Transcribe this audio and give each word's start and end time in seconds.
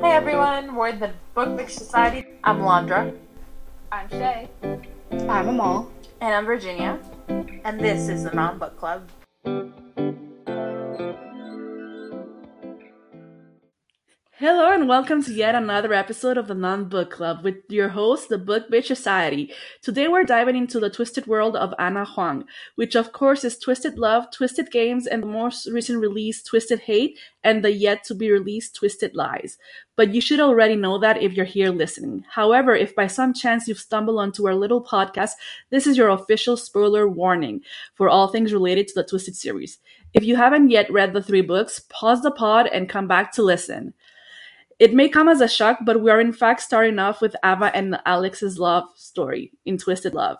Hey 0.00 0.12
everyone, 0.12 0.76
we're 0.76 0.92
the 0.92 1.10
Book 1.34 1.48
Mix 1.48 1.74
Society. 1.74 2.24
I'm 2.44 2.62
Londra. 2.62 3.12
I'm 3.90 4.08
Shay. 4.08 4.48
I'm 5.10 5.48
Amal. 5.48 5.90
And 6.20 6.34
I'm 6.34 6.46
Virginia. 6.46 7.00
And 7.28 7.80
this 7.80 8.08
is 8.08 8.22
the 8.22 8.30
Non 8.30 8.58
Book 8.58 8.78
Club. 8.78 9.08
Hello 14.40 14.72
and 14.72 14.88
welcome 14.88 15.20
to 15.24 15.32
yet 15.32 15.56
another 15.56 15.92
episode 15.92 16.38
of 16.38 16.46
the 16.46 16.54
Non 16.54 16.88
Book 16.88 17.10
Club 17.10 17.42
with 17.42 17.56
your 17.68 17.88
host, 17.88 18.28
the 18.28 18.38
Book 18.38 18.70
Bitch 18.70 18.84
Society. 18.84 19.52
Today 19.82 20.06
we're 20.06 20.22
diving 20.22 20.54
into 20.54 20.78
the 20.78 20.88
twisted 20.88 21.26
world 21.26 21.56
of 21.56 21.74
Ana 21.76 22.04
Huang, 22.04 22.44
which 22.76 22.94
of 22.94 23.10
course 23.10 23.42
is 23.42 23.58
Twisted 23.58 23.98
Love, 23.98 24.30
Twisted 24.30 24.70
Games, 24.70 25.08
and 25.08 25.24
the 25.24 25.26
most 25.26 25.66
recent 25.66 25.98
release, 25.98 26.40
Twisted 26.40 26.78
Hate, 26.78 27.18
and 27.42 27.64
the 27.64 27.72
yet 27.72 28.04
to 28.04 28.14
be 28.14 28.30
released 28.30 28.76
Twisted 28.76 29.16
Lies. 29.16 29.58
But 29.96 30.14
you 30.14 30.20
should 30.20 30.38
already 30.38 30.76
know 30.76 30.98
that 30.98 31.20
if 31.20 31.32
you're 31.32 31.44
here 31.44 31.72
listening. 31.72 32.24
However, 32.30 32.76
if 32.76 32.94
by 32.94 33.08
some 33.08 33.34
chance 33.34 33.66
you've 33.66 33.80
stumbled 33.80 34.20
onto 34.20 34.46
our 34.46 34.54
little 34.54 34.84
podcast, 34.84 35.32
this 35.70 35.84
is 35.84 35.96
your 35.96 36.10
official 36.10 36.56
spoiler 36.56 37.08
warning 37.08 37.62
for 37.96 38.08
all 38.08 38.28
things 38.28 38.52
related 38.52 38.86
to 38.86 38.94
the 38.94 39.04
Twisted 39.04 39.34
series. 39.34 39.80
If 40.14 40.22
you 40.22 40.36
haven't 40.36 40.70
yet 40.70 40.92
read 40.92 41.12
the 41.12 41.24
three 41.24 41.42
books, 41.42 41.80
pause 41.88 42.22
the 42.22 42.30
pod 42.30 42.68
and 42.68 42.88
come 42.88 43.08
back 43.08 43.32
to 43.32 43.42
listen. 43.42 43.94
It 44.78 44.94
may 44.94 45.08
come 45.08 45.28
as 45.28 45.40
a 45.40 45.48
shock, 45.48 45.78
but 45.84 46.00
we 46.00 46.10
are 46.10 46.20
in 46.20 46.32
fact 46.32 46.60
starting 46.60 47.00
off 47.00 47.20
with 47.20 47.34
Ava 47.44 47.74
and 47.74 47.98
Alex's 48.06 48.60
love 48.60 48.84
story 48.94 49.50
in 49.66 49.76
Twisted 49.76 50.14
Love. 50.14 50.38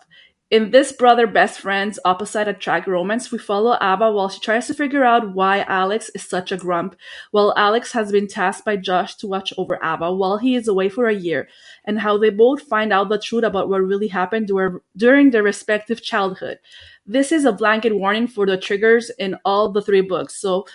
In 0.49 0.71
this 0.71 0.91
brother 0.91 1.27
best 1.27 1.59
friends 1.59 1.99
opposite 2.03 2.47
attract 2.47 2.87
romance, 2.87 3.31
we 3.31 3.37
follow 3.37 3.75
Ava 3.75 4.11
while 4.11 4.29
she 4.29 4.39
tries 4.39 4.65
to 4.65 4.73
figure 4.73 5.03
out 5.03 5.35
why 5.35 5.59
Alex 5.67 6.09
is 6.15 6.23
such 6.23 6.51
a 6.51 6.57
grump, 6.57 6.95
while 7.29 7.53
Alex 7.55 7.91
has 7.91 8.11
been 8.11 8.27
tasked 8.27 8.65
by 8.65 8.75
Josh 8.75 9.13
to 9.17 9.27
watch 9.27 9.53
over 9.57 9.77
Ava 9.83 10.11
while 10.11 10.37
he 10.37 10.55
is 10.55 10.67
away 10.67 10.89
for 10.89 11.07
a 11.07 11.13
year, 11.13 11.47
and 11.85 11.99
how 11.99 12.17
they 12.17 12.31
both 12.31 12.63
find 12.63 12.91
out 12.91 13.09
the 13.09 13.19
truth 13.19 13.43
about 13.43 13.69
what 13.69 13.83
really 13.83 14.07
happened 14.07 14.49
during 14.97 15.29
their 15.29 15.43
respective 15.43 16.01
childhood. 16.01 16.57
This 17.05 17.31
is 17.31 17.45
a 17.45 17.51
blanket 17.51 17.95
warning 17.95 18.27
for 18.27 18.47
the 18.47 18.57
triggers 18.57 19.11
in 19.19 19.35
all 19.45 19.71
the 19.71 19.83
three 19.83 20.01
books, 20.01 20.35
so 20.35 20.65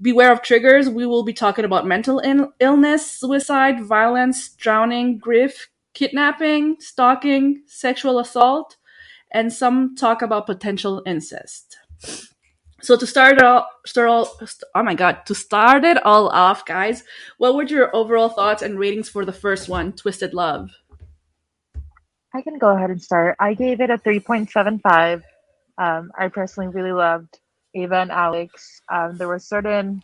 beware 0.00 0.32
of 0.32 0.42
triggers. 0.42 0.88
We 0.88 1.06
will 1.06 1.22
be 1.22 1.32
talking 1.32 1.64
about 1.64 1.86
mental 1.86 2.18
in- 2.18 2.52
illness, 2.60 3.10
suicide, 3.10 3.84
violence, 3.84 4.50
drowning, 4.50 5.18
grief, 5.18 5.68
kidnapping, 5.94 6.76
stalking, 6.80 7.62
sexual 7.66 8.18
assault, 8.18 8.76
and 9.32 9.52
some 9.52 9.96
talk 9.96 10.22
about 10.22 10.46
potential 10.46 11.02
incest. 11.06 11.76
So 12.80 12.96
to 12.96 13.06
start 13.06 13.38
it 13.38 13.42
all, 13.42 13.68
start 13.84 14.08
all, 14.08 14.38
oh 14.74 14.82
my 14.82 14.94
god, 14.94 15.26
to 15.26 15.34
start 15.34 15.84
it 15.84 16.00
all 16.04 16.28
off, 16.28 16.64
guys, 16.64 17.02
what 17.38 17.56
were 17.56 17.64
your 17.64 17.94
overall 17.94 18.28
thoughts 18.28 18.62
and 18.62 18.78
ratings 18.78 19.08
for 19.08 19.24
the 19.24 19.32
first 19.32 19.68
one, 19.68 19.92
Twisted 19.92 20.32
Love? 20.32 20.70
I 22.32 22.42
can 22.42 22.58
go 22.58 22.76
ahead 22.76 22.90
and 22.90 23.02
start. 23.02 23.36
I 23.40 23.54
gave 23.54 23.80
it 23.80 23.90
a 23.90 23.98
3.75. 23.98 25.22
Um, 25.76 26.12
I 26.16 26.28
personally 26.28 26.68
really 26.68 26.92
loved 26.92 27.40
Ava 27.82 27.96
and 27.96 28.10
Alex. 28.10 28.80
Um, 28.88 29.16
there 29.16 29.28
were 29.28 29.38
certain 29.38 30.02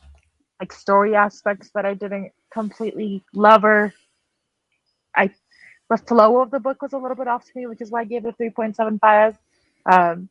like 0.60 0.72
story 0.72 1.14
aspects 1.14 1.70
that 1.74 1.84
I 1.84 1.94
didn't 1.94 2.32
completely 2.52 3.22
love 3.34 3.64
or 3.64 3.92
I 5.16 5.30
the 5.90 5.98
flow 5.98 6.40
of 6.40 6.50
the 6.50 6.60
book 6.60 6.80
was 6.82 6.92
a 6.92 6.98
little 6.98 7.16
bit 7.16 7.28
off 7.28 7.44
to 7.44 7.50
me, 7.54 7.66
which 7.66 7.80
is 7.80 7.90
why 7.90 8.00
I 8.00 8.04
gave 8.04 8.24
it 8.24 8.34
a 8.38 8.42
3.75. 8.42 9.36
Um, 9.86 10.28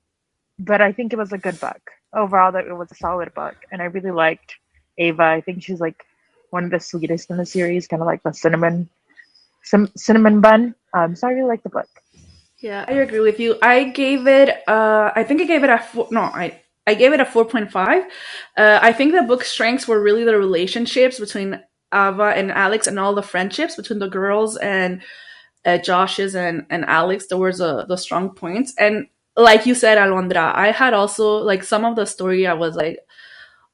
but 0.57 0.81
I 0.81 0.91
think 0.91 1.13
it 1.13 1.19
was 1.19 1.31
a 1.31 1.37
good 1.37 1.59
book. 1.59 1.91
Overall 2.13 2.51
that 2.53 2.65
it 2.65 2.73
was 2.73 2.91
a 2.91 2.95
solid 2.95 3.33
book. 3.33 3.55
And 3.71 3.81
I 3.81 3.85
really 3.85 4.11
liked 4.11 4.55
Ava. 4.97 5.23
I 5.23 5.41
think 5.41 5.63
she's 5.63 5.79
like 5.79 6.05
one 6.49 6.63
of 6.65 6.71
the 6.71 6.79
sweetest 6.79 7.29
in 7.29 7.37
the 7.37 7.45
series, 7.45 7.87
kind 7.87 8.01
of 8.01 8.07
like 8.07 8.23
the 8.23 8.33
cinnamon 8.33 8.89
some 9.63 9.89
cinnamon 9.95 10.41
bun. 10.41 10.75
Um, 10.93 11.15
so 11.15 11.27
I 11.27 11.31
really 11.31 11.47
like 11.47 11.63
the 11.63 11.69
book. 11.69 11.87
Yeah, 12.59 12.85
I 12.87 12.93
agree 12.93 13.19
with 13.19 13.39
you. 13.39 13.57
I 13.61 13.85
gave 13.85 14.27
it. 14.27 14.67
Uh, 14.67 15.11
I 15.15 15.23
think 15.23 15.41
I 15.41 15.45
gave 15.45 15.63
it 15.63 15.69
a 15.69 15.79
four. 15.79 16.07
No, 16.11 16.21
I 16.21 16.61
I 16.85 16.95
gave 16.95 17.13
it 17.13 17.19
a 17.19 17.25
4.5. 17.25 18.05
Uh, 18.57 18.79
I 18.81 18.91
think 18.93 19.13
the 19.13 19.23
book's 19.23 19.51
strengths 19.51 19.87
were 19.87 20.01
really 20.01 20.23
the 20.23 20.37
relationships 20.37 21.19
between 21.19 21.61
Ava 21.93 22.33
and 22.35 22.51
Alex 22.51 22.87
and 22.87 22.99
all 22.99 23.15
the 23.15 23.21
friendships 23.21 23.75
between 23.75 23.99
the 23.99 24.09
girls 24.09 24.57
and 24.57 25.01
uh, 25.65 25.77
Josh's 25.77 26.35
and, 26.35 26.65
and 26.69 26.83
Alex. 26.85 27.27
There 27.27 27.37
was 27.37 27.59
the 27.59 27.95
strong 27.97 28.31
points. 28.31 28.73
And 28.77 29.07
like 29.37 29.65
you 29.65 29.75
said, 29.75 29.97
Alondra, 29.97 30.53
I 30.53 30.71
had 30.71 30.93
also, 30.93 31.37
like, 31.37 31.63
some 31.63 31.85
of 31.85 31.95
the 31.95 32.05
story 32.05 32.45
I 32.45 32.53
was 32.53 32.75
like, 32.75 32.99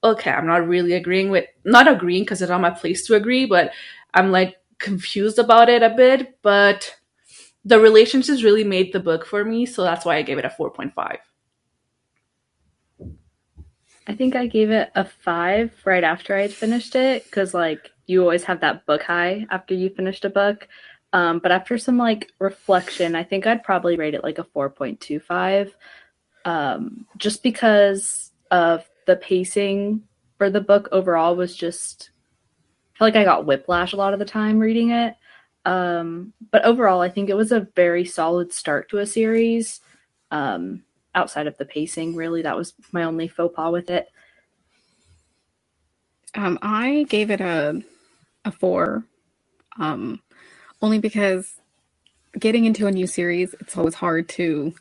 okay, 0.03 0.31
I'm 0.31 0.47
not 0.47 0.67
really 0.67 0.93
agreeing 0.93 1.29
with, 1.29 1.45
not 1.65 1.87
agreeing 1.87 2.23
because 2.23 2.41
it's 2.41 2.49
not 2.49 2.61
my 2.61 2.69
place 2.69 3.05
to 3.07 3.15
agree, 3.15 3.45
but 3.45 3.71
I'm 4.13 4.31
like 4.31 4.55
confused 4.77 5.39
about 5.39 5.69
it 5.69 5.83
a 5.83 5.89
bit. 5.89 6.37
But 6.41 6.95
the 7.65 7.79
relationships 7.79 8.43
really 8.43 8.63
made 8.63 8.93
the 8.93 8.99
book 8.99 9.25
for 9.25 9.43
me. 9.43 9.65
So 9.65 9.83
that's 9.83 10.05
why 10.05 10.15
I 10.15 10.21
gave 10.21 10.37
it 10.37 10.45
a 10.45 10.49
4.5. 10.49 11.17
I 14.09 14.15
think 14.15 14.35
I 14.35 14.47
gave 14.47 14.71
it 14.71 14.91
a 14.95 15.05
five 15.05 15.71
right 15.85 16.03
after 16.03 16.35
I 16.35 16.41
had 16.41 16.51
finished 16.51 16.95
it 16.95 17.25
because, 17.25 17.53
like, 17.53 17.91
you 18.07 18.23
always 18.23 18.43
have 18.43 18.59
that 18.61 18.87
book 18.87 19.03
high 19.03 19.45
after 19.51 19.75
you 19.75 19.91
finished 19.91 20.25
a 20.25 20.31
book. 20.31 20.67
Um, 21.13 21.37
but 21.37 21.51
after 21.51 21.77
some 21.77 21.97
like 21.97 22.31
reflection, 22.39 23.15
I 23.15 23.23
think 23.23 23.45
I'd 23.45 23.63
probably 23.63 23.97
rate 23.97 24.15
it 24.15 24.23
like 24.23 24.39
a 24.39 24.43
4.25 24.43 25.71
um, 26.45 27.05
just 27.17 27.43
because 27.43 28.31
of 28.49 28.83
the 29.05 29.15
pacing 29.15 30.01
for 30.39 30.49
the 30.49 30.61
book 30.61 30.89
overall 30.91 31.35
was 31.35 31.55
just 31.55 32.09
I 32.99 33.03
like 33.03 33.15
I 33.15 33.23
got 33.23 33.45
whiplash 33.45 33.93
a 33.93 33.97
lot 33.97 34.13
of 34.13 34.19
the 34.19 34.25
time 34.25 34.57
reading 34.57 34.89
it. 34.89 35.15
Um, 35.65 36.33
but 36.51 36.65
overall, 36.65 37.01
I 37.01 37.09
think 37.09 37.29
it 37.29 37.37
was 37.37 37.51
a 37.51 37.67
very 37.75 38.05
solid 38.05 38.53
start 38.53 38.89
to 38.89 38.97
a 38.97 39.05
series. 39.05 39.81
Um, 40.31 40.83
outside 41.15 41.47
of 41.47 41.57
the 41.57 41.65
pacing, 41.65 42.15
really, 42.15 42.41
that 42.43 42.57
was 42.57 42.73
my 42.91 43.03
only 43.03 43.27
faux 43.27 43.55
pas 43.55 43.71
with 43.71 43.89
it. 43.89 44.07
Um, 46.35 46.59
I 46.61 47.05
gave 47.09 47.31
it 47.31 47.41
a 47.41 47.81
a 48.45 48.51
four, 48.51 49.03
um, 49.77 50.21
only 50.81 50.99
because 50.99 51.55
getting 52.37 52.65
into 52.65 52.87
a 52.87 52.91
new 52.91 53.07
series, 53.07 53.53
it's 53.59 53.77
always 53.77 53.95
hard 53.95 54.29
to 54.29 54.73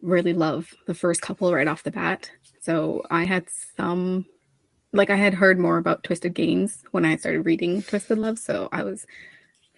really 0.00 0.32
love 0.32 0.74
the 0.86 0.94
first 0.94 1.20
couple 1.20 1.52
right 1.52 1.68
off 1.68 1.84
the 1.84 1.90
bat. 1.90 2.30
So 2.60 3.02
I 3.10 3.24
had 3.24 3.46
some, 3.76 4.26
like 4.92 5.10
I 5.10 5.16
had 5.16 5.34
heard 5.34 5.58
more 5.58 5.78
about 5.78 6.02
Twisted 6.02 6.34
Games 6.34 6.82
when 6.90 7.04
I 7.04 7.16
started 7.16 7.42
reading 7.42 7.82
Twisted 7.82 8.18
Love, 8.18 8.38
so 8.38 8.68
I 8.72 8.82
was 8.82 9.06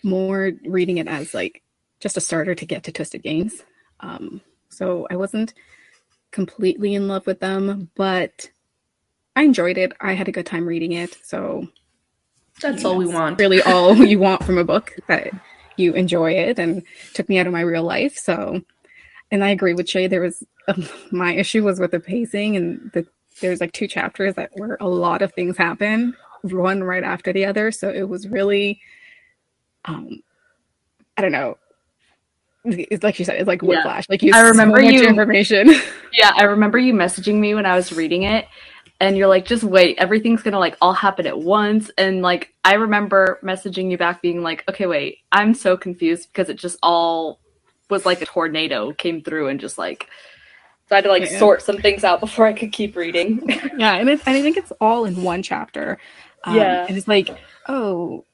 more 0.02 0.52
reading 0.64 0.98
it 0.98 1.08
as 1.08 1.34
like 1.34 1.62
just 2.00 2.16
a 2.16 2.20
starter 2.20 2.54
to 2.54 2.66
get 2.66 2.84
to 2.84 2.92
Twisted 2.92 3.22
Games. 3.22 3.62
Um, 4.00 4.40
so 4.74 5.06
I 5.10 5.16
wasn't 5.16 5.54
completely 6.30 6.94
in 6.94 7.08
love 7.08 7.26
with 7.26 7.40
them, 7.40 7.90
but 7.94 8.50
I 9.36 9.42
enjoyed 9.42 9.78
it. 9.78 9.92
I 10.00 10.14
had 10.14 10.28
a 10.28 10.32
good 10.32 10.46
time 10.46 10.66
reading 10.66 10.92
it. 10.92 11.16
So 11.22 11.68
that's 12.60 12.84
all 12.84 12.96
we 12.96 13.06
want. 13.06 13.38
Really, 13.38 13.62
all 13.66 13.96
you 13.96 14.18
want 14.18 14.44
from 14.44 14.58
a 14.58 14.64
book 14.64 14.92
that 15.08 15.30
you 15.76 15.92
enjoy 15.94 16.32
it 16.32 16.58
and 16.58 16.82
took 17.14 17.28
me 17.28 17.38
out 17.38 17.46
of 17.46 17.52
my 17.52 17.60
real 17.60 17.82
life. 17.82 18.18
So, 18.18 18.62
and 19.30 19.44
I 19.44 19.50
agree 19.50 19.74
with 19.74 19.88
Shay. 19.88 20.06
There 20.06 20.20
was 20.20 20.42
um, 20.68 20.88
my 21.10 21.34
issue 21.34 21.64
was 21.64 21.80
with 21.80 21.92
the 21.92 22.00
pacing 22.00 22.56
and 22.56 22.90
the 22.92 23.06
there's 23.40 23.60
like 23.60 23.72
two 23.72 23.88
chapters 23.88 24.34
that 24.34 24.50
where 24.54 24.76
a 24.80 24.88
lot 24.88 25.22
of 25.22 25.32
things 25.32 25.56
happen, 25.56 26.16
one 26.42 26.84
right 26.84 27.02
after 27.02 27.32
the 27.32 27.46
other. 27.46 27.72
So 27.72 27.90
it 27.90 28.08
was 28.08 28.28
really, 28.28 28.80
um, 29.84 30.22
I 31.16 31.22
don't 31.22 31.32
know 31.32 31.58
it's 32.64 33.04
like 33.04 33.18
you 33.18 33.24
said, 33.24 33.36
it's 33.36 33.46
like 33.46 33.62
whiplash. 33.62 34.06
Yeah. 34.08 34.12
Like 34.12 34.22
you, 34.22 34.32
I 34.34 34.40
remember 34.40 34.82
so 34.82 34.88
you 34.88 35.06
information. 35.06 35.74
Yeah, 36.16 36.30
I 36.36 36.44
remember 36.44 36.78
you 36.78 36.94
messaging 36.94 37.40
me 37.40 37.56
when 37.56 37.66
I 37.66 37.74
was 37.74 37.92
reading 37.92 38.22
it, 38.22 38.46
and 39.00 39.16
you're 39.16 39.26
like, 39.26 39.44
"Just 39.44 39.64
wait, 39.64 39.98
everything's 39.98 40.42
gonna 40.42 40.60
like 40.60 40.76
all 40.80 40.92
happen 40.92 41.26
at 41.26 41.40
once." 41.40 41.90
And 41.98 42.22
like, 42.22 42.54
I 42.64 42.74
remember 42.74 43.40
messaging 43.42 43.90
you 43.90 43.98
back, 43.98 44.22
being 44.22 44.40
like, 44.40 44.62
"Okay, 44.68 44.86
wait, 44.86 45.18
I'm 45.32 45.54
so 45.54 45.76
confused 45.76 46.28
because 46.32 46.48
it 46.48 46.54
just 46.54 46.78
all 46.84 47.40
was 47.90 48.06
like 48.06 48.22
a 48.22 48.26
tornado 48.26 48.92
came 48.92 49.22
through 49.22 49.48
and 49.48 49.58
just 49.58 49.76
like." 49.76 50.08
So 50.88 50.94
I 50.94 50.98
had 50.98 51.04
to 51.04 51.10
like 51.10 51.24
yeah. 51.24 51.38
sort 51.38 51.62
some 51.62 51.78
things 51.78 52.04
out 52.04 52.20
before 52.20 52.46
I 52.46 52.52
could 52.52 52.70
keep 52.70 52.94
reading. 52.94 53.42
yeah, 53.76 53.94
and, 53.94 54.08
it's, 54.08 54.22
and 54.24 54.36
I 54.36 54.42
think 54.42 54.56
it's 54.56 54.72
all 54.80 55.04
in 55.04 55.22
one 55.22 55.42
chapter. 55.42 55.98
Um, 56.44 56.56
yeah, 56.56 56.86
and 56.86 56.96
it's 56.96 57.08
like, 57.08 57.30
oh, 57.68 58.24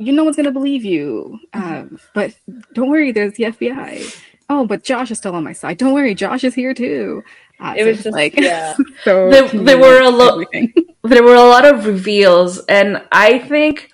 you 0.00 0.12
no 0.12 0.24
one's 0.24 0.36
gonna 0.36 0.50
believe 0.50 0.84
you. 0.84 1.38
Um, 1.52 1.98
but 2.14 2.34
don't 2.72 2.88
worry, 2.88 3.12
there's 3.12 3.34
the 3.34 3.44
FBI. 3.44 4.18
Oh, 4.48 4.66
but 4.66 4.82
Josh 4.82 5.10
is 5.10 5.18
still 5.18 5.34
on 5.34 5.44
my 5.44 5.52
side. 5.52 5.78
Don't 5.78 5.94
worry, 5.94 6.14
Josh 6.14 6.42
is 6.42 6.54
here 6.54 6.74
too. 6.74 7.22
Uh, 7.60 7.74
it 7.76 7.82
so 7.82 7.86
was 7.86 8.02
just 8.02 8.14
like 8.14 8.36
yeah. 8.36 8.74
so 9.04 9.30
there, 9.30 9.46
there 9.48 9.78
were 9.78 10.00
a 10.00 10.10
lot. 10.10 10.46
there 11.04 11.22
were 11.22 11.34
a 11.34 11.48
lot 11.48 11.64
of 11.64 11.86
reveals, 11.86 12.58
and 12.60 13.02
I 13.12 13.38
think 13.38 13.90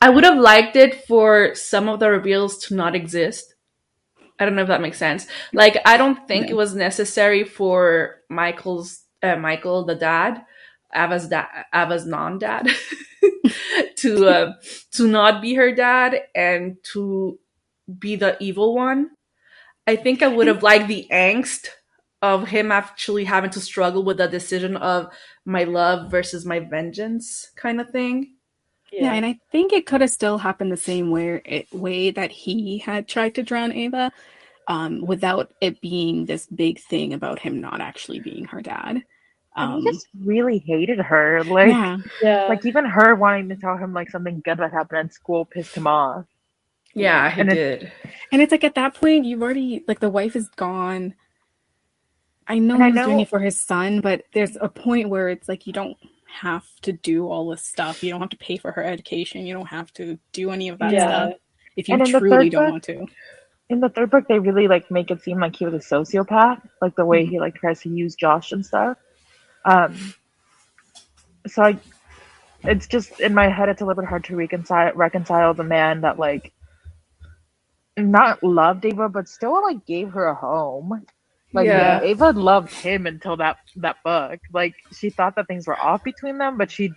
I 0.00 0.08
would 0.08 0.24
have 0.24 0.38
liked 0.38 0.76
it 0.76 1.04
for 1.06 1.54
some 1.54 1.88
of 1.88 2.00
the 2.00 2.10
reveals 2.10 2.58
to 2.66 2.74
not 2.74 2.96
exist. 2.96 3.54
I 4.38 4.44
don't 4.44 4.56
know 4.56 4.62
if 4.62 4.68
that 4.68 4.80
makes 4.80 4.98
sense. 4.98 5.26
Like, 5.52 5.80
I 5.84 5.96
don't 5.96 6.26
think 6.26 6.46
no. 6.46 6.52
it 6.52 6.56
was 6.56 6.74
necessary 6.74 7.44
for 7.44 8.22
Michael's 8.28 9.02
uh, 9.22 9.36
Michael, 9.36 9.84
the 9.84 9.94
dad, 9.94 10.44
Ava's 10.92 11.28
dad, 11.28 11.48
Ava's 11.72 12.06
non-dad, 12.06 12.68
to 13.96 14.26
uh, 14.26 14.52
to 14.92 15.06
not 15.06 15.42
be 15.42 15.54
her 15.54 15.74
dad 15.74 16.20
and 16.34 16.76
to 16.92 17.38
be 17.98 18.16
the 18.16 18.36
evil 18.42 18.74
one. 18.74 19.10
I 19.86 19.96
think 19.96 20.22
I 20.22 20.28
would 20.28 20.46
have 20.46 20.62
liked 20.62 20.88
the 20.88 21.06
angst 21.10 21.68
of 22.22 22.48
him 22.48 22.70
actually 22.70 23.24
having 23.24 23.50
to 23.50 23.60
struggle 23.60 24.04
with 24.04 24.18
the 24.18 24.28
decision 24.28 24.76
of 24.76 25.12
my 25.44 25.64
love 25.64 26.10
versus 26.10 26.46
my 26.46 26.60
vengeance 26.60 27.50
kind 27.56 27.80
of 27.80 27.90
thing. 27.90 28.36
Yeah. 28.92 29.14
and 29.14 29.24
I 29.24 29.38
think 29.50 29.72
it 29.72 29.86
could 29.86 30.02
have 30.02 30.10
still 30.10 30.36
happened 30.36 30.70
the 30.70 30.76
same 30.76 31.10
way 31.10 31.40
it, 31.46 31.72
way 31.72 32.10
that 32.10 32.30
he 32.30 32.76
had 32.78 33.08
tried 33.08 33.34
to 33.36 33.42
drown 33.42 33.72
Ava, 33.72 34.12
um, 34.68 35.00
without 35.00 35.52
it 35.62 35.80
being 35.80 36.26
this 36.26 36.46
big 36.46 36.78
thing 36.78 37.14
about 37.14 37.38
him 37.38 37.60
not 37.60 37.80
actually 37.80 38.20
being 38.20 38.44
her 38.44 38.60
dad. 38.60 39.02
And 39.54 39.72
Um, 39.74 39.80
he 39.82 39.90
just 39.90 40.06
really 40.24 40.58
hated 40.58 40.98
her. 40.98 41.42
Like, 41.44 41.68
yeah, 41.68 41.98
Yeah. 42.22 42.46
like 42.48 42.64
even 42.64 42.84
her 42.86 43.14
wanting 43.14 43.48
to 43.50 43.56
tell 43.56 43.76
him 43.76 43.92
like 43.92 44.10
something 44.10 44.40
good 44.44 44.58
that 44.58 44.72
happened 44.72 45.08
at 45.08 45.12
school 45.14 45.44
pissed 45.44 45.74
him 45.76 45.86
off. 45.86 46.24
Yeah, 46.94 47.30
he 47.30 47.40
And 47.40 47.50
it- 47.52 47.54
did. 47.54 47.92
and 48.32 48.40
it's 48.42 48.50
like 48.52 48.64
at 48.64 48.74
that 48.76 48.94
point 48.94 49.24
you've 49.26 49.42
already 49.42 49.84
like 49.86 50.00
the 50.00 50.10
wife 50.10 50.36
is 50.36 50.48
gone. 50.50 51.14
I 52.48 52.58
know 52.58 52.74
And 52.74 52.82
I 52.84 52.90
he's 52.90 53.04
doing 53.04 53.20
it 53.20 53.28
for 53.28 53.38
his 53.38 53.58
son, 53.58 54.00
but 54.00 54.24
there's 54.34 54.56
a 54.60 54.68
point 54.68 55.08
where 55.08 55.28
it's 55.28 55.48
like 55.48 55.66
you 55.66 55.72
don't 55.72 55.96
have 56.40 56.66
to 56.82 56.92
do 56.92 57.28
all 57.28 57.50
this 57.50 57.62
stuff. 57.62 58.02
You 58.02 58.10
don't 58.10 58.20
have 58.20 58.30
to 58.30 58.36
pay 58.38 58.56
for 58.56 58.72
her 58.72 58.82
education. 58.82 59.46
You 59.46 59.54
don't 59.54 59.66
have 59.66 59.92
to 59.94 60.18
do 60.32 60.50
any 60.50 60.68
of 60.70 60.78
that 60.78 60.92
Yeah. 60.92 61.04
stuff 61.28 61.34
if 61.76 61.88
you 61.88 61.94
And 61.94 62.06
truly 62.06 62.48
don't 62.48 62.64
book- 62.64 62.70
want 62.72 62.84
to. 62.84 63.06
In 63.68 63.80
the 63.80 63.88
third 63.88 64.10
book, 64.10 64.26
they 64.28 64.38
really 64.38 64.66
like 64.68 64.90
make 64.90 65.10
it 65.10 65.22
seem 65.22 65.38
like 65.40 65.56
he 65.56 65.64
was 65.66 65.74
a 65.74 65.78
sociopath, 65.94 66.60
like 66.82 66.94
the 66.96 67.02
Mm-hmm. 67.02 67.08
way 67.08 67.26
he 67.26 67.38
like 67.40 67.54
tries 67.54 67.80
to 67.82 67.88
use 67.90 68.14
Josh 68.16 68.52
and 68.52 68.64
stuff. 68.66 68.98
Um, 69.64 70.14
so 71.46 71.62
I, 71.62 71.78
it's 72.64 72.86
just 72.86 73.20
in 73.20 73.34
my 73.34 73.48
head, 73.48 73.68
it's 73.68 73.80
a 73.82 73.84
little 73.84 74.02
bit 74.02 74.08
hard 74.08 74.24
to 74.24 74.36
reconcile 74.36 74.92
reconcile 74.94 75.54
the 75.54 75.64
man 75.64 76.00
that 76.02 76.18
like 76.18 76.52
not 77.96 78.42
loved 78.42 78.84
Ava, 78.84 79.08
but 79.08 79.28
still 79.28 79.60
like 79.62 79.84
gave 79.86 80.10
her 80.10 80.26
a 80.26 80.34
home. 80.34 81.04
Like 81.52 81.66
Yeah. 81.66 82.00
Ava 82.02 82.30
loved 82.30 82.72
him 82.72 83.06
until 83.06 83.36
that 83.36 83.58
that 83.76 83.96
book. 84.02 84.40
Like 84.52 84.74
she 84.96 85.10
thought 85.10 85.36
that 85.36 85.46
things 85.46 85.66
were 85.66 85.78
off 85.78 86.02
between 86.02 86.38
them, 86.38 86.56
but 86.56 86.70
she 86.70 86.92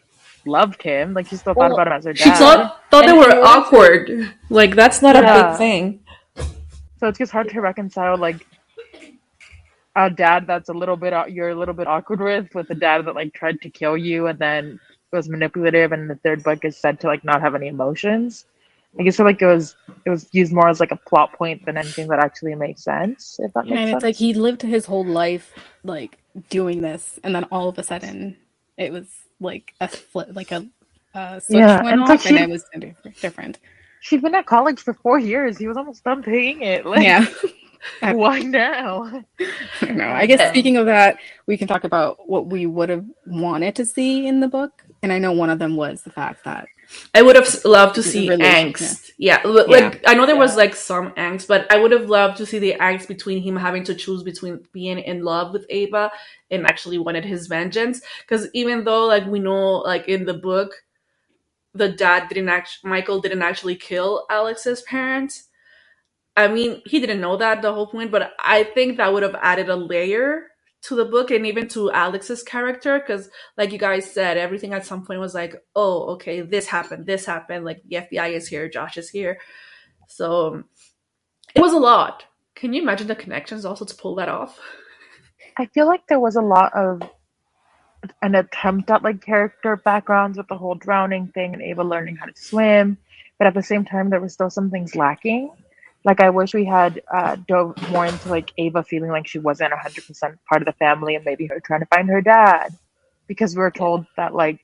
loved 0.46 0.82
him. 0.82 1.14
Like 1.14 1.28
she 1.28 1.36
still 1.36 1.54
thought 1.54 1.72
Well, 1.72 1.74
about 1.74 1.88
him 1.88 1.94
as 1.94 2.06
her 2.06 2.14
dad. 2.14 2.24
She 2.24 2.30
thought 2.30 2.90
thought 2.92 3.06
they 3.06 3.12
were 3.12 3.26
in 3.30 3.38
order 3.38 3.42
to- 3.42 3.48
awkward. 3.48 4.34
Like 4.50 4.76
that's 4.76 5.02
not 5.02 5.16
a 5.16 5.22
Yeah. 5.22 5.50
big 5.50 5.58
thing. 5.58 6.00
So 7.00 7.10
it's 7.10 7.18
just 7.20 7.32
hard 7.32 7.50
to 7.50 7.60
reconcile 7.62 8.18
like 8.18 8.46
a 9.96 10.10
dad 10.10 10.46
that's 10.48 10.70
a 10.70 10.74
little 10.74 10.98
bit 10.98 11.14
you're 11.32 11.50
a 11.50 11.56
little 11.56 11.74
bit 11.74 11.88
awkward 11.88 12.20
with 12.22 12.54
with 12.54 12.70
a 12.70 12.76
dad 12.76 13.06
that 13.06 13.16
like 13.16 13.34
tried 13.34 13.62
to 13.62 13.70
kill 13.70 13.98
you 13.98 14.28
and 14.28 14.40
then 14.40 14.80
was 15.12 15.30
manipulative 15.30 15.92
and 15.92 16.10
the 16.10 16.16
third 16.16 16.44
book 16.44 16.66
is 16.66 16.78
said 16.78 17.00
to 17.00 17.08
like 17.08 17.24
not 17.24 17.42
have 17.42 17.56
any 17.56 17.68
emotions. 17.68 18.46
I 19.00 19.04
guess 19.04 19.20
like 19.20 19.42
it 19.42 19.46
was 19.48 19.76
it 20.06 20.10
was 20.10 20.28
used 20.34 20.54
more 20.54 20.70
as 20.70 20.80
like 20.80 20.92
a 20.92 21.00
plot 21.08 21.34
point 21.34 21.66
than 21.66 21.78
anything 21.78 22.08
that 22.10 22.20
actually 22.20 22.56
makes 22.56 22.84
sense. 22.84 23.38
If 23.40 23.54
that 23.54 23.66
makes 23.68 23.82
And 23.82 23.90
sense. 23.90 23.94
it's 23.94 24.04
like 24.04 24.16
he 24.16 24.34
lived 24.34 24.62
his 24.62 24.86
whole 24.86 25.06
life 25.06 25.54
like 25.84 26.18
doing 26.50 26.82
this, 26.82 27.20
and 27.24 27.34
then 27.36 27.46
all 27.46 27.70
of 27.70 27.78
a 27.78 27.84
sudden 27.84 28.38
it 28.78 28.92
was 28.92 29.08
like 29.40 29.74
a 29.82 29.88
flip, 29.88 30.30
like 30.34 30.52
a 30.52 30.66
uh, 31.14 31.40
switch 31.40 31.66
Yeah, 31.68 31.82
went 31.82 31.94
and 31.94 32.02
off, 32.02 32.10
like 32.10 32.26
and 32.26 32.38
it 32.38 32.50
was 32.50 32.66
different. 33.22 33.60
She'd 34.02 34.22
been 34.22 34.36
at 34.36 34.46
college 34.46 34.80
for 34.80 34.94
four 34.94 35.18
years. 35.20 35.58
He 35.58 35.68
was 35.68 35.78
almost 35.78 36.04
done 36.04 36.24
paying 36.24 36.62
it. 36.62 36.86
Like, 36.86 37.02
Yeah, 37.02 37.26
why 38.02 38.40
now? 38.40 39.24
I 39.82 39.86
don't 39.86 39.98
know. 39.98 40.10
I 40.10 40.26
guess 40.26 40.50
speaking 40.50 40.78
of 40.78 40.86
that, 40.88 41.18
we 41.48 41.58
can 41.58 41.68
talk 41.68 41.84
about 41.84 42.28
what 42.28 42.48
we 42.48 42.66
would 42.66 42.90
have 42.90 43.06
wanted 43.26 43.76
to 43.76 43.86
see 43.86 44.28
in 44.28 44.40
the 44.40 44.48
book, 44.48 44.84
and 45.04 45.12
I 45.12 45.20
know 45.20 45.32
one 45.32 45.50
of 45.50 45.60
them 45.60 45.76
was 45.76 46.04
the 46.04 46.12
fact 46.12 46.44
that 46.46 46.68
I 47.14 47.22
would 47.22 47.36
have 47.36 47.48
loved 47.66 47.96
to 47.96 48.04
see 48.04 48.30
Relation, 48.30 48.72
angst. 48.72 49.12
Yeah, 49.18 49.42
l- 49.44 49.70
like 49.70 50.04
I 50.08 50.14
know 50.14 50.26
there 50.26 50.36
was 50.36 50.56
like 50.56 50.76
some 50.76 51.12
angst, 51.12 51.48
but 51.48 51.72
I 51.72 51.78
would 51.78 51.92
have 51.92 52.10
loved 52.10 52.38
to 52.38 52.46
see 52.46 52.60
the 52.60 52.76
angst 52.80 53.08
between 53.08 53.42
him 53.42 53.56
having 53.56 53.84
to 53.86 53.96
choose 53.96 54.24
between 54.24 54.64
being 54.72 55.00
in 55.00 55.24
love 55.24 55.54
with 55.54 55.66
Ava 55.70 56.12
and 56.52 56.66
actually 56.66 56.98
wanted 56.98 57.26
his 57.26 57.48
vengeance. 57.48 58.02
Because 58.22 58.48
even 58.54 58.84
though 58.84 59.06
like 59.06 59.26
we 59.26 59.40
know 59.40 59.78
like 59.80 60.08
in 60.08 60.26
the 60.26 60.34
book, 60.34 60.74
the 61.74 61.90
dad 61.90 62.30
didn't 62.30 62.50
act 62.50 62.80
Michael 62.84 63.22
didn't 63.22 63.42
actually 63.42 63.76
kill 63.76 64.26
Alex's 64.30 64.82
parents. 64.84 65.46
I 66.36 66.48
mean, 66.50 66.82
he 66.86 67.00
didn't 67.00 67.22
know 67.22 67.38
that 67.38 67.62
the 67.62 67.74
whole 67.74 67.88
point, 67.88 68.12
but 68.12 68.34
I 68.40 68.64
think 68.64 68.98
that 68.98 69.14
would 69.14 69.24
have 69.24 69.36
added 69.42 69.70
a 69.70 69.76
layer 69.76 70.48
to 70.84 70.96
the 70.96 71.06
book 71.06 71.32
and 71.32 71.46
even 71.48 71.68
to 71.70 71.92
Alex's 71.92 72.44
character 72.44 73.00
because 73.00 73.30
like 73.58 73.72
you 73.72 73.80
guys 73.80 74.12
said, 74.12 74.38
everything 74.38 74.74
at 74.74 74.86
some 74.86 75.06
point 75.06 75.20
was 75.20 75.34
like, 75.34 75.56
oh, 75.76 76.14
okay, 76.14 76.42
this 76.42 76.68
happened, 76.68 77.06
this 77.06 77.26
happened. 77.26 77.66
Like 77.66 77.82
the 77.88 77.98
FBI 77.98 78.34
is 78.34 78.48
here, 78.48 78.70
Josh 78.70 78.98
is 78.98 79.10
here. 79.10 79.40
So 80.08 80.64
it 81.56 81.62
was 81.62 81.74
a 81.74 81.80
lot. 81.80 82.26
Can 82.54 82.74
you 82.74 82.82
imagine 82.82 83.08
the 83.08 83.16
connections 83.16 83.66
also 83.66 83.86
to 83.86 83.96
pull 83.96 84.16
that 84.16 84.30
off? 84.30 84.60
I 85.58 85.66
feel 85.68 85.88
like 85.88 86.06
there 86.08 86.20
was 86.20 86.36
a 86.36 86.42
lot 86.42 86.74
of 86.76 87.02
an 88.22 88.36
attempt 88.36 88.92
at 88.92 89.04
like 89.04 89.26
character 89.26 89.78
backgrounds 89.78 90.38
with 90.38 90.48
the 90.48 90.58
whole 90.58 90.76
drowning 90.76 91.28
thing 91.30 91.54
and 91.54 91.62
Ava 91.64 91.84
learning 91.84 92.18
how 92.18 92.26
to 92.26 92.34
swim, 92.36 92.98
but 93.40 93.48
at 93.48 93.56
the 93.56 93.64
same 93.64 93.86
time 93.86 94.10
there 94.10 94.22
was 94.22 94.34
still 94.34 94.50
some 94.50 94.70
things 94.70 94.96
lacking. 94.96 95.50
Like 96.06 96.22
I 96.22 96.30
wish 96.30 96.54
we 96.54 96.64
had 96.66 97.02
uh, 97.14 97.36
dove 97.48 97.76
more 97.92 98.06
into 98.06 98.30
like 98.30 98.52
Ava 98.58 98.84
feeling 98.84 99.10
like 99.10 99.28
she 99.28 99.40
wasn't 99.40 99.74
hundred 99.74 100.06
percent 100.06 100.38
part 100.48 100.62
of 100.62 100.68
the 100.68 100.74
family 100.74 101.16
and 101.16 101.26
maybe 101.26 101.48
her 101.48 101.60
trying 101.60 101.80
to 101.82 101.88
find 101.88 102.08
her 102.10 102.22
dad, 102.22 102.70
because 103.28 103.56
we 103.56 103.60
were 103.60 103.72
told 103.72 104.06
that 104.16 104.34
like 104.36 104.60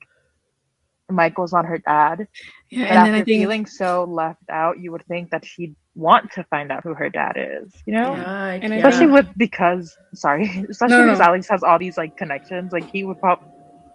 Michael's 1.09 1.51
not 1.51 1.65
her 1.65 1.79
dad. 1.79 2.27
yeah, 2.69 2.83
But 2.83 2.89
and 2.89 2.97
after 2.99 3.11
I 3.11 3.15
think 3.15 3.25
feeling 3.25 3.65
so 3.65 4.03
left 4.05 4.49
out, 4.49 4.79
you 4.79 4.91
would 4.93 5.05
think 5.07 5.31
that 5.31 5.43
she'd 5.43 5.75
want 5.95 6.31
to 6.33 6.43
find 6.45 6.71
out 6.71 6.83
who 6.83 6.93
her 6.93 7.09
dad 7.09 7.35
is. 7.37 7.73
You 7.85 7.93
know. 7.95 8.13
And 8.13 8.71
especially 8.73 9.07
Yeah. 9.07 9.13
with 9.13 9.27
because 9.35 9.97
sorry, 10.13 10.43
especially 10.69 10.95
No, 10.97 11.01
no. 11.01 11.11
because 11.11 11.19
Alex 11.21 11.49
has 11.49 11.63
all 11.63 11.79
these 11.79 11.97
like 11.97 12.15
connections. 12.17 12.71
Like 12.71 12.89
he 12.89 13.03
would 13.03 13.19
prob- 13.19 13.43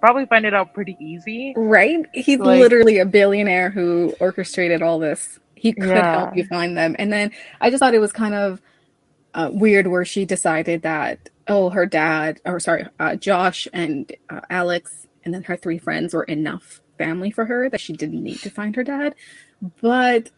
probably 0.01 0.27
find 0.27 0.45
it 0.45 0.53
out 0.53 0.75
pretty 0.75 0.97
easy. 1.01 1.55
right, 1.57 2.05
he's 2.13 2.39
Like- 2.41 2.59
literally 2.61 2.99
a 2.99 3.07
billionaire 3.07 3.71
who 3.71 4.15
orchestrated 4.21 4.83
all 4.83 4.99
this. 4.99 5.39
He 5.67 5.75
could 5.75 5.89
Yeah. 5.89 6.11
help 6.13 6.37
you 6.37 6.45
find 6.47 6.77
them, 6.77 6.97
and 6.99 7.13
then 7.13 7.33
I 7.61 7.71
just 7.71 7.81
thought 7.81 7.95
it 7.95 8.01
was 8.01 8.13
kind 8.13 8.35
of 8.35 8.63
uh, 9.35 9.51
weird 9.53 9.87
where 9.89 10.05
she 10.05 10.25
decided 10.25 10.83
that 10.83 11.29
oh, 11.49 11.71
her 11.71 11.87
dad 11.87 12.41
or 12.45 12.61
sorry, 12.61 12.87
uh, 13.01 13.17
Josh 13.17 13.69
and 13.73 14.13
uh, 14.31 14.41
Alex, 14.51 15.07
and 15.25 15.35
then 15.35 15.43
her 15.45 15.57
three 15.57 15.79
friends 15.79 16.15
were 16.15 16.25
enough 16.25 16.81
family 16.99 17.31
for 17.31 17.45
her 17.47 17.71
that 17.71 17.81
she 17.81 17.93
didn't 17.95 18.23
need 18.23 18.41
to 18.41 18.51
find 18.51 18.77
her 18.77 18.85
dad. 18.85 19.15
But 19.83 20.31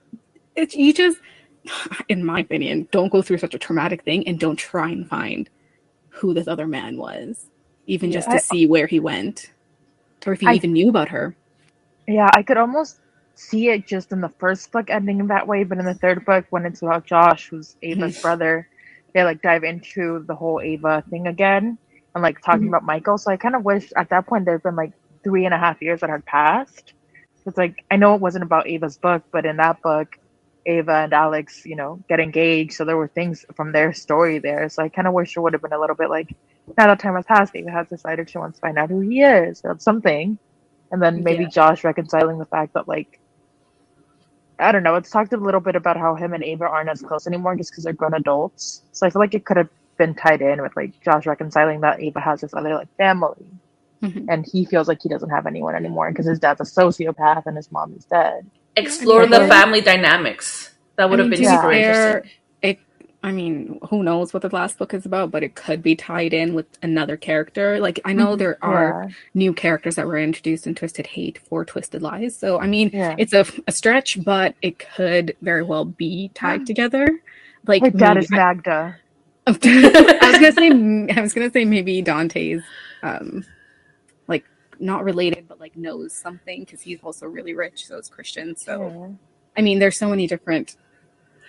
it's 0.56 0.74
you 0.74 0.92
just, 0.94 1.18
in 2.08 2.24
my 2.24 2.40
opinion, 2.40 2.88
don't 2.92 3.12
go 3.12 3.22
through 3.22 3.38
such 3.38 3.54
a 3.54 3.58
traumatic 3.58 4.04
thing 4.04 4.26
and 4.28 4.38
don't 4.40 4.56
try 4.58 4.90
and 4.90 5.08
find 5.08 5.48
who 6.10 6.34
this 6.34 6.48
other 6.48 6.66
man 6.66 6.98
was, 6.98 7.50
even 7.86 8.12
just 8.12 8.28
Yeah. 8.28 8.34
to 8.34 8.40
see 8.40 8.66
where 8.66 8.86
he 8.88 9.00
went 9.00 9.52
or 10.26 10.32
if 10.34 10.40
he 10.40 10.46
I- 10.48 10.54
even 10.54 10.72
knew 10.74 10.88
about 10.90 11.10
her. 11.10 11.36
Yeah, 12.06 12.30
I 12.34 12.42
could 12.42 12.56
almost 12.58 13.00
see 13.38 13.68
it 13.68 13.86
just 13.86 14.12
in 14.12 14.20
the 14.20 14.32
first 14.40 14.72
book 14.72 14.90
ending 14.90 15.26
that 15.28 15.46
way, 15.46 15.64
but 15.64 15.78
in 15.78 15.84
the 15.84 15.94
third 15.94 16.24
book, 16.24 16.46
when 16.50 16.66
it's 16.66 16.82
about 16.82 17.06
Josh, 17.06 17.48
who's 17.48 17.76
Ava's 17.82 18.20
brother, 18.20 18.68
they 19.14 19.22
like 19.24 19.42
dive 19.42 19.64
into 19.64 20.24
the 20.26 20.34
whole 20.34 20.60
Ava 20.60 21.04
thing 21.08 21.26
again 21.28 21.78
and 22.14 22.22
like 22.22 22.40
talking 22.42 22.66
Mhm. 22.66 22.68
about 22.68 22.84
Michael. 22.84 23.18
So 23.18 23.30
I 23.30 23.36
kind 23.36 23.54
of 23.54 23.64
wish 23.64 23.92
at 23.96 24.10
that 24.10 24.26
point 24.26 24.44
there'd 24.44 24.62
been 24.62 24.76
like 24.76 24.92
three 25.24 25.44
and 25.44 25.54
a 25.54 25.58
half 25.58 25.80
years 25.80 26.00
that 26.00 26.10
had 26.10 26.24
passed. 26.26 26.94
It's 27.46 27.56
like 27.56 27.76
I 27.90 27.96
know 27.96 28.14
it 28.14 28.20
wasn't 28.20 28.44
about 28.44 28.66
Ava's 28.68 28.98
book, 28.98 29.22
but 29.32 29.46
in 29.46 29.56
that 29.58 29.80
book, 29.82 30.08
Ava 30.66 30.92
and 30.92 31.12
Alex, 31.14 31.62
you 31.64 31.76
know, 31.76 32.00
get 32.08 32.20
engaged. 32.20 32.72
So 32.74 32.84
there 32.84 32.96
were 32.96 33.08
things 33.08 33.46
from 33.56 33.72
their 33.72 33.92
story 33.92 34.38
there. 34.40 34.68
So 34.68 34.82
I 34.82 34.88
kind 34.90 35.08
of 35.08 35.14
wish 35.14 35.36
it 35.36 35.40
would 35.40 35.52
have 35.54 35.62
been 35.62 35.72
a 35.72 35.80
little 35.80 35.96
bit 35.96 36.10
like 36.10 36.28
now 36.76 36.86
that 36.88 37.00
time 37.00 37.14
has 37.14 37.24
passed, 37.24 37.54
Ava 37.56 37.70
has 37.70 37.88
decided 37.88 38.28
she 38.28 38.38
wants 38.38 38.58
to 38.58 38.62
find 38.62 38.78
out 38.78 38.90
who 38.90 39.00
he 39.00 39.22
is 39.22 39.62
or 39.64 39.76
something. 39.78 40.38
And 40.90 41.02
then 41.02 41.22
maybe 41.22 41.44
Yeah. 41.44 41.50
Josh 41.50 41.84
reconciling 41.84 42.38
the 42.38 42.46
fact 42.46 42.74
that 42.74 42.88
like 42.88 43.20
I 44.58 44.72
don't 44.72 44.82
know. 44.82 44.96
It's 44.96 45.10
talked 45.10 45.32
a 45.32 45.36
little 45.36 45.60
bit 45.60 45.76
about 45.76 45.96
how 45.96 46.14
him 46.14 46.32
and 46.32 46.42
Ava 46.42 46.64
aren't 46.64 46.88
as 46.90 47.00
close 47.00 47.26
anymore 47.26 47.56
just 47.56 47.70
because 47.70 47.84
they're 47.84 47.92
grown 47.92 48.14
adults. 48.14 48.82
So 48.92 49.06
I 49.06 49.10
feel 49.10 49.20
like 49.20 49.34
it 49.34 49.44
could 49.44 49.56
have 49.56 49.68
been 49.98 50.14
tied 50.14 50.42
in 50.42 50.62
with 50.62 50.74
like 50.76 51.00
Josh 51.00 51.26
reconciling 51.26 51.80
that 51.82 52.00
Ava 52.00 52.20
has 52.20 52.40
this 52.40 52.54
other 52.54 52.74
like 52.74 52.88
family, 52.96 53.46
Mhm. 54.02 54.26
and 54.28 54.46
he 54.46 54.64
feels 54.64 54.86
like 54.88 55.02
he 55.02 55.08
doesn't 55.08 55.30
have 55.30 55.46
anyone 55.46 55.74
anymore 55.74 56.10
because 56.10 56.26
his 56.26 56.38
dad's 56.38 56.60
a 56.60 56.64
sociopath 56.64 57.46
and 57.46 57.56
his 57.56 57.70
mom 57.72 57.92
is 57.96 58.04
dead. 58.04 58.46
Explore 58.76 59.26
the 59.26 59.46
family 59.48 59.80
dynamics. 59.80 60.74
That 60.96 61.10
would 61.10 61.20
I 61.20 61.24
have 61.24 61.30
been 61.30 61.44
super 61.44 61.70
fair, 61.70 62.08
interesting. 62.18 62.37
I 63.22 63.32
mean, 63.32 63.80
who 63.90 64.04
knows 64.04 64.32
what 64.32 64.42
the 64.42 64.48
last 64.54 64.78
book 64.78 64.94
is 64.94 65.04
about, 65.04 65.32
but 65.32 65.42
it 65.42 65.56
could 65.56 65.82
be 65.82 65.96
tied 65.96 66.32
in 66.32 66.54
with 66.54 66.66
another 66.82 67.16
character. 67.16 67.80
Like, 67.80 67.98
I 68.04 68.12
know 68.12 68.36
Mhm. 68.36 68.38
there 68.38 68.58
are 68.62 69.06
Yeah, 69.08 69.14
new 69.34 69.52
characters 69.52 69.96
that 69.96 70.06
were 70.06 70.18
introduced 70.18 70.68
in 70.68 70.76
Twisted 70.76 71.06
Hate 71.08 71.38
for 71.38 71.64
Twisted 71.64 72.00
Lies. 72.00 72.36
So, 72.36 72.60
I 72.60 72.68
mean, 72.68 72.90
yeah. 72.92 73.16
it's 73.18 73.32
a, 73.32 73.44
a 73.66 73.72
stretch, 73.72 74.22
but 74.24 74.54
it 74.62 74.78
could 74.78 75.36
very 75.42 75.64
well 75.64 75.84
be 75.84 76.30
tied 76.34 76.64
together. 76.70 77.08
Like, 77.66 77.82
maybe- 77.82 78.20
is 78.20 78.30
Magda. 78.30 78.96
I 79.48 79.50
was 79.50 79.58
gonna 79.58 80.52
say, 80.52 81.14
I 81.16 81.20
was 81.22 81.32
gonna 81.34 81.50
say 81.50 81.64
maybe 81.64 82.02
Dante's, 82.02 82.62
um, 83.02 83.44
like 84.28 84.44
not 84.78 85.04
related 85.04 85.48
but 85.48 85.58
like 85.58 85.74
knows 85.74 86.12
something 86.12 86.60
because 86.60 86.82
he's 86.82 87.00
also 87.02 87.26
really 87.26 87.54
rich, 87.54 87.86
so 87.86 87.96
is 87.96 88.08
Christian. 88.10 88.54
So 88.54 88.72
Yeah. 88.82 89.08
I 89.56 89.62
mean, 89.62 89.78
there's 89.80 89.96
so 89.96 90.08
many 90.08 90.26
different. 90.28 90.76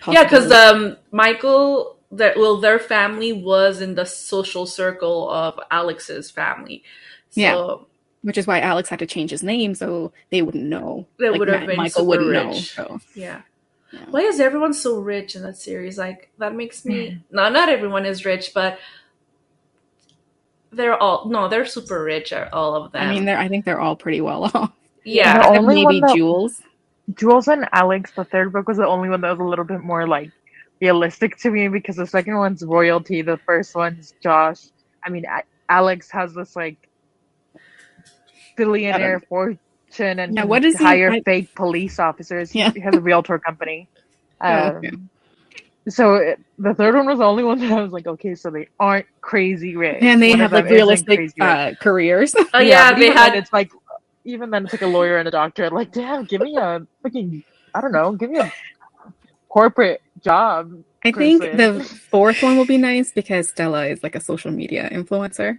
Yeah, 0.08 0.22
because 0.24 0.50
um, 0.50 0.96
Michael, 1.12 1.96
that 2.12 2.36
well, 2.38 2.56
their 2.58 2.78
family 2.78 3.32
was 3.32 3.80
in 3.80 3.94
the 3.94 4.04
social 4.06 4.66
circle 4.66 5.30
of 5.30 5.58
Alex's 5.70 6.30
family. 6.30 6.82
So 7.30 7.40
Yeah. 7.40 7.84
which 8.22 8.38
is 8.38 8.46
why 8.46 8.60
Alex 8.60 8.88
had 8.88 8.98
to 9.00 9.06
change 9.06 9.30
his 9.30 9.42
name 9.42 9.74
so 9.74 10.12
they 10.30 10.42
wouldn't 10.42 10.64
know. 10.64 11.06
They 11.18 11.30
Like, 11.30 11.38
would 11.38 11.48
have 11.48 11.60
Ma- 11.60 11.66
been 11.66 11.76
michael 11.76 12.06
wouldn't 12.06 12.32
know. 12.32 12.52
So 12.52 12.98
yeah. 13.14 13.42
yeah. 13.92 14.00
Why 14.10 14.20
is 14.20 14.40
everyone 14.40 14.72
so 14.74 14.98
rich 15.00 15.36
in 15.36 15.42
that 15.42 15.56
series? 15.56 15.98
Like 15.98 16.30
that 16.38 16.54
makes 16.54 16.84
me 16.84 17.22
no, 17.30 17.48
not 17.50 17.68
everyone 17.68 18.06
is 18.06 18.24
rich, 18.24 18.52
but 18.54 18.78
they're 20.72 20.96
all 20.96 21.28
no, 21.28 21.48
they're 21.48 21.66
super 21.66 22.02
rich. 22.02 22.32
All 22.32 22.74
of 22.76 22.92
them? 22.92 23.08
I 23.08 23.12
mean, 23.12 23.24
they're 23.24 23.38
I 23.38 23.48
think 23.48 23.64
they're 23.64 23.80
all 23.80 23.96
pretty 23.96 24.20
well 24.20 24.44
off. 24.54 24.72
yeah, 25.04 25.38
The 25.50 25.58
only 25.58 25.84
maybe 25.84 26.00
one 26.00 26.08
that- 26.08 26.16
Jules. 26.16 26.62
Jules 27.14 27.48
and 27.48 27.66
Alex, 27.72 28.12
the 28.12 28.24
third 28.24 28.52
book 28.52 28.68
was 28.68 28.76
the 28.76 28.86
only 28.86 29.08
one 29.08 29.20
that 29.22 29.30
was 29.30 29.40
a 29.40 29.44
little 29.44 29.64
bit 29.64 29.80
more 29.80 30.06
like 30.06 30.30
realistic 30.80 31.36
to 31.38 31.50
me 31.50 31.68
because 31.68 31.96
the 31.96 32.06
second 32.06 32.36
one's 32.36 32.64
royalty, 32.64 33.22
the 33.22 33.36
first 33.38 33.74
one's 33.74 34.14
Josh. 34.22 34.60
I 35.04 35.10
mean, 35.10 35.24
A- 35.26 35.44
Alex 35.72 36.10
has 36.10 36.34
this 36.34 36.54
like 36.56 36.88
billionaire 38.56 39.20
fortune 39.28 39.58
and 40.18 40.34
Yeah, 40.34 40.42
can 40.42 40.48
what 40.48 40.64
is 40.64 40.76
he- 40.78 40.84
hire 40.84 41.10
I- 41.10 41.20
fake 41.22 41.54
police 41.54 41.98
officers. 41.98 42.50
He- 42.50 42.60
Yeah. 42.60 42.70
He 42.72 42.80
has 42.80 42.94
a 42.94 43.00
realtor 43.00 43.38
company. 43.38 43.88
Oh, 44.42 44.68
Um, 44.68 44.76
okay. 44.76 44.90
So 45.90 46.14
it, 46.14 46.40
the 46.58 46.72
third 46.72 46.94
one 46.94 47.04
was 47.04 47.18
the 47.18 47.26
only 47.26 47.42
one 47.44 47.58
that 47.58 47.70
I 47.70 47.82
was 47.82 47.92
like, 47.92 48.06
okay, 48.06 48.34
so 48.34 48.48
they 48.48 48.68
aren't 48.78 49.04
crazy 49.20 49.76
rich. 49.76 49.98
And 50.02 50.22
they 50.22 50.30
One 50.30 50.38
have 50.40 50.52
like 50.52 50.64
realistic 50.64 51.32
uh, 51.38 51.72
careers. 51.78 52.34
oh 52.54 52.58
yeah, 52.58 52.92
but 52.92 53.00
they 53.00 53.08
had 53.08 53.32
Then 53.32 53.38
it's 53.42 53.52
like, 53.52 53.70
even 54.24 54.50
then, 54.50 54.64
it's 54.64 54.72
like 54.72 54.82
a 54.82 54.86
lawyer 54.86 55.18
and 55.18 55.28
a 55.28 55.30
doctor. 55.30 55.70
Like, 55.70 55.92
damn, 55.92 56.24
give 56.24 56.40
me 56.40 56.56
a 56.56 56.80
fucking, 57.02 57.42
I 57.74 57.80
don't 57.80 57.92
know, 57.92 58.12
give 58.12 58.30
me 58.30 58.38
a 58.38 58.52
corporate 59.48 60.02
job. 60.22 60.72
I 61.04 61.12
think 61.12 61.42
the 61.42 61.82
fourth 62.10 62.42
one 62.42 62.56
will 62.56 62.66
be 62.66 62.76
nice 62.78 63.10
because 63.12 63.48
Stella 63.48 63.86
is 63.86 64.02
like 64.02 64.14
a 64.14 64.20
social 64.20 64.50
media 64.50 64.88
influencer. 64.92 65.58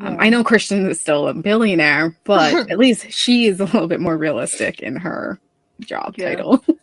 Um, 0.00 0.14
Yeah. 0.14 0.16
I 0.18 0.28
know 0.30 0.42
Christian 0.42 0.88
is 0.90 1.00
still 1.00 1.28
a 1.28 1.34
billionaire, 1.34 2.16
but 2.24 2.54
at 2.70 2.78
least 2.78 3.10
she 3.10 3.46
is 3.46 3.60
a 3.60 3.64
little 3.64 3.86
bit 3.86 4.00
more 4.00 4.16
realistic 4.18 4.80
in 4.80 4.96
her 4.96 5.38
job 5.80 6.14
Yeah. 6.16 6.30
title. 6.30 6.64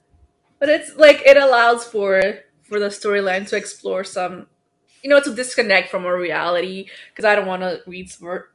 But 0.59 0.67
it's 0.67 0.93
like 0.97 1.21
it 1.25 1.38
allows 1.38 1.85
for 1.85 2.21
for 2.63 2.79
the 2.81 2.88
storyline 2.89 3.47
to 3.47 3.55
explore 3.55 4.03
some, 4.03 4.47
you 5.03 5.10
know, 5.10 5.20
to 5.20 5.34
disconnect 5.34 5.89
from 5.89 6.06
a 6.06 6.15
reality. 6.15 6.88
Because 7.10 7.25
I 7.25 7.36
don't 7.36 7.48
want 7.48 7.62
to 7.62 7.82
read 7.88 8.12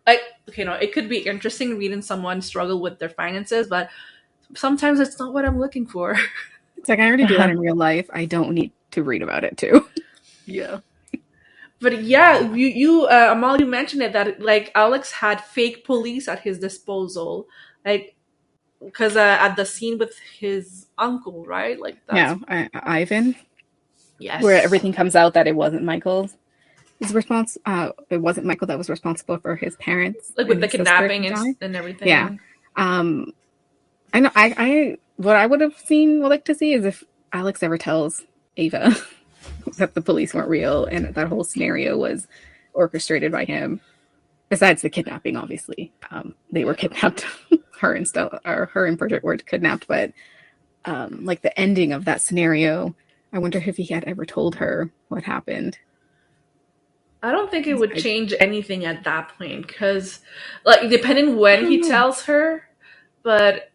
like, 0.07 0.21
you 0.57 0.65
know, 0.65 0.75
it 0.75 0.93
could 0.93 1.09
be 1.09 1.19
interesting 1.19 1.79
reading 1.79 2.03
someone 2.03 2.43
struggle 2.43 2.81
with 2.81 2.99
their 2.99 3.09
finances, 3.09 3.67
but 3.69 3.91
sometimes 4.55 5.01
it's 5.01 5.19
not 5.19 5.33
what 5.33 5.45
I'm 5.45 5.59
looking 5.59 5.87
for. 5.87 6.17
It's 6.77 6.91
like 6.91 6.99
I 6.99 7.07
already 7.07 7.25
do 7.25 7.39
that 7.39 7.49
in 7.49 7.59
real 7.67 7.77
life. 7.77 8.11
I 8.13 8.27
don't 8.27 8.53
need 8.53 8.71
to 8.91 9.03
read 9.03 9.23
about 9.23 9.43
it 9.43 9.57
too. 9.57 9.89
Yeah. 10.45 10.81
But 11.81 12.03
yeah, 12.03 12.41
you 12.41 12.67
you 12.67 13.07
uh, 13.07 13.31
Amal, 13.33 13.59
you 13.59 13.65
mentioned 13.67 14.03
it 14.03 14.13
that 14.13 14.41
like 14.41 14.71
Alex 14.75 15.11
had 15.11 15.43
fake 15.43 15.85
police 15.85 16.29
at 16.29 16.41
his 16.41 16.59
disposal, 16.59 17.49
like 17.85 18.15
because 18.85 19.17
uh, 19.17 19.39
at 19.41 19.57
the 19.57 19.65
scene 19.65 19.99
with 19.99 20.19
his 20.19 20.87
uncle, 20.99 21.45
right? 21.45 21.81
Like 21.81 21.99
yeah, 22.13 22.37
I, 22.49 22.69
Ivan, 22.75 23.35
yes, 24.25 24.43
where 24.43 24.63
everything 24.63 24.93
comes 24.93 25.15
out 25.15 25.35
that 25.35 25.47
it 25.47 25.55
wasn't 25.55 25.83
Michael's. 25.83 26.37
His 27.01 27.13
response, 27.13 27.59
uh, 27.67 27.91
it 28.09 28.19
wasn't 28.19 28.47
Michael 28.47 28.69
that 28.69 28.79
was 28.79 28.89
responsible 28.89 29.39
for 29.39 29.57
his 29.57 29.77
parents, 29.77 30.33
like 30.37 30.49
with 30.49 30.61
the 30.61 30.69
kidnapping 30.69 31.27
and, 31.27 31.57
and 31.61 31.77
everything. 31.77 32.09
Yeah. 32.09 32.31
Um, 32.77 33.33
I 34.13 34.21
know. 34.21 34.31
I, 34.35 34.55
I 34.57 34.97
what 35.17 35.37
I 35.37 35.47
would 35.47 35.61
have 35.61 35.77
seen, 35.79 36.21
would 36.21 36.29
like 36.29 36.45
to 36.47 36.55
see, 36.55 36.73
is 36.73 36.85
if 36.85 37.05
Alex 37.33 37.63
ever 37.63 37.79
tells 37.79 38.23
Ava 38.57 38.95
that 39.79 39.95
the 39.95 40.01
police 40.01 40.35
weren't 40.35 40.49
real 40.49 40.85
and 40.87 41.15
that 41.15 41.29
whole 41.29 41.45
scenario 41.45 41.97
was 41.97 42.27
orchestrated 42.73 43.33
by 43.33 43.45
him. 43.45 43.81
Besides 44.49 44.83
the 44.83 44.91
kidnapping, 44.91 45.37
obviously, 45.37 45.93
um, 46.11 46.35
they 46.53 46.65
were 46.65 46.75
kidnapped. 46.75 47.27
her 47.81 47.95
and 47.95 48.07
Stella, 48.07 48.41
or 48.45 48.67
her 48.67 48.87
and 48.87 48.97
Bridget 48.97 49.25
were 49.25 49.37
kidnapped, 49.37 49.87
but 49.87 50.13
um, 50.85 51.25
like 51.25 51.43
the 51.43 51.59
ending 51.59 51.93
of 51.93 52.05
that 52.05 52.21
scenario, 52.21 52.95
I 53.35 53.39
wonder 53.39 53.59
if 53.59 53.77
he 53.77 53.85
had 53.87 54.05
ever 54.05 54.25
told 54.25 54.55
her 54.55 54.93
what 55.09 55.25
happened. 55.25 55.77
I 57.21 57.33
don't 57.33 57.51
think 57.51 57.67
it 57.67 57.75
would 57.75 57.97
change 57.97 58.33
anything 58.39 58.85
at 58.85 59.03
that 59.05 59.33
point 59.37 59.67
because, 59.67 60.21
like, 60.65 60.89
depending 60.89 61.37
when 61.37 61.67
he 61.67 61.79
know. 61.79 61.89
tells 61.89 62.23
her, 62.27 62.69
but 63.25 63.73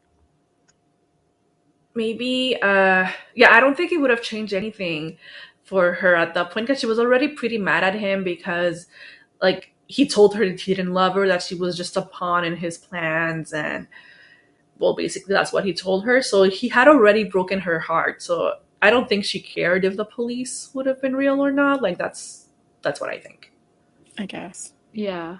maybe, 1.94 2.56
uh, 2.62 3.10
yeah, 3.36 3.52
I 3.52 3.60
don't 3.60 3.76
think 3.76 3.92
it 3.92 4.00
would 4.00 4.12
have 4.12 4.22
changed 4.22 4.54
anything 4.54 5.18
for 5.64 5.94
her 5.94 6.16
at 6.16 6.36
that 6.36 6.52
point 6.52 6.68
because 6.68 6.80
she 6.80 6.86
was 6.86 7.00
already 7.00 7.28
pretty 7.28 7.58
mad 7.58 7.84
at 7.84 7.96
him 7.96 8.24
because, 8.24 8.88
like, 9.42 9.74
he 9.88 10.08
told 10.08 10.36
her 10.36 10.48
that 10.48 10.62
he 10.62 10.74
didn't 10.74 10.94
love 10.94 11.16
her, 11.16 11.28
that 11.28 11.44
she 11.44 11.56
was 11.56 11.76
just 11.76 11.98
a 11.98 12.04
pawn 12.04 12.46
in 12.46 12.56
his 12.56 12.78
plans, 12.78 13.52
and 13.52 13.88
well, 14.78 14.96
basically 14.96 15.34
that's 15.34 15.52
what 15.52 15.66
he 15.66 15.74
told 15.74 16.06
her. 16.06 16.22
So 16.22 16.44
he 16.44 16.70
had 16.70 16.88
already 16.88 17.26
broken 17.26 17.60
her 17.62 17.80
heart. 17.80 18.22
So 18.22 18.54
I 18.82 18.90
don't 18.90 19.10
think 19.10 19.26
she 19.26 19.40
cared 19.40 19.86
if 19.86 19.98
the 19.98 20.06
police 20.06 20.70
would 20.74 20.86
have 20.86 21.02
been 21.02 21.16
real 21.16 21.44
or 21.44 21.52
not. 21.52 21.82
Like, 21.82 21.98
that's 21.98 22.50
that's 22.82 23.02
what 23.02 23.10
I 23.10 23.20
think. 23.20 23.52
I 24.18 24.26
guess. 24.26 24.74
Yeah. 24.94 25.38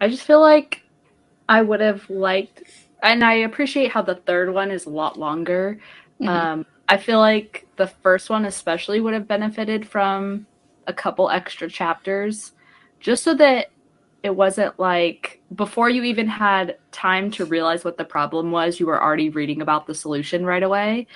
I 0.00 0.08
just 0.08 0.22
feel 0.22 0.40
like 0.40 0.82
I 1.48 1.62
would 1.62 1.80
have 1.80 2.08
liked, 2.08 2.62
and 3.02 3.24
I 3.24 3.34
appreciate 3.34 3.90
how 3.90 4.02
the 4.02 4.14
third 4.14 4.52
one 4.52 4.70
is 4.70 4.86
a 4.86 4.90
lot 4.90 5.18
longer. 5.18 5.78
Mhm. 6.20 6.28
Um, 6.28 6.66
I 6.88 6.96
feel 6.96 7.18
like 7.18 7.66
the 7.76 7.86
first 7.86 8.30
one, 8.30 8.44
especially, 8.46 9.00
would 9.00 9.14
have 9.14 9.28
benefited 9.28 9.86
from 9.86 10.46
a 10.86 10.92
couple 10.92 11.28
extra 11.30 11.68
chapters 11.68 12.52
just 13.00 13.22
so 13.24 13.34
that 13.34 13.70
it 14.22 14.34
wasn't 14.34 14.78
like 14.80 15.40
before 15.54 15.90
you 15.90 16.02
even 16.02 16.26
had 16.26 16.76
time 16.92 17.30
to 17.32 17.44
realize 17.44 17.84
what 17.84 17.98
the 17.98 18.04
problem 18.04 18.50
was, 18.50 18.80
you 18.80 18.86
were 18.86 19.02
already 19.02 19.30
reading 19.30 19.60
about 19.62 19.86
the 19.86 19.94
solution 19.94 20.44
right 20.44 20.62
away. 20.62 21.06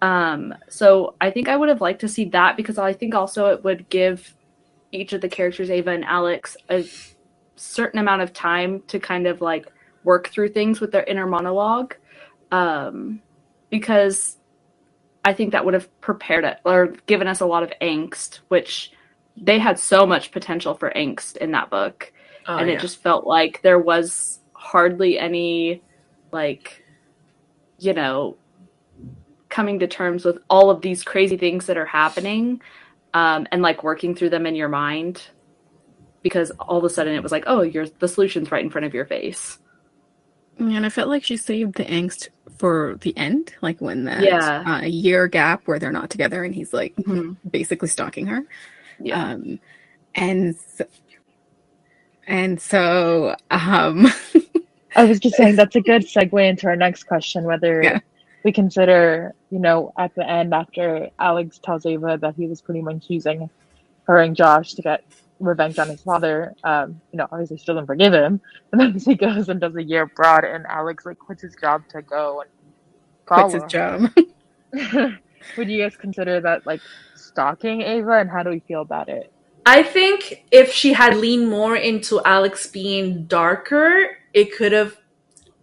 Um, 0.00 0.54
so 0.68 1.14
I 1.20 1.30
think 1.30 1.48
I 1.48 1.56
would 1.56 1.68
have 1.68 1.80
liked 1.80 2.00
to 2.02 2.08
see 2.08 2.26
that 2.26 2.56
because 2.56 2.78
I 2.78 2.92
think 2.92 3.14
also 3.14 3.46
it 3.46 3.64
would 3.64 3.88
give 3.88 4.34
each 4.92 5.12
of 5.12 5.20
the 5.20 5.28
characters, 5.28 5.70
Ava 5.70 5.90
and 5.90 6.04
Alex, 6.04 6.56
a 6.68 6.88
certain 7.56 7.98
amount 7.98 8.22
of 8.22 8.32
time 8.32 8.82
to 8.88 9.00
kind 9.00 9.26
of 9.26 9.40
like 9.40 9.66
work 10.04 10.28
through 10.28 10.48
things 10.50 10.80
with 10.80 10.92
their 10.92 11.04
inner 11.04 11.26
monologue. 11.26 11.96
Um, 12.50 13.20
because 13.70 14.38
I 15.24 15.34
think 15.34 15.52
that 15.52 15.64
would 15.64 15.74
have 15.74 16.00
prepared 16.00 16.44
it 16.44 16.58
or 16.64 16.88
given 17.06 17.28
us 17.28 17.40
a 17.40 17.46
lot 17.46 17.62
of 17.62 17.72
angst, 17.82 18.36
which 18.48 18.92
they 19.36 19.58
had 19.58 19.78
so 19.78 20.06
much 20.06 20.30
potential 20.32 20.74
for 20.74 20.90
angst 20.94 21.36
in 21.36 21.52
that 21.52 21.70
book. 21.70 22.12
Oh, 22.46 22.56
and 22.56 22.68
yeah. 22.68 22.76
it 22.76 22.80
just 22.80 23.02
felt 23.02 23.26
like 23.26 23.60
there 23.62 23.78
was 23.78 24.40
hardly 24.52 25.18
any, 25.18 25.82
like, 26.32 26.84
you 27.78 27.92
know, 27.92 28.36
coming 29.50 29.78
to 29.80 29.86
terms 29.86 30.24
with 30.24 30.38
all 30.50 30.70
of 30.70 30.82
these 30.82 31.02
crazy 31.04 31.36
things 31.36 31.66
that 31.66 31.76
are 31.78 31.86
happening 31.86 32.60
um, 33.14 33.46
and 33.52 33.62
like 33.62 33.82
working 33.82 34.14
through 34.14 34.30
them 34.30 34.46
in 34.46 34.54
your 34.54 34.68
mind 34.68 35.22
because 36.22 36.50
all 36.52 36.78
of 36.78 36.84
a 36.84 36.90
sudden 36.90 37.14
it 37.14 37.22
was 37.22 37.32
like 37.32 37.44
oh 37.46 37.62
you're 37.62 37.86
the 38.00 38.08
solution's 38.08 38.50
right 38.52 38.64
in 38.64 38.70
front 38.70 38.86
of 38.86 38.94
your 38.94 39.06
face 39.06 39.58
And 40.58 40.84
I 40.84 40.88
felt 40.88 41.08
like 41.08 41.24
she 41.24 41.36
saved 41.36 41.76
the 41.76 41.84
angst 41.84 42.28
for 42.58 42.96
the 43.02 43.16
end, 43.16 43.54
like 43.62 43.80
when 43.80 44.04
that 44.04 44.22
Yeah. 44.24 44.64
uh, 44.66 44.84
year 44.84 45.28
gap 45.28 45.62
where 45.66 45.78
they're 45.78 45.92
not 45.92 46.10
together 46.10 46.42
and 46.44 46.54
he's 46.54 46.72
like 46.72 46.94
Mhm. 46.96 47.36
basically 47.48 47.88
stalking 47.88 48.26
her. 48.26 48.42
yeah 48.98 49.32
Um, 49.34 49.60
and 50.14 50.54
s- 50.56 50.82
and 52.26 52.60
so 52.60 53.36
um, 53.50 54.06
I 54.96 55.04
was 55.04 55.20
just 55.20 55.36
saying 55.36 55.56
that's 55.56 55.76
a 55.76 55.80
good 55.80 56.02
segue 56.02 56.48
into 56.48 56.66
our 56.66 56.76
next 56.76 57.04
question 57.04 57.44
whether 57.44 57.82
Yeah. 57.82 58.00
We 58.44 58.52
consider, 58.52 59.34
you 59.50 59.58
know, 59.58 59.92
at 59.98 60.14
the 60.14 60.28
end 60.28 60.54
after 60.54 61.10
Alex 61.18 61.58
tells 61.58 61.86
Ava 61.86 62.18
that 62.20 62.34
he 62.36 62.46
was 62.46 62.60
pretty 62.60 62.82
much 62.82 63.06
using 63.08 63.50
her 64.04 64.18
and 64.18 64.36
Josh 64.36 64.74
to 64.74 64.82
get 64.82 65.04
revenge 65.40 65.78
on 65.78 65.88
his 65.88 66.00
father, 66.00 66.54
um, 66.64 67.00
you 67.12 67.18
know, 67.18 67.28
obviously 67.30 67.58
still 67.58 67.74
doesn't 67.74 67.86
forgive 67.86 68.12
him. 68.12 68.40
And 68.72 68.80
then 68.80 68.98
he 68.98 69.14
goes 69.14 69.48
and 69.48 69.60
does 69.60 69.74
a 69.76 69.82
year 69.82 70.02
abroad 70.02 70.44
and 70.44 70.66
Alex 70.66 71.06
like 71.06 71.18
quits 71.18 71.42
his 71.42 71.56
job 71.56 71.88
to 71.88 72.02
go 72.02 72.42
and 72.42 72.50
quits 73.24 73.54
his 73.54 73.72
follow. 73.72 74.08
job. 74.08 74.10
Would 75.56 75.70
you 75.70 75.82
guys 75.82 75.96
consider 75.96 76.40
that 76.40 76.66
like 76.66 76.80
stalking 77.14 77.82
Ava 77.82 78.18
and 78.18 78.30
how 78.30 78.42
do 78.42 78.50
we 78.50 78.60
feel 78.60 78.82
about 78.82 79.08
it? 79.08 79.32
I 79.64 79.82
think 79.82 80.44
if 80.50 80.72
she 80.72 80.92
had 80.92 81.16
leaned 81.16 81.48
more 81.50 81.76
into 81.76 82.22
Alex 82.24 82.66
being 82.66 83.24
darker, 83.26 84.16
it 84.32 84.56
could 84.56 84.72
have. 84.72 84.96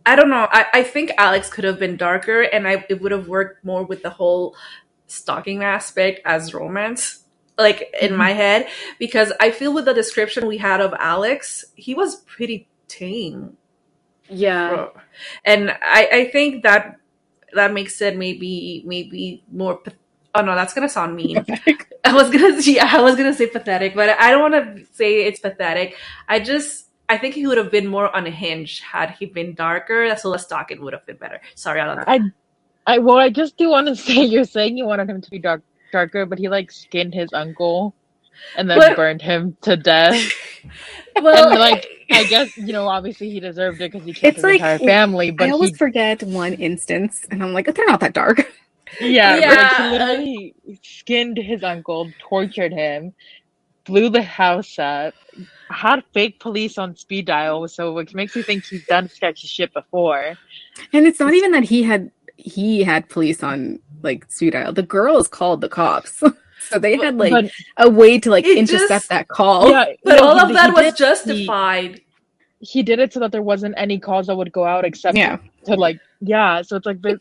I 0.05 0.15
don't 0.15 0.29
know. 0.29 0.47
I, 0.51 0.65
I 0.73 0.83
think 0.83 1.11
Alex 1.17 1.49
could 1.49 1.63
have 1.63 1.79
been 1.79 1.97
darker, 1.97 2.41
and 2.41 2.67
I 2.67 2.85
it 2.89 3.01
would 3.01 3.11
have 3.11 3.27
worked 3.27 3.65
more 3.65 3.83
with 3.83 4.03
the 4.03 4.09
whole 4.09 4.55
stalking 5.07 5.63
aspect 5.63 6.21
as 6.25 6.53
romance, 6.53 7.23
like 7.57 7.93
in 7.99 8.15
my 8.15 8.29
mm-hmm. 8.29 8.37
head. 8.37 8.67
Because 8.99 9.33
I 9.39 9.51
feel 9.51 9.73
with 9.73 9.85
the 9.85 9.93
description 9.93 10.47
we 10.47 10.57
had 10.57 10.81
of 10.81 10.93
Alex, 10.99 11.65
he 11.75 11.95
was 11.95 12.17
pretty 12.17 12.67
tame. 12.87 13.57
Yeah. 14.29 14.87
And 15.43 15.71
I, 15.81 16.09
I 16.11 16.29
think 16.31 16.63
that 16.63 16.97
that 17.53 17.73
makes 17.73 18.01
it 18.01 18.17
maybe 18.17 18.83
maybe 18.85 19.43
more. 19.51 19.81
Oh 20.33 20.41
no, 20.41 20.55
that's 20.55 20.73
gonna 20.73 20.89
sound 20.89 21.15
mean. 21.15 21.45
I 22.05 22.13
was 22.13 22.29
gonna 22.29 22.59
yeah, 22.61 22.89
I 22.91 23.01
was 23.01 23.15
gonna 23.15 23.33
say 23.33 23.47
pathetic, 23.47 23.95
but 23.95 24.09
I 24.09 24.31
don't 24.31 24.51
want 24.51 24.77
to 24.77 24.85
say 24.93 25.25
it's 25.25 25.39
pathetic. 25.39 25.95
I 26.27 26.39
just 26.39 26.84
I 27.07 27.17
think 27.17 27.35
he 27.35 27.45
would 27.45 27.57
have 27.57 27.71
been 27.71 27.87
more 27.87 28.09
unhinged 28.13 28.81
had 28.83 29.11
he 29.11 29.25
been 29.27 29.53
darker. 29.53 30.15
So 30.17 30.29
less 30.29 30.47
talk 30.47 30.71
it 30.71 30.81
would 30.81 30.93
have 30.93 31.05
been 31.05 31.17
better. 31.17 31.39
Sorry, 31.55 31.79
Alana. 31.79 32.03
I, 32.07 32.19
I 32.87 32.97
well, 32.99 33.17
I 33.17 33.29
just 33.29 33.57
do 33.57 33.69
want 33.69 33.87
to 33.87 33.95
say 34.07 34.23
you're 34.23 34.43
saying 34.45 34.77
you 34.77 34.85
wanted 34.85 35.09
him 35.09 35.21
to 35.21 35.29
be 35.29 35.39
dark, 35.39 35.61
darker, 35.91 36.25
but 36.25 36.39
he 36.39 36.49
like 36.49 36.71
skinned 36.71 37.13
his 37.13 37.29
uncle, 37.33 37.93
and 38.57 38.69
then 38.69 38.79
But- 38.79 38.95
burned 39.01 39.21
him 39.21 39.55
to 39.61 39.77
death. 39.77 40.19
well, 41.21 41.49
and 41.49 41.59
like, 41.59 41.87
I 42.11 42.23
guess 42.25 42.57
you 42.57 42.73
know, 42.73 42.87
obviously 42.87 43.29
he 43.29 43.39
deserved 43.39 43.81
it 43.81 43.91
because 43.91 44.05
he 44.05 44.13
killed 44.13 44.29
It's 44.33 44.37
his 44.37 44.43
like- 44.43 44.55
entire 44.55 44.79
family. 44.79 45.31
But 45.31 45.49
I 45.49 45.51
always 45.51 45.71
he, 45.71 45.75
forget 45.77 46.23
one 46.23 46.53
instance, 46.53 47.25
and 47.29 47.43
I'm 47.43 47.53
like, 47.53 47.71
they're 47.73 47.85
not 47.85 47.99
that 47.99 48.13
dark. 48.13 48.51
yeah, 48.99 49.37
Yeah, 49.37 49.49
like, 49.49 49.71
he 49.77 49.83
literally 49.91 50.55
skinned 50.83 51.37
his 51.37 51.63
uncle, 51.63 52.09
tortured 52.19 52.71
him, 52.73 53.13
blew 53.85 54.09
the 54.09 54.21
house 54.21 54.77
up, 54.79 55.13
had 55.69 56.03
fake 56.13 56.39
police 56.39 56.77
on 56.77 56.95
speed 56.95 57.25
dial, 57.25 57.67
so 57.67 57.93
which 57.93 58.13
makes 58.13 58.35
me 58.35 58.41
think 58.43 58.65
he's 58.65 58.85
done 58.85 59.09
sketchy 59.09 59.47
shit 59.47 59.73
before. 59.73 60.35
And 60.93 61.05
it's 61.07 61.19
not 61.19 61.33
even 61.33 61.51
that 61.51 61.63
he 61.63 61.83
had 61.83 62.11
he 62.37 62.83
had 62.83 63.07
police 63.09 63.41
on 63.43 63.79
like 64.03 64.29
speed 64.31 64.53
dial. 64.53 64.73
The 64.73 64.83
girls 64.83 65.27
called 65.27 65.61
the 65.61 65.69
cops, 65.69 66.21
so 66.69 66.79
they 66.79 66.97
had 66.97 67.17
like 67.17 67.31
but 67.31 67.51
a 67.77 67.89
way 67.89 68.19
to 68.19 68.29
like 68.29 68.45
intercept 68.45 68.89
just- 68.89 69.09
that 69.09 69.27
call. 69.27 69.69
yeah, 69.69 69.85
but 70.03 70.17
no, 70.17 70.23
all 70.27 70.35
he- 70.35 70.41
of 70.41 70.53
that 70.53 70.73
was 70.73 70.85
did- 70.85 70.97
justified. 70.97 71.95
He, 71.95 72.01
he 72.59 72.83
did 72.83 72.99
it 72.99 73.13
so 73.13 73.19
that 73.19 73.31
there 73.31 73.43
wasn't 73.43 73.75
any 73.77 73.99
calls 73.99 74.27
that 74.27 74.35
would 74.35 74.51
go 74.51 74.65
out 74.65 74.85
except 74.85 75.15
Yeah. 75.17 75.37
to 75.65 75.75
like 75.75 75.99
yeah. 76.21 76.61
So 76.63 76.77
it's 76.77 76.85
like 76.85 77.01
but 77.01 77.19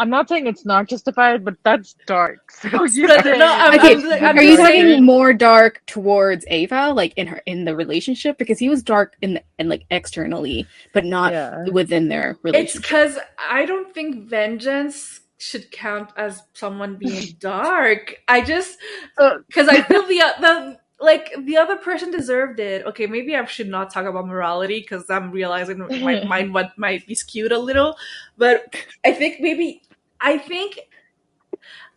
I'm 0.00 0.10
not 0.10 0.28
saying 0.28 0.46
it's 0.46 0.64
not 0.64 0.88
justified, 0.88 1.44
but 1.44 1.56
that's 1.64 1.94
dark. 2.06 2.52
So 2.60 2.84
you 2.84 3.06
But 3.08 3.24
no, 3.24 3.46
I'm- 3.46 3.74
Okay, 3.78 3.94
I'm- 3.96 4.24
I'm 4.24 4.38
Are 4.38 4.42
you 4.42 4.56
just 4.56 4.62
saying- 4.62 4.86
talking 4.86 5.04
more 5.04 5.32
dark 5.32 5.82
towards 5.86 6.44
Ava, 6.48 6.92
like 6.92 7.12
in 7.16 7.26
her 7.26 7.40
in 7.46 7.64
the 7.64 7.74
relationship? 7.74 8.38
Because 8.38 8.58
he 8.58 8.68
was 8.68 8.82
dark 8.82 9.16
in 9.22 9.34
the, 9.34 9.42
and 9.58 9.68
like 9.68 9.84
externally, 9.90 10.66
but 10.92 11.04
not 11.04 11.32
Yeah. 11.32 11.64
within 11.70 12.08
their 12.08 12.36
relationship. 12.42 12.76
It's 12.76 12.82
because 12.88 13.18
I 13.38 13.64
don't 13.66 13.92
think 13.94 14.24
vengeance 14.28 15.20
should 15.38 15.70
count 15.70 16.10
as 16.16 16.42
someone 16.54 16.96
being 16.96 17.36
dark. 17.40 18.16
I 18.28 18.40
just 18.40 18.78
uh, 19.18 19.38
because 19.46 19.68
I 19.68 19.82
feel 19.82 20.02
the 20.08 20.22
the 20.40 20.78
like 21.00 21.32
the 21.44 21.56
other 21.56 21.76
person 21.76 22.10
deserved 22.10 22.58
it. 22.58 22.84
Okay, 22.86 23.06
maybe 23.06 23.36
I 23.36 23.44
should 23.46 23.68
not 23.68 23.92
talk 23.92 24.04
about 24.06 24.26
morality 24.26 24.80
because 24.80 25.08
I'm 25.08 25.30
realizing 25.30 25.78
my 25.78 26.24
mind 26.24 26.52
what 26.54 26.76
might 26.76 27.06
be 27.06 27.14
skewed 27.14 27.52
a 27.52 27.58
little. 27.58 27.96
But 28.36 28.74
I 29.04 29.12
think 29.12 29.38
maybe 29.40 29.82
I 30.20 30.38
think 30.38 30.78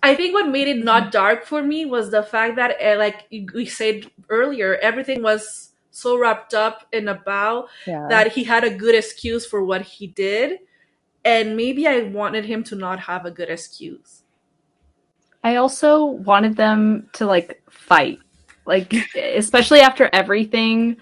I 0.03 0.15
think 0.15 0.33
what 0.33 0.47
made 0.47 0.67
it 0.67 0.83
not 0.83 1.11
dark 1.11 1.45
for 1.45 1.61
me 1.61 1.85
was 1.85 2.09
the 2.09 2.23
fact 2.23 2.55
that 2.55 2.81
uh, 2.81 2.97
like 2.97 3.27
we 3.53 3.65
said 3.65 4.09
earlier, 4.29 4.77
everything 4.81 5.21
was 5.21 5.71
so 5.91 6.17
wrapped 6.17 6.53
up 6.53 6.87
in 6.91 7.07
a 7.07 7.15
bow 7.15 7.67
yeah. 7.85 8.07
that 8.09 8.31
he 8.31 8.43
had 8.43 8.63
a 8.63 8.73
good 8.73 8.95
excuse 8.95 9.45
for 9.45 9.63
what 9.63 9.81
he 9.81 10.07
did. 10.07 10.59
And 11.23 11.55
maybe 11.55 11.87
i 11.87 12.01
wanted 12.01 12.45
him 12.45 12.63
to 12.65 12.75
not 12.75 12.99
have 13.01 13.25
a 13.25 13.31
good 13.31 13.49
excuse. 13.49 14.23
I 15.43 15.57
also 15.57 16.05
wanted 16.05 16.55
them 16.55 17.09
to 17.13 17.25
like 17.25 17.61
fight, 17.69 18.19
like 18.65 18.93
especially 19.15 19.81
after 19.81 20.09
everything 20.13 20.97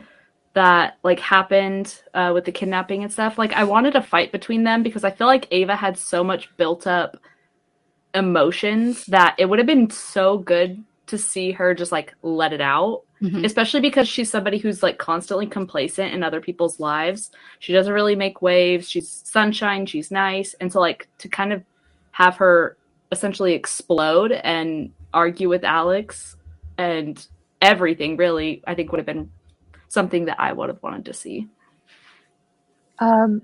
that 0.59 0.97
like 1.03 1.21
happened 1.21 2.01
uh, 2.13 2.31
with 2.33 2.43
the 2.43 2.51
kidnapping 2.51 3.01
and 3.01 3.09
stuff. 3.09 3.37
Like 3.37 3.53
I 3.53 3.63
wanted 3.63 3.95
a 3.95 4.01
fight 4.01 4.33
between 4.33 4.65
them 4.65 4.83
because 4.83 5.05
I 5.05 5.09
feel 5.09 5.25
like 5.25 5.47
Ava 5.51 5.73
had 5.73 5.97
so 5.97 6.21
much 6.21 6.49
built 6.57 6.85
up 6.85 7.15
emotions 8.13 9.05
that 9.05 9.35
it 9.37 9.45
would 9.45 9.57
have 9.57 9.65
been 9.65 9.89
so 9.89 10.37
good 10.37 10.83
to 11.07 11.17
see 11.17 11.53
her 11.53 11.73
just 11.73 11.93
like 11.93 12.13
let 12.23 12.51
it 12.51 12.59
out. 12.59 13.03
Mhm. 13.21 13.45
Especially 13.45 13.79
because 13.79 14.05
she's 14.09 14.29
somebody 14.29 14.57
who's 14.57 14.83
like 14.83 14.97
constantly 14.97 15.47
complacent 15.47 16.13
in 16.13 16.23
other 16.23 16.41
people's 16.41 16.77
lives. 16.77 17.31
She 17.59 17.71
doesn't 17.71 17.93
really 17.93 18.17
make 18.17 18.41
waves. 18.41 18.89
She's 18.89 19.09
sunshine. 19.09 19.85
She's 19.85 20.11
nice. 20.11 20.55
And 20.59 20.69
so, 20.73 20.81
like, 20.81 21.07
to 21.19 21.29
kind 21.29 21.53
of 21.53 21.63
have 22.11 22.35
her 22.35 22.75
essentially 23.13 23.53
explode 23.53 24.33
and 24.33 24.91
argue 25.13 25.47
with 25.47 25.63
Alex 25.63 26.35
and 26.77 27.25
everything 27.61 28.17
really, 28.17 28.61
I 28.67 28.75
think 28.75 28.91
would 28.91 28.99
have 28.99 29.05
been 29.05 29.31
something 29.89 30.25
that 30.25 30.39
I 30.39 30.53
would 30.53 30.69
have 30.69 30.81
wanted 30.81 31.05
to 31.05 31.13
see. 31.13 31.47
Um, 32.99 33.41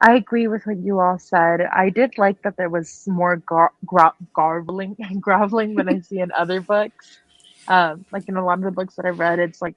I 0.00 0.14
agree 0.14 0.46
with 0.46 0.66
what 0.66 0.78
you 0.78 1.00
all 1.00 1.18
said. 1.18 1.62
I 1.62 1.90
did 1.90 2.18
like 2.18 2.42
that 2.42 2.56
there 2.56 2.68
was 2.70 3.04
more 3.06 3.36
gar- 3.36 3.72
and 3.92 4.96
groveling 5.22 5.74
than 5.74 5.88
I 5.88 6.00
see 6.00 6.20
in 6.20 6.32
other 6.32 6.60
books. 6.60 7.18
Um, 7.68 8.04
like 8.12 8.28
in 8.28 8.36
a 8.36 8.44
lot 8.44 8.58
of 8.58 8.64
the 8.64 8.70
books 8.70 8.96
that 8.96 9.06
I've 9.06 9.18
read, 9.18 9.38
it's 9.40 9.62
like 9.62 9.76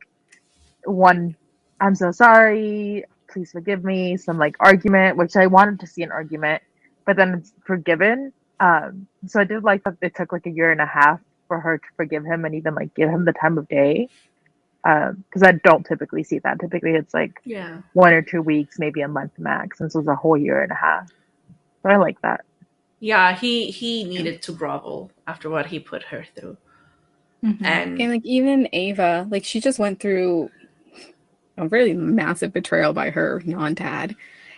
one, 0.85 1.35
I'm 1.79 1.95
so 1.95 2.11
sorry, 2.11 3.05
please 3.31 3.51
forgive 3.51 3.83
me, 3.83 4.17
some 4.17 4.37
like 4.37 4.55
argument, 4.59 5.17
which 5.17 5.35
I 5.35 5.47
wanted 5.47 5.79
to 5.81 5.87
see 5.87 6.03
an 6.03 6.11
argument, 6.11 6.63
but 7.05 7.15
then 7.17 7.35
it's 7.35 7.53
forgiven. 7.65 8.33
Um, 8.59 9.07
so 9.27 9.39
I 9.39 9.45
did 9.45 9.63
like 9.63 9.83
that 9.85 9.95
it 10.01 10.15
took 10.15 10.33
like 10.33 10.45
a 10.45 10.51
year 10.51 10.71
and 10.71 10.81
a 10.81 10.85
half 10.85 11.21
for 11.47 11.59
her 11.59 11.77
to 11.79 11.85
forgive 11.97 12.25
him 12.25 12.45
and 12.45 12.55
even 12.55 12.75
like 12.75 12.93
give 12.95 13.09
him 13.09 13.25
the 13.25 13.33
time 13.33 13.57
of 13.57 13.67
day. 13.69 14.09
Um, 14.85 15.25
because 15.29 15.43
I 15.43 15.53
don't 15.63 15.85
typically 15.85 16.23
see 16.23 16.39
that. 16.39 16.59
Typically, 16.59 16.91
it's 16.91 17.13
like 17.13 17.41
yeah 17.45 17.81
one 17.93 18.13
or 18.13 18.21
two 18.21 18.41
weeks, 18.41 18.79
maybe 18.79 19.01
a 19.01 19.07
month 19.07 19.33
max. 19.37 19.79
And 19.79 19.89
this 19.89 19.95
was 19.95 20.07
a 20.07 20.15
whole 20.15 20.37
year 20.37 20.63
and 20.63 20.71
a 20.71 20.75
half. 20.75 21.09
But 21.83 21.93
I 21.93 21.97
like 21.97 22.21
that. 22.21 22.41
yeah 22.99 23.35
he 23.35 23.71
he 23.71 24.03
needed 24.05 24.41
to 24.43 24.53
grovel 24.53 25.11
after 25.27 25.49
what 25.49 25.67
he 25.67 25.79
put 25.79 26.03
her 26.03 26.25
through 26.35 26.57
Mm-hmm. 27.45 27.65
and 27.65 27.99
And 27.99 28.11
like 28.11 28.25
even 28.25 28.69
Ava, 28.73 29.27
like 29.31 29.45
she 29.45 29.61
just 29.61 29.79
went 29.79 29.99
through 29.99 30.51
a 31.57 31.67
really 31.67 31.93
massive 31.93 32.53
betrayal 32.53 32.93
by 32.93 33.09
her 33.11 33.41
non-dad. 33.45 34.15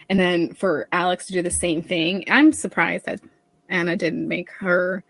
And 0.10 0.20
then 0.20 0.54
for 0.54 0.88
Alex 0.92 1.28
to 1.28 1.34
do 1.34 1.42
the 1.42 1.52
same 1.52 1.82
thing, 1.82 2.26
I'm 2.30 2.54
surprised 2.54 3.06
that 3.06 3.22
Ana 3.70 3.96
didn't 3.98 4.28
make 4.28 4.52
her 4.60 5.04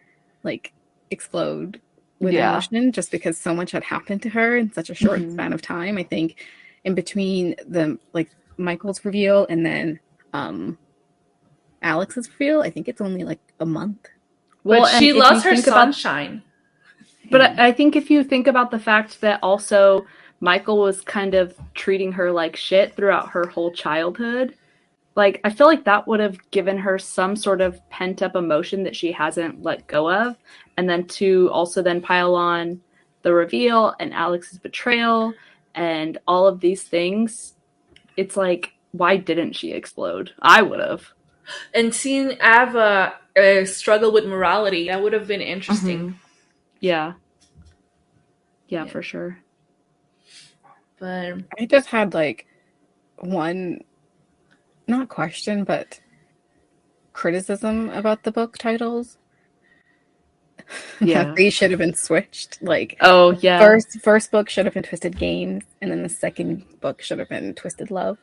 like 0.44 0.74
explode 1.12 1.82
with 2.22 2.34
Yeah. 2.34 2.52
emotion 2.52 2.92
just 2.92 3.12
because 3.12 3.38
so 3.38 3.54
much 3.54 3.72
had 3.72 3.84
happened 3.84 4.22
to 4.22 4.30
her 4.30 4.56
in 4.56 4.72
such 4.72 4.90
a 4.90 4.96
short 4.96 5.20
Mhm. 5.20 5.34
span 5.34 5.54
of 5.54 5.62
time. 5.62 5.98
I 5.98 6.04
think 6.04 6.46
in 6.86 6.94
between 6.96 7.56
the 7.68 7.98
like 8.14 8.30
Michael's 8.58 9.04
reveal 9.04 9.46
and 9.50 9.66
then 9.66 10.00
um 10.34 10.78
Alex's 11.82 12.30
reveal, 12.40 12.62
I 12.62 12.70
think 12.70 12.88
it's 12.88 13.02
only 13.02 13.24
like 13.24 13.40
a 13.60 13.66
month. 13.66 14.08
Well, 14.64 14.82
but 14.82 14.90
she 15.00 15.10
if 15.10 15.16
you 15.16 15.20
lost 15.20 15.44
her 15.44 15.56
think 15.56 15.68
about- 15.68 15.94
sunshine 15.96 16.44
But 17.32 17.42
I, 17.42 17.68
I 17.68 17.72
think 17.72 17.96
if 17.96 18.12
you 18.12 18.24
think 18.24 18.46
about 18.48 18.72
the 18.72 18.80
fact 18.80 19.22
that 19.22 19.40
also 19.42 20.06
Michael 20.42 20.78
was 20.80 21.02
kind 21.02 21.34
of 21.34 21.56
treating 21.74 22.12
her 22.14 22.32
like 22.32 22.56
shit 22.56 22.94
throughout 22.96 23.30
her 23.30 23.48
whole 23.48 23.72
childhood, 23.72 24.54
like 25.16 25.42
I 25.44 25.50
feel 25.50 25.68
like 25.68 25.84
that 25.86 26.08
would 26.08 26.20
have 26.20 26.38
given 26.52 26.78
her 26.78 26.98
some 26.98 27.36
sort 27.36 27.62
of 27.62 27.88
pent 27.90 28.22
up 28.22 28.36
emotion 28.36 28.84
that 28.84 28.96
she 28.96 29.12
hasn't 29.12 29.62
let 29.62 29.88
go 29.88 30.10
of. 30.12 30.38
And 30.78 30.90
then 30.90 31.06
to 31.08 31.50
also 31.52 31.82
then 31.82 32.02
pile 32.02 32.34
on 32.36 32.82
the 33.24 33.34
reveal 33.34 33.94
and 34.00 34.14
Alex's 34.14 34.58
betrayal 34.58 35.34
and 35.76 36.18
all 36.28 36.48
of 36.48 36.60
these 36.60 36.84
things, 36.84 37.54
it's 38.18 38.36
like, 38.38 38.74
why 38.94 39.18
didn't 39.18 39.54
she 39.54 39.72
explode? 39.74 40.32
I 40.42 40.62
would 40.62 40.80
have. 40.80 41.06
and 41.74 41.94
seeing 41.94 42.32
ava 42.42 43.14
uh, 43.38 43.66
struggle 43.66 44.12
with 44.12 44.26
morality 44.26 44.88
that 44.88 45.02
would 45.02 45.14
have 45.14 45.28
been 45.28 45.42
interesting 45.42 46.18
Yeah. 46.80 47.14
Yeah, 48.68 48.86
Yeah. 48.86 48.92
for 48.92 49.02
sure. 49.02 49.40
but 51.00 51.34
I 51.60 51.66
just 51.66 51.88
had 51.88 52.14
like 52.14 52.48
one, 53.20 53.82
not 54.88 55.10
question, 55.10 55.64
but 55.64 56.00
criticism 57.14 57.90
about 57.90 58.24
the 58.24 58.32
book 58.32 58.58
titles. 58.58 59.18
Yeah. 61.00 61.34
They 61.38 61.50
should 61.50 61.72
have 61.72 61.80
been 61.80 61.96
switched. 61.96 62.62
Like 62.62 62.98
Oh, 63.02 63.32
yeah. 63.42 63.60
first 63.60 64.00
first 64.02 64.32
book 64.32 64.50
should 64.50 64.66
have 64.66 64.74
been 64.74 64.84
Twisted 64.84 65.18
Games, 65.18 65.64
and 65.82 65.92
then 65.92 66.04
the 66.04 66.10
second 66.10 66.64
book 66.80 67.02
should 67.02 67.20
have 67.20 67.30
been 67.30 67.54
Twisted 67.56 67.92
Love. 67.92 68.18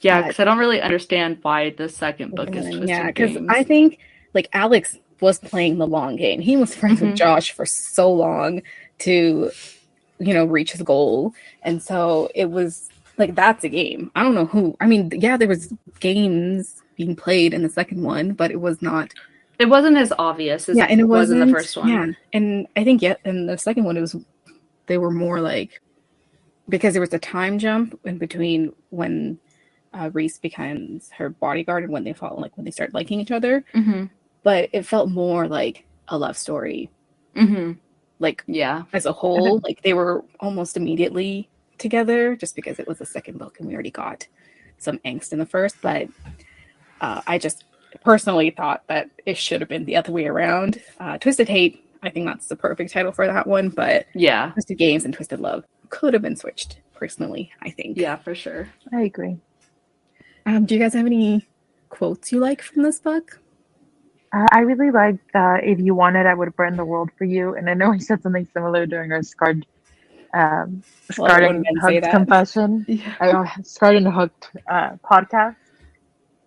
Yeah, 0.00 0.22
because 0.22 0.40
I 0.40 0.44
don't 0.44 0.58
really 0.58 0.80
understand 0.80 1.38
why 1.42 1.70
the 1.70 1.88
second 1.88 2.34
book 2.34 2.54
is 2.54 2.64
Twisted 2.66 2.88
yeah, 2.88 3.06
because 3.06 3.36
I 3.48 3.62
think 3.62 3.98
like 4.34 4.48
Alex 4.52 4.98
was 5.20 5.38
playing 5.38 5.78
the 5.78 5.86
long 5.86 6.16
game. 6.16 6.40
He 6.40 6.56
was 6.56 6.74
friends 6.74 7.00
Mhm. 7.00 7.10
with 7.10 7.16
Josh 7.16 7.52
for 7.52 7.64
so 7.64 8.12
long 8.12 8.62
to, 9.00 9.50
you 10.18 10.34
know, 10.34 10.44
reach 10.44 10.72
his 10.72 10.82
goal, 10.82 11.32
and 11.62 11.80
so 11.82 12.28
it 12.34 12.50
was 12.50 12.90
like 13.18 13.34
that's 13.34 13.64
a 13.64 13.68
game. 13.68 14.10
I 14.14 14.22
don't 14.22 14.34
know 14.34 14.46
who. 14.46 14.76
I 14.80 14.86
mean, 14.86 15.10
yeah, 15.14 15.36
there 15.36 15.48
was 15.48 15.72
games 16.00 16.82
being 16.96 17.14
played 17.16 17.54
in 17.54 17.62
the 17.62 17.68
second 17.68 18.02
one, 18.02 18.32
but 18.32 18.50
it 18.50 18.60
was 18.60 18.80
not. 18.82 19.12
it 19.58 19.66
wasn't 19.68 19.96
as 19.96 20.12
obvious 20.18 20.68
as 20.68 20.76
yeah, 20.76 20.84
and 20.88 21.00
it 21.00 21.04
it 21.04 21.06
was 21.06 21.30
in 21.30 21.40
the 21.40 21.46
first 21.52 21.76
one. 21.76 21.88
Yeah, 21.88 22.06
and 22.32 22.66
I 22.76 22.84
think 22.84 23.02
yeah, 23.02 23.14
in 23.24 23.46
the 23.46 23.58
second 23.58 23.84
one 23.84 23.96
it 23.96 24.00
was 24.00 24.16
they 24.86 24.98
were 24.98 25.10
more 25.10 25.40
like 25.40 25.80
because 26.68 26.94
there 26.94 27.00
was 27.00 27.12
a 27.12 27.18
time 27.18 27.58
jump 27.58 27.98
in 28.04 28.18
between 28.18 28.72
when 28.90 29.38
uh, 29.94 30.10
Reese 30.12 30.38
becomes 30.38 31.10
her 31.10 31.28
bodyguard 31.28 31.84
and 31.84 31.92
when 31.92 32.04
they 32.04 32.12
fall 32.12 32.36
like 32.40 32.56
when 32.56 32.64
they 32.64 32.70
start 32.70 32.94
liking 32.94 33.20
each 33.20 33.30
other. 33.30 33.64
Mm-hmm. 33.74 34.04
But 34.42 34.70
it 34.72 34.84
felt 34.86 35.10
more 35.10 35.46
like 35.46 35.84
a 36.08 36.18
love 36.18 36.36
story, 36.36 36.90
Mm-hmm. 37.36 37.72
like 38.18 38.42
Yeah. 38.46 38.82
as 38.92 39.06
a 39.06 39.12
whole. 39.12 39.60
like 39.64 39.82
they 39.82 39.92
were 39.94 40.24
almost 40.40 40.76
immediately 40.76 41.48
together, 41.82 42.34
just 42.36 42.56
because 42.56 42.78
it 42.78 42.88
was 42.88 42.98
the 42.98 43.06
second 43.06 43.38
book 43.38 43.58
and 43.58 43.68
we 43.68 43.74
already 43.74 43.90
got 43.90 44.26
some 44.78 44.98
angst 45.00 45.32
in 45.32 45.38
the 45.38 45.46
first. 45.46 45.76
But 45.82 46.08
uh, 47.00 47.20
I 47.26 47.36
just 47.38 47.64
personally 48.02 48.50
thought 48.50 48.84
that 48.86 49.10
it 49.26 49.36
should 49.36 49.60
have 49.60 49.68
been 49.68 49.84
the 49.84 49.96
other 49.96 50.12
way 50.12 50.26
around. 50.26 50.80
Uh, 50.98 51.18
Twisted 51.18 51.48
Hate, 51.48 51.84
I 52.02 52.08
think 52.08 52.26
that's 52.26 52.48
the 52.48 52.56
perfect 52.56 52.92
title 52.92 53.12
for 53.12 53.26
that 53.26 53.46
one. 53.46 53.68
But 53.68 54.06
Yeah. 54.14 54.50
Twisted 54.52 54.78
Games 54.78 55.04
and 55.04 55.12
Twisted 55.12 55.40
Love 55.40 55.64
could 55.90 56.14
have 56.14 56.22
been 56.22 56.36
switched. 56.36 56.78
Personally, 56.94 57.50
I 57.60 57.70
think. 57.70 57.98
Yeah, 57.98 58.14
for 58.14 58.32
sure. 58.32 58.68
I 58.92 59.02
agree. 59.02 59.36
Um, 60.46 60.66
do 60.66 60.74
you 60.74 60.80
guys 60.80 60.94
have 60.94 61.04
any 61.06 61.48
quotes 61.88 62.30
you 62.30 62.38
like 62.38 62.62
from 62.62 62.84
this 62.84 63.00
book? 63.00 63.40
Uh, 64.32 64.46
I 64.52 64.60
really 64.60 64.92
like 64.92 65.18
uh, 65.34 65.58
if 65.62 65.80
you 65.80 65.94
wanted, 65.96 66.26
I 66.26 66.34
would 66.34 66.54
burn 66.54 66.76
the 66.76 66.84
world 66.84 67.10
for 67.18 67.24
you. 67.24 67.54
And 67.56 67.68
I 67.68 67.74
know 67.74 67.92
I 67.96 67.98
said 67.98 68.22
something 68.22 68.48
similar 68.52 68.86
during 68.86 69.10
our 69.10 69.22
scarred, 69.22 69.66
um, 70.34 70.82
Well, 71.18 71.28
scarred 71.28 71.42
when 71.46 71.56
and 71.56 71.64
men 71.82 72.00
hooked 72.00 72.10
confession, 72.10 72.84
Yeah. 72.88 73.14
uh, 73.20 73.62
scarred 73.62 73.96
and 73.96 74.08
hooked 74.08 74.50
uh, 74.70 74.96
podcast. 75.04 75.56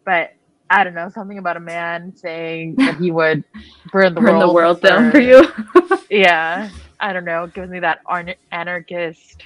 But 0.06 0.34
I 0.70 0.84
don't 0.84 0.94
know 0.96 1.10
something 1.10 1.38
about 1.38 1.58
a 1.58 1.60
man 1.62 2.16
saying 2.16 2.76
that 2.76 2.98
he 2.98 3.12
would 3.12 3.44
burn 3.92 4.14
the 4.16 4.22
Burn 4.22 4.38
world, 4.40 4.50
the 4.50 4.54
world 4.54 4.82
down 4.82 5.12
for 5.12 5.20
you. 5.20 5.48
Yeah, 6.10 6.70
I 7.00 7.14
don't 7.14 7.26
know. 7.26 7.46
It 7.46 7.54
gives 7.56 7.70
me 7.70 7.80
that 7.80 8.00
ar- 8.06 8.36
anarchist 8.52 9.44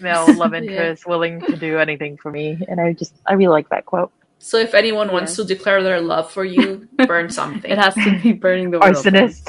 male 0.00 0.32
love 0.34 0.52
Yeah. 0.52 0.60
interest 0.60 1.06
willing 1.06 1.40
to 1.40 1.56
do 1.56 1.78
anything 1.78 2.16
for 2.18 2.30
me, 2.30 2.58
and 2.68 2.78
I 2.80 2.92
just 2.92 3.14
I 3.26 3.32
really 3.32 3.48
like 3.52 3.68
that 3.70 3.84
quote. 3.86 4.12
So 4.38 4.58
if 4.58 4.72
anyone 4.74 5.10
wants 5.10 5.34
to 5.36 5.44
declare 5.44 5.82
their 5.82 6.00
love 6.00 6.30
for 6.30 6.44
you, 6.44 6.86
burn 7.06 7.28
something. 7.30 7.68
it 7.70 7.76
has 7.78 7.94
to 7.94 8.20
be 8.22 8.32
burning 8.32 8.70
the 8.70 8.78
world. 8.78 8.94
Arsonist. 8.94 9.48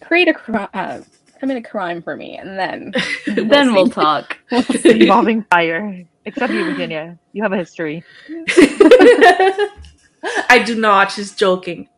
Create 0.00 0.28
a 0.28 0.34
crime, 0.34 0.68
uh, 0.74 1.00
commit 1.42 1.56
a 1.56 1.68
crime 1.68 2.00
for 2.02 2.16
me, 2.16 2.36
and 2.36 2.56
then 2.56 2.92
then 3.26 3.74
we'll 3.74 3.88
talk. 3.88 4.38
involving 4.84 5.42
fire. 5.50 6.04
Except 6.24 6.52
you, 6.52 6.64
Virginia. 6.64 7.18
You 7.32 7.42
have 7.42 7.52
a 7.52 7.56
history. 7.56 8.04
I 10.48 10.62
do 10.64 10.76
not. 10.76 11.10
She's 11.10 11.34
joking. 11.34 11.88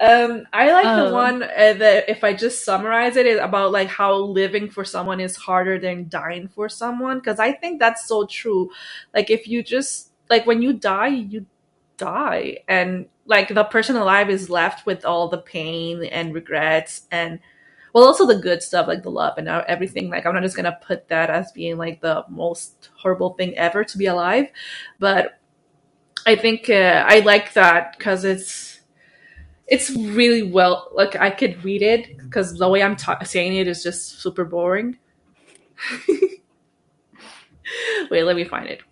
um, 0.00 0.44
I 0.52 0.72
like 0.72 0.96
the 0.96 1.06
Um, 1.06 1.12
one 1.12 1.42
uh, 1.44 1.74
that 1.78 2.08
if 2.08 2.24
I 2.24 2.32
just 2.34 2.64
summarize 2.64 3.16
it 3.16 3.26
is 3.26 3.38
about 3.38 3.70
like 3.70 3.86
how 3.88 4.12
living 4.16 4.68
for 4.68 4.84
someone 4.84 5.20
is 5.20 5.36
harder 5.36 5.78
than 5.78 6.08
dying 6.08 6.48
for 6.48 6.68
someone 6.68 7.18
because 7.18 7.38
I 7.38 7.52
think 7.52 7.78
that's 7.78 8.08
so 8.08 8.26
true. 8.26 8.70
Like 9.14 9.30
if 9.30 9.46
you 9.46 9.62
just 9.62 10.10
like 10.28 10.46
when 10.46 10.62
you 10.62 10.72
die, 10.72 11.08
you 11.08 11.46
die, 12.02 12.58
and 12.68 13.06
like 13.26 13.48
the 13.48 13.64
person 13.64 13.96
alive 13.96 14.30
is 14.30 14.50
left 14.50 14.86
with 14.86 15.04
all 15.04 15.28
the 15.28 15.38
pain 15.38 16.04
and 16.04 16.34
regrets 16.34 17.02
and 17.10 17.38
well 17.94 18.04
also 18.04 18.26
the 18.26 18.40
good 18.40 18.62
stuff 18.62 18.88
like 18.88 19.02
the 19.02 19.10
love 19.10 19.38
and 19.38 19.48
everything. 19.48 20.10
Like 20.10 20.26
i'm 20.26 20.34
not 20.34 20.42
just 20.42 20.56
gonna 20.56 20.78
put 20.82 21.08
that 21.08 21.30
as 21.30 21.52
being 21.52 21.78
like 21.78 22.00
the 22.00 22.24
most 22.28 22.90
horrible 22.96 23.34
thing 23.34 23.56
ever 23.56 23.84
to 23.84 23.98
be 23.98 24.06
alive. 24.06 24.48
But 24.98 25.38
i 26.26 26.36
think 26.36 26.70
uh, 26.70 27.04
i 27.06 27.20
like 27.20 27.52
that 27.54 27.96
because 27.98 28.24
it's 28.24 28.80
it's 29.66 29.90
really 29.90 30.42
well 30.42 30.90
like 30.94 31.16
i 31.16 31.30
could 31.30 31.62
read 31.64 31.82
it 31.82 32.16
because 32.18 32.58
the 32.58 32.68
way 32.68 32.82
i'm 32.82 32.96
ta- 32.96 33.22
saying 33.24 33.56
it 33.56 33.68
is 33.68 33.82
just 33.82 34.20
super 34.20 34.44
boring. 34.44 34.98
Wait 38.10 38.22
let 38.24 38.36
me 38.36 38.44
find 38.44 38.68
it 38.68 38.82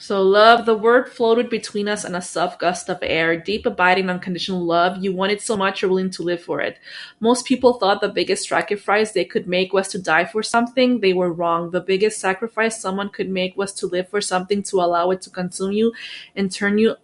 so 0.00 0.22
love, 0.22 0.64
the 0.64 0.76
word 0.76 1.08
floated 1.08 1.50
between 1.50 1.88
us 1.88 2.04
on 2.04 2.14
a 2.14 2.22
soft 2.22 2.60
gust 2.60 2.88
of 2.88 2.98
air, 3.02 3.36
deep 3.36 3.66
abiding 3.66 4.08
unconditional 4.08 4.64
love. 4.64 5.02
You 5.02 5.12
want 5.12 5.32
it 5.32 5.42
so 5.42 5.56
much 5.56 5.82
you're 5.82 5.88
willing 5.90 6.10
to 6.10 6.22
live 6.22 6.40
for 6.40 6.60
it. 6.60 6.78
Most 7.18 7.46
people 7.46 7.72
thought 7.72 8.00
the 8.00 8.08
biggest 8.08 8.48
sacrifice 8.48 9.10
they 9.10 9.24
could 9.24 9.48
make 9.48 9.72
was 9.72 9.88
to 9.88 10.00
die 10.00 10.24
for 10.24 10.40
something. 10.40 11.00
They 11.00 11.14
were 11.14 11.32
wrong. 11.32 11.72
The 11.72 11.80
biggest 11.80 12.20
sacrifice 12.20 12.80
someone 12.80 13.08
could 13.08 13.28
make 13.28 13.56
was 13.56 13.72
to 13.74 13.88
live 13.88 14.08
for 14.08 14.20
something 14.20 14.62
to 14.62 14.76
allow 14.76 15.10
it 15.10 15.20
to 15.22 15.30
consume 15.30 15.72
you 15.72 15.92
and 16.36 16.52
turn 16.52 16.78
you 16.78 16.94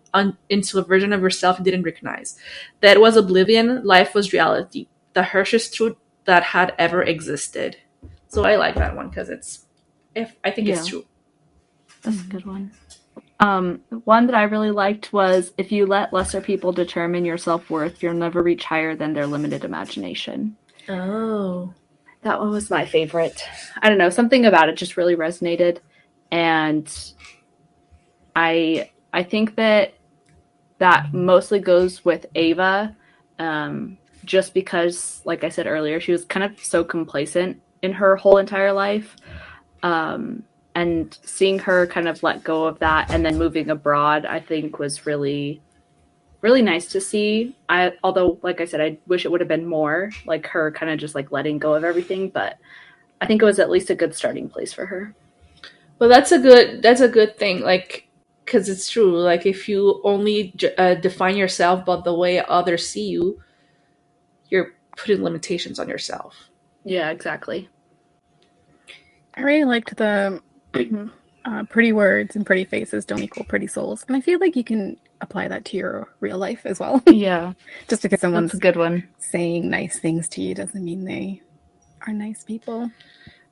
into 0.48 0.78
a 0.78 0.84
version 0.84 1.12
of 1.12 1.20
yourself 1.20 1.58
you 1.58 1.64
didn't 1.64 1.82
recognize. 1.82 2.38
That 2.80 3.00
was 3.00 3.16
oblivion. 3.16 3.82
Life 3.84 4.14
was 4.14 4.32
reality. 4.32 4.86
The 5.14 5.24
harshest 5.24 5.74
truth 5.74 5.96
that 6.26 6.44
had 6.44 6.72
ever 6.78 7.02
existed. 7.02 7.78
So 8.28 8.44
I 8.44 8.54
like 8.54 8.76
that 8.76 8.94
one 8.94 9.08
because 9.08 9.30
it's, 9.30 9.66
if 10.14 10.36
I 10.44 10.52
think 10.52 10.68
it's 10.68 10.86
true. 10.86 11.04
That's 12.02 12.20
a 12.20 12.24
good 12.24 12.44
one. 12.44 12.70
Um, 13.44 13.80
one 14.04 14.26
that 14.26 14.34
I 14.34 14.44
really 14.44 14.70
liked 14.70 15.12
was 15.12 15.52
if 15.58 15.70
you 15.70 15.84
let 15.84 16.14
lesser 16.14 16.40
people 16.40 16.72
determine 16.72 17.26
your 17.26 17.36
self 17.36 17.68
worth, 17.68 18.02
you'll 18.02 18.14
never 18.14 18.42
reach 18.42 18.64
higher 18.64 18.96
than 18.96 19.12
their 19.12 19.26
limited 19.26 19.64
imagination. 19.64 20.56
Oh. 20.88 21.74
That 22.22 22.40
one 22.40 22.50
was 22.50 22.70
my 22.70 22.86
favorite. 22.86 23.44
I 23.82 23.90
don't 23.90 23.98
know, 23.98 24.08
something 24.08 24.46
about 24.46 24.70
it 24.70 24.76
just 24.76 24.96
really 24.96 25.14
resonated, 25.14 25.80
and 26.30 26.90
I 28.34 28.90
I 29.12 29.22
think 29.22 29.56
that 29.56 29.92
that 30.78 31.12
mostly 31.12 31.58
goes 31.58 32.02
with 32.02 32.24
Ava, 32.34 32.96
um, 33.38 33.98
just 34.24 34.54
because, 34.54 35.20
like 35.26 35.44
I 35.44 35.50
said 35.50 35.66
earlier, 35.66 36.00
she 36.00 36.12
was 36.12 36.24
kind 36.24 36.44
of 36.44 36.58
so 36.64 36.82
complacent 36.82 37.60
in 37.82 37.92
her 37.92 38.16
whole 38.16 38.38
entire 38.38 38.72
life, 38.72 39.16
um, 39.82 40.44
and 40.74 41.16
seeing 41.24 41.58
her 41.60 41.86
kind 41.86 42.08
of 42.08 42.22
let 42.22 42.42
go 42.44 42.64
of 42.64 42.78
that 42.80 43.10
and 43.10 43.24
then 43.24 43.38
moving 43.38 43.70
abroad, 43.70 44.26
I 44.26 44.40
think 44.40 44.78
was 44.78 45.06
really 45.06 45.60
really 46.40 46.62
nice 46.62 46.88
to 46.88 47.00
see. 47.00 47.56
I 47.68 47.92
although 48.02 48.38
like 48.42 48.60
I 48.60 48.66
said, 48.66 48.80
I 48.80 48.98
wish 49.06 49.24
it 49.24 49.30
would 49.30 49.40
have 49.40 49.48
been 49.48 49.66
more 49.66 50.10
like 50.26 50.46
her 50.48 50.70
kind 50.72 50.92
of 50.92 50.98
just 50.98 51.14
like 51.14 51.32
letting 51.32 51.58
go 51.58 51.74
of 51.74 51.84
everything, 51.84 52.28
but 52.28 52.58
I 53.20 53.26
think 53.26 53.40
it 53.40 53.46
was 53.46 53.58
at 53.58 53.70
least 53.70 53.90
a 53.90 53.94
good 53.94 54.14
starting 54.14 54.48
place 54.48 54.72
for 54.72 54.84
her. 54.86 55.14
Well, 55.98 56.08
that's 56.08 56.32
a 56.32 56.38
good 56.38 56.82
that's 56.82 57.00
a 57.00 57.08
good 57.08 57.38
thing. 57.38 57.60
Like, 57.60 58.08
because 58.44 58.68
it's 58.68 58.90
true. 58.90 59.18
Like, 59.18 59.46
if 59.46 59.68
you 59.68 60.00
only 60.04 60.52
j- 60.56 60.74
uh, 60.76 60.94
define 60.96 61.36
yourself 61.36 61.86
by 61.86 62.00
the 62.02 62.14
way 62.14 62.44
others 62.44 62.86
see 62.86 63.08
you, 63.08 63.40
you're 64.50 64.74
putting 64.96 65.22
limitations 65.22 65.78
on 65.78 65.88
yourself. 65.88 66.50
Yeah, 66.84 67.10
exactly. 67.10 67.68
I 69.34 69.40
really 69.40 69.64
liked 69.64 69.96
the 69.96 70.42
uh, 71.44 71.64
pretty 71.64 71.92
words 71.92 72.36
and 72.36 72.46
pretty 72.46 72.64
faces 72.64 73.04
don't 73.04 73.22
equal 73.22 73.44
pretty 73.44 73.66
souls, 73.66 74.04
and 74.08 74.16
I 74.16 74.20
feel 74.20 74.38
like 74.40 74.56
you 74.56 74.64
can 74.64 74.96
apply 75.20 75.48
that 75.48 75.64
to 75.66 75.76
your 75.76 76.08
real 76.20 76.38
life 76.38 76.62
as 76.64 76.80
well. 76.80 77.02
Yeah, 77.10 77.52
Just 77.88 78.02
because 78.02 78.20
someone's 78.20 78.52
that's 78.52 78.58
a 78.58 78.62
good 78.62 78.76
one. 78.76 79.08
saying 79.18 79.68
nice 79.70 79.98
things 79.98 80.28
to 80.30 80.42
you 80.42 80.54
doesn't 80.54 80.84
mean 80.84 81.04
they 81.04 81.42
are 82.06 82.12
nice 82.12 82.44
people. 82.44 82.90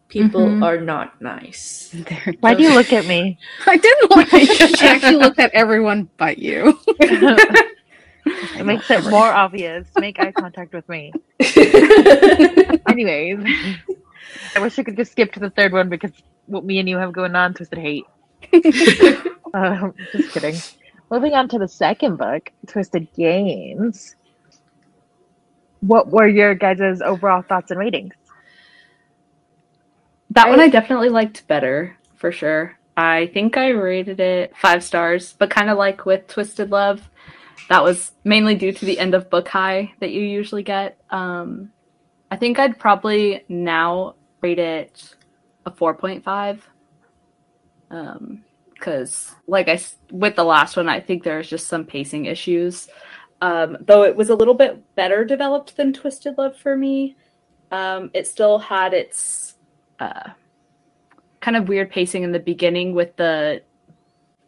People 0.08 0.42
Mhm. 0.42 0.62
are 0.62 0.78
not 0.80 1.20
nice. 1.22 1.90
They're 1.94 2.35
Why 2.40 2.52
do 2.54 2.62
you 2.62 2.74
look 2.74 2.92
at 2.92 3.06
me? 3.06 3.38
I 3.66 3.76
didn't 3.78 4.11
look. 4.11 4.32
at 4.35 4.42
you. 4.42 4.76
she 4.76 4.87
actually 4.87 5.16
looked 5.16 5.38
at 5.38 5.50
everyone 5.54 6.11
but 6.18 6.38
you. 6.38 6.78
It 8.58 8.64
makes 8.66 8.90
it 8.90 9.04
more 9.11 9.32
obvious. 9.32 9.87
Make 9.98 10.20
eye 10.20 10.32
contact 10.32 10.72
with 10.74 10.88
me. 10.88 11.12
Anyways, 12.88 13.38
I 14.57 14.61
wish 14.61 14.79
I 14.79 14.83
could 14.83 14.97
just 14.97 15.12
skip 15.12 15.33
to 15.33 15.40
the 15.40 15.51
third 15.51 15.73
one 15.73 15.88
because 15.88 16.12
what 16.47 16.64
me 16.64 16.79
and 16.79 16.88
you 16.88 16.97
have 16.99 17.12
going 17.12 17.35
on, 17.37 17.55
Twisted 17.55 17.79
Hate. 17.79 18.05
Um, 19.55 19.92
just 20.12 20.33
kidding. 20.33 20.57
Moving 21.11 21.35
on 21.35 21.47
to 21.51 21.59
the 21.59 21.68
second 21.68 22.16
book, 22.16 22.51
Twisted 22.66 23.07
Games. 23.12 24.16
What 25.81 26.09
were 26.09 26.27
your 26.27 26.55
guys' 26.55 27.03
overall 27.05 27.42
thoughts 27.42 27.71
and 27.71 27.79
ratings? 27.79 28.14
That 30.31 30.49
one 30.49 30.59
I- 30.59 30.64
I 30.64 30.68
definitely 30.68 31.11
liked 31.11 31.47
better 31.49 31.97
for 32.14 32.33
sure. 32.33 32.79
I 32.97 33.31
think 33.35 33.57
I 33.59 33.68
rated 33.68 34.21
it 34.21 34.57
five 34.57 34.83
stars, 34.83 35.35
but 35.38 35.51
kind 35.51 35.68
of 35.68 35.77
like 35.77 36.07
with 36.07 36.27
Twisted 36.29 36.71
Love, 36.71 37.11
that 37.68 37.83
was 37.83 38.12
mainly 38.25 38.55
due 38.55 38.73
to 38.73 38.85
the 38.87 38.99
end 38.99 39.14
of 39.14 39.29
book 39.31 39.49
high 39.49 39.92
that 40.01 40.12
you 40.12 40.23
usually 40.23 40.62
get. 40.62 40.99
Um, 41.11 41.73
I 42.31 42.37
think 42.37 42.59
I'd 42.59 42.79
probably 42.79 43.45
now 43.49 44.14
rate 44.42 44.59
it 44.59 45.14
a 45.64 45.70
4.5. 45.70 46.61
Um, 47.90 48.44
because 48.74 49.31
like 49.46 49.68
i 49.68 49.81
with 50.11 50.35
the 50.35 50.44
last 50.44 50.76
one, 50.76 50.88
I 50.88 50.98
think 50.98 51.22
there's 51.22 51.48
just 51.48 51.68
some 51.68 51.85
pacing 51.85 52.26
issues. 52.26 52.88
Um, 53.40 53.76
though 53.81 54.02
it 54.02 54.16
was 54.16 54.28
a 54.28 54.35
little 54.35 54.55
bit 54.55 54.83
better 54.96 55.24
developed 55.24 55.76
than 55.76 55.92
Twisted 55.92 56.37
Love 56.37 56.57
for 56.57 56.76
me. 56.76 57.16
Um, 57.70 58.11
it 58.12 58.26
still 58.26 58.59
had 58.59 58.92
its 58.92 59.55
uh, 60.00 60.31
kind 61.40 61.57
of 61.57 61.68
weird 61.68 61.90
pacing 61.90 62.24
in 62.24 62.33
the 62.33 62.40
beginning 62.40 62.92
with 62.92 63.14
the 63.16 63.62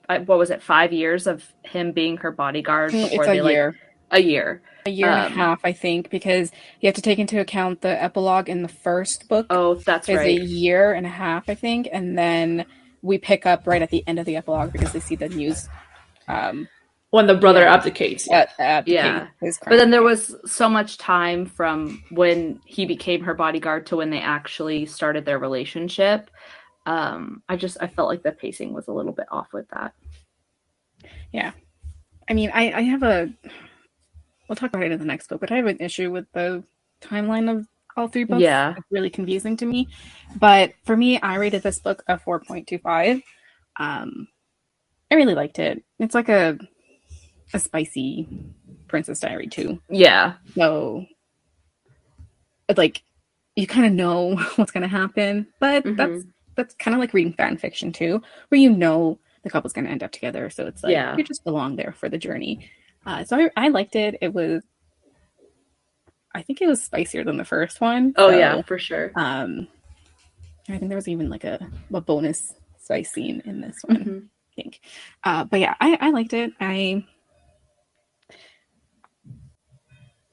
uh, 0.08 0.18
what 0.20 0.38
was 0.38 0.50
it 0.50 0.62
five 0.62 0.92
years 0.92 1.26
of 1.26 1.44
him 1.62 1.92
being 1.92 2.16
her 2.18 2.30
bodyguard 2.32 2.92
It's 2.92 3.10
before 3.10 3.24
a 3.24 3.26
they 3.28 3.40
like 3.40 3.52
year. 3.52 3.76
A 4.14 4.20
year. 4.20 4.62
A 4.86 4.90
year 4.90 5.08
and 5.08 5.26
Um, 5.26 5.32
a 5.32 5.34
half, 5.34 5.60
I 5.64 5.72
think, 5.72 6.10
because 6.10 6.52
you 6.80 6.86
have 6.86 6.94
to 6.94 7.02
take 7.02 7.18
into 7.18 7.40
account 7.40 7.80
the 7.80 8.02
epilogue 8.02 8.48
in 8.48 8.62
the 8.62 8.68
first 8.68 9.28
book 9.28 9.46
Oh, 9.50 9.74
that's 9.76 10.08
is 10.08 10.20
a 10.20 10.32
year 10.32 10.92
and 10.92 11.06
a 11.06 11.10
half, 11.10 11.48
I 11.48 11.54
think, 11.54 11.88
and 11.90 12.16
then 12.18 12.66
we 13.02 13.18
pick 13.18 13.46
up 13.46 13.66
right 13.66 13.82
at 13.82 13.90
the 13.90 14.04
end 14.06 14.18
of 14.18 14.26
the 14.26 14.36
epilogue 14.36 14.72
because 14.72 14.92
they 14.92 15.00
see 15.00 15.16
the 15.16 15.28
news 15.28 15.68
um, 16.28 16.68
when 17.10 17.26
the 17.26 17.34
brother 17.34 17.60
Yeah. 17.60 17.74
abdicates. 17.74 18.30
at, 18.30 18.50
at 18.58 18.86
Yeah. 18.86 19.28
But 19.40 19.76
then 19.76 19.90
there 19.90 20.02
was 20.02 20.34
so 20.44 20.68
much 20.68 20.98
time 20.98 21.46
from 21.46 22.02
when 22.10 22.60
he 22.66 22.84
became 22.86 23.22
her 23.24 23.34
bodyguard 23.34 23.86
to 23.86 23.96
when 23.96 24.10
they 24.10 24.20
actually 24.20 24.84
started 24.86 25.24
their 25.24 25.38
relationship. 25.38 26.30
Um, 26.86 27.42
I 27.48 27.56
just 27.56 27.78
I 27.80 27.86
felt 27.86 28.08
like 28.08 28.22
the 28.22 28.32
pacing 28.32 28.74
was 28.74 28.88
a 28.88 28.92
little 28.92 29.12
bit 29.12 29.26
off 29.30 29.48
with 29.54 29.66
that. 29.70 29.94
Yeah. 31.32 31.52
I 32.28 32.34
mean, 32.34 32.50
I, 32.52 32.72
I 32.72 32.80
have 32.82 33.02
a. 33.02 33.30
We'll 34.48 34.56
talk 34.56 34.70
about 34.70 34.82
it 34.84 34.92
in 34.92 34.98
the 34.98 35.04
next 35.04 35.28
book, 35.28 35.40
but 35.40 35.50
I 35.50 35.56
have 35.56 35.66
an 35.66 35.78
issue 35.80 36.10
with 36.10 36.26
the 36.32 36.62
timeline 37.00 37.50
of 37.50 37.66
all 37.96 38.08
three 38.08 38.24
books. 38.24 38.42
Yeah. 38.42 38.74
It's 38.76 38.86
really 38.90 39.10
confusing 39.10 39.56
to 39.58 39.66
me. 39.66 39.88
But 40.36 40.72
for 40.84 40.96
me, 40.96 41.20
I 41.20 41.36
rated 41.36 41.62
this 41.62 41.78
book 41.78 42.02
a 42.08 42.18
4.25. 42.18 43.22
Um, 43.78 44.28
I 45.10 45.14
really 45.14 45.34
liked 45.34 45.58
it. 45.58 45.82
It's 45.98 46.14
like 46.14 46.28
a 46.28 46.58
a 47.52 47.58
spicy 47.58 48.26
Princess 48.88 49.20
Diary 49.20 49.46
too. 49.46 49.80
Yeah. 49.88 50.34
So, 50.54 51.06
it's 52.68 52.78
like 52.78 53.02
you 53.54 53.66
kind 53.66 53.86
of 53.86 53.92
know 53.92 54.36
what's 54.56 54.72
going 54.72 54.82
to 54.82 54.88
happen, 54.88 55.46
but 55.60 55.84
Mhm. 55.84 55.96
that's 55.96 56.24
that's 56.56 56.74
kind 56.76 56.94
of 56.94 57.00
like 57.00 57.12
reading 57.14 57.32
fan 57.32 57.56
fiction 57.56 57.92
too, 57.92 58.22
where 58.48 58.60
you 58.60 58.70
know 58.70 59.18
the 59.42 59.50
couple's 59.50 59.72
going 59.72 59.84
to 59.84 59.90
end 59.90 60.02
up 60.02 60.12
together. 60.12 60.48
So 60.50 60.66
it's 60.66 60.82
like 60.82 60.92
Yeah. 60.92 61.16
you're 61.16 61.26
just 61.26 61.42
along 61.46 61.76
there 61.76 61.92
for 61.92 62.08
the 62.08 62.18
journey. 62.18 62.68
Uh, 63.06 63.24
so 63.24 63.38
I, 63.38 63.50
I 63.56 63.68
liked 63.68 63.96
it. 63.96 64.16
It 64.20 64.32
was, 64.32 64.62
I 66.34 66.42
think 66.42 66.60
it 66.62 66.66
was 66.66 66.82
spicier 66.82 67.24
than 67.24 67.36
the 67.36 67.44
first 67.44 67.80
one. 67.80 68.14
Oh 68.16 68.30
so, 68.30 68.38
yeah, 68.38 68.62
for 68.62 68.78
sure. 68.78 69.12
Um, 69.14 69.68
I 70.68 70.78
think 70.78 70.88
there 70.88 70.96
was 70.96 71.08
even 71.08 71.28
like 71.28 71.44
a, 71.44 71.60
a 71.92 72.00
bonus 72.00 72.54
spice 72.78 73.12
scene 73.12 73.42
in 73.44 73.60
this 73.60 73.78
one. 73.82 74.04
Mhm. 74.04 74.22
I 74.26 74.62
think. 74.62 74.80
Uh, 75.22 75.44
but 75.44 75.60
yeah, 75.60 75.74
I, 75.80 75.98
I 76.00 76.10
liked 76.10 76.32
it. 76.32 76.52
I, 76.60 77.04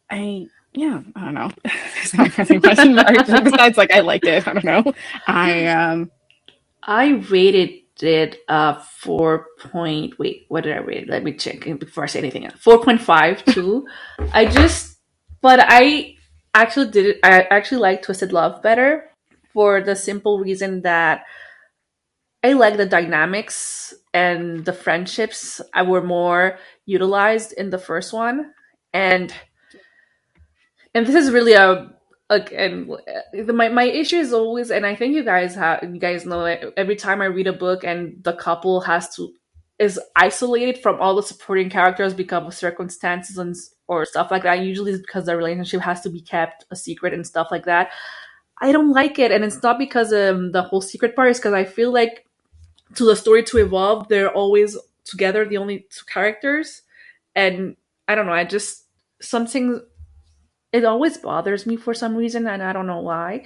I, 0.09 0.47
yeah, 0.73 1.01
I 1.15 1.25
don't 1.25 1.33
know. 1.33 1.51
There's 1.63 2.13
not 2.13 2.37
really 2.37 2.57
much 2.59 2.79
in 2.79 2.95
there 2.95 3.43
besides 3.43 3.77
like 3.77 3.91
I 3.91 3.99
liked 3.99 4.25
it. 4.25 4.47
I 4.47 4.53
don't 4.53 4.63
know. 4.63 4.93
I 5.27 5.67
um, 5.67 6.11
I 6.83 7.13
rated 7.29 7.80
it 8.03 8.39
uh 8.47 8.79
four 8.79 9.47
point 9.59 10.17
wait, 10.19 10.45
what 10.49 10.63
did 10.63 10.75
I 10.75 10.79
rate 10.79 11.03
it? 11.03 11.09
Let 11.09 11.23
me 11.23 11.33
check 11.33 11.63
before 11.79 12.03
I 12.03 12.07
say 12.07 12.19
anything 12.19 12.45
else. 12.45 12.59
Four 12.59 12.83
point 12.83 13.01
five 13.01 13.43
two. 13.53 13.87
I 14.33 14.45
just 14.45 14.97
but 15.41 15.59
I 15.61 16.15
actually 16.53 16.91
did 16.91 17.05
it 17.05 17.19
I 17.23 17.41
actually 17.49 17.79
like 17.79 18.01
Twisted 18.01 18.33
Love 18.33 18.61
better 18.61 19.09
for 19.53 19.81
the 19.81 19.95
simple 19.95 20.39
reason 20.39 20.81
that 20.81 21.23
I 22.43 22.53
like 22.53 22.77
the 22.77 22.85
dynamics 22.85 23.93
and 24.13 24.65
the 24.65 24.73
friendships 24.73 25.61
I 25.73 25.83
were 25.83 26.01
more 26.01 26.57
utilized 26.85 27.53
in 27.53 27.69
the 27.69 27.77
first 27.77 28.13
one. 28.13 28.53
And 28.93 29.33
and 30.93 31.05
this 31.05 31.15
is 31.15 31.31
really 31.31 31.53
a 31.53 31.93
and 32.31 32.89
the, 33.33 33.53
my 33.53 33.69
my 33.69 33.83
issue 33.83 34.17
is 34.17 34.31
always 34.33 34.71
and 34.71 34.85
i 34.85 34.95
think 34.95 35.13
you 35.13 35.23
guys 35.23 35.55
have 35.55 35.83
you 35.83 35.99
guys 35.99 36.25
know 36.25 36.45
it 36.45 36.73
every 36.77 36.95
time 36.95 37.21
i 37.21 37.25
read 37.25 37.47
a 37.47 37.53
book 37.53 37.83
and 37.83 38.23
the 38.23 38.33
couple 38.33 38.81
has 38.81 39.13
to 39.15 39.33
is 39.81 39.99
isolated 40.15 40.77
from 40.77 41.01
all 41.01 41.15
the 41.15 41.23
supporting 41.23 41.67
characters 41.69 42.13
because 42.13 42.45
of 42.45 42.53
circumstances 42.53 43.37
and 43.39 43.55
or 43.87 44.05
stuff 44.05 44.29
like 44.29 44.43
that 44.43 44.59
usually 44.59 44.91
it's 44.91 45.01
because 45.01 45.25
the 45.25 45.35
relationship 45.35 45.81
has 45.81 46.01
to 46.01 46.09
be 46.09 46.21
kept 46.21 46.63
a 46.69 46.75
secret 46.75 47.13
and 47.13 47.25
stuff 47.25 47.47
like 47.51 47.65
that. 47.65 47.89
I 48.61 48.71
don't 48.71 48.91
like 48.91 49.17
it 49.17 49.31
and 49.31 49.43
it's 49.43 49.63
not 49.63 49.79
because 49.79 50.13
um 50.13 50.51
the 50.51 50.61
whole 50.61 50.81
secret 50.81 51.15
part 51.15 51.31
is 51.31 51.39
because 51.39 51.53
i 51.53 51.63
feel 51.65 51.91
like 51.91 52.27
to 52.95 53.05
the 53.05 53.15
story 53.15 53.43
to 53.43 53.57
evolve 53.57 54.07
they're 54.07 54.31
always 54.31 54.77
together 55.03 55.45
the 55.45 55.57
only 55.57 55.87
two 55.89 56.05
characters. 56.05 56.83
And 57.35 57.75
i 58.07 58.13
don't 58.15 58.27
know 58.27 58.33
i 58.33 58.43
just 58.43 58.85
something 59.21 59.81
it 60.73 60.85
always 60.85 61.17
bothers 61.17 61.65
me 61.65 61.75
for 61.77 61.93
some 61.93 62.15
reason 62.15 62.47
and 62.47 62.63
i 62.63 62.73
don't 62.73 62.87
know 62.87 63.01
why 63.01 63.43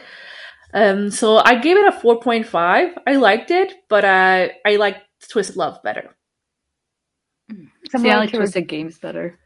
um 0.73 1.11
so 1.11 1.37
i 1.37 1.55
gave 1.55 1.77
it 1.77 1.87
a 1.87 1.97
4.5 1.97 2.93
i 3.07 3.15
liked 3.15 3.51
it 3.51 3.73
but 3.89 4.05
uh, 4.05 4.47
i 4.65 4.75
like 4.77 4.97
twisted 5.29 5.57
love 5.57 5.81
better 5.83 6.09
See, 7.91 7.91
Similar 7.91 8.15
I 8.15 8.17
like 8.17 8.31
to 8.31 8.37
Twisted 8.37 8.67
Games 8.67 8.97
better. 8.99 9.39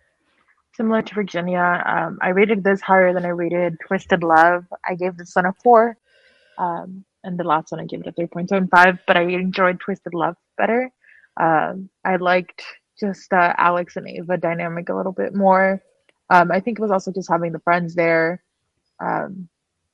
similar 0.75 1.01
to 1.01 1.15
Virginia, 1.15 1.83
um, 1.85 2.19
I 2.21 2.29
rated 2.29 2.63
this 2.63 2.81
higher 2.81 3.13
than 3.13 3.25
I 3.25 3.29
rated 3.29 3.77
Twisted 3.87 4.23
Love. 4.23 4.65
I 4.87 4.95
gave 4.95 5.17
this 5.17 5.35
one 5.35 5.45
a 5.45 5.53
four, 5.63 5.97
um, 6.57 7.05
and 7.23 7.37
the 7.37 7.43
last 7.43 7.71
one 7.71 7.81
I 7.81 7.85
gave 7.85 8.01
it 8.01 8.07
a 8.07 8.11
three 8.13 8.27
point 8.27 8.49
seven 8.49 8.67
five. 8.69 8.99
But 9.07 9.17
I 9.17 9.23
enjoyed 9.23 9.79
Twisted 9.79 10.13
Love 10.13 10.35
better. 10.57 10.89
Um, 11.39 11.89
I 12.05 12.17
liked 12.17 12.63
just 12.99 13.31
uh, 13.33 13.53
Alex 13.57 13.97
and 13.97 14.07
Ava 14.07 14.37
dynamic 14.37 14.89
a 14.89 14.95
little 14.95 15.13
bit 15.13 15.35
more. 15.35 15.81
Um, 16.29 16.51
I 16.51 16.59
think 16.59 16.77
it 16.79 16.81
was 16.81 16.91
also 16.91 17.11
just 17.11 17.29
having 17.29 17.51
the 17.51 17.59
friends 17.59 17.95
there. 17.95 18.43
Um, 18.99 19.49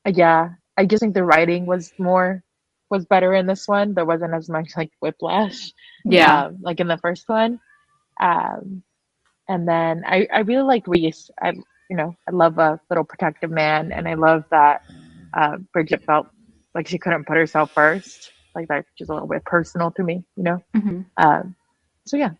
uh, 0.05 0.11
yeah, 0.13 0.49
I 0.77 0.85
just 0.85 1.01
think 1.01 1.13
the 1.13 1.23
writing 1.23 1.65
was 1.65 1.93
more 1.97 2.43
was 2.89 3.05
better 3.05 3.33
in 3.33 3.47
this 3.47 3.67
one. 3.67 3.93
There 3.93 4.05
wasn't 4.05 4.33
as 4.33 4.47
much 4.49 4.69
like 4.77 4.91
whiplash 5.01 5.71
Yeah. 6.05 6.45
um, 6.45 6.57
like 6.61 6.79
in 6.79 6.87
the 6.87 6.97
first 6.97 7.27
one. 7.27 7.59
Um, 8.19 8.83
and 9.47 9.67
then 9.67 10.03
I, 10.05 10.27
I 10.31 10.39
really 10.39 10.63
like 10.63 10.87
Reese. 10.87 11.29
I, 11.41 11.51
you 11.89 11.95
know, 11.97 12.15
I 12.27 12.31
love 12.31 12.57
a 12.57 12.79
little 12.89 13.03
protective 13.03 13.51
man, 13.51 13.91
and 13.91 14.07
I 14.07 14.15
love 14.15 14.43
that 14.51 14.83
uh, 15.33 15.57
Bridget 15.73 16.03
felt 16.03 16.27
like 16.73 16.87
she 16.87 16.97
couldn't 16.97 17.25
put 17.25 17.37
herself 17.37 17.71
first. 17.71 18.31
Like 18.55 18.67
that, 18.69 18.85
just 18.97 19.09
a 19.09 19.13
little 19.13 19.27
bit 19.27 19.43
personal 19.45 19.91
to 19.91 20.03
me, 20.03 20.23
you 20.35 20.43
know. 20.43 20.63
Mhm. 20.75 21.05
Um, 21.17 21.55
so 22.05 22.17
yeah, 22.17 22.31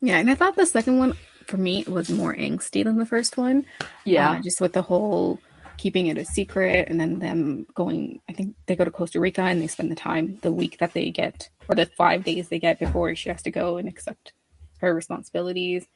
yeah, 0.00 0.18
and 0.18 0.30
I 0.30 0.34
thought 0.34 0.56
the 0.56 0.66
second 0.66 0.98
one 0.98 1.16
for 1.46 1.56
me 1.56 1.80
it 1.80 1.88
was 1.88 2.10
more 2.10 2.34
angsty 2.34 2.82
than 2.84 2.98
the 2.98 3.06
first 3.06 3.36
one. 3.36 3.64
Yeah. 4.04 4.32
uh, 4.32 4.40
just 4.42 4.60
with 4.60 4.72
the 4.72 4.82
whole 4.82 5.38
keeping 5.78 6.06
it 6.06 6.18
a 6.18 6.24
secret 6.24 6.88
and 6.88 7.00
then 7.00 7.18
them 7.18 7.66
going 7.74 8.20
i 8.28 8.32
think 8.32 8.54
they 8.66 8.76
go 8.76 8.84
to 8.84 8.90
costa 8.90 9.18
rica 9.18 9.40
and 9.42 9.60
they 9.60 9.66
spend 9.66 9.90
the 9.90 9.96
time 9.96 10.38
the 10.42 10.52
week 10.52 10.78
that 10.78 10.92
they 10.92 11.10
get 11.10 11.48
or 11.68 11.74
the 11.74 11.86
five 11.86 12.22
days 12.22 12.48
they 12.48 12.58
get 12.60 12.78
before 12.78 13.12
she 13.16 13.28
has 13.30 13.42
to 13.42 13.50
go 13.50 13.78
and 13.78 13.88
accept 13.88 14.32
her 14.78 14.94
responsibilities 14.94 15.86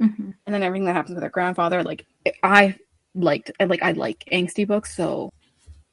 Mhm. 0.00 0.34
and 0.46 0.54
then 0.54 0.62
everything 0.62 0.86
that 0.86 0.94
happens 0.94 1.14
with 1.16 1.22
her 1.24 1.28
grandfather 1.30 1.82
like 1.82 2.06
i 2.42 2.74
liked 3.14 3.50
I 3.60 3.64
like 3.64 3.82
i 3.82 3.92
like 3.92 4.24
angsty 4.32 4.66
books 4.66 4.96
so 4.96 5.30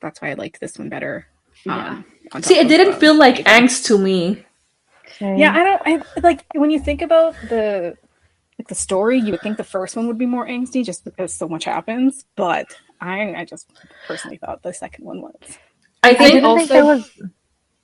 that's 0.01 0.21
why 0.21 0.29
i 0.29 0.33
liked 0.35 0.59
this 0.61 0.77
one 0.79 0.87
better 0.89 1.27
Yeah. 1.65 2.01
um, 2.31 2.43
see 2.43 2.57
it 2.57 2.67
didn't 2.69 2.99
feel 2.99 3.15
like 3.15 3.37
angst 3.45 3.85
to 3.87 3.97
me 3.97 4.45
yeah 5.19 5.51
i 5.53 5.63
don't 5.63 5.81
I, 5.85 6.19
like 6.21 6.45
when 6.55 6.71
you 6.71 6.79
think 6.79 7.01
about 7.01 7.35
the 7.49 7.97
like 8.61 8.67
the 8.67 8.75
story 8.75 9.17
you 9.19 9.31
would 9.31 9.41
think 9.41 9.57
the 9.57 9.63
first 9.63 9.95
one 9.95 10.05
would 10.07 10.17
be 10.19 10.25
more 10.27 10.45
angsty 10.47 10.85
just 10.85 11.03
because 11.03 11.33
so 11.33 11.47
much 11.49 11.65
happens 11.65 12.25
but 12.35 12.67
i 13.01 13.33
i 13.41 13.45
just 13.45 13.65
personally 14.07 14.37
thought 14.37 14.61
the 14.61 14.71
second 14.73 15.03
one 15.03 15.19
was 15.21 15.57
i 16.03 16.09
I 16.09 16.13
think 16.13 16.33
didn't 16.33 16.45
also 16.45 16.59
think 16.59 16.69
there 16.69 16.85
was. 16.85 17.21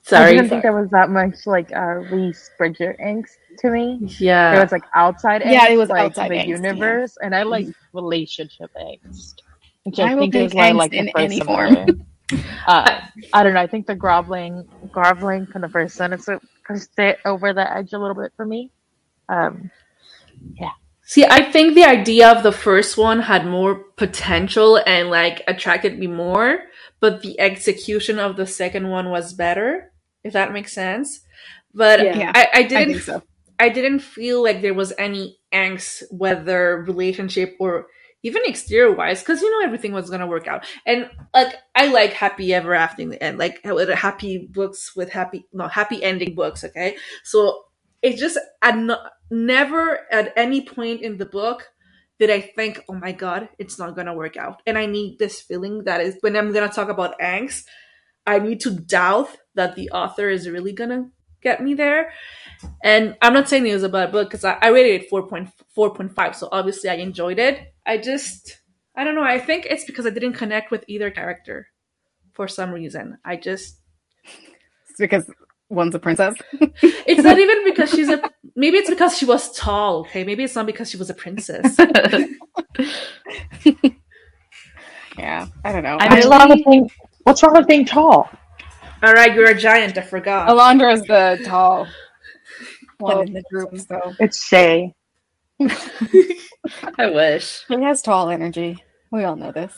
I 0.10 0.32
didn't 0.32 0.50
think 0.50 0.62
there 0.64 0.72
was 0.82 0.90
that 0.92 1.10
much 1.10 1.46
like 1.46 1.70
uh, 1.76 1.96
Reese 2.14 2.50
Bridget 2.58 2.96
angst 3.04 3.36
to 3.60 3.70
me. 3.72 4.00
yeah 4.20 4.56
It 4.56 4.60
was 4.62 4.72
like 4.72 4.84
outside 4.96 5.42
angst, 5.42 5.52
Yeah, 5.52 5.68
it 5.68 5.78
was 5.78 5.90
like 5.90 6.00
outside 6.00 6.32
the 6.32 6.36
angst, 6.36 6.48
yeah. 6.48 6.56
universe, 6.56 7.18
and 7.22 7.36
I 7.36 7.44
like 7.44 7.68
relationship 7.92 8.72
angst. 8.80 9.42
Which 9.84 10.00
I 10.00 10.12
I, 10.12 10.16
will 10.16 10.22
think 10.32 10.36
is 10.36 10.54
why 10.54 10.70
I 10.70 10.72
angst 10.72 10.76
like 10.78 10.92
the 10.92 11.00
in 11.00 11.06
first 11.08 11.18
any 11.26 11.40
form. 11.42 11.76
uh, 12.68 13.02
I 13.34 13.44
don't 13.44 13.54
know. 13.54 13.60
I 13.60 13.68
think 13.68 13.86
the 13.86 13.96
groveling, 13.96 14.66
groveling 14.92 15.46
from 15.46 15.62
the 15.62 15.70
first 15.70 15.96
sentence 15.96 16.28
it 16.30 16.40
pushed 16.66 16.98
it 17.00 17.18
over 17.26 17.54
the 17.54 17.66
edge 17.78 17.92
a 17.94 18.00
little 18.00 18.16
bit 18.16 18.32
for 18.38 18.46
me. 18.46 18.72
Um, 19.30 19.70
See, 21.08 21.24
I 21.24 21.42
think 21.42 21.74
the 21.74 21.86
idea 21.86 22.30
of 22.30 22.44
the 22.44 22.52
first 22.52 22.98
one 22.98 23.22
had 23.22 23.48
more 23.48 23.76
potential 23.96 24.76
and 24.86 25.10
like 25.10 25.42
attracted 25.48 25.98
me 25.98 26.06
more, 26.06 26.64
but 27.00 27.22
the 27.22 27.40
execution 27.40 28.20
of 28.20 28.36
the 28.36 28.46
second 28.46 28.90
one 28.90 29.10
was 29.10 29.34
better, 29.34 29.94
if 30.26 30.34
that 30.34 30.52
makes 30.52 30.74
sense. 30.74 31.22
But 31.74 32.02
Yeah. 32.02 32.18
Yeah, 32.18 32.32
I, 32.36 32.42
I 32.42 32.50
I 32.60 32.64
didn't 32.64 32.88
think 32.90 33.04
so. 33.04 33.24
I 33.58 33.70
didn't 33.70 34.00
feel 34.00 34.44
like 34.44 34.62
there 34.62 34.74
was 34.74 34.92
any 34.98 35.40
angst, 35.54 36.04
whether 36.12 36.84
relationship 36.84 37.56
or 37.58 37.88
even 38.24 38.42
exterior 38.46 38.94
wise, 38.94 39.22
because 39.22 39.42
you 39.42 39.50
know 39.50 39.66
everything 39.66 39.94
was 39.94 40.10
gonna 40.10 40.28
work 40.28 40.48
out. 40.48 40.66
And 40.86 41.10
like 41.34 41.56
I 41.74 41.88
like 41.88 42.12
happy 42.12 42.54
ever 42.54 42.74
after 42.74 43.02
in 43.02 43.10
the 43.10 43.24
end, 43.24 43.38
like 43.38 43.62
with 43.64 43.88
happy 43.90 44.50
books 44.52 44.94
with 44.94 45.10
happy 45.12 45.46
no 45.54 45.70
happy 45.70 46.04
ending 46.04 46.36
books. 46.36 46.66
Okay, 46.66 46.98
so 47.24 47.64
it 48.08 48.18
just 48.18 48.38
at 48.62 48.76
never 49.30 50.00
at 50.12 50.34
any 50.36 50.62
point 50.62 51.02
in 51.02 51.18
the 51.18 51.26
book 51.26 51.68
did 52.20 52.32
I 52.32 52.42
think, 52.42 52.84
oh 52.90 52.94
my 52.94 53.12
god, 53.12 53.50
it's 53.60 53.78
not 53.78 53.96
gonna 53.96 54.14
work 54.16 54.38
out. 54.38 54.62
And 54.66 54.78
I 54.78 54.86
need 54.88 55.20
this 55.20 55.42
feeling 55.42 55.84
that 55.84 56.02
is 56.02 56.18
when 56.22 56.36
I'm 56.36 56.54
gonna 56.54 56.70
talk 56.70 56.90
about 56.90 57.20
angst, 57.20 57.66
I 58.26 58.40
need 58.40 58.60
to 58.62 58.72
doubt 58.72 59.30
that 59.56 59.76
the 59.76 59.92
author 59.92 60.30
is 60.30 60.50
really 60.50 60.74
gonna 60.74 61.12
get 61.42 61.62
me 61.62 61.74
there. 61.76 62.12
And 62.84 63.16
I'm 63.22 63.34
not 63.34 63.48
saying 63.48 63.68
it 63.68 63.74
was 63.74 63.84
a 63.84 63.90
bad 63.90 64.12
book 64.12 64.30
because 64.30 64.44
I, 64.44 64.58
I 64.62 64.70
rated 64.70 65.04
it 65.04 65.12
4.4.5, 65.12 66.36
so 66.36 66.50
obviously 66.52 66.90
I 66.90 66.96
enjoyed 66.96 67.38
it. 67.38 67.74
I 67.86 67.98
just, 67.98 68.58
I 68.96 69.04
don't 69.04 69.14
know. 69.16 69.22
I 69.24 69.40
think 69.40 69.68
it's 69.70 69.86
because 69.86 70.08
I 70.08 70.10
didn't 70.10 70.34
connect 70.34 70.72
with 70.72 70.86
either 70.88 71.12
character 71.12 71.68
for 72.34 72.48
some 72.48 72.72
reason. 72.72 73.20
I 73.24 73.36
just, 73.36 73.78
It's 74.90 74.98
because 74.98 75.30
one's 75.70 75.96
a 75.96 76.00
princess. 76.00 76.36
it's 76.82 77.24
not 77.24 77.38
even 77.40 77.64
because 77.66 77.90
she's 77.92 78.10
a, 78.10 78.22
maybe 78.56 78.78
it's 78.78 78.90
because 78.90 79.18
she 79.18 79.26
was 79.26 79.52
tall, 79.54 80.02
okay? 80.02 80.24
Maybe 80.24 80.44
it's 80.44 80.56
not 80.56 80.66
because 80.66 80.90
she 80.90 80.98
was 80.98 81.10
a 81.10 81.14
princess. 81.14 81.76
yeah, 85.18 85.48
I 85.64 85.72
don't 85.72 85.84
know. 85.84 85.98
I 86.00 86.08
What's 86.10 86.26
really- 86.26 86.30
wrong 86.38 86.50
with 86.50 86.66
being, 86.66 86.90
what's 87.24 87.44
wrong 87.44 87.54
with 87.56 87.68
being 87.68 87.86
tall? 87.86 88.30
All 89.04 89.14
right, 89.14 89.34
you're 89.34 89.50
a 89.50 89.58
giant, 89.58 89.98
I 89.98 90.02
forgot. 90.02 90.50
Alondra's 90.50 91.02
the 91.04 91.40
tall 91.46 91.88
one 93.00 93.28
in 93.28 93.34
the 93.34 93.44
group, 93.52 93.78
so 93.78 94.14
It's 94.20 94.44
Shay. 94.44 94.94
I 96.98 97.06
wish. 97.10 97.64
he 97.68 97.82
has 97.84 98.02
tall 98.02 98.30
energy. 98.30 98.84
We 99.12 99.24
all 99.24 99.36
know 99.36 99.52
this. 99.52 99.74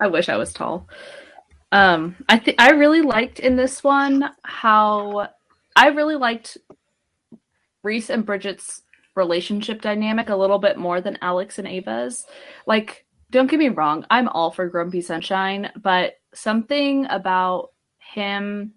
I 0.00 0.08
wish 0.08 0.28
I 0.28 0.36
was 0.36 0.52
tall. 0.52 0.88
Um, 1.70 2.16
I 2.28 2.38
think 2.38 2.60
I 2.60 2.70
really 2.70 3.02
liked 3.02 3.40
in 3.40 3.56
this 3.56 3.84
one 3.84 4.30
how 4.42 5.28
I 5.76 5.88
really 5.88 6.16
liked 6.16 6.56
Rhys 7.82 8.10
and 8.10 8.24
Bridget's 8.24 8.82
relationship 9.14 9.82
dynamic 9.82 10.30
a 10.30 10.36
little 10.36 10.58
bit 10.58 10.78
more 10.78 11.00
than 11.00 11.18
Alex 11.20 11.58
and 11.58 11.68
Ava's. 11.68 12.26
Like, 12.66 13.04
don't 13.30 13.50
get 13.50 13.58
me 13.58 13.68
wrong, 13.68 14.06
I'm 14.10 14.28
all 14.28 14.50
for 14.50 14.68
Grumpy 14.68 15.02
Sunshine, 15.02 15.70
but 15.76 16.14
something 16.32 17.06
about 17.10 17.70
him 17.98 18.72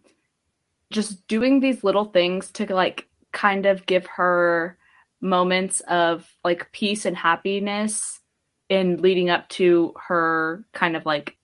just 0.92 1.26
doing 1.28 1.60
these 1.60 1.84
little 1.84 2.06
things 2.06 2.52
to 2.52 2.74
like 2.74 3.08
kind 3.32 3.66
of 3.66 3.86
give 3.86 4.06
her 4.08 4.78
moments 5.22 5.80
of 5.82 6.28
like 6.44 6.72
peace 6.74 7.06
and 7.06 7.16
happiness 7.16 8.20
in 8.68 9.02
leading 9.02 9.30
up 9.30 9.48
to 9.50 9.94
her 10.08 10.66
kind 10.74 10.98
of 10.98 11.06
like 11.06 11.38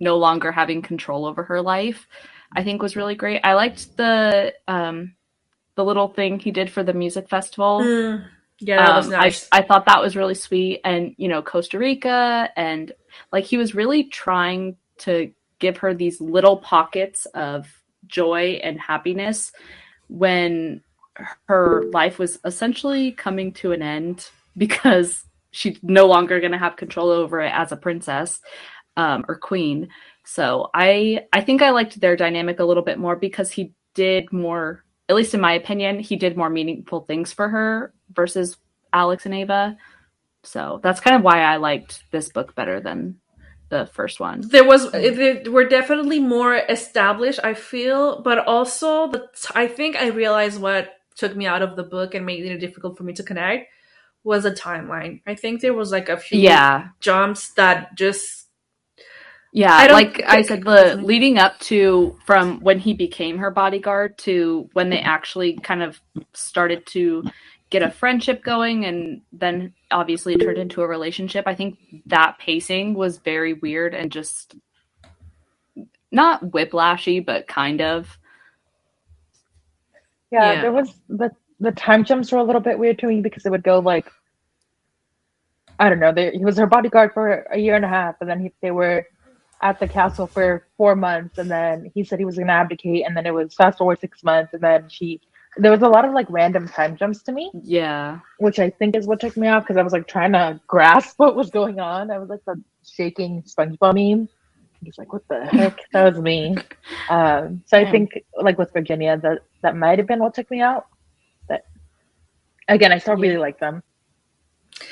no 0.00 0.16
longer 0.16 0.52
having 0.52 0.82
control 0.82 1.24
over 1.24 1.42
her 1.42 1.60
life 1.60 2.06
i 2.56 2.62
think 2.62 2.82
was 2.82 2.96
really 2.96 3.14
great. 3.14 3.40
I 3.44 3.54
liked 3.54 3.96
the 3.96 4.54
um 4.66 5.14
the 5.74 5.84
little 5.84 6.08
thing 6.08 6.40
he 6.40 6.50
did 6.50 6.70
for 6.70 6.82
the 6.82 6.92
music 6.92 7.28
festival. 7.28 7.80
Mm, 7.80 8.24
yeah, 8.58 8.84
that 8.84 8.96
was 8.96 9.06
um, 9.06 9.12
nice. 9.12 9.48
I, 9.52 9.58
I 9.58 9.62
thought 9.62 9.86
that 9.86 10.02
was 10.02 10.16
really 10.16 10.34
sweet 10.34 10.80
and 10.84 11.14
you 11.18 11.28
know 11.28 11.42
costa 11.42 11.78
rica 11.78 12.50
and 12.56 12.92
like 13.32 13.44
he 13.44 13.56
was 13.56 13.74
really 13.74 14.04
trying 14.04 14.76
to 14.98 15.32
give 15.60 15.76
her 15.78 15.94
these 15.94 16.20
little 16.20 16.56
pockets 16.56 17.26
of 17.26 17.68
joy 18.06 18.60
and 18.62 18.80
happiness 18.80 19.52
when 20.08 20.82
her 21.46 21.84
life 21.92 22.18
was 22.18 22.38
essentially 22.44 23.12
coming 23.12 23.52
to 23.52 23.72
an 23.72 23.82
end 23.82 24.28
because 24.56 25.24
she's 25.50 25.78
no 25.82 26.06
longer 26.06 26.40
going 26.40 26.52
to 26.52 26.58
have 26.58 26.76
control 26.76 27.10
over 27.10 27.40
it 27.40 27.52
as 27.54 27.70
a 27.72 27.76
princess 27.76 28.40
um, 28.98 29.24
or 29.28 29.36
queen. 29.36 29.88
So 30.24 30.68
i 30.74 31.20
i 31.32 31.40
think 31.40 31.62
i 31.62 31.70
liked 31.70 31.98
their 31.98 32.16
dynamic 32.16 32.60
a 32.60 32.64
little 32.64 32.82
bit 32.82 32.98
more 32.98 33.16
because 33.16 33.50
he 33.50 33.72
did 33.94 34.30
more 34.30 34.84
at 35.08 35.16
least 35.16 35.32
in 35.32 35.40
my 35.40 35.54
opinion 35.54 35.98
he 36.00 36.16
did 36.16 36.36
more 36.36 36.50
meaningful 36.50 37.00
things 37.00 37.32
for 37.32 37.48
her 37.48 37.94
versus 38.12 38.58
alex 38.92 39.24
and 39.24 39.34
ava. 39.34 39.78
So 40.42 40.80
that's 40.82 41.00
kind 41.00 41.16
of 41.16 41.22
why 41.22 41.40
i 41.40 41.56
liked 41.56 42.02
this 42.10 42.28
book 42.28 42.54
better 42.54 42.80
than 42.80 43.20
the 43.70 43.86
first 43.86 44.18
one. 44.18 44.40
There 44.40 44.64
was 44.64 44.90
they 44.92 45.42
were 45.48 45.68
definitely 45.68 46.20
more 46.20 46.54
established 46.54 47.40
i 47.42 47.54
feel 47.54 48.20
but 48.22 48.38
also 48.46 49.10
the 49.10 49.28
i 49.54 49.66
think 49.66 49.96
i 49.96 50.08
realized 50.08 50.60
what 50.60 50.94
took 51.16 51.34
me 51.34 51.46
out 51.46 51.62
of 51.62 51.76
the 51.76 51.82
book 51.82 52.14
and 52.14 52.26
made 52.26 52.44
it 52.44 52.58
difficult 52.58 52.96
for 52.96 53.04
me 53.04 53.12
to 53.14 53.22
connect 53.22 53.68
was 54.24 54.44
a 54.44 54.52
timeline. 54.52 55.22
I 55.26 55.34
think 55.34 55.60
there 55.60 55.74
was 55.74 55.90
like 55.90 56.08
a 56.08 56.16
few 56.16 56.40
yeah. 56.40 56.88
jumps 57.00 57.54
that 57.54 57.96
just 57.96 58.37
Yeah, 59.52 59.88
like 59.92 60.22
I 60.26 60.42
said, 60.42 60.62
the 60.62 61.00
leading 61.02 61.38
up 61.38 61.58
to 61.60 62.18
from 62.26 62.60
when 62.60 62.78
he 62.78 62.92
became 62.92 63.38
her 63.38 63.50
bodyguard 63.50 64.18
to 64.18 64.68
when 64.74 64.90
they 64.90 64.98
mm-hmm. 64.98 65.08
actually 65.08 65.52
kind 65.54 65.82
of 65.82 66.00
started 66.34 66.86
to 66.86 67.24
get 67.70 67.82
a 67.82 67.90
friendship 67.90 68.42
going 68.42 68.84
and 68.86 69.20
then 69.32 69.74
obviously 69.90 70.34
it 70.34 70.40
turned 70.40 70.58
into 70.58 70.82
a 70.82 70.86
relationship. 70.86 71.46
I 71.46 71.54
think 71.54 71.78
that 72.06 72.38
pacing 72.38 72.94
was 72.94 73.18
very 73.18 73.54
weird 73.54 73.94
and 73.94 74.10
just 74.10 74.54
not 76.10 76.42
whiplashy, 76.42 77.24
but 77.24 77.46
kind 77.46 77.80
of. 77.80 78.18
Yeah, 80.30 80.52
Yeah. 80.52 80.62
there 80.62 80.72
was 80.72 80.94
the 81.08 81.30
the 81.60 81.72
time 81.72 82.04
jumps 82.04 82.30
were 82.30 82.38
a 82.38 82.44
little 82.44 82.60
bit 82.60 82.78
weird 82.78 82.98
to 83.00 83.06
me 83.06 83.20
because 83.20 83.44
it 83.44 83.50
would 83.50 83.62
go 83.62 83.78
like 83.78 84.10
I 85.78 85.88
don't 85.88 86.00
know. 86.00 86.12
They, 86.12 86.32
he 86.32 86.44
was 86.44 86.58
her 86.58 86.66
bodyguard 86.66 87.12
for 87.14 87.46
a 87.50 87.58
year 87.58 87.76
and 87.76 87.84
a 87.84 87.88
half, 87.88 88.16
and 88.20 88.28
then 88.28 88.40
he, 88.40 88.52
they 88.60 88.72
were 88.72 89.06
at 89.62 89.78
the 89.80 89.88
castle 89.88 90.26
for 90.26 90.66
four 90.76 90.94
months, 90.94 91.38
and 91.38 91.50
then 91.50 91.90
he 91.94 92.04
said 92.04 92.18
he 92.18 92.24
was 92.24 92.36
going 92.36 92.46
to 92.48 92.52
abdicate, 92.52 93.04
and 93.06 93.16
then 93.16 93.26
it 93.26 93.34
was 93.34 93.54
fast 93.54 93.78
forward 93.78 94.00
six 94.00 94.22
months, 94.22 94.52
and 94.54 94.62
then 94.62 94.88
she. 94.88 95.20
There 95.56 95.72
was 95.72 95.82
a 95.82 95.88
lot 95.88 96.04
of 96.04 96.12
like 96.12 96.26
random 96.30 96.68
time 96.68 96.96
jumps 96.96 97.22
to 97.24 97.32
me, 97.32 97.50
Yeah. 97.62 98.20
which 98.38 98.58
I 98.60 98.70
think 98.70 98.94
is 98.94 99.06
what 99.06 99.18
took 99.18 99.36
me 99.36 99.48
off 99.48 99.64
because 99.64 99.76
I 99.76 99.82
was 99.82 99.92
like 99.92 100.06
trying 100.06 100.32
to 100.32 100.60
grasp 100.68 101.14
what 101.18 101.34
was 101.34 101.50
going 101.50 101.80
on. 101.80 102.10
I 102.10 102.18
was 102.18 102.28
like 102.28 102.44
the 102.46 102.62
shaking 102.86 103.42
SpongeBob 103.42 103.94
meme. 103.94 104.28
He's 104.84 104.96
like, 104.98 105.12
"What 105.12 105.22
the 105.28 105.44
heck?" 105.46 105.76
That 105.92 106.04
was 106.12 106.20
me. 106.20 106.56
Um, 107.10 107.62
so 107.66 107.78
I 107.78 107.82
Yeah. 107.82 107.90
think, 107.90 108.18
like 108.40 108.58
with 108.58 108.72
Virginia, 108.72 109.16
that 109.22 109.38
that 109.62 109.74
might 109.76 109.98
have 109.98 110.06
been 110.06 110.18
what 110.20 110.34
took 110.34 110.50
me 110.50 110.60
out. 110.60 110.86
But 111.48 111.62
again, 112.68 112.92
I 112.92 112.98
still 112.98 113.16
really 113.16 113.34
Yeah. 113.34 113.40
like 113.40 113.58
them. 113.58 113.82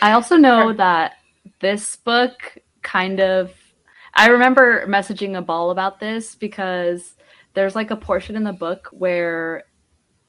I 0.02 0.12
also 0.12 0.37
know 0.37 0.72
that 0.72 1.12
this 1.61 1.96
book 1.96 2.57
kind 2.83 3.20
of 3.20 3.52
I 4.16 4.29
remember 4.29 4.87
messaging 4.87 5.37
a 5.37 5.42
ball 5.42 5.70
about 5.70 6.00
this 6.00 6.35
because 6.35 7.14
there's 7.55 7.74
like 7.74 7.90
a 7.90 7.96
portion 7.96 8.35
in 8.35 8.44
the 8.44 8.52
book 8.52 8.88
where 8.90 9.64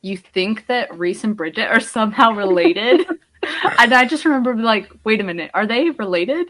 you 0.02 0.18
think 0.18 0.68
that 0.68 0.96
Rhys 0.96 1.24
and 1.24 1.36
Bridget 1.36 1.68
are 1.68 1.80
somehow 1.80 2.32
related. 2.32 3.06
and 3.80 3.94
I 3.94 4.06
just 4.06 4.26
remember 4.26 4.54
being 4.54 4.66
like, 4.66 4.92
wait 5.04 5.22
a 5.22 5.24
minute, 5.24 5.52
are 5.54 5.66
they 5.66 5.90
related? 5.92 6.48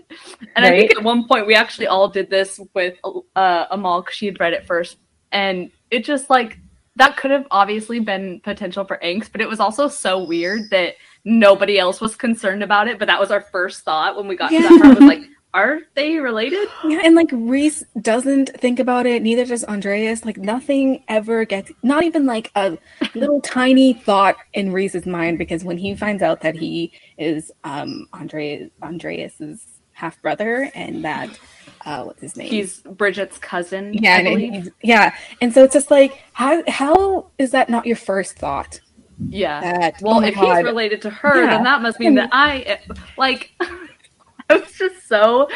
And 0.56 0.66
I 0.66 0.72
think 0.72 0.92
at 0.98 1.04
one 1.04 1.28
point 1.28 1.46
we 1.48 1.56
actually 1.56 1.88
all 1.88 2.08
did 2.08 2.30
this 2.30 2.60
with 2.74 2.96
uh, 3.36 3.66
Amal 3.70 4.02
because 4.02 4.16
she 4.16 4.26
had 4.26 4.40
read 4.40 4.54
it 4.54 4.66
first. 4.66 4.98
And 5.32 5.72
it 5.92 6.06
just 6.06 6.30
like, 6.30 6.58
that 6.96 7.18
could 7.18 7.30
have 7.30 7.46
obviously 7.52 8.00
been 8.00 8.40
potential 8.40 8.84
for 8.84 9.00
angst, 9.04 9.32
but 9.32 9.42
it 9.42 9.48
was 9.48 9.60
also 9.60 9.88
so 9.88 10.24
weird 10.24 10.70
that 10.72 10.96
nobody 11.24 11.78
else 11.78 12.02
was 12.02 12.16
concerned 12.16 12.64
about 12.64 12.88
it. 12.88 12.98
But 12.98 13.08
that 13.08 13.20
was 13.20 13.30
our 13.30 13.42
first 13.42 13.84
thought 13.84 14.18
when 14.18 14.28
we 14.28 14.36
got 14.36 14.50
to 14.50 14.60
that 14.60 14.82
part 14.82 15.00
was 15.00 15.08
like, 15.08 15.22
are 15.54 15.80
they 15.96 16.18
related? 16.18 16.68
Yeah, 16.86 17.02
and 17.04 17.16
like 17.16 17.30
Rhys 17.32 17.84
doesn't 18.02 18.50
think 18.60 18.80
about 18.80 19.06
it, 19.06 19.22
neither 19.24 19.46
does 19.46 19.64
Andreas. 19.66 20.24
Like 20.26 20.38
nothing 20.38 21.04
ever 21.08 21.46
gets 21.46 21.72
not 21.84 22.04
even 22.04 22.26
like 22.26 22.52
a 22.56 22.78
little 23.16 23.42
tiny 23.42 23.94
thought 23.94 24.36
in 24.54 24.72
Rhys's 24.72 25.06
mind 25.06 25.38
because 25.38 25.64
when 25.64 25.78
he 25.78 25.96
finds 25.96 26.22
out 26.22 26.42
that 26.42 26.56
he 26.56 26.92
is 27.18 27.52
um 27.64 28.08
Andre 28.14 28.70
Andreas's 28.82 29.66
half 29.94 30.22
brother 30.22 30.70
and 30.76 31.04
that 31.04 31.40
uh 31.86 32.04
what's 32.04 32.22
his 32.22 32.36
name? 32.38 32.50
He's 32.50 32.82
Bridget's 32.82 33.38
cousin. 33.40 33.94
yeah, 33.96 34.18
and 34.20 34.72
yeah. 34.84 35.16
And 35.42 35.52
so 35.54 35.64
it's 35.64 35.74
just 35.74 35.90
like 35.90 36.22
how 36.34 36.62
how 36.70 37.32
is 37.40 37.52
that 37.52 37.70
not 37.70 37.86
your 37.88 37.96
first 37.96 38.38
thought? 38.38 38.80
yeah. 39.30 39.60
That 39.62 39.96
Well, 40.02 40.18
oh 40.18 40.22
if 40.24 40.36
God. 40.36 40.58
he's 40.58 40.66
related 40.66 41.02
to 41.04 41.10
her, 41.10 41.44
Yeah. 41.44 41.50
then 41.56 41.64
that 41.64 41.82
must 41.82 42.00
mean 42.00 42.14
that 42.16 42.30
I 42.32 42.80
like. 43.18 43.52
I 44.50 44.58
was 44.58 44.72
just 44.74 45.08
so. 45.08 45.50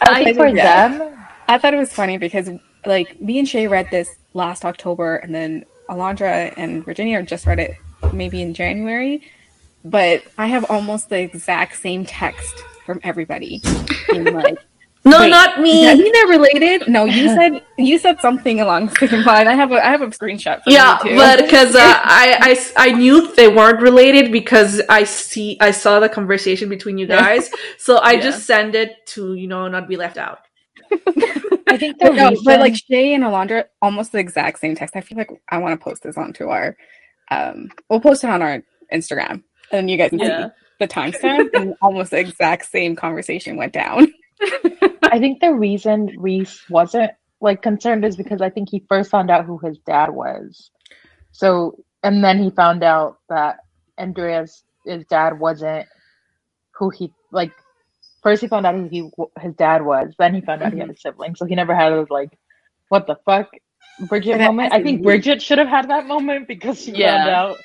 I 0.00 0.24
think 0.24 0.36
for 0.36 0.46
yeah. 0.46 0.88
them, 0.88 1.18
I 1.48 1.58
thought 1.58 1.74
it 1.74 1.78
was 1.78 1.92
funny 1.92 2.18
because 2.18 2.50
like 2.86 3.20
me 3.20 3.38
and 3.38 3.48
Shay 3.48 3.66
read 3.66 3.88
this 3.90 4.16
last 4.34 4.64
October, 4.64 5.16
and 5.16 5.34
then 5.34 5.64
Alondra 5.88 6.52
and 6.56 6.84
Virginia 6.84 7.22
just 7.22 7.46
read 7.46 7.58
it 7.58 7.76
maybe 8.12 8.42
in 8.42 8.54
January. 8.54 9.22
But 9.84 10.22
I 10.38 10.46
have 10.46 10.64
almost 10.70 11.08
the 11.08 11.18
exact 11.18 11.76
same 11.76 12.04
text 12.04 12.54
from 12.86 13.00
everybody. 13.02 13.62
being 14.10 14.32
like, 14.32 14.58
no, 15.04 15.20
Wait, 15.20 15.30
not 15.30 15.56
does 15.56 15.62
me. 15.64 15.82
that 15.82 16.10
they're 16.12 16.26
related? 16.38 16.88
No, 16.88 17.04
you 17.06 17.28
said 17.34 17.62
you 17.78 17.98
said 17.98 18.20
something 18.20 18.60
along 18.60 18.86
the 18.86 19.08
same 19.08 19.24
line. 19.24 19.48
I 19.48 19.54
have 19.54 19.72
a 19.72 19.84
I 19.84 19.90
have 19.90 20.02
a 20.02 20.06
screenshot. 20.08 20.62
From 20.62 20.72
Yeah, 20.72 20.98
you 21.04 21.10
too. 21.10 21.16
but 21.16 21.38
because 21.42 21.74
uh, 21.74 21.80
I, 21.82 22.38
I 22.40 22.50
s- 22.52 22.72
I 22.76 22.92
knew 22.92 23.34
they 23.34 23.48
weren't 23.48 23.80
related 23.80 24.30
because 24.30 24.80
I 24.88 25.04
see 25.04 25.56
I 25.60 25.72
saw 25.72 25.98
the 26.00 26.08
conversation 26.08 26.68
between 26.68 26.98
you 26.98 27.06
guys, 27.06 27.50
so 27.78 27.96
I 27.96 28.12
Yeah. 28.12 28.20
just 28.20 28.46
send 28.46 28.74
it 28.74 29.04
to 29.08 29.34
you 29.34 29.48
know 29.48 29.66
not 29.68 29.88
be 29.88 29.96
left 29.96 30.18
out. 30.18 30.38
I 31.68 31.76
think 31.78 31.98
the 31.98 32.06
But, 32.06 32.14
no, 32.14 32.28
reason, 32.30 32.44
but 32.44 32.60
like 32.60 32.76
Shay 32.76 33.14
and 33.14 33.24
Alondra, 33.24 33.64
almost 33.80 34.12
the 34.12 34.18
exact 34.18 34.60
same 34.60 34.74
text. 34.76 34.94
I 34.94 35.00
feel 35.00 35.18
like 35.18 35.30
I 35.48 35.58
want 35.58 35.78
to 35.78 35.82
post 35.82 36.02
this 36.02 36.16
onto 36.16 36.48
our. 36.48 36.76
Um, 37.30 37.70
we'll 37.88 38.00
post 38.00 38.24
it 38.24 38.30
on 38.30 38.42
our 38.42 38.62
Instagram, 38.92 39.42
and 39.72 39.90
you 39.90 39.96
guys 39.96 40.10
can 40.10 40.18
Yeah. 40.20 40.46
see 40.48 40.52
the 40.80 40.88
timestamp, 40.88 41.48
and 41.54 41.74
almost 41.82 42.10
the 42.10 42.18
exact 42.18 42.66
same 42.66 42.94
conversation 42.94 43.56
went 43.56 43.72
down. 43.72 44.06
I 45.02 45.18
think 45.18 45.40
the 45.40 45.52
reason 45.54 46.14
Rhys 46.18 46.62
wasn't 46.70 47.12
like 47.40 47.62
concerned 47.62 48.04
is 48.04 48.16
because 48.16 48.40
I 48.40 48.50
think 48.50 48.68
he 48.70 48.84
first 48.88 49.10
found 49.10 49.30
out 49.30 49.44
who 49.44 49.58
his 49.58 49.78
dad 49.86 50.10
was. 50.10 50.70
So 51.32 51.82
and 52.02 52.22
then 52.22 52.42
he 52.42 52.50
found 52.50 52.82
out 52.82 53.18
that 53.28 53.58
Andreas, 53.98 54.64
his 54.84 55.04
dad, 55.06 55.38
wasn't 55.38 55.86
who 56.72 56.90
he 56.90 57.12
like. 57.30 57.52
First, 58.22 58.40
he 58.40 58.48
found 58.48 58.66
out 58.66 58.74
who 58.76 58.88
he 58.88 59.10
his 59.40 59.54
dad 59.54 59.84
was. 59.84 60.14
Then 60.18 60.34
he 60.34 60.40
found 60.40 60.62
out 60.62 60.72
he 60.72 60.78
had 60.78 60.90
a 60.90 60.96
sibling. 60.96 61.34
So 61.36 61.44
he 61.44 61.54
never 61.54 61.74
had 61.74 61.90
those 61.90 62.08
like, 62.10 62.38
what 62.88 63.06
the 63.06 63.16
fuck, 63.24 63.50
Bridget 64.08 64.38
That- 64.38 64.46
moment. 64.46 64.72
I 64.72 64.82
think 64.82 65.02
Bridget 65.02 65.42
should 65.42 65.58
have 65.58 65.68
had 65.68 65.88
that 65.90 66.06
moment 66.06 66.46
because 66.48 66.80
she 66.82 66.92
Yeah. 66.92 67.16
found 67.24 67.30
out. 67.30 67.56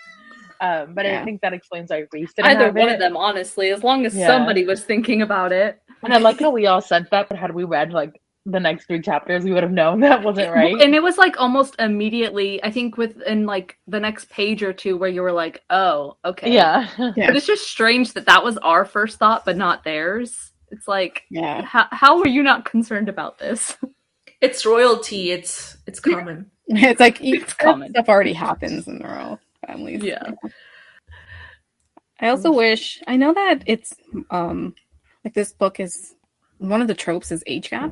Um, 0.60 0.94
but 0.96 1.06
Yeah. 1.06 1.22
I 1.22 1.24
think 1.26 1.42
that 1.42 1.54
explains 1.54 1.92
why 1.92 2.06
Rhys 2.12 2.34
didn't 2.34 2.50
Either 2.50 2.66
have 2.66 2.76
one 2.76 2.90
it. 2.90 2.94
of 2.94 3.00
them, 3.00 3.16
honestly, 3.16 3.70
as 3.70 3.84
long 3.84 4.06
as 4.08 4.16
Yeah. 4.18 4.26
somebody 4.26 4.66
was 4.66 4.84
thinking 4.84 5.22
about 5.22 5.52
it. 5.52 5.80
And 6.04 6.14
I 6.14 6.18
like 6.18 6.40
how 6.40 6.52
we 6.52 6.68
all 6.68 6.82
said 6.82 7.08
that, 7.12 7.30
but 7.30 7.38
had 7.38 7.54
we 7.54 7.64
read 7.64 7.92
like 7.94 8.22
the 8.46 8.60
next 8.60 8.86
three 8.86 9.02
chapters, 9.02 9.44
we 9.44 9.52
would 9.52 9.64
have 9.64 9.72
known 9.72 10.00
that 10.02 10.24
wasn't 10.24 10.54
right. 10.54 10.80
And 10.82 10.96
it 10.96 11.04
was 11.04 11.18
like 11.18 11.40
almost 11.40 11.76
immediately, 11.80 12.64
I 12.64 12.72
think 12.72 12.98
within 12.98 13.46
like 13.46 13.78
the 13.88 14.00
next 14.00 14.30
page 14.30 14.64
or 14.64 14.72
two 14.74 14.98
where 14.98 15.10
you 15.10 15.22
were 15.22 15.34
like, 15.34 15.64
oh, 15.70 16.18
okay. 16.24 16.54
yeah. 16.54 16.88
Yeah. 16.98 17.28
But 17.28 17.36
it's 17.36 17.46
just 17.48 17.68
strange 17.68 18.14
that 18.14 18.26
that 18.28 18.44
was 18.44 18.58
our 18.60 18.86
first 18.86 19.20
thought, 19.20 19.44
but 19.44 19.58
not 19.58 19.84
theirs. 19.84 20.52
It's 20.72 20.88
like, 20.88 21.24
Yeah. 21.30 21.62
how, 21.64 21.88
how 21.92 22.20
are 22.20 22.28
you 22.28 22.42
not 22.44 22.66
concerned 22.66 23.10
about 23.10 23.38
this? 23.40 23.76
It's 24.40 24.68
royalty. 24.68 25.32
It's 25.32 25.78
it's 25.88 26.00
common. 26.00 26.52
It's 26.68 27.00
like 27.00 27.18
It's 27.22 27.56
common. 27.56 27.90
stuff 27.90 28.08
already 28.08 28.34
happens 28.34 28.86
in 28.88 29.00
the 29.00 29.06
royal 29.08 29.40
families. 29.66 30.04
Yeah. 30.04 30.32
I 32.20 32.30
also 32.30 32.52
wish 32.52 33.02
I 33.08 33.16
know 33.18 33.34
that 33.34 33.64
it's 33.66 33.96
um 34.30 34.76
like 35.28 35.34
this 35.34 35.52
book 35.52 35.78
is 35.82 36.16
one 36.58 36.82
of 36.82 36.88
the 36.88 36.94
tropes 36.94 37.34
is 37.34 37.44
age 37.48 37.70
gap, 37.70 37.92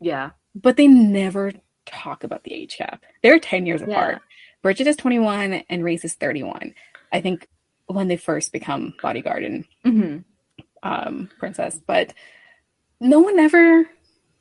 Yeah. 0.00 0.30
but 0.54 0.76
they 0.76 0.86
never 0.86 1.50
talk 1.84 2.22
about 2.22 2.44
the 2.44 2.54
age 2.54 2.78
gap. 2.78 3.02
They're 3.24 3.40
10 3.40 3.66
years 3.66 3.80
Yeah. 3.80 3.88
apart. 3.88 4.22
Bridget 4.62 4.86
is 4.86 4.94
21 4.94 5.64
and 5.68 5.82
Rhys 5.82 6.04
is 6.04 6.14
31. 6.14 6.72
I 7.12 7.20
think 7.20 7.48
when 7.86 8.06
they 8.06 8.16
first 8.16 8.52
become 8.52 8.94
bodyguard 9.02 9.42
and 9.42 9.64
hmm 9.82 10.18
um, 10.84 11.28
princess, 11.40 11.80
but 11.84 12.14
no 13.00 13.18
one 13.18 13.38
ever, 13.40 13.88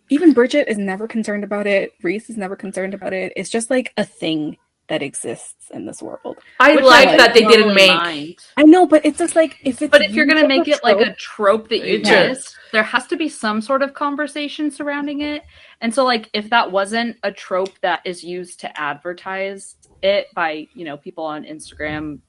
even 0.09 0.33
Bridget 0.33 0.67
is 0.67 0.77
never 0.77 1.07
concerned 1.07 1.43
about 1.43 1.65
it. 1.65 1.93
Rhys 2.03 2.29
is 2.29 2.37
never 2.37 2.55
concerned 2.55 2.93
about 2.93 3.13
it. 3.13 3.33
It's 3.35 3.49
just 3.49 3.71
like 3.71 3.91
a 3.97 4.05
thing 4.05 4.57
that 4.89 5.01
exists 5.01 5.69
in 5.73 5.85
this 5.85 6.01
world. 6.01 6.37
I 6.59 6.75
Which 6.75 6.83
like 6.83 7.07
I 7.09 7.17
that 7.17 7.33
they 7.33 7.41
didn't 7.45 7.73
make. 7.73 7.91
mind. 7.91 8.35
I 8.57 8.63
know, 8.63 8.85
but 8.85 9.05
it's 9.05 9.17
just 9.17 9.35
like 9.35 9.57
if 9.63 9.81
it's 9.81 9.91
But 9.91 10.01
if 10.03 10.11
you're 10.11 10.25
gonna 10.25 10.47
make 10.47 10.67
it 10.67 10.83
like 10.83 10.97
a 10.97 11.05
trope- 11.15 11.17
trope 11.17 11.69
that 11.69 11.79
you 11.87 11.95
It 11.99 12.05
should. 12.05 12.29
miss, 12.29 12.55
there 12.71 12.83
has 12.83 13.07
to 13.07 13.15
be 13.15 13.29
some 13.29 13.61
sort 13.61 13.81
of 13.81 13.93
conversation 13.93 14.69
surrounding 14.69 15.21
it. 15.21 15.43
And 15.81 15.93
so, 15.93 16.03
like, 16.03 16.29
if 16.33 16.49
that 16.49 16.71
wasn't 16.71 17.17
a 17.23 17.31
trope 17.31 17.79
that 17.81 18.01
is 18.05 18.23
used 18.23 18.59
to 18.61 18.79
advertise 18.79 19.75
it 20.01 20.27
by 20.35 20.67
you 20.73 20.83
know 20.85 20.97
people 20.97 21.23
on 21.23 21.45
Instagram, 21.45 22.19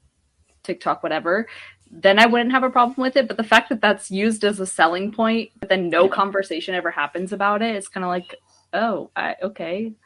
TikTok, 0.62 1.02
whatever, 1.02 1.48
then 1.90 2.18
I 2.20 2.26
wouldn't 2.26 2.52
have 2.52 2.62
a 2.62 2.70
problem 2.70 3.02
with 3.02 3.16
it. 3.16 3.26
But 3.26 3.36
the 3.36 3.44
fact 3.44 3.68
that 3.70 3.80
that's 3.80 4.10
used 4.12 4.44
as 4.44 4.60
a 4.60 4.66
selling 4.66 5.10
point, 5.12 5.50
but 5.58 5.68
then 5.68 5.88
no 5.88 6.08
conversation 6.08 6.74
ever 6.76 6.90
happens 6.92 7.32
about 7.32 7.62
it, 7.62 7.74
it's 7.74 7.88
kind 7.88 8.04
of 8.04 8.08
like, 8.08 8.36
oh, 8.72 9.10
I, 9.16 9.34
okay, 9.42 9.86
It's 9.86 9.96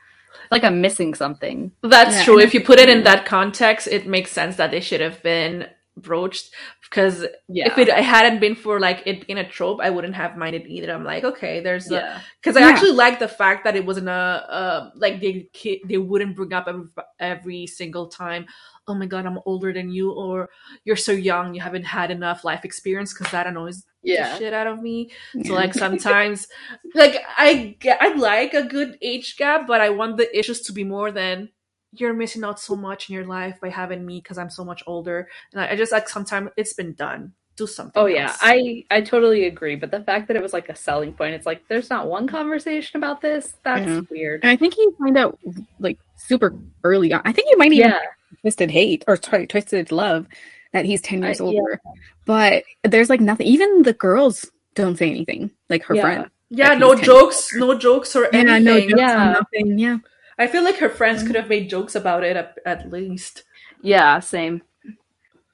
like 0.50 0.64
I'm 0.64 0.80
missing 0.80 1.14
something. 1.14 1.72
That's 1.82 2.16
Yeah. 2.16 2.24
true. 2.24 2.40
If 2.40 2.54
you 2.54 2.60
put 2.62 2.78
it 2.78 2.88
in 2.88 3.04
that 3.04 3.26
context, 3.26 3.86
it 3.88 4.06
makes 4.06 4.30
sense 4.32 4.56
that 4.56 4.70
they 4.70 4.80
should 4.80 5.00
have 5.00 5.22
been 5.22 5.66
broached. 5.96 6.50
Because 6.82 7.26
Yeah, 7.48 7.66
if 7.66 7.76
it 7.76 7.88
hadn't 7.88 8.40
been 8.40 8.54
for 8.54 8.80
like 8.80 9.02
it 9.04 9.26
being 9.26 9.38
a 9.38 9.48
trope, 9.48 9.80
I 9.82 9.90
wouldn't 9.90 10.14
have 10.14 10.36
minded 10.36 10.66
either. 10.66 10.92
I'm 10.92 11.04
like, 11.04 11.24
okay, 11.24 11.60
there's 11.60 11.90
a 11.90 12.22
because 12.40 12.56
I 12.56 12.60
Yeah. 12.60 12.68
actually 12.68 12.92
like 12.92 13.18
the 13.18 13.28
fact 13.28 13.64
that 13.64 13.76
it 13.76 13.84
wasn't 13.84 14.08
a 14.08 14.12
uh, 14.12 14.90
like 14.94 15.20
they 15.20 15.50
they 15.84 15.98
wouldn't 15.98 16.36
bring 16.36 16.52
up 16.52 16.66
every, 16.68 16.84
every 17.20 17.66
single 17.66 18.06
time. 18.08 18.46
Oh 18.88 18.94
my 18.94 19.06
god, 19.06 19.26
I'm 19.26 19.38
older 19.44 19.72
than 19.72 19.90
you, 19.90 20.10
or 20.12 20.48
you're 20.84 20.96
so 20.96 21.12
young, 21.12 21.54
you 21.54 21.60
haven't 21.60 21.84
had 21.84 22.10
enough 22.10 22.44
life 22.44 22.64
experience. 22.64 23.12
Because 23.12 23.32
that 23.32 23.46
annoys 23.46 23.84
yeah. 24.02 24.32
the 24.32 24.38
shit 24.38 24.52
out 24.52 24.66
of 24.66 24.82
me. 24.82 25.10
So 25.44 25.54
like 25.54 25.74
sometimes, 25.84 26.46
like 26.94 27.22
I 27.36 27.76
get, 27.78 28.00
I 28.00 28.14
like 28.14 28.54
a 28.54 28.62
good 28.62 28.98
age 29.02 29.36
gap, 29.36 29.66
but 29.66 29.80
I 29.80 29.90
want 29.90 30.16
the 30.16 30.36
issues 30.36 30.60
to 30.62 30.72
be 30.72 30.84
more 30.84 31.12
than 31.12 31.50
you're 31.92 32.14
missing 32.14 32.44
out 32.44 32.60
so 32.60 32.76
much 32.76 33.08
in 33.08 33.14
your 33.14 33.24
life 33.24 33.60
by 33.60 33.70
having 33.70 34.04
me 34.04 34.20
because 34.20 34.38
I'm 34.38 34.50
so 34.50 34.64
much 34.64 34.82
older. 34.86 35.28
And 35.52 35.62
I, 35.62 35.70
I 35.70 35.76
just 35.76 35.92
like 35.92 36.08
sometimes 36.08 36.50
it's 36.56 36.74
been 36.74 36.94
done. 36.94 37.32
Do 37.58 37.66
something. 37.66 38.00
Oh 38.00 38.06
yeah, 38.06 38.28
else. 38.28 38.38
I 38.40 38.84
I 38.88 39.00
totally 39.00 39.46
agree. 39.46 39.74
But 39.74 39.90
the 39.90 40.00
fact 40.00 40.28
that 40.28 40.36
it 40.36 40.42
was 40.42 40.52
like 40.52 40.68
a 40.68 40.76
selling 40.76 41.12
point, 41.12 41.34
it's 41.34 41.44
like 41.44 41.66
there's 41.68 41.90
not 41.90 42.06
one 42.06 42.28
conversation 42.28 42.96
about 42.98 43.20
this. 43.20 43.54
That's 43.64 43.84
Yeah. 43.86 44.00
weird. 44.10 44.44
And 44.44 44.50
I 44.50 44.56
think 44.56 44.76
you 44.76 44.94
find 44.96 45.18
out 45.18 45.36
like 45.80 45.98
super 46.16 46.54
early 46.84 47.12
on. 47.12 47.20
I 47.24 47.32
think 47.32 47.48
you 47.50 47.58
might 47.58 47.72
even 47.72 47.90
Yeah, 47.90 47.98
twisted 48.42 48.70
hate 48.70 49.04
or 49.08 49.16
sorry, 49.16 49.48
twisted 49.48 49.90
love 49.90 50.26
that 50.72 50.84
he's 50.84 51.02
10 51.02 51.22
years 51.22 51.40
I- 51.40 51.44
yeah. 51.44 51.50
older. 51.60 51.80
But 52.26 52.62
there's 52.84 53.10
like 53.10 53.20
nothing. 53.20 53.46
Even 53.48 53.82
the 53.82 53.92
girls 53.94 54.48
don't 54.76 54.96
say 54.96 55.10
anything. 55.10 55.50
Like 55.68 55.82
her 55.84 55.96
Yeah. 55.96 56.02
friend. 56.02 56.30
yeah, 56.50 56.74
no 56.74 56.90
he's 56.92 57.00
10 57.00 57.04
jokes, 57.06 57.50
no 57.56 57.76
jokes 57.76 58.14
or 58.14 58.22
Yeah, 58.24 58.28
anything. 58.34 58.64
no 58.64 58.80
jokes 58.80 58.94
Yeah. 59.00 59.32
nothing. 59.40 59.78
Yeah. 59.78 59.98
I 60.38 60.46
feel 60.46 60.62
like 60.62 60.76
her 60.76 60.88
friends 60.88 61.18
mm-hmm. 61.18 61.26
could 61.26 61.36
have 61.36 61.48
made 61.48 61.68
jokes 61.68 61.96
about 61.96 62.22
it 62.22 62.36
at, 62.36 62.56
at 62.64 62.88
least. 62.92 63.42
yeah, 63.82 64.20
same. 64.20 64.62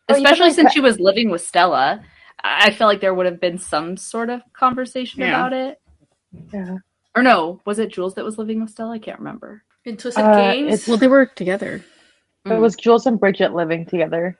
Oh, 0.08 0.14
Especially 0.14 0.50
since 0.50 0.66
that- 0.68 0.72
she 0.72 0.80
was 0.80 1.00
living 1.00 1.30
with 1.30 1.42
Stella, 1.42 2.04
I 2.42 2.66
I 2.66 2.70
feel 2.72 2.86
like 2.86 3.00
there 3.00 3.14
would 3.14 3.26
have 3.26 3.40
been 3.40 3.58
some 3.58 3.96
sort 3.96 4.28
of 4.30 4.42
conversation 4.52 5.20
Yeah. 5.20 5.28
about 5.28 5.52
it. 5.52 5.80
Yeah. 6.52 6.76
Or 7.16 7.22
no, 7.22 7.60
was 7.64 7.78
it 7.78 7.92
Jules 7.92 8.14
that 8.14 8.24
was 8.24 8.36
living 8.38 8.60
with 8.60 8.70
Stella? 8.70 8.92
I 8.94 8.98
can't 8.98 9.18
remember. 9.18 9.62
In 9.84 9.96
Twisted 9.96 10.24
Uh, 10.24 10.36
Games, 10.52 10.86
Well, 10.88 10.96
they 10.98 11.08
were 11.08 11.26
together. 11.26 11.82
It 12.44 12.58
was 12.60 12.76
Jules 12.76 13.06
and 13.06 13.18
Bridget 13.18 13.54
living 13.54 13.86
together, 13.86 14.38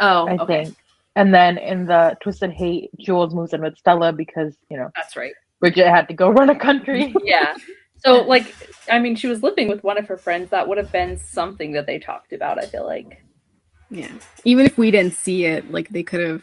Oh, 0.00 0.28
I 0.28 0.36
okay, 0.36 0.64
think. 0.66 0.76
And 1.16 1.32
then 1.32 1.56
in 1.58 1.86
the 1.86 2.16
Twisted 2.20 2.50
Hate, 2.52 2.90
Jules 2.98 3.34
moves 3.34 3.54
in 3.54 3.62
with 3.62 3.78
Stella 3.78 4.12
because, 4.12 4.56
you 4.68 4.76
know, 4.76 4.90
that's 4.94 5.16
right. 5.16 5.32
Bridget 5.60 5.88
had 5.88 6.06
to 6.08 6.14
go 6.14 6.28
run 6.38 6.50
a 6.50 6.58
country. 6.58 7.14
Yeah. 7.24 7.54
So, 8.04 8.22
like, 8.22 8.54
I 8.90 8.98
mean, 9.00 9.16
she 9.16 9.26
was 9.26 9.42
living 9.42 9.66
with 9.68 9.82
one 9.82 9.98
of 9.98 10.06
her 10.06 10.16
friends. 10.16 10.50
That 10.50 10.68
would 10.68 10.78
have 10.78 10.92
been 10.92 11.18
something 11.18 11.72
that 11.72 11.86
they 11.86 11.98
talked 11.98 12.32
about. 12.32 12.58
I 12.62 12.66
feel 12.66 12.84
like. 12.86 13.24
Yeah. 13.90 14.12
Even 14.44 14.66
if 14.66 14.76
we 14.76 14.90
didn't 14.90 15.14
see 15.14 15.44
it, 15.46 15.70
like 15.70 15.88
they 15.88 16.02
could 16.02 16.20
have, 16.20 16.42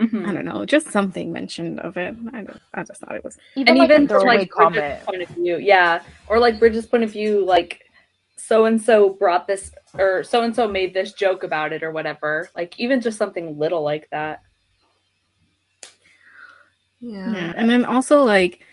Mhm. 0.00 0.26
I 0.26 0.32
don't 0.32 0.44
know, 0.44 0.64
just 0.64 0.90
something 0.90 1.32
mentioned 1.32 1.78
of 1.80 1.96
it. 1.96 2.16
I, 2.32 2.42
don't, 2.42 2.60
I 2.74 2.82
just 2.82 3.00
thought 3.00 3.14
it 3.14 3.22
was. 3.22 3.38
and 3.56 3.68
like, 3.78 3.84
even 3.90 4.08
from 4.08 4.20
throwaway 4.20 4.38
like 4.38 4.50
Bridget's 4.50 5.04
point 5.04 5.22
of 5.22 5.28
view, 5.28 5.58
yeah, 5.58 6.02
or 6.26 6.38
like 6.40 6.58
Bridget's 6.58 6.86
point 6.86 7.04
of 7.04 7.12
view, 7.12 7.44
like 7.44 7.84
so 8.36 8.64
and 8.64 8.82
so 8.82 9.10
brought 9.10 9.46
this, 9.46 9.70
or 9.94 10.24
so 10.24 10.42
and 10.42 10.56
so 10.56 10.66
made 10.66 10.92
this 10.92 11.12
joke 11.12 11.44
about 11.44 11.72
it, 11.72 11.84
or 11.84 11.92
whatever. 11.92 12.50
Like 12.56 12.80
even 12.80 13.00
just 13.00 13.16
something 13.16 13.58
little 13.58 13.82
like 13.82 14.08
that. 14.10 14.42
yeah. 17.00 17.32
Yeah. 17.32 17.52
And 17.56 17.70
then 17.70 17.84
also, 17.84 18.24
like, 18.24 18.64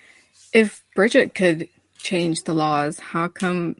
if 0.53 0.83
Bridget 0.95 1.35
could 1.35 1.69
change 1.97 2.43
the 2.45 2.53
laws, 2.53 2.97
how 2.99 3.27
come 3.27 3.75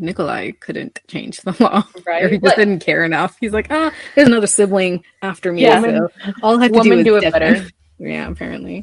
Nikolai 0.00 0.52
couldn't 0.52 0.98
change 1.08 1.40
the 1.42 1.54
law? 1.60 1.84
Right? 2.06 2.24
Or 2.24 2.28
he 2.28 2.38
just 2.38 2.42
But- 2.42 2.56
didn't 2.56 2.80
care 2.80 3.04
enough. 3.04 3.36
He's 3.40 3.52
like, 3.52 3.68
ah, 3.70 3.92
there's 4.14 4.26
another 4.28 4.46
sibling 4.46 5.04
after 5.22 5.52
me. 5.52 5.62
Yeah. 5.62 5.80
so 5.82 6.08
all 6.42 6.58
I 6.58 6.62
have 6.64 6.72
to 6.72 6.82
do 6.82 6.92
is 6.98 7.04
do 7.04 7.16
it 7.16 7.32
better. 7.32 7.54
in." 7.54 7.70
Yeah, 8.02 8.30
apparently. 8.30 8.82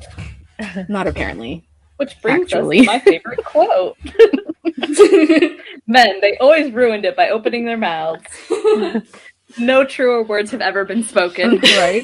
Not 0.88 1.07
apparently. 1.07 1.68
Which 1.97 2.22
brings 2.22 2.53
Actually. 2.53 2.82
us 2.82 2.86
to 2.86 2.91
my 2.91 2.99
favorite 2.99 3.43
quote. 3.43 3.97
Men, 5.88 6.22
they 6.22 6.38
always 6.39 6.72
ruined 6.72 7.03
it 7.05 7.15
by 7.15 7.30
opening 7.30 7.65
their 7.65 7.78
mouths. 7.78 8.24
no 9.57 9.84
truer 9.84 10.22
words 10.24 10.51
have 10.51 10.61
ever 10.61 10.86
been 10.86 11.01
spoken. 11.03 11.57
right? 11.59 12.03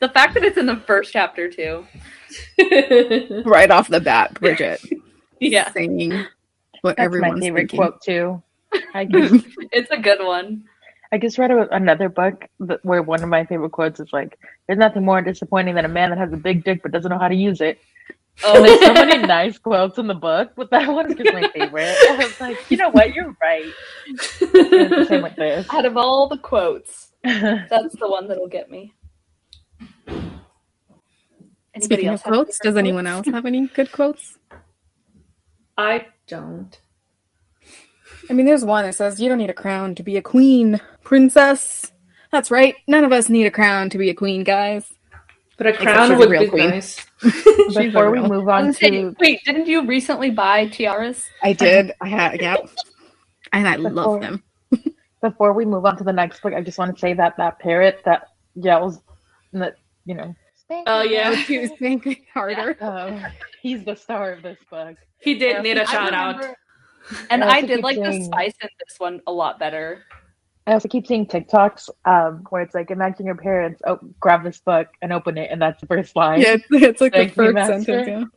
the 0.00 0.08
fact 0.10 0.34
that 0.34 0.44
it's 0.44 0.56
in 0.58 0.66
the 0.66 0.76
first 0.76 1.12
chapter 1.12 1.48
too. 1.50 1.84
Right 3.44 3.70
off 3.72 3.88
the 3.88 4.00
bat, 4.00 4.34
Bridget 4.34 4.80
Yeah, 5.40 5.72
saying 5.72 6.26
what 6.84 6.96
That's 6.96 6.98
my 6.98 7.04
everyone's 7.06 7.40
favorite 7.40 7.60
thinking. 7.70 7.78
quote, 7.78 8.02
too. 8.02 8.42
I 8.94 9.04
just, 9.10 9.46
it's 9.72 9.90
a 9.90 9.98
good 9.98 10.24
one. 10.24 10.64
I 11.12 11.18
just 11.18 11.38
read 11.38 11.50
a- 11.50 11.74
another 11.74 12.08
book 12.08 12.46
that, 12.60 12.84
where 12.84 13.02
one 13.02 13.22
of 13.22 13.28
my 13.28 13.44
favorite 13.44 13.70
quotes 13.70 14.00
is 14.00 14.12
like, 14.12 14.38
"There's 14.66 14.78
nothing 14.78 15.04
more 15.04 15.22
disappointing 15.22 15.74
than 15.76 15.84
a 15.84 15.88
man 15.88 16.10
that 16.10 16.18
has 16.18 16.32
a 16.32 16.36
big 16.36 16.64
dick 16.64 16.82
but 16.82 16.90
doesn't 16.92 17.10
know 17.10 17.18
how 17.18 17.28
to 17.28 17.34
use 17.34 17.60
it." 17.60 17.78
Oh, 18.42 18.60
there's 18.60 18.80
so 18.80 18.92
many 18.92 19.18
nice 19.26 19.56
quotes 19.58 19.96
in 19.98 20.08
the 20.08 20.14
book, 20.14 20.52
but 20.56 20.70
that 20.70 20.88
one's 20.88 21.14
just 21.14 21.32
my 21.32 21.48
favorite. 21.50 21.94
I 22.10 22.16
was 22.16 22.40
like, 22.40 22.68
you 22.68 22.76
know 22.76 22.90
what? 22.90 23.14
You're 23.14 23.36
right. 23.40 23.72
It's 24.08 24.38
the 24.40 25.06
same 25.08 25.22
with 25.22 25.36
this. 25.36 25.66
out 25.72 25.84
of 25.84 25.96
all 25.96 26.28
the 26.28 26.38
quotes, 26.38 27.12
that's 27.22 27.94
the 27.96 28.08
one 28.10 28.26
that'll 28.26 28.48
get 28.48 28.68
me. 28.72 28.92
Anybody 31.76 31.80
Speaking 31.80 32.08
of 32.08 32.22
quotes, 32.24 32.58
favorite 32.58 32.70
does 32.70 32.76
anyone 32.76 33.06
else 33.06 33.26
have 33.26 33.46
any 33.46 33.66
good 33.68 33.90
quotes? 33.92 34.36
I 35.78 36.06
don't. 36.26 36.78
I 38.28 38.32
mean, 38.32 38.46
there's 38.46 38.64
one 38.64 38.84
that 38.84 38.94
says, 38.94 39.20
You 39.20 39.28
don't 39.28 39.38
need 39.38 39.50
a 39.50 39.54
crown 39.54 39.94
to 39.96 40.02
be 40.02 40.16
a 40.16 40.22
queen, 40.22 40.80
princess. 41.02 41.92
That's 42.32 42.50
right. 42.50 42.74
None 42.88 43.04
of 43.04 43.12
us 43.12 43.28
need 43.28 43.46
a 43.46 43.50
crown 43.50 43.90
to 43.90 43.98
be 43.98 44.10
a 44.10 44.14
queen, 44.14 44.44
guys. 44.44 44.92
But 45.56 45.68
a 45.68 45.72
she's 45.72 45.82
crown 45.82 46.12
a 46.12 46.18
would 46.18 46.30
real 46.30 46.42
be 46.42 46.48
queen. 46.48 46.70
nice. 46.70 47.04
Before 47.74 48.10
we 48.10 48.20
move 48.20 48.48
on 48.48 48.62
gonna 48.62 48.72
say, 48.72 49.04
wait, 49.20 49.40
didn't 49.44 49.66
you 49.66 49.86
recently 49.86 50.30
buy 50.30 50.66
tiaras? 50.68 51.24
I 51.42 51.52
did. 51.52 51.92
I 52.00 52.08
had, 52.08 52.40
yeah, 52.40 52.56
and 53.52 53.68
I 53.68 53.76
Before- 53.76 53.90
love 53.92 54.20
them. 54.20 54.42
Before 55.22 55.52
we 55.52 55.64
move 55.64 55.86
on 55.86 55.96
to 55.98 56.04
the 56.04 56.12
next 56.12 56.42
book, 56.42 56.52
I 56.54 56.60
just 56.60 56.76
want 56.76 56.94
to 56.94 57.00
say 57.00 57.14
that 57.14 57.36
that 57.36 57.58
parrot 57.60 58.00
that 58.04 58.28
yells, 58.56 59.00
that 59.52 59.76
you 60.04 60.14
know, 60.14 60.34
"Spank 60.66 60.84
Oh, 60.88 61.02
me," 61.04 61.12
yeah. 61.14 61.34
He 61.34 61.58
was 61.58 61.70
thinking 61.78 62.24
harder. 62.32 62.76
um, 62.80 63.22
he's 63.62 63.84
the 63.84 63.94
star 63.96 64.32
of 64.32 64.42
this 64.42 64.58
book. 64.70 64.96
He 65.20 65.34
did 65.38 65.56
Yeah, 65.56 65.62
need 65.62 65.78
a 65.78 65.82
I 65.82 65.92
shout 65.92 66.14
out. 66.14 66.44
And 67.30 67.44
I 67.44 67.56
I 67.56 67.60
did 67.60 67.76
keep 67.76 67.84
like 67.84 67.96
the 67.96 68.12
spice 68.24 68.54
in 68.62 68.68
this 68.86 68.98
one 68.98 69.20
a 69.26 69.32
lot 69.32 69.58
better. 69.58 70.04
I 70.66 70.72
also 70.72 70.88
keep 70.88 71.06
seeing 71.06 71.26
TikToks 71.26 71.90
um, 72.06 72.42
where 72.48 72.62
it's 72.62 72.74
like, 72.74 72.90
imagine 72.90 73.26
your 73.26 73.34
parents 73.34 73.82
oh, 73.86 73.98
grab 74.18 74.42
this 74.42 74.60
book 74.60 74.88
and 75.02 75.12
open 75.12 75.36
it, 75.36 75.50
and 75.50 75.60
that's 75.60 75.78
the 75.82 75.86
first 75.86 76.16
line. 76.16 76.40
Yeah, 76.40 76.54
it's, 76.54 76.64
it's 76.70 77.00
like 77.02 77.12
the 77.12 77.28
first 77.28 77.54
Master. 77.54 77.82
sentence. 77.84 78.30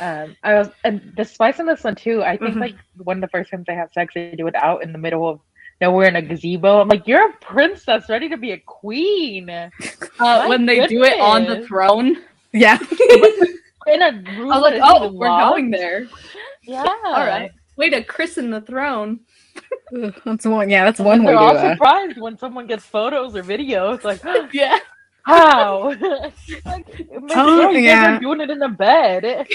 Yeah. 0.00 0.22
Um, 0.24 0.36
I 0.42 0.54
was, 0.54 0.70
and 0.84 1.12
the 1.18 1.24
spice 1.26 1.58
in 1.58 1.66
this 1.66 1.84
one 1.84 1.94
too. 1.94 2.22
I 2.22 2.38
think 2.38 2.54
Mhm. 2.54 2.60
like 2.60 2.76
one 2.96 3.18
of 3.18 3.20
the 3.20 3.28
first 3.28 3.50
times 3.50 3.64
they 3.66 3.74
have 3.74 3.92
sex, 3.92 4.14
they 4.14 4.34
do 4.34 4.46
it 4.46 4.54
out 4.54 4.82
in 4.82 4.92
the 4.92 4.98
middle 4.98 5.28
of 5.28 5.40
nowhere 5.80 6.08
in 6.08 6.16
a 6.16 6.22
gazebo. 6.22 6.80
I'm 6.80 6.88
like, 6.88 7.06
you're 7.06 7.30
a 7.30 7.32
princess, 7.34 8.08
ready 8.08 8.28
to 8.28 8.36
be 8.36 8.52
a 8.52 8.58
queen 8.58 9.48
Uh, 10.18 10.46
when 10.46 10.64
they 10.66 10.86
do 10.86 11.02
it 11.04 11.20
on 11.20 11.44
the 11.44 11.66
throne, 11.66 12.16
Yeah. 12.52 12.78
in 13.86 14.02
a 14.02 14.12
room. 14.38 14.50
I 14.50 14.58
was 14.58 14.62
like, 14.72 14.80
"Oh, 14.82 15.12
we're 15.12 15.28
locked." 15.28 15.50
going 15.52 15.70
there." 15.70 16.06
Yeah. 16.62 16.84
All 17.04 17.26
right, 17.26 17.50
way 17.76 17.90
to 17.90 18.02
christen 18.02 18.50
the 18.50 18.60
throne. 18.62 19.20
That's 20.24 20.46
one. 20.46 20.68
Yeah, 20.70 20.84
that's 20.84 21.00
And 21.00 21.06
one 21.06 21.18
then 21.18 21.26
way 21.26 21.32
they're 21.32 21.34
to. 21.34 21.44
all 21.44 21.56
Uh, 21.58 21.72
surprised 21.74 22.18
when 22.18 22.36
someone 22.38 22.66
gets 22.66 22.84
photos 22.84 23.36
or 23.36 23.42
videos. 23.42 24.02
Like, 24.04 24.20
Yeah, 24.54 24.78
how? 25.22 25.94
like, 26.64 26.86
make 26.98 27.32
Oh, 27.36 27.60
sure 27.60 27.72
you 27.72 27.82
guys 27.82 27.84
yeah. 27.84 28.16
are 28.16 28.20
doing 28.20 28.40
it 28.40 28.50
in 28.50 28.58
the 28.58 28.68
bed. 28.70 29.46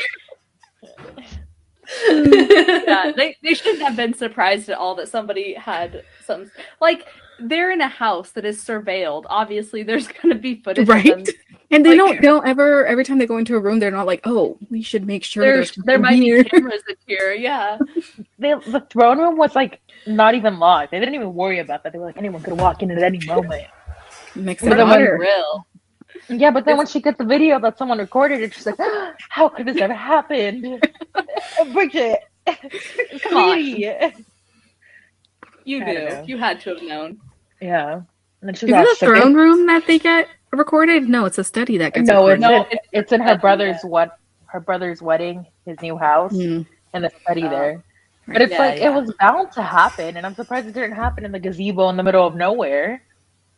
Yeah. 2.09 3.11
They 3.15 3.35
they 3.43 3.53
shouldn't 3.53 3.81
have 3.83 3.95
been 3.95 4.13
surprised 4.13 4.69
at 4.69 4.77
all 4.77 4.95
that 4.95 5.09
somebody 5.09 5.53
had 5.53 6.03
some 6.25 6.51
like 6.79 7.07
they're 7.39 7.71
in 7.71 7.81
a 7.81 7.87
house 7.87 8.31
that 8.31 8.45
is 8.45 8.63
surveilled. 8.63 9.25
Obviously, 9.29 9.83
there's 9.83 10.07
going 10.07 10.29
to 10.29 10.35
be 10.39 10.55
footage. 10.55 10.87
Right? 10.87 11.09
Of 11.09 11.25
them. 11.25 11.35
and 11.71 11.85
they 11.85 11.91
like- 11.91 11.97
don't. 11.97 12.15
They 12.21 12.27
don't 12.27 12.47
ever. 12.47 12.85
Every 12.85 13.03
time 13.03 13.17
they 13.17 13.25
go 13.25 13.37
into 13.37 13.55
a 13.55 13.59
room, 13.59 13.79
they're 13.79 13.91
not 13.91 14.05
like, 14.05 14.21
"Oh, 14.25 14.57
we 14.69 14.81
should 14.81 15.05
make 15.07 15.23
sure 15.23 15.43
There's 15.43 15.71
there's 15.71 15.85
there 15.85 15.99
might 15.99 16.13
here." 16.13 16.43
be 16.43 16.49
cameras 16.49 16.83
in 16.87 16.95
here. 17.07 17.33
Yeah, 17.33 17.77
the, 18.39 18.61
the 18.67 18.85
throne 18.89 19.19
room 19.19 19.37
was 19.37 19.55
like 19.55 19.79
not 20.07 20.35
even 20.35 20.59
locked. 20.59 20.91
They 20.91 20.99
didn't 20.99 21.15
even 21.15 21.33
worry 21.33 21.59
about 21.59 21.83
that. 21.83 21.93
They 21.93 21.99
were 21.99 22.05
like, 22.05 22.17
anyone 22.17 22.41
could 22.41 22.59
walk 22.59 22.83
in 22.83 22.91
at 22.91 23.01
any 23.01 23.25
moment. 23.25 23.65
Mix 24.35 24.63
it 24.63 24.79
up. 24.79 24.97
real. 24.97 25.65
Yeah, 26.31 26.51
but 26.51 26.65
then 26.65 26.77
when 26.77 26.87
she 26.87 27.01
gets 27.01 27.17
the 27.17 27.25
video 27.25 27.59
that 27.59 27.77
someone 27.77 27.97
recorded 27.99 28.41
it, 28.41 28.53
she's 28.53 28.65
like, 28.65 28.79
"How 29.29 29.49
could 29.49 29.65
this 29.67 29.77
ever 29.77 29.93
happen?" 29.93 30.79
Bridget, 31.73 32.19
Come 32.45 33.37
on. 33.37 33.53
sweetie. 33.53 33.89
You 35.63 35.83
I 35.83 35.85
don't 35.85 35.95
do. 35.95 36.09
know. 36.15 36.23
You 36.27 36.37
had 36.37 36.59
to 36.61 36.69
have 36.73 36.83
known. 36.83 37.19
Yeah, 37.61 37.93
and 37.95 38.03
then 38.41 38.53
she's 38.55 38.69
Is 38.69 38.75
it 38.75 38.91
a 39.03 39.05
throne 39.05 39.33
room 39.35 39.67
that 39.67 39.85
they 39.85 39.99
get 39.99 40.27
recorded? 40.51 41.07
No, 41.07 41.25
it's 41.25 41.37
a 41.37 41.43
study 41.43 41.77
that 41.77 41.93
gets 41.93 42.07
No, 42.07 42.27
it's 42.27 42.41
recorded. 42.41 42.41
No, 42.41 42.55
in, 42.55 42.61
it's- 42.71 42.87
it's 42.93 43.11
in 43.11 43.21
her 43.21 43.37
brother's 43.37 43.77
yeah. 43.83 43.89
what 43.89 44.17
her 44.47 44.59
brother's 44.59 45.01
wedding, 45.01 45.45
his 45.65 45.79
new 45.81 45.97
house, 45.97 46.33
Mm. 46.33 46.65
and 46.93 47.03
the 47.03 47.11
study 47.21 47.43
Oh. 47.45 47.49
there. 47.49 47.83
But 48.27 48.41
it's 48.41 48.51
Yeah, 48.51 48.59
like 48.59 48.79
yeah. 48.79 48.87
it 48.89 48.93
was 48.93 49.13
bound 49.19 49.51
to 49.53 49.61
happen, 49.61 50.17
and 50.17 50.25
I'm 50.25 50.35
surprised 50.35 50.67
it 50.67 50.73
didn't 50.73 50.93
happen 50.95 51.25
in 51.25 51.31
the 51.31 51.39
gazebo 51.39 51.89
in 51.89 51.97
the 51.97 52.03
middle 52.03 52.25
of 52.25 52.35
nowhere. 52.35 53.01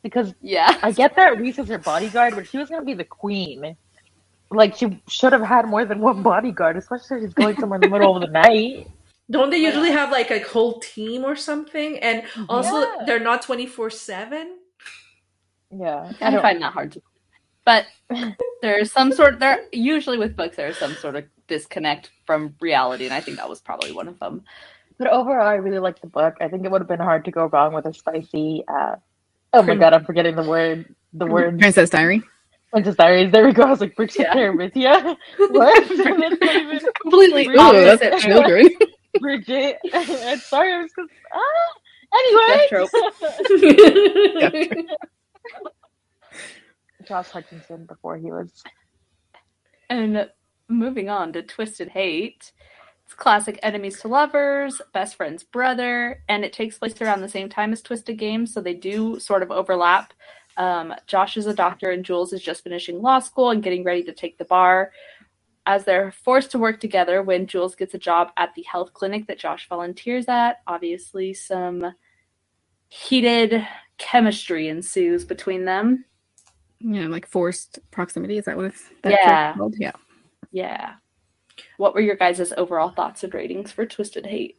Because 0.04 0.34
Yeah. 0.42 0.78
I 0.84 0.92
get 0.92 1.16
that 1.16 1.40
Rhys 1.40 1.58
is 1.58 1.70
her 1.70 1.78
bodyguard, 1.78 2.36
but 2.36 2.48
she 2.48 2.58
was 2.58 2.70
gonna 2.70 2.86
be 2.86 2.94
the 2.94 3.06
queen. 3.06 3.76
Like 4.52 4.76
she 4.76 5.02
should 5.08 5.34
have 5.34 5.42
had 5.42 5.66
more 5.66 5.86
than 5.86 6.00
one 6.00 6.22
bodyguard, 6.22 6.78
especially 6.78 7.18
if 7.18 7.24
she's 7.24 7.34
going 7.34 7.58
somewhere 7.58 7.78
in 7.78 7.90
the 7.90 7.90
middle 7.90 8.16
of 8.16 8.22
the 8.22 8.28
night. 8.28 8.88
Don't 9.32 9.50
they 9.50 9.58
usually 9.58 9.92
have 9.92 10.12
like 10.12 10.30
a 10.30 10.40
whole 10.40 10.80
team 10.80 11.24
or 11.24 11.36
something? 11.36 11.98
And 12.00 12.24
also, 12.50 12.82
Yeah. 12.82 13.04
they're 13.06 13.20
not 13.20 13.42
24 13.42 13.90
7? 13.90 14.60
Yeah, 15.72 16.12
I 16.22 16.38
I 16.38 16.42
find 16.42 16.62
that 16.62 16.74
hard 16.74 16.92
to. 16.92 17.02
But 17.66 17.86
there's 18.62 18.92
some 18.92 19.12
sort. 19.12 19.40
There 19.40 19.66
usually 19.72 20.18
with 20.18 20.36
books 20.36 20.58
there's 20.58 20.78
some 20.78 20.94
sort 20.96 21.16
of 21.16 21.24
disconnect 21.48 22.12
from 22.26 22.56
reality, 22.60 23.06
and 23.06 23.14
I 23.14 23.22
think 23.22 23.38
that 23.38 23.50
was 23.50 23.62
probably 23.62 23.92
one 23.92 24.08
of 24.08 24.20
them. 24.20 24.44
But 24.98 25.08
overall, 25.08 25.48
I 25.48 25.56
really 25.56 25.80
like 25.80 26.00
the 26.02 26.08
book. 26.08 26.36
I 26.42 26.48
think 26.50 26.66
it 26.66 26.72
would 26.72 26.82
have 26.82 26.88
been 26.88 27.00
hard 27.00 27.26
to 27.26 27.32
go 27.32 27.46
wrong 27.46 27.74
with 27.74 27.86
a 27.86 27.94
spicy. 27.94 28.64
Uh, 28.68 28.98
oh 29.54 29.64
my 29.64 29.76
god, 29.76 29.94
I'm 29.94 30.06
forgetting 30.06 30.36
the 30.36 30.44
word. 30.44 30.96
The 31.14 31.28
word 31.28 31.60
Princess 31.60 31.90
Diary. 31.90 32.24
Princess 32.72 32.96
Diaries. 32.96 33.32
There 33.32 33.46
we 33.46 33.54
go. 33.54 33.64
I 33.64 33.70
was 33.72 33.82
like 33.82 33.96
Bridget 33.96 34.18
Yeah. 34.22 34.34
Terabithia. 34.34 35.18
What? 35.50 35.90
That's 35.90 36.56
even 36.56 36.80
Completely 37.02 37.48
Ooh, 37.48 37.56
Oh, 37.58 37.70
opposite. 37.70 38.00
that's 38.00 38.24
children. 38.24 38.70
Bridget. 39.20 39.78
I'm 39.94 40.40
sorry. 40.40 40.74
I 40.74 40.82
was 40.82 40.92
just. 40.98 41.12
Ah. 41.34 41.74
Anyway. 42.16 42.70
Josh 47.08 47.30
Hutcherson 47.30 47.88
before 47.88 48.18
he 48.18 48.32
was. 48.32 48.52
And 49.90 50.30
moving 50.70 51.10
on 51.10 51.34
to 51.34 51.44
Twisted 51.44 51.90
Hate. 51.90 52.52
Classic 53.14 53.60
enemies 53.64 54.00
to 54.02 54.08
lovers, 54.08 54.82
best 54.94 55.16
friend's 55.16 55.44
brother, 55.44 56.22
and 56.28 56.44
it 56.44 56.54
takes 56.54 56.78
place 56.78 57.00
around 57.02 57.22
the 57.22 57.30
same 57.30 57.50
time 57.50 57.72
as 57.72 57.82
Twisted 57.82 58.18
Games, 58.18 58.54
so 58.54 58.60
they 58.62 58.74
do 58.74 59.20
sort 59.20 59.44
of 59.44 59.52
overlap. 59.52 60.14
Um, 60.58 60.94
Josh 61.08 61.38
is 61.38 61.48
a 61.48 61.54
doctor, 61.54 61.92
and 61.92 62.04
Jules 62.06 62.34
is 62.34 62.42
just 62.42 62.64
finishing 62.64 63.02
law 63.02 63.20
school 63.20 63.50
and 63.52 63.64
getting 63.64 63.84
ready 63.84 64.04
to 64.04 64.14
take 64.14 64.38
the 64.38 64.46
bar. 64.46 64.92
As 65.66 65.86
they're 65.86 66.12
forced 66.12 66.52
to 66.52 66.60
work 66.60 66.80
together 66.82 67.24
when 67.24 67.48
Jules 67.48 67.76
gets 67.76 67.94
a 67.94 67.98
job 67.98 68.32
at 68.36 68.54
the 68.54 68.64
health 68.64 68.94
clinic 68.94 69.28
that 69.28 69.40
Josh 69.40 69.70
volunteers 69.70 70.26
at, 70.28 70.62
obviously 70.68 71.34
some 71.34 71.94
heated 72.90 73.66
chemistry 73.98 74.68
ensues 74.68 75.24
between 75.24 75.64
them. 75.66 76.04
Yeah, 76.80 77.08
like 77.08 77.26
forced 77.26 77.80
proximity. 77.92 78.38
Is 78.38 78.46
that 78.46 78.58
what 78.58 78.66
it's 78.66 78.90
that's 79.02 79.16
Yeah. 79.26 79.54
called? 79.56 79.76
Yeah. 79.80 79.94
Yeah. 80.52 80.96
What 81.78 81.94
were 81.94 82.02
your 82.02 82.16
guys' 82.16 82.54
overall 82.58 82.90
thoughts 82.90 83.24
and 83.24 83.34
ratings 83.34 83.72
for 83.72 83.86
Twisted 83.86 84.26
Hate? 84.26 84.58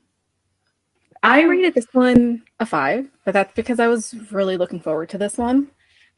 I 1.23 1.43
rated 1.43 1.75
this 1.75 1.87
one 1.93 2.43
a 2.61 2.67
five, 2.67 3.09
but 3.25 3.33
that's 3.33 3.55
because 3.55 3.81
I 3.81 3.89
was 3.89 4.15
really 4.31 4.57
looking 4.59 4.81
forward 4.81 5.09
to 5.11 5.19
this 5.19 5.39
one. 5.39 5.71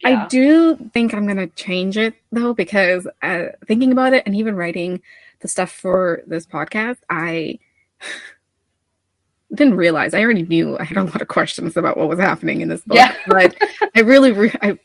I 0.04 0.26
do 0.26 0.76
think 0.92 1.14
I'm 1.14 1.24
going 1.24 1.36
to 1.38 1.46
change 1.54 1.96
it 1.96 2.14
though, 2.32 2.52
because 2.52 3.06
uh, 3.22 3.46
thinking 3.66 3.92
about 3.92 4.12
it 4.12 4.24
and 4.26 4.34
even 4.34 4.56
writing 4.56 5.00
the 5.40 5.48
stuff 5.48 5.70
for 5.70 6.22
this 6.26 6.44
podcast, 6.44 6.98
I 7.08 7.58
didn't 9.54 9.76
realize 9.76 10.12
I 10.12 10.22
already 10.22 10.42
knew 10.42 10.76
I 10.78 10.84
had 10.84 10.98
a 10.98 11.04
lot 11.04 11.22
of 11.22 11.28
questions 11.28 11.76
about 11.76 11.96
what 11.96 12.08
was 12.08 12.18
happening 12.18 12.60
in 12.60 12.68
this 12.68 12.82
book. 12.82 12.96
Yeah. 12.96 13.14
but 13.28 13.56
I 13.94 14.00
really, 14.00 14.32
re- 14.32 14.58
I 14.60 14.78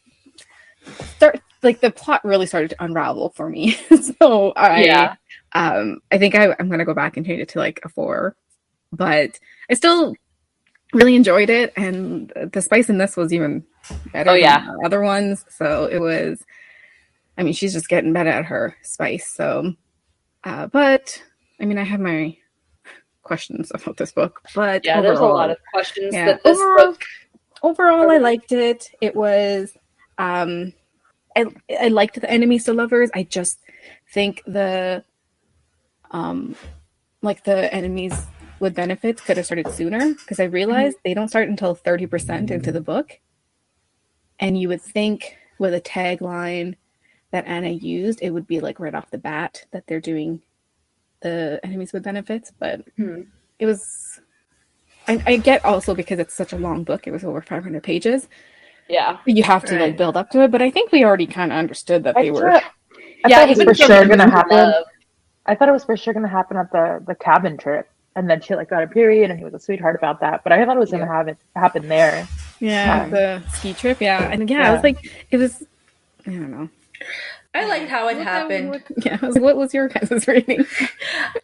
start 1.16 1.41
like 1.64 1.82
the 1.82 1.91
plot 1.91 2.24
really 2.24 2.45
started 2.45 2.70
to 2.70 2.84
unravel 2.84 3.30
for 3.30 3.49
me. 3.49 3.72
so 4.20 4.51
I, 4.51 4.84
Yeah. 4.84 5.16
Um, 5.54 5.99
I 6.12 6.18
think 6.18 6.36
I, 6.36 6.56
I'm 6.60 6.68
going 6.68 6.80
to 6.80 6.86
go 6.86 6.93
back 6.93 7.18
and 7.18 7.26
change 7.26 7.41
it 7.41 7.49
to 7.49 7.60
like 7.60 7.80
a 7.84 7.89
four, 7.89 8.36
but 8.91 9.39
I 9.70 9.74
still 9.74 10.14
really 10.93 11.16
enjoyed 11.16 11.49
it, 11.49 11.74
and 11.76 12.32
the 12.52 12.62
spice 12.62 12.89
in 12.89 12.97
this 12.97 13.16
was 13.18 13.34
even 13.34 13.64
better 14.14 14.32
Oh, 14.32 14.34
yeah. 14.34 14.66
than 14.66 14.78
the 14.78 14.86
other 14.86 15.02
ones. 15.02 15.45
So 15.49 15.86
it 15.86 15.99
was. 15.99 16.43
I 17.38 17.43
mean, 17.43 17.54
she's 17.54 17.74
just 17.74 17.88
getting 17.89 18.14
better 18.14 18.30
at 18.30 18.45
her 18.45 18.76
spice. 18.84 19.26
So, 19.28 19.74
uh, 20.43 20.68
but 20.68 21.22
I 21.60 21.66
mean, 21.66 21.78
I 21.78 21.84
have 21.84 21.99
my 22.02 22.38
questions 23.24 23.72
about 23.74 23.97
this 23.97 24.12
book, 24.12 24.41
but 24.54 24.84
Yeah, 24.86 24.99
there's 25.02 25.18
a 25.18 25.22
overall- 25.22 25.38
lot 25.38 25.49
of 25.52 25.58
questions 25.74 26.14
yeah, 26.14 26.26
that 26.26 26.43
this 26.43 26.58
overall- 26.60 26.88
book 26.91 27.02
overall 27.64 28.10
i 28.10 28.18
liked 28.18 28.52
it 28.52 28.89
it 29.02 29.16
was 29.16 29.78
um 30.18 30.74
i 31.36 31.45
i 31.80 31.89
liked 31.89 32.20
the 32.20 32.28
enemies 32.28 32.64
to 32.64 32.74
lovers 32.74 33.12
i 33.14 33.22
just 33.22 33.60
think 34.12 34.41
the 34.47 35.04
um 36.12 36.55
like 37.22 37.43
the 37.43 37.74
enemies 37.74 38.14
with 38.59 38.76
benefits 38.76 39.22
could 39.22 39.38
have 39.38 39.45
started 39.45 39.70
sooner 39.70 40.14
because 40.14 40.39
i 40.39 40.43
realized 40.43 40.97
they 41.03 41.14
don't 41.14 41.30
start 41.30 41.49
until 41.49 41.76
30% 41.76 42.51
into 42.51 42.72
the 42.72 42.82
book 42.82 43.20
and 44.39 44.59
you 44.59 44.68
would 44.68 44.82
think 44.82 45.38
with 45.59 45.74
a 45.74 45.82
tagline 45.82 46.76
that 47.32 47.47
Ana 47.47 47.70
used 47.70 48.20
it 48.22 48.32
would 48.32 48.47
be 48.47 48.59
like 48.59 48.80
right 48.80 48.93
off 48.95 49.12
the 49.12 49.18
bat 49.18 49.66
that 49.72 49.86
they're 49.88 50.01
doing 50.01 50.41
the 51.22 51.59
enemies 51.64 51.93
with 51.93 52.03
benefits 52.03 52.51
but 52.59 52.82
Hmm. 52.97 53.22
it 53.59 53.66
was 53.66 54.20
I, 55.07 55.22
I 55.26 55.38
get 55.38 55.64
also 55.66 55.95
because 55.95 56.20
it's 56.20 56.34
such 56.34 56.53
a 56.53 56.57
long 56.57 56.84
book 56.84 57.07
it 57.07 57.12
was 57.12 57.24
over 57.24 57.41
500 57.41 57.82
pages 57.84 58.28
Yeah. 58.89 59.18
you 59.26 59.43
have 59.43 59.64
to 59.66 59.76
like 59.76 59.97
build 59.97 60.18
up 60.18 60.30
to 60.32 60.43
it 60.43 60.51
but 60.51 60.62
i 60.62 60.70
think 60.70 60.91
we 60.91 61.03
already 61.05 61.28
kind 61.28 61.51
of 61.51 61.57
understood 61.57 62.03
that 62.03 62.18
I 62.18 62.24
they 62.24 62.32
were 62.32 62.49
thought, 62.51 62.64
I 63.24 63.30
yeah, 63.30 63.39
thought 63.45 63.49
it 63.51 63.57
was 63.57 63.66
for 63.66 63.74
sure 63.76 64.07
gonna 64.07 64.30
happen. 64.30 64.57
love. 64.57 64.84
I 65.46 65.56
thought 65.56 65.70
it 65.70 65.74
was 65.74 65.84
for 65.84 65.98
sure 65.98 66.14
gonna 66.14 66.28
happen 66.28 66.58
at 66.58 66.72
the 66.72 67.04
the 67.06 67.16
cabin 67.16 67.58
trip, 67.58 67.89
and 68.16 68.30
then 68.30 68.42
she 68.42 68.56
like 68.56 68.70
got 68.70 68.84
a 68.84 68.88
period, 68.88 69.30
and 69.32 69.39
he 69.39 69.46
was 69.46 69.54
a 69.54 69.60
sweetheart 69.60 69.96
about 69.96 70.20
that. 70.22 70.44
But 70.44 70.54
I 70.54 70.64
thought 70.66 70.76
it 70.78 70.80
was 70.80 70.92
gonna 70.92 71.08
have 71.08 71.28
it 71.28 71.38
happen 71.56 71.88
there. 71.88 72.28
yeah 72.60 73.04
Um, 73.04 73.12
the 73.12 73.42
ski 73.56 73.74
trip 73.74 74.00
yeah 74.00 74.30
and 74.32 74.48
yeah, 74.48 74.70
i 74.70 74.72
was 74.72 74.84
like 74.84 75.00
it 75.32 75.38
was 75.38 75.64
i 76.28 76.30
don't 76.30 76.52
know 76.52 76.70
I 77.56 77.66
liked 77.66 77.89
how 77.89 78.08
it 78.08 78.18
What- 78.18 78.24
happened. 78.28 78.70
what- 78.70 78.84
yeah 79.04 79.18
was 79.26 79.38
what 79.39 79.58
was 79.58 79.74
your 79.74 79.88
guys' 79.89 80.28
rating 80.28 80.64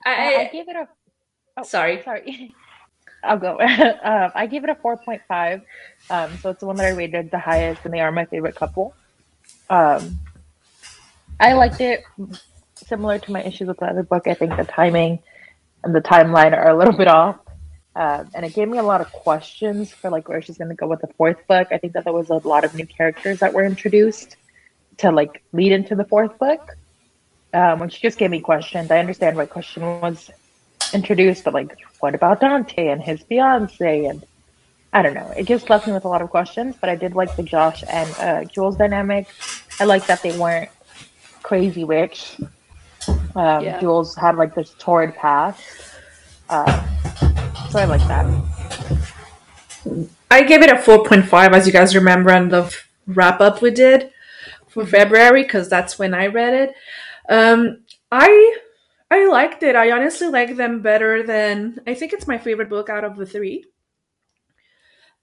I, 0.05 0.13
I 0.35 0.41
I, 0.41 0.49
gave 0.53 0.69
it 0.69 0.75
a. 0.75 0.87
Oh, 1.57 1.63
Sorry. 1.63 2.01
sorry. 2.03 2.53
I'll 3.23 3.39
go. 3.39 3.59
um, 4.03 4.31
I 4.35 4.45
gave 4.45 4.63
it 4.63 4.69
a 4.69 4.75
4.5. 4.75 5.63
Um, 6.11 6.37
so 6.37 6.51
it's 6.51 6.59
the 6.59 6.67
one 6.67 6.75
that 6.77 6.85
I 6.85 6.91
rated 6.91 7.31
the 7.31 7.39
highest, 7.39 7.81
and 7.83 7.91
they 7.93 7.99
are 7.99 8.11
my 8.11 8.25
favorite 8.25 8.55
couple. 8.55 8.93
Um, 9.71 10.19
I 11.39 11.53
liked 11.53 11.81
it. 11.81 12.03
Similar 12.87 13.19
to 13.19 13.31
my 13.31 13.43
issues 13.43 13.67
with 13.67 13.77
the 13.77 13.85
other 13.85 14.03
book, 14.03 14.27
I 14.27 14.33
think 14.33 14.55
the 14.55 14.63
timing 14.63 15.19
and 15.83 15.93
the 15.93 16.01
timeline 16.01 16.53
are 16.53 16.69
a 16.69 16.77
little 16.77 16.93
bit 16.93 17.07
off. 17.07 17.37
Um, 17.95 18.29
and 18.35 18.45
it 18.45 18.53
gave 18.53 18.69
me 18.69 18.77
a 18.77 18.83
lot 18.83 19.01
of 19.01 19.11
questions 19.11 19.91
for 19.91 20.09
like 20.09 20.29
where 20.29 20.41
she's 20.41 20.57
going 20.57 20.69
to 20.69 20.75
go 20.75 20.87
with 20.87 21.01
the 21.01 21.07
fourth 21.17 21.47
book. 21.47 21.67
I 21.71 21.79
think 21.79 21.93
that 21.93 22.03
there 22.03 22.13
was 22.13 22.29
a 22.29 22.35
lot 22.47 22.63
of 22.63 22.75
new 22.75 22.85
characters 22.85 23.39
that 23.39 23.53
were 23.53 23.65
introduced 23.65 24.37
to 24.97 25.11
like 25.11 25.43
lead 25.51 25.71
into 25.71 25.95
the 25.95 26.05
fourth 26.05 26.37
book, 26.37 26.77
um, 27.53 27.79
which 27.79 28.01
just 28.01 28.17
gave 28.17 28.29
me 28.29 28.39
questions. 28.39 28.91
I 28.91 28.99
understand 28.99 29.35
why 29.35 29.47
question 29.47 29.81
was 29.81 30.29
introduced, 30.93 31.43
but 31.43 31.53
like, 31.53 31.75
what 31.99 32.15
about 32.15 32.39
Dante 32.39 32.87
and 32.87 33.01
his 33.01 33.21
fiance? 33.23 34.05
And 34.05 34.23
I 34.93 35.01
don't 35.01 35.15
know. 35.15 35.33
It 35.35 35.45
just 35.45 35.69
left 35.69 35.87
me 35.87 35.93
with 35.93 36.05
a 36.05 36.07
lot 36.07 36.21
of 36.21 36.29
questions. 36.29 36.75
But 36.79 36.89
I 36.89 36.95
did 36.95 37.15
like 37.15 37.35
the 37.35 37.43
Josh 37.43 37.83
and 37.89 38.15
uh, 38.19 38.43
Jules 38.45 38.77
dynamic. 38.77 39.27
I 39.79 39.85
like 39.85 40.05
that 40.05 40.21
they 40.21 40.37
weren't 40.37 40.69
crazy 41.41 41.83
rich. 41.83 42.37
Um, 43.37 43.63
Yeah. 43.63 43.79
Jules 43.79 44.15
had 44.15 44.35
like 44.35 44.55
this 44.55 44.73
torrid 44.79 45.15
past. 45.15 45.61
Uh, 46.49 46.65
so 47.69 47.79
I 47.79 47.85
like 47.85 48.01
that. 48.07 48.25
I 50.31 50.43
gave 50.43 50.61
it 50.61 50.69
a 50.69 50.75
4.5, 50.75 51.53
as 51.53 51.65
you 51.67 51.71
guys 51.71 51.95
remember, 51.95 52.31
on 52.31 52.49
the 52.49 52.75
wrap 53.05 53.39
up 53.39 53.61
we 53.61 53.71
did 53.71 54.11
for 54.67 54.85
February, 54.85 55.43
because 55.43 55.69
that's 55.69 55.97
when 55.99 56.13
I 56.13 56.27
read 56.27 56.53
it. 56.53 56.73
Um, 57.29 57.83
I 58.11 58.57
I 59.11 59.27
liked 59.27 59.63
it. 59.63 59.75
I 59.75 59.91
honestly 59.91 60.27
like 60.29 60.55
them 60.57 60.81
better 60.81 61.23
than 61.23 61.79
I 61.87 61.93
think 61.93 62.11
it's 62.13 62.27
my 62.27 62.37
favorite 62.37 62.69
book 62.69 62.89
out 62.89 63.03
of 63.03 63.15
the 63.15 63.25
three. 63.25 63.65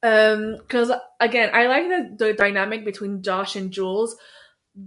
Um, 0.02 0.56
because 0.58 0.92
again, 1.20 1.50
I 1.52 1.66
like 1.66 1.88
the, 1.88 2.26
the 2.26 2.32
dynamic 2.34 2.84
between 2.84 3.22
Josh 3.22 3.56
and 3.56 3.70
Jules. 3.70 4.16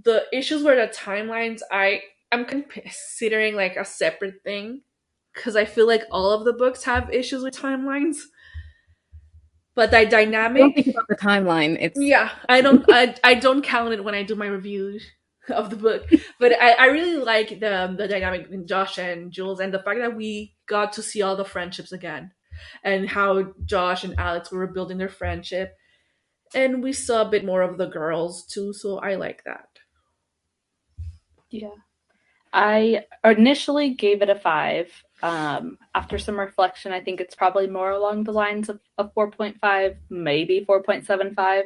The 0.04 0.26
issues 0.32 0.64
were 0.64 0.76
the 0.76 0.88
timelines. 0.88 1.62
I 1.72 2.02
I'm 2.32 2.46
considering 2.46 3.56
like 3.56 3.76
a 3.76 3.86
separate 3.86 4.44
thing 4.44 4.82
because 5.34 5.56
I 5.56 5.66
feel 5.66 5.88
like 5.88 6.04
all 6.12 6.32
of 6.32 6.46
the 6.46 6.54
books 6.54 6.84
have 6.84 7.14
issues 7.14 7.44
with 7.44 7.56
timelines. 7.56 8.18
But 9.76 9.92
the 9.92 10.00
I 10.00 10.06
don't 10.06 10.32
dynamic, 10.32 10.76
think 10.76 10.88
about 10.88 11.08
the 11.08 11.16
timeline. 11.16 11.78
It's 11.80 12.00
yeah, 12.00 12.32
I 12.50 12.62
don't, 12.62 12.84
I, 12.90 13.16
I 13.24 13.36
don't 13.36 13.62
count 13.64 13.94
it 13.94 14.04
when 14.04 14.16
I 14.16 14.24
do 14.24 14.34
my 14.36 14.48
review 14.48 15.00
of 15.50 15.70
the 15.70 15.76
book. 15.76 16.10
But 16.40 16.54
I, 16.60 16.72
I 16.72 16.86
really 16.88 17.18
like 17.18 17.60
the 17.60 17.84
um, 17.84 17.96
the 17.96 18.08
dynamic 18.08 18.44
between 18.44 18.66
Josh 18.66 18.98
and 18.98 19.32
Jules, 19.32 19.60
and 19.60 19.72
the 19.72 19.80
fact 19.80 20.00
that 20.00 20.16
we 20.16 20.56
got 20.68 20.94
to 20.94 21.04
see 21.04 21.22
all 21.22 21.36
the 21.36 21.46
friendships 21.46 21.92
again, 21.92 22.32
and 22.84 23.08
how 23.08 23.54
Josh 23.66 24.04
and 24.04 24.20
Alex 24.20 24.52
were 24.52 24.66
building 24.66 24.98
their 24.98 25.10
friendship, 25.10 25.76
and 26.56 26.82
we 26.82 26.92
saw 26.92 27.22
a 27.22 27.30
bit 27.30 27.46
more 27.46 27.62
of 27.62 27.78
the 27.78 27.88
girls 27.88 28.48
too. 28.48 28.74
So 28.74 28.98
I 28.98 29.14
like 29.14 29.44
that. 29.46 29.68
Yeah. 31.52 31.70
I 32.58 33.06
initially 33.24 33.92
gave 33.92 34.24
it 34.24 34.32
a 34.32 34.36
five. 34.36 34.92
Um, 35.22 35.78
after 35.94 36.18
some 36.18 36.40
reflection, 36.40 36.92
I 36.92 37.00
think 37.00 37.22
it's 37.22 37.36
probably 37.36 37.68
more 37.68 37.92
along 37.92 38.24
the 38.24 38.34
lines 38.34 38.68
of 38.68 38.80
a 38.98 39.06
4.5, 39.06 39.96
maybe 40.10 40.66
4.75. 40.68 41.66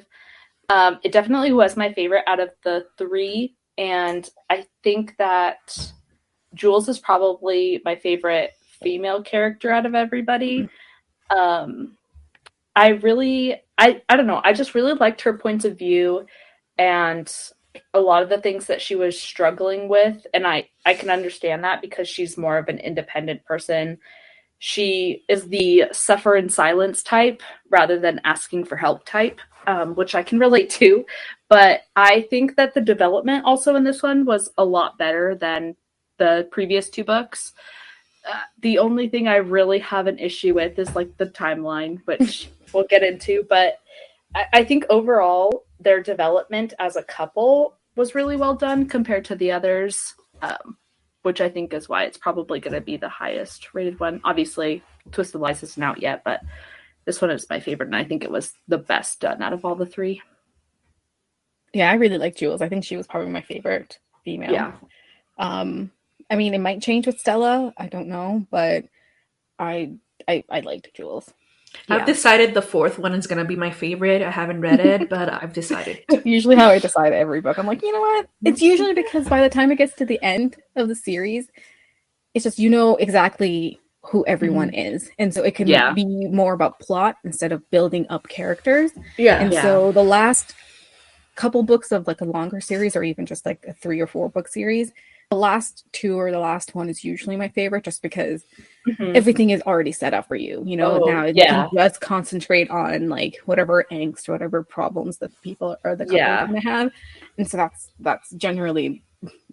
Um, 0.68 1.00
it 1.02 1.14
definitely 1.14 1.54
was 1.54 1.78
my 1.78 1.94
favorite 1.94 2.26
out 2.28 2.42
of 2.42 2.50
the 2.66 2.88
three. 2.98 3.56
And 3.78 4.30
I 4.50 4.66
think 4.84 5.16
that 5.18 5.94
Jules 6.56 6.90
is 6.90 7.00
probably 7.00 7.82
my 7.86 7.96
favorite 7.96 8.52
female 8.82 9.24
character 9.24 9.72
out 9.72 9.86
of 9.86 9.96
everybody. 9.96 10.68
Um, 11.30 11.98
I 12.76 12.90
really, 12.90 13.62
I, 13.78 14.02
I 14.10 14.18
don't 14.18 14.28
know, 14.28 14.42
I 14.44 14.52
just 14.52 14.76
really 14.76 14.94
liked 14.94 15.22
her 15.22 15.38
points 15.38 15.64
of 15.64 15.78
view 15.78 16.26
and 16.78 17.34
a 17.94 18.00
lot 18.00 18.24
of 18.24 18.30
the 18.30 18.42
things 18.42 18.66
that 18.68 18.82
she 18.82 18.96
was 18.96 19.20
struggling 19.20 19.88
with 19.88 20.26
and 20.34 20.46
i 20.46 20.68
i 20.86 20.94
can 20.94 21.10
understand 21.10 21.64
that 21.64 21.82
because 21.82 22.08
she's 22.08 22.38
more 22.38 22.58
of 22.58 22.68
an 22.68 22.80
independent 22.80 23.44
person. 23.46 23.98
She 24.64 25.24
is 25.28 25.48
the 25.48 25.86
suffer 25.92 26.36
in 26.36 26.48
silence 26.48 27.02
type 27.02 27.42
rather 27.72 28.00
than 28.00 28.22
asking 28.24 28.66
for 28.66 28.76
help 28.76 29.06
type 29.06 29.40
um, 29.68 29.96
which 29.96 30.16
i 30.16 30.24
can 30.24 30.40
relate 30.40 30.70
to. 30.72 31.06
But 31.50 31.82
i 31.96 32.22
think 32.30 32.56
that 32.56 32.74
the 32.74 32.82
development 32.82 33.46
also 33.46 33.76
in 33.76 33.84
this 33.84 34.04
one 34.04 34.26
was 34.26 34.52
a 34.58 34.66
lot 34.66 34.98
better 34.98 35.36
than 35.36 35.76
the 36.18 36.48
previous 36.52 36.90
two 36.90 37.04
books. 37.04 37.54
Uh, 38.30 38.42
the 38.60 38.78
only 38.78 39.10
thing 39.10 39.28
i 39.28 39.38
really 39.38 39.80
have 39.80 40.06
an 40.06 40.20
issue 40.20 40.54
with 40.54 40.78
is 40.78 40.96
like 40.96 41.18
the 41.18 41.26
timeline 41.26 42.00
which 42.06 42.52
we'll 42.74 42.86
get 42.88 43.02
into 43.02 43.44
but 43.50 43.80
I, 44.36 44.46
I 44.54 44.64
think 44.64 44.86
overall 44.90 45.66
their 45.80 46.02
development 46.02 46.74
as 46.80 46.96
a 46.96 47.04
couple 47.04 47.78
was 47.96 48.16
really 48.16 48.38
well 48.38 48.56
done 48.56 48.88
compared 48.88 49.26
to 49.26 49.36
the 49.36 49.52
others, 49.52 50.14
um, 50.42 50.78
which 51.24 51.42
I 51.42 51.50
think 51.50 51.74
is 51.74 51.90
why 51.90 52.04
it's 52.04 52.18
probably 52.18 52.60
going 52.60 52.74
to 52.74 52.82
be 52.82 52.98
the 52.98 53.10
highest 53.10 53.74
rated 53.74 54.00
one. 54.00 54.22
Obviously, 54.24 54.84
Twisted 55.12 55.42
Lies 55.42 55.64
isn't 55.64 55.84
out 55.84 56.02
yet, 56.02 56.24
but 56.24 56.42
this 57.06 57.22
one 57.22 57.32
is 57.32 57.50
my 57.50 57.60
favorite, 57.60 57.88
and 57.88 57.96
I 57.96 58.04
think 58.04 58.24
it 58.24 58.32
was 58.32 58.54
the 58.68 58.78
best 58.78 59.20
done 59.20 59.42
out 59.42 59.54
of 59.54 59.66
all 59.66 59.76
the 59.76 59.86
three. 59.86 60.22
yeah, 61.74 61.90
I 61.90 61.96
really 61.96 62.18
like 62.18 62.36
Jules. 62.36 62.62
I 62.62 62.70
think 62.70 62.84
she 62.84 62.98
was 62.98 63.08
probably 63.08 63.32
my 63.32 63.42
favorite 63.42 64.00
female. 64.24 64.52
Yeah. 64.52 64.74
Um, 65.38 65.92
I 66.30 66.36
mean, 66.36 66.54
it 66.54 66.60
might 66.60 66.82
change 66.82 67.08
with 67.08 67.20
Stella. 67.20 67.74
I 67.78 67.88
don't 67.88 68.08
know, 68.08 68.46
but 68.52 68.86
I 69.60 69.94
I 70.28 70.44
I 70.50 70.60
liked 70.62 70.94
Jules. 70.94 71.32
Yeah. 71.88 71.96
I've 71.96 72.06
decided 72.06 72.54
the 72.54 72.62
fourth 72.62 73.00
one 73.00 73.14
is 73.14 73.28
gonna 73.28 73.46
be 73.46 73.56
my 73.56 73.72
favorite. 73.72 74.22
I 74.22 74.30
haven't 74.30 74.62
read 74.62 74.80
it, 74.80 75.10
but 75.10 75.32
I've 75.44 75.54
decided. 75.54 76.04
usually 76.26 76.56
how 76.56 76.70
I 76.70 76.80
decide 76.80 77.14
every 77.14 77.42
book. 77.42 77.58
I'm 77.58 77.68
like, 77.68 77.82
you 77.82 77.92
know 77.92 78.02
what? 78.02 78.26
Mm-hmm. 78.26 78.48
It's 78.48 78.62
usually 78.62 78.94
because 78.94 79.28
by 79.28 79.42
the 79.42 79.50
time 79.50 79.72
it 79.72 79.78
gets 79.78 79.96
to 79.96 80.06
the 80.06 80.22
end 80.22 80.58
of 80.76 80.88
the 80.88 80.96
series, 80.96 81.48
it's 82.34 82.44
just 82.44 82.60
you 82.60 82.70
know 82.70 82.96
exactly 82.98 83.80
who 84.04 84.26
everyone 84.26 84.70
mm-hmm. 84.70 84.96
is. 84.96 85.10
And 85.20 85.34
so 85.34 85.44
it 85.44 85.56
can 85.56 85.68
Yeah. 85.68 85.94
be 85.94 86.06
more 86.06 86.54
about 86.54 86.80
plot 86.80 87.18
instead 87.24 87.52
of 87.52 87.70
building 87.70 88.06
up 88.10 88.28
characters. 88.28 88.92
Yeah. 89.18 89.40
And 89.40 89.54
Yeah. 89.54 89.62
so 89.62 89.92
the 89.92 90.04
last 90.04 90.56
couple 91.36 91.64
books 91.64 91.92
of 91.92 92.08
like 92.08 92.22
a 92.22 92.26
longer 92.26 92.62
series 92.62 92.96
or 92.96 93.04
even 93.04 93.26
just 93.26 93.46
like 93.46 93.64
a 93.68 93.74
three 93.74 94.00
or 94.00 94.08
four 94.08 94.30
book 94.30 94.48
series, 94.48 94.92
the 95.32 95.38
last 95.38 95.86
two 95.94 96.20
or 96.20 96.30
the 96.30 96.38
last 96.40 96.76
one 96.76 96.90
is 96.90 97.06
usually 97.06 97.38
my 97.38 97.48
favorite 97.48 97.86
just 97.86 98.02
because 98.02 98.44
Mhm. 98.86 99.16
everything 99.16 99.52
is 99.52 99.62
already 99.62 99.94
set 99.94 100.14
up 100.14 100.28
for 100.28 100.36
you. 100.36 100.62
You 100.66 100.76
know, 100.76 101.02
Oh, 101.02 101.06
now 101.10 101.24
yeah. 101.24 101.68
can 101.70 101.70
just 101.74 102.02
concentrate 102.02 102.70
on 102.70 103.08
like 103.08 103.38
whatever 103.46 103.86
angst, 103.92 104.28
whatever 104.28 104.62
problems 104.62 105.18
that 105.20 105.32
people 105.42 105.78
or 105.86 105.96
the 105.96 106.04
couple 106.04 106.18
Yeah. 106.18 106.44
are 106.44 106.48
gonna 106.48 106.62
have. 106.62 106.92
And 107.38 107.50
so 107.50 107.56
that's 107.56 107.92
that's 108.02 108.30
generally 108.32 109.04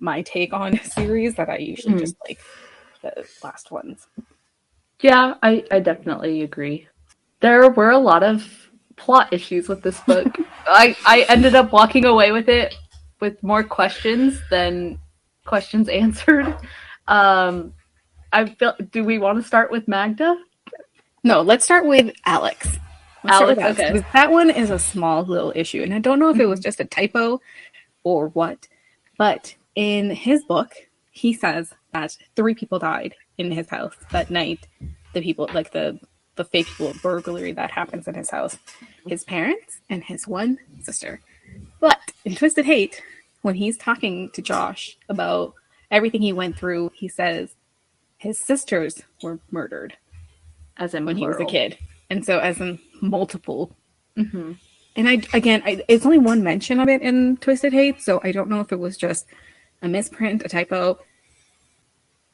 my 0.01 0.23
take 0.23 0.53
on 0.53 0.75
a 0.75 0.85
series 0.99 1.37
that 1.37 1.49
I 1.49 1.59
usually 1.59 1.95
Mhm. 1.95 2.01
just 2.01 2.17
like 2.29 2.41
the 3.03 3.25
last 3.45 3.71
ones. 3.71 4.09
Yeah, 5.01 5.35
I, 5.45 5.65
I 5.71 5.79
definitely 5.79 6.43
agree. 6.43 6.89
There 7.39 7.71
were 7.71 7.91
a 7.91 7.99
lot 7.99 8.25
of 8.25 8.45
plot 8.97 9.33
issues 9.33 9.69
with 9.69 9.83
this 9.83 10.01
book. 10.01 10.27
I, 10.67 10.97
I 11.07 11.25
ended 11.29 11.55
up 11.55 11.71
walking 11.73 12.05
away 12.05 12.33
with 12.33 12.49
it 12.49 12.75
with 13.21 13.41
more 13.45 13.63
questions 13.63 14.41
than 14.51 14.99
questions 15.49 15.89
answered. 16.05 16.57
Um, 17.09 17.75
I 18.33 18.45
feel. 18.47 18.75
Do 18.93 19.05
we 19.05 19.19
want 19.19 19.41
to 19.41 19.47
start 19.47 19.71
with 19.71 19.89
Magda? 19.89 20.37
No, 21.25 21.41
let's 21.41 21.65
start 21.65 21.87
with 21.87 22.15
Alex. 22.27 22.79
Let's 23.25 23.37
start 23.37 23.57
with 23.57 23.59
Alex, 23.59 23.81
okay. 23.81 24.05
That 24.13 24.31
one 24.31 24.51
is 24.51 24.71
a 24.71 24.79
small 24.79 25.25
little 25.25 25.53
issue, 25.57 25.83
and 25.83 25.93
I 25.93 25.99
don't 25.99 26.19
know 26.19 26.29
if 26.29 26.39
it 26.39 26.47
was 26.47 26.61
just 26.61 26.79
a 26.79 26.85
typo 26.85 27.41
or 28.05 28.29
what. 28.29 28.69
But 29.17 29.55
in 29.75 30.11
his 30.11 30.45
book, 30.45 30.73
he 31.11 31.33
says 31.33 31.73
that 31.93 32.17
three 32.37 32.55
people 32.55 32.79
died 32.79 33.15
in 33.39 33.51
his 33.51 33.69
house 33.69 33.95
that 34.13 34.31
night. 34.31 34.69
The 35.15 35.23
people, 35.23 35.49
like 35.53 35.73
the 35.73 35.99
the 36.37 36.45
fake 36.45 36.67
people 36.67 36.95
burglary 37.03 37.53
that 37.53 37.71
happens 37.71 38.07
in 38.07 38.15
his 38.15 38.31
house, 38.31 38.57
his 39.07 39.25
parents 39.25 39.81
and 39.91 40.05
his 40.05 40.29
one 40.29 40.59
sister. 40.81 41.21
But 41.81 41.99
in 42.25 42.37
Twisted 42.37 42.65
Hate, 42.65 43.03
when 43.43 43.55
he's 43.55 43.77
talking 43.77 44.31
to 44.31 44.43
Josh 44.43 44.97
about 45.09 45.55
everything 45.91 46.23
he 46.23 46.33
went 46.33 46.57
through, 46.57 46.91
he 46.95 47.09
says 47.09 47.55
his 48.19 48.39
sisters 48.39 49.03
were 49.23 49.39
murdered 49.51 49.97
As 50.77 50.95
in 50.95 51.05
when 51.05 51.17
he 51.17 51.27
was 51.27 51.39
a 51.41 51.45
kid, 51.45 51.79
and 52.11 52.25
so 52.25 52.39
as 52.39 52.61
in 52.61 52.79
multiple. 53.01 53.77
Mhm. 54.17 54.57
And 54.97 55.09
I 55.09 55.23
again, 55.33 55.63
I, 55.65 55.85
it's 55.89 56.05
only 56.05 56.19
one 56.19 56.43
mention 56.43 56.81
of 56.81 56.89
it 56.89 57.03
in 57.03 57.37
Twisted 57.39 57.73
Hate, 57.73 58.01
so 58.01 58.21
I 58.25 58.33
don't 58.33 58.49
know 58.49 58.61
if 58.61 58.73
it 58.73 58.79
was 58.79 58.97
just 58.97 59.27
a 59.83 59.89
misprint, 59.89 60.45
a 60.45 60.49
typo. 60.49 60.99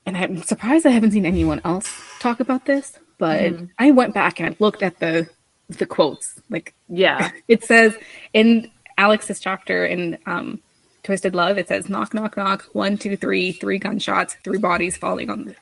And 0.06 0.16
I'm 0.16 0.42
surprised 0.42 0.86
I 0.86 0.90
haven't 0.90 1.12
seen 1.12 1.26
anyone 1.26 1.60
else 1.64 1.90
talk 2.20 2.40
about 2.40 2.66
this. 2.66 2.98
But 3.18 3.52
Mhm. 3.52 3.70
I 3.78 3.90
went 3.90 4.12
back 4.14 4.40
and 4.40 4.50
I 4.50 4.56
looked 4.58 4.82
at 4.82 4.98
the 5.00 5.28
the 5.68 5.86
quotes. 5.86 6.40
Like 6.50 6.74
Yeah. 6.88 7.30
it 7.48 7.64
says 7.64 7.96
in 8.34 8.70
Alex's 8.98 9.40
chapter 9.40 9.86
in 9.86 10.18
um, 10.26 10.60
Twisted 11.04 11.34
Love, 11.34 11.58
it 11.58 11.68
says 11.68 11.88
knock 11.88 12.14
knock 12.14 12.36
knock 12.36 12.64
one 12.72 12.96
two 12.98 13.16
three 13.16 13.52
three 13.52 13.78
gunshots 13.78 14.36
three 14.42 14.58
bodies 14.58 14.96
falling 14.96 15.30
on 15.30 15.44
the 15.44 15.54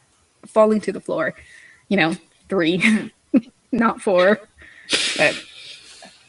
falling 0.47 0.80
to 0.80 0.93
the 0.93 1.01
floor. 1.01 1.34
You 1.88 1.97
know 1.99 2.14
three. 2.49 3.11
not 3.72 4.01
four. 4.01 4.40
But 5.16 5.43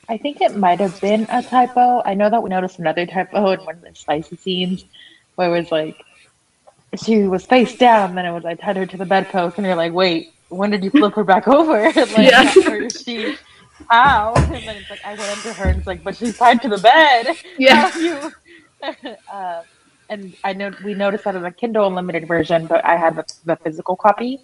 I 0.10 0.18
think 0.18 0.42
it 0.42 0.56
might 0.56 0.80
have 0.80 1.00
been 1.00 1.28
a 1.30 1.42
typo. 1.44 2.02
I 2.06 2.14
know 2.14 2.30
that 2.30 2.42
we 2.44 2.50
noticed 2.50 2.80
another 2.80 3.06
typo 3.06 3.52
in 3.52 3.60
one 3.62 3.76
of 3.76 3.82
the 3.82 3.94
spicy 3.96 4.36
scenes 4.36 4.86
where 5.36 5.56
it 5.56 5.60
was 5.60 5.72
like 5.72 6.04
she 6.96 7.24
was 7.24 7.46
face 7.46 7.76
down, 7.78 8.16
then 8.16 8.26
it 8.26 8.32
was 8.32 8.46
I 8.46 8.56
tied 8.56 8.78
her 8.78 8.86
to 8.86 8.98
the 8.98 9.06
bedpost, 9.06 9.58
and 9.58 9.66
you're 9.66 9.76
like, 9.76 9.94
wait, 9.94 10.34
when 10.50 10.70
did 10.70 10.84
you 10.84 10.90
flip 10.92 11.14
her 11.16 11.24
back 11.24 11.48
over? 11.60 11.92
like, 11.96 12.18
Yeah. 12.18 12.88
she 12.90 13.36
how? 13.90 14.34
And 14.36 14.54
then 14.68 14.78
it's 14.78 14.90
like 14.90 15.04
I 15.06 15.16
went 15.16 15.32
under 15.38 15.54
her, 15.54 15.70
and 15.70 15.78
it's 15.80 15.88
like, 15.88 16.04
but 16.04 16.16
she's 16.16 16.38
tied 16.38 16.62
to 16.62 16.70
the 16.70 16.78
bed. 16.78 17.36
Yeah. 17.58 17.90
How 17.90 18.00
you? 18.00 18.32
uh, 19.34 19.62
and 20.10 20.36
I 20.44 20.54
know 20.54 20.72
we 20.84 20.94
noticed 20.96 21.24
that 21.26 21.36
in 21.36 21.44
the 21.44 21.52
Kindle 21.52 21.88
Unlimited 21.88 22.28
version, 22.28 22.68
but 22.68 22.86
I 22.86 22.98
had 22.98 23.16
the, 23.16 23.26
the 23.46 23.58
physical 23.64 23.96
copy, 23.96 24.40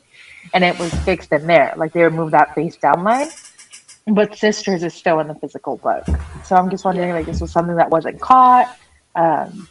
and 0.53 0.63
it 0.63 0.77
was 0.77 0.93
fixed 0.93 1.31
in 1.31 1.47
there. 1.47 1.73
Like 1.77 1.93
they 1.93 2.03
removed 2.03 2.33
that 2.33 2.55
face 2.55 2.77
down 2.77 3.03
line. 3.03 3.29
But 4.07 4.35
Sisters 4.35 4.83
is 4.83 4.93
still 4.93 5.19
in 5.19 5.27
the 5.27 5.35
physical 5.35 5.77
book, 5.77 6.03
so 6.43 6.55
I'm 6.55 6.69
just 6.71 6.85
wondering, 6.85 7.11
like, 7.11 7.27
this 7.27 7.41
was 7.41 7.51
something 7.51 7.75
that 7.75 7.91
wasn't 7.91 8.19
caught. 8.21 8.75
Um, 9.15 9.67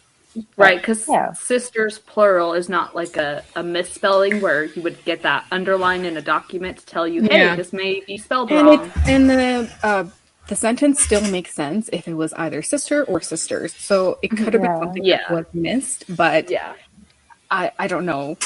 Right, 0.56 0.80
because 0.80 1.08
Yeah. 1.08 1.32
sisters 1.32 1.98
plural 1.98 2.54
is 2.54 2.68
not 2.68 2.94
like 2.94 3.16
a, 3.16 3.44
a 3.56 3.62
misspelling 3.62 4.40
where 4.40 4.64
you 4.64 4.82
would 4.82 5.04
get 5.04 5.22
that 5.22 5.46
underline 5.50 6.04
in 6.04 6.16
a 6.16 6.22
document 6.22 6.78
to 6.78 6.86
tell 6.86 7.08
you, 7.08 7.22
hey, 7.22 7.38
Yeah. 7.38 7.56
this 7.56 7.72
may 7.72 8.00
be 8.06 8.18
spelled 8.18 8.50
and 8.52 8.68
wrong. 8.68 8.86
it 8.86 9.10
and 9.10 9.30
the 9.30 9.70
uh 9.82 10.04
the 10.48 10.56
sentence 10.56 11.00
still 11.02 11.20
makes 11.30 11.52
sense 11.54 11.88
if 11.92 12.08
it 12.08 12.14
was 12.14 12.32
either 12.34 12.62
sister 12.62 13.04
or 13.04 13.20
sisters. 13.20 13.74
So 13.74 14.18
it 14.22 14.28
could 14.28 14.54
have 14.54 14.62
Yeah. 14.62 14.68
been 14.72 14.78
something 14.78 15.04
Yeah. 15.04 15.18
that 15.28 15.30
was 15.30 15.46
missed, 15.54 16.04
but 16.16 16.50
yeah. 16.50 16.72
I 17.50 17.70
I 17.78 17.86
don't 17.86 18.04
know. 18.06 18.36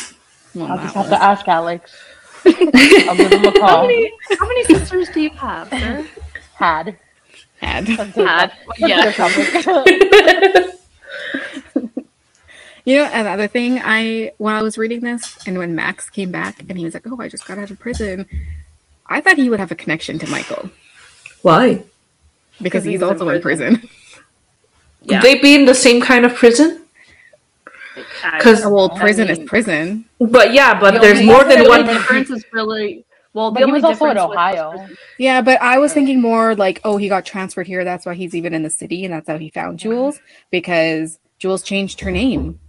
on 0.56 0.70
I'll 0.70 0.78
just 0.78 0.94
have 0.94 1.06
one. 1.06 1.10
to 1.10 1.22
ask 1.22 1.48
Alex. 1.48 1.92
I'll 2.44 3.16
give 3.16 3.32
him 3.32 3.44
a 3.44 3.60
How 3.66 3.82
many, 3.82 4.12
how 4.38 4.46
many 4.48 4.64
sisters 4.64 5.08
do 5.10 5.20
you 5.20 5.30
have, 5.30 5.68
sir? 5.70 6.06
Had. 6.54 6.96
Had. 7.60 7.88
Had. 7.88 8.52
Yeah. 8.78 9.12
You 12.84 12.96
know, 12.98 13.08
another 13.12 13.46
thing 13.46 13.80
I 13.80 14.32
when 14.38 14.54
I 14.54 14.62
was 14.62 14.76
reading 14.76 15.02
this 15.02 15.38
and 15.46 15.56
when 15.56 15.76
Max 15.76 16.10
came 16.10 16.32
back 16.32 16.64
and 16.68 16.76
he 16.76 16.84
was 16.84 16.94
like, 16.94 17.06
"Oh, 17.06 17.16
I 17.20 17.28
just 17.28 17.46
got 17.46 17.56
out 17.56 17.70
of 17.70 17.78
prison," 17.78 18.26
I 19.06 19.20
thought 19.20 19.36
he 19.36 19.48
would 19.48 19.60
have 19.60 19.70
a 19.70 19.76
connection 19.76 20.18
to 20.18 20.26
Michael 20.28 20.68
Why? 21.42 21.84
Because 22.62 22.82
Because 22.82 22.84
he 22.84 22.90
he's 22.92 23.00
was 23.00 23.10
in 23.10 23.14
also 23.14 23.28
in 23.30 23.42
prison. 23.42 23.76
prison. 23.78 23.90
Yeah. 25.02 25.16
Would 25.16 25.22
they 25.24 25.38
be 25.40 25.54
in 25.54 25.64
the 25.66 25.74
same 25.74 26.00
kind 26.00 26.24
of 26.24 26.34
prison? 26.34 26.78
'Cause- 28.40 28.64
uh, 28.64 28.70
Well, 28.70 28.90
I 28.94 28.98
prison 29.00 29.28
mean, 29.28 29.36
is 29.42 29.48
prison. 29.48 30.04
But 30.20 30.52
yeah, 30.52 30.78
but 30.78 30.94
the 30.94 31.00
there's 31.00 31.18
only- 31.18 31.26
more 31.32 31.44
than 31.44 31.62
the 31.62 31.68
one. 31.68 31.84
difference 31.86 32.30
is 32.30 32.44
really 32.52 33.04
well. 33.34 33.50
The 33.50 33.54
But 33.54 33.58
he 33.60 33.64
only 33.64 33.74
was 33.74 33.84
also 33.84 34.06
in 34.06 34.18
Ohio. 34.18 34.72
sisters- 34.78 34.98
Yeah, 35.18 35.40
but 35.42 35.60
I 35.60 35.78
was 35.78 35.92
thinking 35.92 36.20
more 36.20 36.54
like, 36.54 36.80
oh, 36.84 36.96
he 36.96 37.08
got 37.08 37.26
transferred 37.26 37.66
here. 37.66 37.84
That's 37.84 38.06
why 38.06 38.14
he's 38.14 38.34
even 38.34 38.54
in 38.54 38.62
the 38.62 38.70
city, 38.70 39.04
and 39.04 39.12
that's 39.12 39.28
how 39.28 39.38
he 39.38 39.50
found 39.50 39.78
Jules 39.78 40.20
because 40.50 41.18
Jules 41.38 41.62
changed 41.62 42.00
her 42.00 42.10
name. 42.10 42.60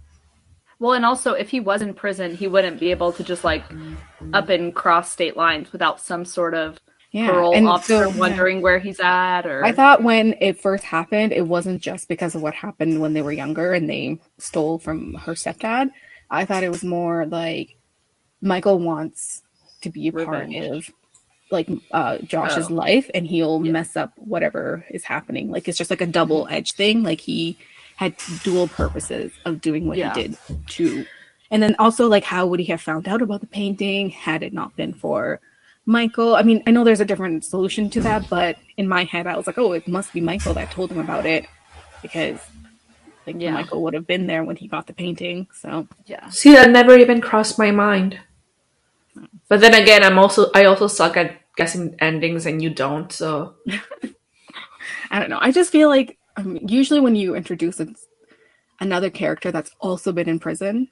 Well, 0.80 0.92
and 0.94 1.06
also 1.06 1.32
if 1.32 1.50
he 1.50 1.60
was 1.60 1.80
in 1.80 1.94
prison, 1.94 2.34
he 2.36 2.48
wouldn't 2.48 2.80
be 2.80 2.90
able 2.90 3.12
to 3.12 3.22
just 3.22 3.44
like 3.44 3.62
up 4.34 4.48
and 4.50 4.74
cross 4.74 5.10
state 5.10 5.36
lines 5.36 5.72
without 5.72 6.00
some 6.00 6.24
sort 6.24 6.52
of 6.54 6.78
Yeah, 7.14 7.30
parole 7.30 7.54
and 7.54 7.68
officer 7.68 8.04
so- 8.04 8.10
yeah. 8.10 8.16
wondering 8.16 8.60
where 8.60 8.80
he's 8.80 8.98
at. 8.98 9.46
Or 9.46 9.64
I 9.64 9.70
thought 9.70 10.02
when 10.02 10.34
it 10.40 10.60
first 10.60 10.82
happened, 10.82 11.32
it 11.32 11.46
wasn't 11.46 11.80
just 11.80 12.08
because 12.08 12.34
of 12.34 12.42
what 12.42 12.54
happened 12.54 13.00
when 13.00 13.12
they 13.14 13.22
were 13.22 13.30
younger 13.32 13.72
and 13.72 13.88
they 13.88 14.18
stole 14.38 14.78
from 14.80 15.14
her 15.14 15.34
stepdad. 15.34 15.90
I 16.30 16.44
thought 16.44 16.64
it 16.64 16.70
was 16.70 16.82
more 16.82 17.24
like 17.26 17.76
Michael 18.42 18.80
wants 18.80 19.42
to 19.82 19.90
be 19.90 20.08
a 20.08 20.12
part 20.12 20.52
of 20.56 20.90
like 21.52 21.68
uh 21.92 22.18
Josh's 22.18 22.68
Oh. 22.70 22.74
life 22.74 23.08
and 23.14 23.26
he'll 23.26 23.64
Yeah. 23.64 23.70
mess 23.72 23.96
up 23.96 24.12
whatever 24.16 24.84
is 24.90 25.04
happening. 25.04 25.50
Like 25.52 25.68
it's 25.68 25.78
just 25.78 25.90
like 25.90 26.00
a 26.00 26.06
double 26.06 26.48
edged 26.50 26.74
thing. 26.74 27.04
Like 27.04 27.20
he 27.20 27.56
had 27.96 28.16
dual 28.42 28.66
purposes 28.66 29.30
of 29.44 29.60
doing 29.60 29.86
what 29.86 29.98
Yeah. 29.98 30.12
he 30.14 30.22
did 30.22 30.38
to 30.70 31.06
and 31.52 31.62
then 31.62 31.76
also 31.78 32.08
like 32.08 32.24
how 32.24 32.44
would 32.46 32.58
he 32.58 32.66
have 32.66 32.80
found 32.80 33.06
out 33.06 33.22
about 33.22 33.40
the 33.40 33.46
painting 33.46 34.10
had 34.10 34.42
it 34.42 34.52
not 34.52 34.74
been 34.74 34.92
for 34.94 35.38
Michael. 35.86 36.36
I 36.36 36.42
mean, 36.42 36.62
I 36.66 36.70
know 36.70 36.84
there's 36.84 37.00
a 37.00 37.04
different 37.04 37.44
solution 37.44 37.90
to 37.90 38.00
that, 38.02 38.28
but 38.30 38.56
in 38.76 38.88
my 38.88 39.04
head, 39.04 39.26
I 39.26 39.36
was 39.36 39.46
like, 39.46 39.58
oh, 39.58 39.72
it 39.72 39.86
must 39.88 40.12
be 40.12 40.20
Michael 40.20 40.54
that 40.54 40.70
told 40.70 40.90
him 40.92 40.98
about 40.98 41.26
it 41.26 41.46
because 42.02 42.40
like 43.26 43.36
Yeah. 43.38 43.52
Michael 43.52 43.82
would 43.82 43.94
have 43.94 44.06
been 44.06 44.26
there 44.26 44.44
when 44.44 44.56
he 44.56 44.68
got 44.68 44.86
the 44.86 44.92
painting. 44.94 45.48
So 45.54 45.88
yeah, 46.06 46.28
See, 46.30 46.52
that 46.54 46.70
never 46.70 46.96
even 46.98 47.20
crossed 47.20 47.58
my 47.58 47.70
mind. 47.70 48.18
But 49.48 49.60
then 49.60 49.74
again, 49.74 50.04
I'm 50.04 50.18
also 50.18 50.50
I 50.54 50.64
also 50.64 50.86
suck 50.86 51.16
at 51.16 51.40
guessing 51.56 51.96
endings, 52.00 52.46
and 52.46 52.62
you 52.62 52.70
don't. 52.70 53.12
So 53.12 53.54
I 55.10 55.18
don't 55.20 55.30
know. 55.30 55.38
I 55.40 55.52
just 55.52 55.72
feel 55.72 55.88
like 55.88 56.18
um, 56.36 56.58
usually 56.66 57.00
when 57.00 57.16
you 57.16 57.34
introduce 57.34 57.80
a, 57.80 57.88
another 58.80 59.10
character 59.10 59.52
that's 59.52 59.70
also 59.80 60.12
been 60.12 60.28
in 60.28 60.38
prison, 60.38 60.88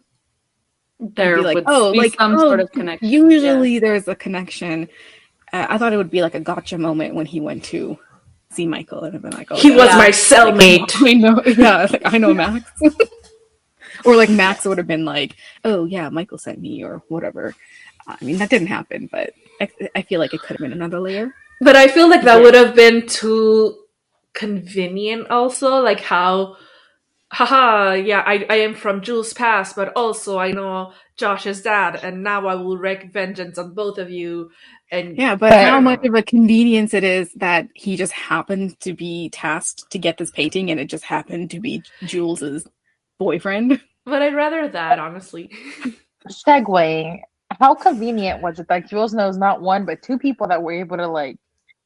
there 1.03 1.43
like, 1.43 1.57
would 1.57 1.65
oh, 1.67 1.93
be 1.93 1.99
like 1.99 2.15
some 2.15 2.35
oh, 2.37 2.39
sort 2.39 2.61
of 2.61 2.71
connection. 2.73 3.09
Usually 3.09 3.79
there's 3.79 4.09
a 4.09 4.15
connection. 4.15 4.89
Uh, 5.53 5.67
I 5.69 5.79
thought 5.79 5.93
it 5.93 5.97
would 5.97 6.11
be 6.11 6.23
like 6.23 6.35
a 6.35 6.41
gotcha 6.41 6.79
moment 6.79 7.15
when 7.15 7.27
he 7.27 7.41
went 7.41 7.65
to 7.65 7.99
see 8.51 8.67
Michael 8.67 9.03
and 9.05 9.15
I've 9.15 9.23
been 9.23 9.33
like, 9.33 9.51
oh, 9.51 9.57
he 9.57 9.71
yeah. 9.71 9.77
was 9.77 9.89
Yeah. 9.89 9.97
my 9.97 10.09
cellmate. 10.09 10.93
I 11.07 11.13
know, 11.15 11.43
yeah, 11.45 11.87
like, 11.91 12.03
I 12.05 12.19
know 12.19 12.33
Max. 12.33 12.71
or 14.05 14.17
like 14.17 14.31
Max 14.31 14.65
would 14.65 14.79
have 14.79 14.87
been 14.87 15.05
like, 15.05 15.37
oh 15.65 15.85
yeah, 15.85 16.09
Michael 16.09 16.39
sent 16.39 16.61
me 16.61 16.85
or 16.85 17.03
whatever. 17.09 17.55
I 18.07 18.17
mean, 18.25 18.39
that 18.39 18.51
didn't 18.51 18.69
happen, 18.69 19.09
but 19.11 19.33
I, 19.61 19.69
I 19.95 20.03
feel 20.03 20.21
like 20.21 20.35
it 20.35 20.41
could 20.41 20.57
have 20.57 20.59
been 20.59 20.73
another 20.73 21.01
layer. 21.01 21.35
But 21.61 21.77
I 21.77 21.89
feel 21.89 22.09
like 22.09 22.23
that 22.23 22.39
Yeah. 22.39 22.43
would 22.43 22.55
have 22.55 22.75
been 22.75 23.07
too 23.07 23.79
convenient 24.33 25.29
also, 25.31 25.77
like 25.81 26.01
how 26.01 26.57
haha, 27.33 27.93
yeah, 27.95 28.23
I, 28.27 28.47
I 28.51 28.57
am 28.57 28.75
from 28.75 29.03
Jules 29.03 29.33
past, 29.33 29.75
but 29.77 29.93
also 29.97 30.39
I 30.39 30.53
know 30.53 30.93
Josh's 31.17 31.63
dad, 31.63 32.01
and 32.03 32.23
now 32.23 32.47
I 32.47 32.55
will 32.57 32.77
wreak 32.79 33.13
vengeance 33.13 33.59
on 33.59 33.75
both 33.75 33.99
of 33.99 34.11
you. 34.11 34.51
And 34.91 35.17
Yeah, 35.17 35.37
but 35.37 35.51
But- 35.51 35.65
how 35.69 35.81
much 35.81 36.05
of 36.05 36.15
a 36.15 36.23
convenience 36.23 36.95
it 36.95 37.05
is 37.05 37.33
that 37.35 37.69
he 37.75 37.97
just 37.97 38.13
happened 38.13 38.79
to 38.81 38.93
be 38.95 39.31
tasked 39.31 39.91
to 39.91 39.99
get 39.99 40.19
this 40.19 40.31
painting 40.31 40.71
and 40.71 40.79
it 40.79 40.87
just 40.87 41.05
happened 41.05 41.51
to 41.53 41.61
be 41.61 41.83
Jules's 42.05 42.69
boyfriend. 43.19 43.81
but 44.05 44.23
I'd 44.23 44.35
rather 44.35 44.69
that, 44.69 44.99
honestly. 44.99 45.51
Segwaying. 46.29 47.21
How 47.61 47.75
convenient 47.75 48.43
was 48.43 48.59
it 48.59 48.69
that 48.69 48.89
Jules 48.89 49.15
knows 49.15 49.37
not 49.37 49.63
one 49.63 49.85
but 49.87 50.03
two 50.03 50.19
people 50.19 50.49
that 50.49 50.63
were 50.63 50.73
able 50.73 50.97
to 50.99 51.07
like 51.09 51.37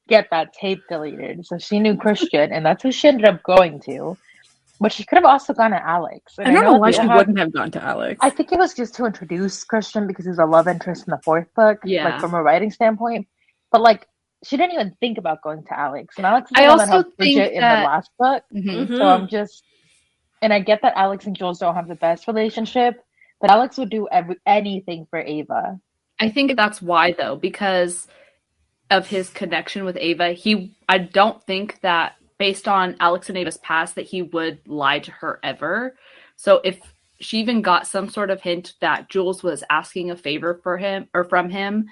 get 0.09 0.29
that 0.31 0.53
tape 0.53 0.81
deleted? 0.89 1.47
So 1.47 1.59
she 1.59 1.81
knew 1.81 1.97
Christian, 1.97 2.53
and 2.53 2.65
that's 2.67 2.83
who 2.83 2.93
she 2.93 3.09
ended 3.09 3.27
up 3.27 3.43
going 3.43 3.81
to. 3.83 4.17
But 4.81 4.93
she 4.93 5.05
could 5.05 5.17
have 5.17 5.25
also 5.25 5.55
gone 5.55 5.71
to 5.71 5.83
Alex. 5.87 6.35
And 6.39 6.49
I 6.49 6.53
don't 6.53 6.65
know 6.65 6.73
that 6.75 6.81
why 6.81 6.91
she 6.91 7.01
have- 7.01 7.17
wouldn't 7.17 7.39
have 7.39 7.53
gone 7.53 7.71
to 7.71 7.83
Alex. 7.83 8.19
I 8.23 8.31
think 8.31 8.53
it 8.53 8.59
was 8.59 8.75
just 8.75 8.95
to 8.97 9.07
introduce 9.07 9.65
Christian 9.65 10.07
because 10.07 10.27
he's 10.27 10.39
a 10.39 10.45
love 10.45 10.69
interest 10.69 11.07
in 11.07 11.13
the 11.13 11.21
fourth 11.25 11.53
book, 11.55 11.79
Yeah. 11.85 12.05
like 12.05 12.21
from 12.21 12.35
a 12.35 12.43
writing 12.43 12.71
standpoint. 12.71 13.27
But 13.73 13.81
like, 13.81 14.07
she 14.45 14.57
didn't 14.59 14.75
even 14.75 14.95
think 15.01 15.17
about 15.17 15.41
going 15.43 15.65
to 15.65 15.79
Alex, 15.79 16.17
and 16.19 16.27
Alex 16.27 16.51
is 16.51 16.57
I 16.59 16.63
the 16.65 16.69
one 16.69 16.79
that 16.79 16.83
also 16.85 16.93
helped 16.93 17.17
Bridget 17.17 17.35
think 17.37 17.53
in 17.55 17.61
the 17.61 17.67
last 17.67 18.11
book. 18.19 18.45
Mhm. 18.55 18.87
Mhm. 18.89 18.97
So 18.99 19.03
I'm 19.09 19.29
just, 19.29 19.65
and 20.43 20.53
I 20.53 20.61
get 20.61 20.83
that 20.83 20.93
Alex 20.95 21.25
and 21.27 21.35
Jules 21.35 21.59
don't 21.59 21.75
have 21.75 21.89
the 21.89 21.95
best 21.95 22.29
relationship, 22.29 23.03
but 23.41 23.51
Alex 23.51 23.79
would 23.79 23.89
do 23.91 24.07
every 24.13 24.37
anything 24.45 25.07
for 25.09 25.19
Ava. 25.21 25.81
I 26.21 26.29
think 26.29 26.55
that's 26.55 26.83
why 26.83 27.13
though, 27.13 27.37
because 27.37 28.07
of 28.91 29.07
his 29.09 29.31
connection 29.31 29.85
with 29.85 29.97
Ava, 29.99 30.33
he 30.33 30.77
I 30.89 30.99
don't 30.99 31.43
think 31.45 31.81
that 31.81 32.13
based 32.39 32.69
on 32.69 32.97
Alex 33.01 33.29
and 33.29 33.39
Ava's 33.39 33.57
past 33.59 33.95
that 33.95 34.07
he 34.07 34.23
would 34.23 34.61
lie 34.67 34.99
to 35.01 35.11
her 35.11 35.41
ever. 35.43 35.97
So 36.37 36.61
if 36.65 36.79
she 37.21 37.39
even 37.39 37.63
got 37.63 37.87
some 37.87 38.09
sort 38.11 38.31
of 38.31 38.43
hint 38.43 38.75
that 38.81 39.09
Jules 39.09 39.43
was 39.43 39.65
asking 39.71 40.11
a 40.11 40.17
favor 40.17 40.61
for 40.63 40.77
him 40.77 41.09
or 41.15 41.25
from 41.25 41.49
him, 41.49 41.87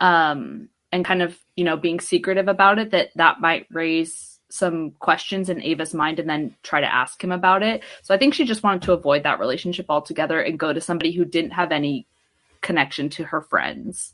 um, 0.00 0.68
and 0.92 1.04
kind 1.04 1.22
of, 1.22 1.38
you 1.54 1.64
know, 1.64 1.76
being 1.76 2.00
secretive 2.00 2.48
about 2.48 2.78
it, 2.78 2.90
that 2.90 3.10
that 3.14 3.40
might 3.40 3.66
raise 3.70 4.40
some 4.50 4.90
questions 4.98 5.48
in 5.48 5.62
Ava's 5.62 5.94
mind 5.94 6.18
and 6.18 6.28
then 6.28 6.56
try 6.62 6.80
to 6.80 6.92
ask 6.92 7.22
him 7.22 7.30
about 7.30 7.62
it. 7.62 7.84
So 8.02 8.12
I 8.12 8.18
think 8.18 8.34
she 8.34 8.44
just 8.44 8.62
wanted 8.62 8.82
to 8.82 8.92
avoid 8.92 9.22
that 9.22 9.38
relationship 9.38 9.86
altogether 9.88 10.40
and 10.40 10.58
go 10.58 10.72
to 10.72 10.80
somebody 10.80 11.12
who 11.12 11.24
didn't 11.24 11.52
have 11.52 11.70
any 11.70 12.06
connection 12.60 13.08
to 13.10 13.24
her 13.24 13.40
friends. 13.40 14.12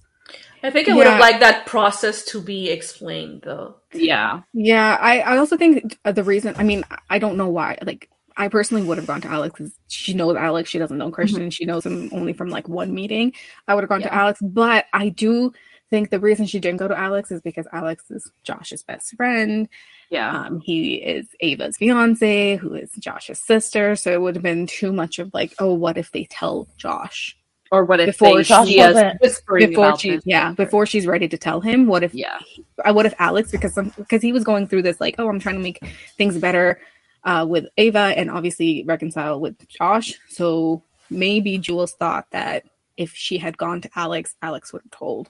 I 0.63 0.71
think 0.71 0.89
I 0.89 0.95
would 0.95 1.07
have 1.07 1.21
liked 1.21 1.41
that 1.41 1.67
process 1.67 2.25
to 2.27 2.41
be 2.41 2.71
explained, 2.71 3.43
though. 3.43 3.77
Yeah. 3.93 4.43
Yeah, 4.53 4.99
I, 5.01 5.21
I 5.21 5.37
also 5.37 5.57
think 5.57 5.99
uh, 6.05 6.13
the 6.13 6.25
reason, 6.25 6.55
I 6.59 6.65
mean, 6.65 6.85
I 7.09 7.19
don't 7.19 7.37
know 7.37 7.49
why. 7.49 7.79
Like, 7.83 8.09
I 8.37 8.49
personally 8.49 8.83
would 8.83 8.99
have 8.99 9.07
gone 9.07 9.21
to 9.23 9.29
Alex 9.29 9.55
because 9.57 9.73
she 9.89 10.13
knows 10.13 10.37
Alex. 10.37 10.69
She 10.69 10.79
doesn't 10.79 10.99
know 10.99 11.11
Christian. 11.11 11.51
She 11.51 11.65
knows 11.65 11.87
him 11.87 12.11
only 12.13 12.33
from 12.33 12.51
like 12.51 12.69
one 12.69 12.95
meeting. 12.95 13.33
I 13.67 13.75
would 13.75 13.83
have 13.83 13.89
gone 13.89 14.03
to 14.03 14.13
Alex, 14.13 14.41
but 14.43 14.87
I 14.93 15.09
do 15.09 15.53
think 15.89 16.11
the 16.11 16.21
reason 16.21 16.47
she 16.47 16.59
didn't 16.59 16.79
go 16.79 16.89
to 16.89 16.99
Alex 16.99 17.31
is 17.31 17.41
because 17.41 17.67
Alex 17.73 18.11
is 18.11 18.31
Josh's 18.43 18.83
best 18.83 19.15
friend. 19.17 19.69
Yeah. 20.11 20.47
Um, 20.47 20.61
he 20.61 20.97
is 20.97 21.29
Ava's 21.41 21.79
fiance, 21.79 22.57
who 22.57 22.75
is 22.75 22.91
Josh's 22.99 23.41
sister. 23.41 23.97
So 23.97 24.13
it 24.13 24.21
would 24.21 24.35
have 24.35 24.43
been 24.43 24.67
too 24.67 24.93
much 24.93 25.19
of 25.19 25.33
like, 25.33 25.55
oh, 25.59 25.73
what 25.73 25.97
if 25.97 26.13
they 26.13 26.25
tell 26.25 26.69
Josh 26.77 27.37
Or 27.73 27.85
what 27.85 28.01
if 28.01 28.07
Before 28.07 28.37
they, 28.37 28.43
Josh 28.45 28.69
she 28.69 28.81
is 28.81 28.97
whispering 29.21 29.71
before 29.71 29.89
about 29.89 30.01
she 30.01 30.11
this? 30.17 30.23
yeah 30.25 30.53
before 30.53 30.87
she's 30.87 31.07
ready 31.07 31.27
to 31.29 31.37
tell 31.37 31.61
him 31.61 31.87
what 31.87 32.03
if 32.05 32.15
Yeah. 32.15 32.39
I 32.85 32.93
what 32.93 33.07
if 33.07 33.15
Alex 33.19 33.51
because 33.51 33.75
some, 33.75 33.93
because 33.97 34.23
he 34.23 34.33
was 34.33 34.45
going 34.45 34.67
through 34.69 34.83
this 34.83 35.01
like 35.01 35.17
oh 35.19 35.29
I'm 35.29 35.41
trying 35.41 35.57
to 35.57 35.61
make 35.63 35.81
things 36.17 36.39
better 36.39 36.81
uh, 37.25 37.45
with 37.49 37.67
Ava 37.77 38.15
and 38.17 38.31
obviously 38.31 38.85
reconcile 38.87 39.41
with 39.41 39.57
Josh 39.69 40.15
so 40.29 40.83
maybe 41.11 41.59
Jules 41.59 41.93
thought 41.95 42.27
that 42.31 42.65
if 42.97 43.13
she 43.15 43.37
had 43.39 43.59
gone 43.59 43.81
to 43.81 43.91
Alex 43.97 44.37
Alex 44.43 44.73
would 44.73 44.83
have 44.83 44.91
told 44.93 45.29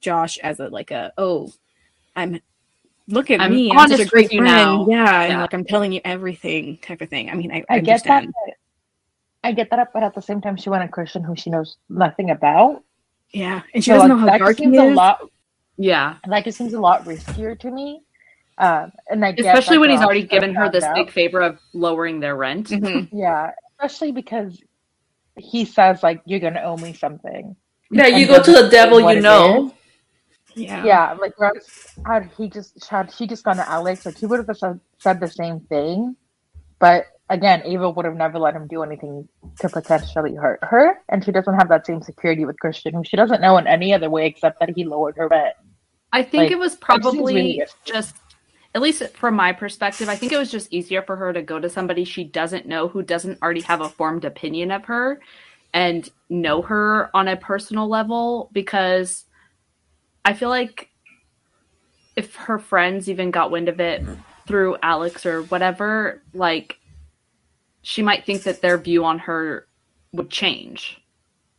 Josh 0.00 0.36
as 0.38 0.60
a 0.60 0.68
like 0.68 0.90
a 0.90 1.12
oh 1.16 1.50
I'm 2.14 2.40
look 3.08 3.30
at 3.30 3.40
I'm 3.40 3.52
me 3.54 3.70
I'm 3.72 3.88
such 3.88 4.00
a 4.00 4.04
great 4.04 4.28
friend 4.28 4.44
now." 4.44 4.86
yeah 4.88 5.22
and 5.22 5.40
like 5.40 5.54
I'm 5.54 5.64
telling 5.64 5.92
you 5.92 6.02
everything 6.04 6.76
type 6.82 7.00
of 7.00 7.08
thing 7.08 7.30
I 7.30 7.34
mean 7.34 7.50
I, 7.52 7.64
I 7.70 7.80
get 7.80 8.04
that. 8.04 8.26
but- 8.26 8.54
I 9.48 9.52
get 9.52 9.70
that, 9.70 9.78
up, 9.78 9.90
but 9.94 10.02
at 10.02 10.14
the 10.14 10.22
same 10.22 10.40
time, 10.40 10.56
she 10.56 10.68
went 10.70 10.84
a 10.84 10.88
Christian 10.88 11.22
who 11.24 11.34
she 11.36 11.48
knows 11.50 11.76
nothing 11.88 12.30
about. 12.30 12.84
yeah 13.32 13.62
and 13.74 13.82
she 13.84 13.90
So, 13.90 13.94
doesn't 13.96 14.08
like, 14.10 14.16
know 14.16 14.20
how 14.20 14.26
that 14.26 14.38
dark 14.38 14.50
just 14.50 14.58
he 14.60 14.64
seems 14.66 14.76
is 14.76 14.92
a 14.92 14.94
lot. 14.94 15.18
Yeah. 15.76 16.16
That 16.28 16.44
just 16.44 16.58
seems 16.58 16.74
a 16.74 16.80
lot 16.80 17.04
riskier 17.04 17.58
to 17.60 17.70
me. 17.70 18.02
Um, 18.58 18.90
and 19.10 19.24
I 19.24 19.32
get 19.32 19.46
Especially 19.46 19.76
that 19.76 19.80
when 19.82 19.90
he's 19.90 20.00
already 20.00 20.24
given 20.24 20.54
her 20.54 20.68
this 20.70 20.84
out. 20.84 20.94
big 20.96 21.10
favor 21.10 21.40
of 21.40 21.58
lowering 21.72 22.18
their 22.20 22.36
rent. 22.36 22.68
Mhm. 22.70 23.08
Yeah, 23.12 23.52
especially 23.78 24.10
because 24.12 24.60
he 25.36 25.64
says 25.64 26.02
like 26.02 26.20
you're 26.26 26.40
gonna 26.40 26.62
owe 26.62 26.76
me 26.76 26.92
something. 26.92 27.54
Yeah, 27.92 28.08
you 28.08 28.26
go 28.26 28.42
to 28.42 28.52
the 28.52 28.68
devil 28.68 28.98
you 29.12 29.20
know. 29.20 29.72
yeah 30.56 30.84
Yeah, 30.84 31.12
like 31.20 31.34
whereas 31.38 31.64
had 32.04 32.30
he 32.36 32.48
just 32.50 32.84
had 32.88 33.12
he 33.12 33.26
just 33.28 33.44
gone 33.44 33.56
to 33.56 33.68
Alex, 33.70 34.04
like 34.04 34.18
he 34.18 34.26
would 34.26 34.40
have 34.44 34.56
said, 34.58 34.80
said 34.98 35.20
the 35.20 35.28
same 35.28 35.60
thing. 35.60 36.16
But 36.80 37.06
again, 37.30 37.62
Ava 37.64 37.90
would 37.90 38.04
have 38.04 38.16
never 38.16 38.38
let 38.38 38.54
him 38.54 38.66
do 38.66 38.82
anything 38.82 39.28
to 39.60 39.68
potentially 39.68 40.34
hurt 40.34 40.60
her, 40.62 40.98
and 41.08 41.24
she 41.24 41.32
doesn't 41.32 41.54
have 41.54 41.68
that 41.68 41.86
same 41.86 42.02
security 42.02 42.44
with 42.44 42.58
Christian, 42.58 42.94
who 42.94 43.04
she 43.04 43.16
doesn't 43.16 43.40
know 43.40 43.58
in 43.58 43.66
any 43.66 43.92
other 43.92 44.10
way 44.10 44.26
except 44.26 44.60
that 44.60 44.70
he 44.74 44.84
lowered 44.84 45.16
her 45.16 45.28
rent. 45.28 45.54
I 46.12 46.22
think 46.22 46.44
Like, 46.44 46.50
it 46.52 46.58
was 46.58 46.74
probably 46.76 47.34
really 47.34 47.62
just, 47.84 48.16
at 48.74 48.80
least 48.80 49.02
from 49.14 49.34
my 49.34 49.52
perspective, 49.52 50.08
I 50.08 50.16
think 50.16 50.32
it 50.32 50.38
was 50.38 50.50
just 50.50 50.72
easier 50.72 51.02
for 51.02 51.16
her 51.16 51.32
to 51.32 51.42
go 51.42 51.60
to 51.60 51.68
somebody 51.68 52.04
she 52.04 52.24
doesn't 52.24 52.66
know 52.66 52.88
who 52.88 53.02
doesn't 53.02 53.40
already 53.42 53.60
have 53.62 53.80
a 53.82 53.88
formed 53.88 54.24
opinion 54.24 54.70
of 54.70 54.84
her 54.86 55.20
and 55.74 56.08
know 56.30 56.62
her 56.62 57.10
on 57.14 57.28
a 57.28 57.36
personal 57.36 57.88
level 57.88 58.48
because 58.52 59.26
I 60.24 60.32
feel 60.32 60.48
like 60.48 60.88
if 62.16 62.34
her 62.36 62.58
friends 62.58 63.08
even 63.10 63.30
got 63.30 63.50
wind 63.50 63.68
of 63.68 63.80
it 63.80 64.02
through 64.46 64.78
Alex 64.82 65.26
or 65.26 65.42
whatever, 65.44 66.22
like 66.32 66.78
she 67.88 68.02
might 68.02 68.26
think 68.26 68.42
that 68.42 68.60
their 68.60 68.76
view 68.76 69.02
on 69.06 69.18
her 69.18 69.66
would 70.12 70.28
change. 70.28 71.00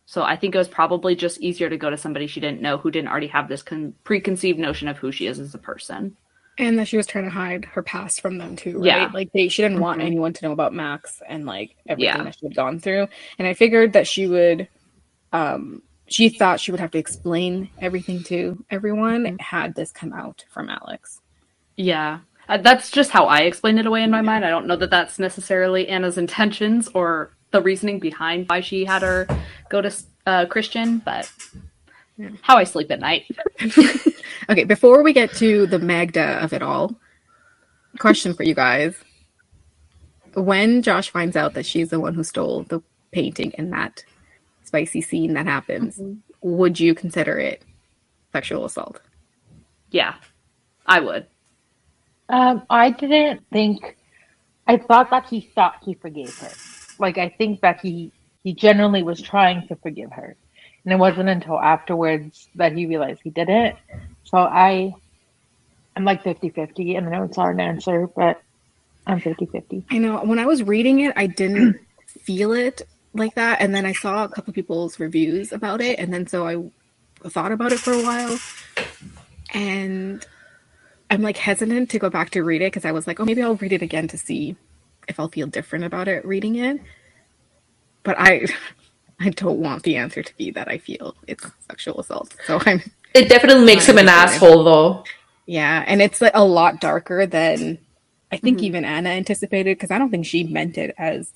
So 0.06 0.22
I 0.22 0.36
think 0.36 0.54
it 0.54 0.60
was 0.60 0.68
probably 0.68 1.16
just 1.16 1.42
easier 1.42 1.70
to 1.70 1.78
go 1.78 1.90
to 1.90 1.98
somebody 1.98 2.28
she 2.28 2.40
didn't 2.40 2.62
know 2.62 2.78
who 2.78 2.92
didn't 2.92 3.10
already 3.10 3.28
have 3.28 3.48
this 3.48 3.64
con- 3.64 3.96
preconceived 4.04 4.60
notion 4.60 4.88
of 4.88 4.98
who 4.98 5.12
she 5.12 5.26
is 5.26 5.40
as 5.40 5.56
a 5.56 5.58
person. 5.60 6.16
And 6.60 6.78
that 6.78 6.88
she 6.88 6.98
was 6.98 7.08
trying 7.08 7.24
to 7.24 7.32
hide 7.32 7.66
her 7.66 7.82
past 7.82 8.22
from 8.22 8.38
them 8.38 8.56
too, 8.56 8.78
right? 8.78 8.86
Yeah. 8.86 9.10
Like 9.12 9.32
they 9.34 9.48
she 9.48 9.64
didn't 9.64 9.80
want 9.80 10.02
Mhm. 10.02 10.06
anyone 10.06 10.34
to 10.34 10.46
know 10.46 10.52
about 10.52 10.72
Max 10.74 11.20
and 11.28 11.48
like 11.48 11.76
everything 11.88 12.16
Yeah. 12.18 12.24
that 12.24 12.36
she 12.40 12.46
had 12.46 12.56
gone 12.56 12.80
through. 12.80 13.08
And 13.40 13.48
I 13.48 13.56
figured 13.56 13.94
that 13.94 14.06
she 14.08 14.28
would 14.28 14.68
um 15.34 15.82
she 16.08 16.30
thought 16.30 16.60
she 16.60 16.70
would 16.72 16.80
have 16.80 16.92
to 16.92 16.98
explain 17.00 17.70
everything 17.82 18.22
to 18.26 18.64
everyone 18.70 19.24
Mm-hmm. 19.24 19.38
had 19.40 19.74
this 19.74 19.92
come 19.92 20.14
out 20.14 20.46
from 20.52 20.70
Alex. 20.70 21.22
Yeah. 21.76 22.20
Uh, 22.50 22.58
that's 22.58 22.90
just 22.90 23.12
how 23.12 23.26
I 23.26 23.42
explain 23.42 23.78
it 23.78 23.86
away 23.86 24.04
in 24.04 24.12
my 24.12 24.22
mind. 24.22 24.44
I 24.44 24.50
don't 24.50 24.68
know 24.68 24.76
that 24.76 24.90
that's 24.90 25.20
necessarily 25.20 25.88
Ana's 25.88 26.18
intentions 26.18 26.90
or 26.96 27.32
the 27.52 27.62
reasoning 27.62 28.00
behind 28.00 28.50
why 28.50 28.62
she 28.62 28.86
had 28.86 29.04
her 29.04 29.28
go 29.70 29.82
to 29.82 29.96
uh, 30.26 30.46
Christian, 30.48 30.98
but 31.00 31.32
how 32.42 32.58
I 32.58 32.64
sleep 32.64 32.92
at 32.92 33.00
night. 33.00 33.26
Okay, 34.50 34.64
before 34.64 35.04
we 35.04 35.14
get 35.14 35.32
to 35.34 35.68
the 35.68 35.78
Magda 35.78 36.44
of 36.44 36.54
it 36.54 36.64
all, 36.64 36.96
question 38.00 38.34
for 38.34 38.42
you 38.42 38.56
guys. 38.56 38.96
When 40.34 40.82
Josh 40.82 41.12
finds 41.12 41.36
out 41.36 41.54
that 41.54 41.68
she's 41.68 41.90
the 41.90 42.00
one 42.00 42.16
who 42.16 42.24
stole 42.24 42.64
the 42.64 42.82
painting 43.12 43.52
in 43.60 43.70
that 43.70 44.04
spicy 44.64 45.02
scene 45.02 45.36
that 45.36 45.46
happens, 45.46 46.02
would 46.42 46.80
you 46.80 46.96
consider 46.96 47.38
it 47.38 47.62
sexual 48.32 48.66
assault? 48.66 49.02
Yeah, 49.92 50.16
I 50.88 51.00
would. 51.00 51.28
Um, 52.30 52.64
I 52.70 52.92
didn't 52.92 53.44
think. 53.52 53.98
I 54.68 54.78
thought 54.78 55.10
that 55.10 55.28
he 55.28 55.42
thought 55.42 55.78
he 55.84 55.96
forgave 55.96 56.38
her. 56.40 56.52
Like 57.00 57.18
I 57.18 57.30
think 57.30 57.62
that 57.62 57.82
he 57.82 58.12
he 58.44 58.54
genuinely 58.54 59.04
was 59.04 59.20
trying 59.20 59.68
to 59.68 59.76
forgive 59.76 60.12
her, 60.12 60.36
and 60.84 60.94
it 60.94 60.98
wasn't 60.98 61.30
until 61.30 61.60
afterwards 61.60 62.48
that 62.56 62.74
he 62.74 62.86
realized 62.86 63.22
he 63.24 63.32
didn't. 63.32 63.76
So 64.24 64.38
I, 64.38 64.94
I'm 65.96 66.06
like 66.06 66.24
50-50, 66.24 66.98
and 66.98 67.08
I 67.08 67.12
know 67.12 67.24
it's 67.24 67.36
hard 67.36 67.58
to 67.58 67.64
answer, 67.64 68.08
but 68.08 68.42
I'm 69.08 69.20
50-50. 69.20 69.86
I 69.90 69.98
know 69.98 70.24
when 70.24 70.40
I 70.40 70.46
was 70.46 70.62
reading 70.62 71.00
it, 71.00 71.14
I 71.16 71.26
didn't 71.26 71.80
feel 72.06 72.54
it 72.54 72.84
like 73.14 73.36
that, 73.36 73.60
and 73.60 73.74
then 73.74 73.86
I 73.86 73.94
saw 73.94 74.24
a 74.24 74.30
couple 74.30 74.54
people's 74.54 75.00
reviews 75.00 75.52
about 75.52 75.82
it, 75.82 75.98
and 75.98 76.14
then 76.14 76.28
so 76.28 76.48
I 76.48 77.30
thought 77.30 77.52
about 77.52 77.72
it 77.72 77.80
for 77.80 77.94
a 77.94 78.04
while, 78.04 78.40
and 79.54 80.26
I'm 81.10 81.22
like 81.22 81.38
hesitant 81.38 81.90
to 81.92 82.00
go 82.00 82.10
back 82.10 82.30
to 82.32 82.44
read 82.44 82.62
it 82.62 82.72
because 82.72 82.86
I 82.86 82.92
was 82.92 83.08
like, 83.08 83.20
oh, 83.20 83.26
maybe 83.26 83.42
I'll 83.42 83.56
read 83.56 83.74
it 83.74 83.82
again 83.82 84.08
to 84.10 84.18
see 84.18 84.56
if 85.08 85.20
I'll 85.20 85.28
feel 85.30 85.48
different 85.48 85.86
about 85.86 86.08
it 86.08 86.26
reading 86.26 86.56
it. 86.56 86.80
But 88.04 88.16
I, 88.20 88.46
I 89.20 89.30
don't 89.30 89.60
want 89.60 89.84
the 89.84 89.96
answer 89.98 90.22
to 90.24 90.38
be 90.38 90.52
that 90.52 90.68
I 90.68 90.78
feel 90.78 91.16
it's 91.28 91.46
sexual 91.68 92.00
assault. 92.00 92.36
So 92.46 92.60
I'm 92.66 92.82
It 93.14 93.28
definitely 93.30 93.66
makes 93.66 93.88
him 93.88 93.98
an 93.98 94.08
asshole, 94.08 94.64
though. 94.64 95.04
yeah, 95.46 95.84
and 95.88 96.02
it's 96.02 96.22
like 96.22 96.32
a 96.36 96.46
lot 96.46 96.80
darker 96.80 97.26
than 97.26 97.80
I 98.32 98.38
think 98.38 98.60
Mhm. 98.60 98.64
even 98.64 98.86
Ana 98.86 99.10
anticipated 99.10 99.78
because 99.78 99.90
I 99.92 99.98
don't 99.98 100.12
think 100.12 100.26
she 100.28 100.44
meant 100.44 100.78
it 100.78 100.94
as. 101.00 101.34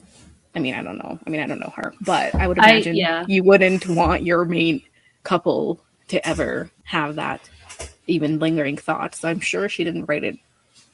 I 0.56 0.60
mean, 0.60 0.76
I 0.76 0.84
don't 0.84 1.00
know. 1.00 1.18
I 1.26 1.30
mean, 1.32 1.42
I 1.42 1.48
don't 1.48 1.60
know 1.60 1.74
her, 1.76 1.96
but 2.02 2.36
I 2.36 2.48
would 2.48 2.60
I- 2.60 2.70
imagine 2.74 2.96
yeah. 2.96 3.26
you 3.28 3.44
wouldn't 3.44 3.88
want 3.88 4.22
your 4.24 4.46
main 4.46 4.84
couple 5.24 5.82
to 6.10 6.26
ever 6.28 6.70
have 6.84 7.16
that 7.16 7.42
even 8.08 8.40
lingering 8.40 8.78
thoughts. 8.78 9.24
I'm 9.24 9.40
sure 9.40 9.70
she 9.70 9.84
didn't 9.84 10.06
write 10.06 10.24
it 10.24 10.38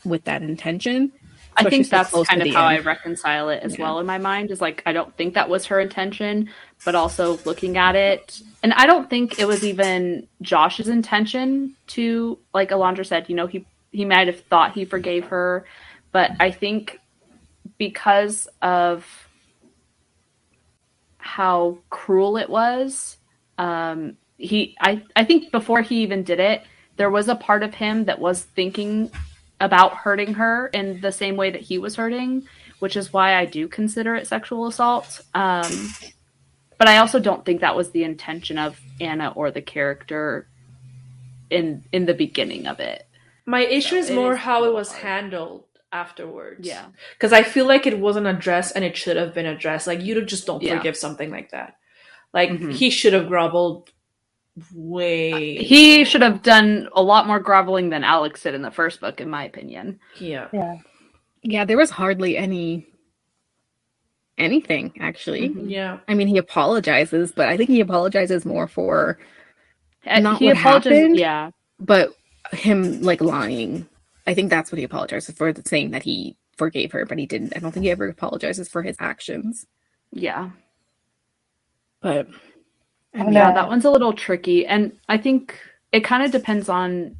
with 0.03 0.25
that 0.25 0.41
intention. 0.41 1.11
I 1.57 1.63
think 1.65 1.89
that's 1.89 2.11
kind 2.21 2.41
of 2.41 2.49
how 2.49 2.65
I 2.65 2.79
reconcile 2.79 3.49
it 3.49 3.63
as 3.63 3.73
Yeah. 3.73 3.83
well 3.83 3.99
in 3.99 4.05
my 4.05 4.17
mind. 4.17 4.51
Is 4.51 4.61
like 4.61 4.83
I 4.85 4.93
don't 4.93 5.15
think 5.17 5.33
that 5.35 5.49
was 5.49 5.65
her 5.67 5.79
intention, 5.79 6.49
but 6.85 6.95
also 6.95 7.39
looking 7.45 7.77
at 7.77 7.95
it, 7.95 8.41
and 8.63 8.73
I 8.73 8.85
don't 8.85 9.09
think 9.09 9.39
it 9.39 9.45
was 9.47 9.63
even 9.65 10.27
Josh's 10.41 10.87
intention 10.87 11.75
to, 11.87 12.39
like 12.53 12.69
Alondra 12.69 13.05
said, 13.05 13.29
you 13.29 13.35
know, 13.35 13.47
he 13.47 13.67
he 13.91 14.05
might 14.05 14.27
have 14.27 14.41
thought 14.41 14.73
he 14.73 14.85
forgave 14.85 15.27
her, 15.27 15.65
but 16.11 16.31
I 16.39 16.51
think 16.51 16.99
because 17.77 18.47
of 18.61 19.05
how 21.17 21.79
cruel 21.89 22.37
it 22.37 22.49
was, 22.49 23.17
um, 23.57 24.17
he 24.37 24.75
I 24.79 25.03
I 25.15 25.25
think 25.25 25.51
before 25.51 25.81
he 25.81 26.03
even 26.03 26.23
did 26.23 26.39
it, 26.39 26.63
there 26.99 27.09
was 27.09 27.29
a 27.29 27.35
part 27.35 27.63
of 27.63 27.73
him 27.75 28.03
that 28.05 28.19
was 28.19 28.43
thinking 28.43 29.09
about 29.61 29.95
hurting 29.95 30.33
her 30.33 30.67
in 30.67 30.99
the 30.99 31.13
same 31.13 31.37
way 31.37 31.49
that 31.49 31.61
he 31.61 31.77
was 31.77 31.95
hurting, 31.95 32.45
which 32.79 32.97
is 32.97 33.13
why 33.13 33.35
I 33.35 33.45
do 33.45 33.69
consider 33.69 34.15
it 34.15 34.27
sexual 34.27 34.67
assault. 34.67 35.21
Um, 35.33 35.93
but 36.77 36.89
I 36.89 36.97
also 36.97 37.21
don't 37.21 37.45
think 37.45 37.61
that 37.61 37.77
was 37.77 37.91
the 37.91 38.03
intention 38.03 38.57
of 38.57 38.77
Ana 38.99 39.31
or 39.33 39.49
the 39.49 39.61
character 39.61 40.49
in 41.49 41.85
in 41.93 42.05
the 42.05 42.13
beginning 42.13 42.67
of 42.67 42.81
it. 42.81 43.07
My 43.45 43.61
issue 43.61 43.91
So 43.91 43.95
is 43.95 44.11
more 44.11 44.33
is 44.33 44.39
how 44.39 44.65
it 44.65 44.73
was 44.73 44.91
hard. 44.91 45.03
handled 45.03 45.63
afterwards. 45.93 46.67
Yeah. 46.67 46.85
Because 47.13 47.31
I 47.31 47.43
feel 47.43 47.65
like 47.65 47.87
it 47.87 47.97
wasn't 47.97 48.27
addressed 48.27 48.75
and 48.75 48.83
it 48.83 48.97
should 48.97 49.15
have 49.15 49.33
been 49.33 49.45
addressed. 49.47 49.87
Like, 49.87 50.01
you 50.01 50.21
just 50.25 50.45
don't 50.45 50.61
Yeah. 50.61 50.77
forgive 50.77 50.97
something 50.97 51.31
like 51.31 51.51
that. 51.51 51.77
Like, 52.33 52.49
Mhm. 52.51 52.73
he 52.73 52.89
should 52.89 53.13
have 53.13 53.27
groveled 53.27 53.89
way. 54.73 55.55
He 55.57 56.03
should 56.05 56.21
have 56.21 56.41
done 56.43 56.89
a 56.93 57.01
lot 57.01 57.27
more 57.27 57.39
groveling 57.39 57.89
than 57.89 58.03
Alex 58.03 58.43
did 58.43 58.53
in 58.55 58.61
the 58.61 58.71
first 58.71 58.99
book, 59.01 59.21
in 59.21 59.29
my 59.29 59.43
opinion. 59.45 59.99
yeah. 60.19 60.47
Yeah. 60.53 60.77
Yeah, 61.41 61.63
there 61.65 61.77
was 61.77 61.89
hardly 61.89 62.35
any 62.37 62.85
anything 64.37 64.93
actually. 64.99 65.49
Mhm. 65.49 65.69
Yeah. 65.69 65.99
I 66.07 66.13
mean, 66.13 66.27
he 66.27 66.37
apologizes, 66.37 67.31
but 67.31 67.47
I 67.49 67.57
think 67.57 67.69
he 67.69 67.79
apologizes 67.81 68.45
more 68.45 68.67
for 68.67 69.19
And 70.05 70.23
Not 70.23 70.39
he 70.39 70.47
what 70.47 70.57
happened? 70.57 71.17
Yeah. 71.17 71.51
but 71.79 72.13
him 72.51 73.01
like 73.01 73.21
lying. 73.21 73.87
I 74.27 74.33
think 74.33 74.49
that's 74.49 74.71
what 74.71 74.79
he 74.79 74.83
apologizes 74.85 75.35
for, 75.35 75.53
saying 75.65 75.91
that 75.91 76.03
he 76.03 76.37
forgave 76.57 76.91
her, 76.93 77.05
but 77.05 77.17
he 77.17 77.25
didn't. 77.25 77.53
I 77.55 77.59
don't 77.59 77.71
think 77.71 77.83
he 77.85 77.91
ever 77.91 78.07
apologizes 78.07 78.67
for 78.69 78.81
his 78.81 78.95
actions. 78.99 79.65
Yeah. 80.11 80.51
But 82.01 82.27
I 83.13 83.19
I 83.19 83.23
know. 83.23 83.31
Yeah, 83.31 83.53
that 83.53 83.67
one's 83.67 83.85
a 83.85 83.91
little 83.91 84.13
tricky. 84.13 84.65
And 84.65 84.97
I 85.07 85.17
think 85.17 85.59
it 85.91 86.01
kind 86.03 86.23
of 86.23 86.31
depends 86.31 86.69
on 86.69 87.15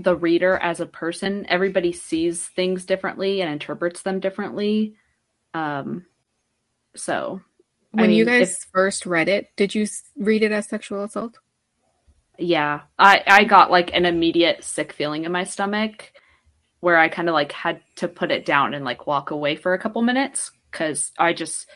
the 0.00 0.16
reader 0.16 0.56
as 0.56 0.80
a 0.80 0.86
person. 0.86 1.46
Everybody 1.48 1.92
sees 1.92 2.46
things 2.48 2.84
differently 2.84 3.40
and 3.42 3.50
interprets 3.52 4.02
them 4.02 4.20
differently. 4.20 4.94
Um, 5.54 6.06
so 6.96 7.40
When 7.92 8.10
you 8.10 8.24
mean, 8.24 8.38
guys 8.40 8.52
if- 8.52 8.68
first 8.72 9.06
read 9.06 9.28
it, 9.28 9.48
did 9.56 9.74
you 9.74 9.86
read 10.16 10.42
it 10.42 10.52
as 10.52 10.68
sexual 10.68 11.04
assault? 11.04 11.38
yeah, 12.38 12.80
I 12.98 13.22
I 13.26 13.44
got 13.44 13.70
like 13.70 13.92
an 13.94 14.06
immediate 14.06 14.64
sick 14.64 14.92
feeling 14.92 15.24
in 15.24 15.32
my 15.32 15.44
stomach 15.44 16.12
where 16.80 16.98
I 16.98 17.08
kind 17.08 17.28
of 17.28 17.34
like 17.34 17.52
had 17.52 17.80
to 17.96 18.08
put 18.08 18.32
it 18.32 18.44
down 18.46 18.74
and 18.74 18.84
like 18.84 19.06
walk 19.06 19.30
away 19.30 19.54
for 19.54 19.74
a 19.74 19.78
couple 19.78 20.02
minutes 20.02 20.50
cuz 20.72 21.12
I 21.18 21.34
just 21.34 21.68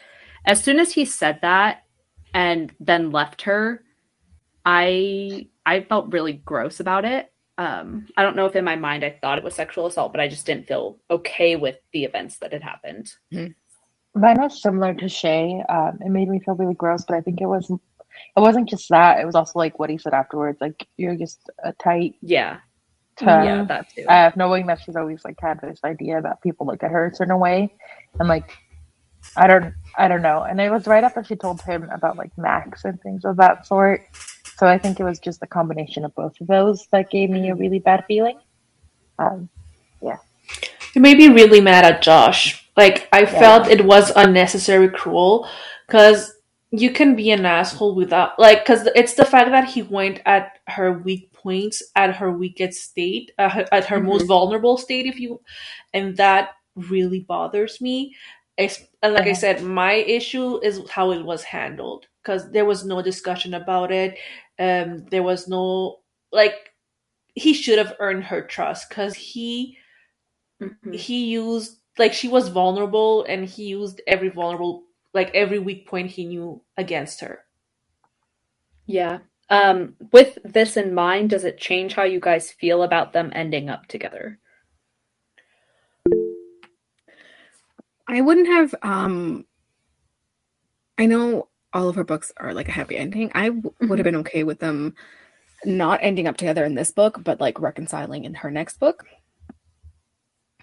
as 0.44 0.62
soon 0.64 0.80
as 0.80 0.92
he 0.92 1.04
said 1.04 1.40
that 1.42 1.82
and 2.36 2.72
then 2.80 3.10
left 3.10 3.42
her, 3.42 3.82
I 4.64 5.48
I 5.64 5.80
felt 5.82 6.12
really 6.12 6.34
gross 6.34 6.80
about 6.80 7.04
it. 7.04 7.32
Um 7.58 8.06
I 8.16 8.22
don't 8.22 8.36
know 8.36 8.46
if 8.46 8.54
in 8.56 8.64
my 8.64 8.76
mind 8.76 9.04
I 9.04 9.18
thought 9.20 9.38
it 9.38 9.44
was 9.44 9.54
sexual 9.54 9.86
assault, 9.86 10.12
but 10.12 10.20
I 10.20 10.28
just 10.28 10.46
didn't 10.46 10.68
feel 10.68 10.98
okay 11.10 11.56
with 11.56 11.76
the 11.92 12.04
events 12.04 12.38
that 12.38 12.52
had 12.52 12.62
happened. 12.62 13.10
Mine 14.14 14.40
was 14.40 14.62
similar 14.62 14.94
to 14.94 15.08
Shay. 15.08 15.62
Um, 15.68 15.98
it 16.04 16.10
made 16.10 16.28
me 16.28 16.40
feel 16.40 16.54
really 16.54 16.74
gross, 16.74 17.04
but 17.06 17.16
I 17.16 17.20
think 17.22 17.40
it 17.40 17.46
was 17.46 17.70
it 17.70 18.40
wasn't 18.40 18.68
just 18.68 18.88
that. 18.90 19.20
It 19.20 19.26
was 19.26 19.34
also 19.34 19.58
like 19.58 19.78
what 19.78 19.90
he 19.90 19.98
said 19.98 20.14
afterwards. 20.14 20.58
Like 20.60 20.86
you're 20.96 21.16
just 21.16 21.50
a 21.64 21.72
tight 21.74 22.14
Yeah. 22.22 22.58
to 23.18 23.24
Yeah, 23.26 23.64
that 23.64 23.88
too. 23.90 24.06
uh, 24.08 24.30
knowing 24.36 24.66
that 24.66 24.80
she's 24.80 24.96
always 24.96 25.24
like 25.24 25.38
had 25.40 25.60
this 25.60 25.80
idea 25.84 26.20
that 26.22 26.42
people 26.42 26.66
look 26.66 26.82
at 26.82 26.90
her 26.90 27.08
a 27.08 27.14
certain 27.14 27.38
way, 27.38 27.74
and 28.18 28.28
like 28.28 28.50
I 29.34 29.46
don't 29.46 29.74
I 29.98 30.08
don't 30.08 30.22
know. 30.22 30.42
And 30.42 30.60
it 30.60 30.70
was 30.70 30.86
right 30.86 31.04
after 31.04 31.24
she 31.24 31.36
told 31.36 31.60
him 31.62 31.88
about 31.90 32.16
like 32.16 32.36
Max 32.36 32.84
and 32.84 33.00
things 33.00 33.24
of 33.24 33.36
that 33.36 33.66
sort. 33.66 34.02
So 34.56 34.66
I 34.66 34.78
think 34.78 35.00
it 35.00 35.04
was 35.04 35.18
just 35.18 35.42
a 35.42 35.46
combination 35.46 36.04
of 36.04 36.14
both 36.14 36.40
of 36.40 36.46
those 36.46 36.86
that 36.92 37.10
gave 37.10 37.30
me 37.30 37.50
a 37.50 37.54
really 37.54 37.78
bad 37.78 38.04
feeling. 38.06 38.38
Um, 39.18 39.48
yeah. 40.00 40.16
It 40.94 41.00
made 41.00 41.18
me 41.18 41.28
really 41.28 41.60
mad 41.60 41.84
at 41.84 42.02
Josh. 42.02 42.66
Like 42.76 43.08
I 43.12 43.26
felt 43.26 43.68
it 43.68 43.84
was 43.84 44.12
unnecessary 44.14 44.88
cruel 44.88 45.48
because 45.86 46.36
you 46.70 46.90
can 46.90 47.14
be 47.14 47.30
an 47.30 47.46
asshole 47.46 47.94
without 47.94 48.38
like 48.38 48.64
because 48.64 48.88
it's 48.94 49.14
the 49.14 49.24
fact 49.24 49.50
that 49.50 49.68
he 49.68 49.82
went 49.82 50.20
at 50.26 50.58
her 50.66 50.92
weak 50.92 51.32
points 51.32 51.82
at 51.94 52.16
her 52.16 52.30
weakest 52.32 52.82
state 52.82 53.30
uh, 53.38 53.64
at 53.72 53.84
her 53.84 54.00
most 54.00 54.26
vulnerable 54.26 54.76
state 54.76 55.06
if 55.06 55.18
you 55.18 55.40
and 55.94 56.16
that 56.16 56.50
really 56.74 57.20
bothers 57.20 57.80
me 57.80 58.14
and 58.58 59.14
like 59.14 59.26
i 59.26 59.32
said 59.32 59.62
my 59.62 59.94
issue 59.94 60.58
is 60.62 60.88
how 60.90 61.10
it 61.12 61.22
was 61.24 61.42
handled 61.44 62.06
because 62.22 62.50
there 62.52 62.64
was 62.64 62.84
no 62.84 63.02
discussion 63.02 63.54
about 63.54 63.90
it 63.92 64.16
um 64.58 65.04
there 65.10 65.22
was 65.22 65.48
no 65.48 65.98
like 66.32 66.72
he 67.34 67.52
should 67.54 67.78
have 67.78 67.94
earned 68.00 68.24
her 68.24 68.42
trust 68.42 68.88
because 68.88 69.14
he 69.14 69.76
Mhm. 70.62 70.94
he 70.94 71.26
used 71.26 71.80
like 71.98 72.12
she 72.12 72.28
was 72.28 72.48
vulnerable 72.48 73.24
and 73.24 73.44
he 73.46 73.64
used 73.66 74.00
every 74.06 74.28
vulnerable 74.28 74.84
like 75.14 75.30
every 75.34 75.58
weak 75.58 75.86
point 75.86 76.10
he 76.10 76.24
knew 76.26 76.62
against 76.76 77.20
her 77.20 77.44
Yeah. 78.86 79.20
Um, 79.48 79.96
with 80.12 80.38
this 80.44 80.76
in 80.76 80.92
mind, 80.94 81.30
does 81.30 81.44
it 81.44 81.58
change 81.58 81.94
how 81.94 82.02
you 82.04 82.18
guys 82.20 82.50
feel 82.50 82.82
about 82.82 83.12
them 83.12 83.30
ending 83.34 83.68
up 83.68 83.86
together? 83.86 84.40
I 88.08 88.20
wouldn't 88.20 88.46
have. 88.48 88.74
Um, 88.82 89.44
I 90.98 91.06
know 91.06 91.48
all 91.72 91.88
of 91.88 91.96
her 91.96 92.04
books 92.04 92.32
are 92.36 92.54
like 92.54 92.68
a 92.68 92.72
happy 92.72 92.96
ending. 92.96 93.30
I 93.34 93.48
w- 93.50 93.74
would 93.82 93.98
have 93.98 94.04
been 94.04 94.16
okay 94.16 94.44
with 94.44 94.60
them 94.60 94.94
not 95.64 96.00
ending 96.02 96.26
up 96.26 96.36
together 96.36 96.64
in 96.64 96.74
this 96.74 96.90
book, 96.92 97.22
but 97.22 97.40
like 97.40 97.60
reconciling 97.60 98.24
in 98.24 98.34
her 98.34 98.50
next 98.50 98.78
book. 98.78 99.04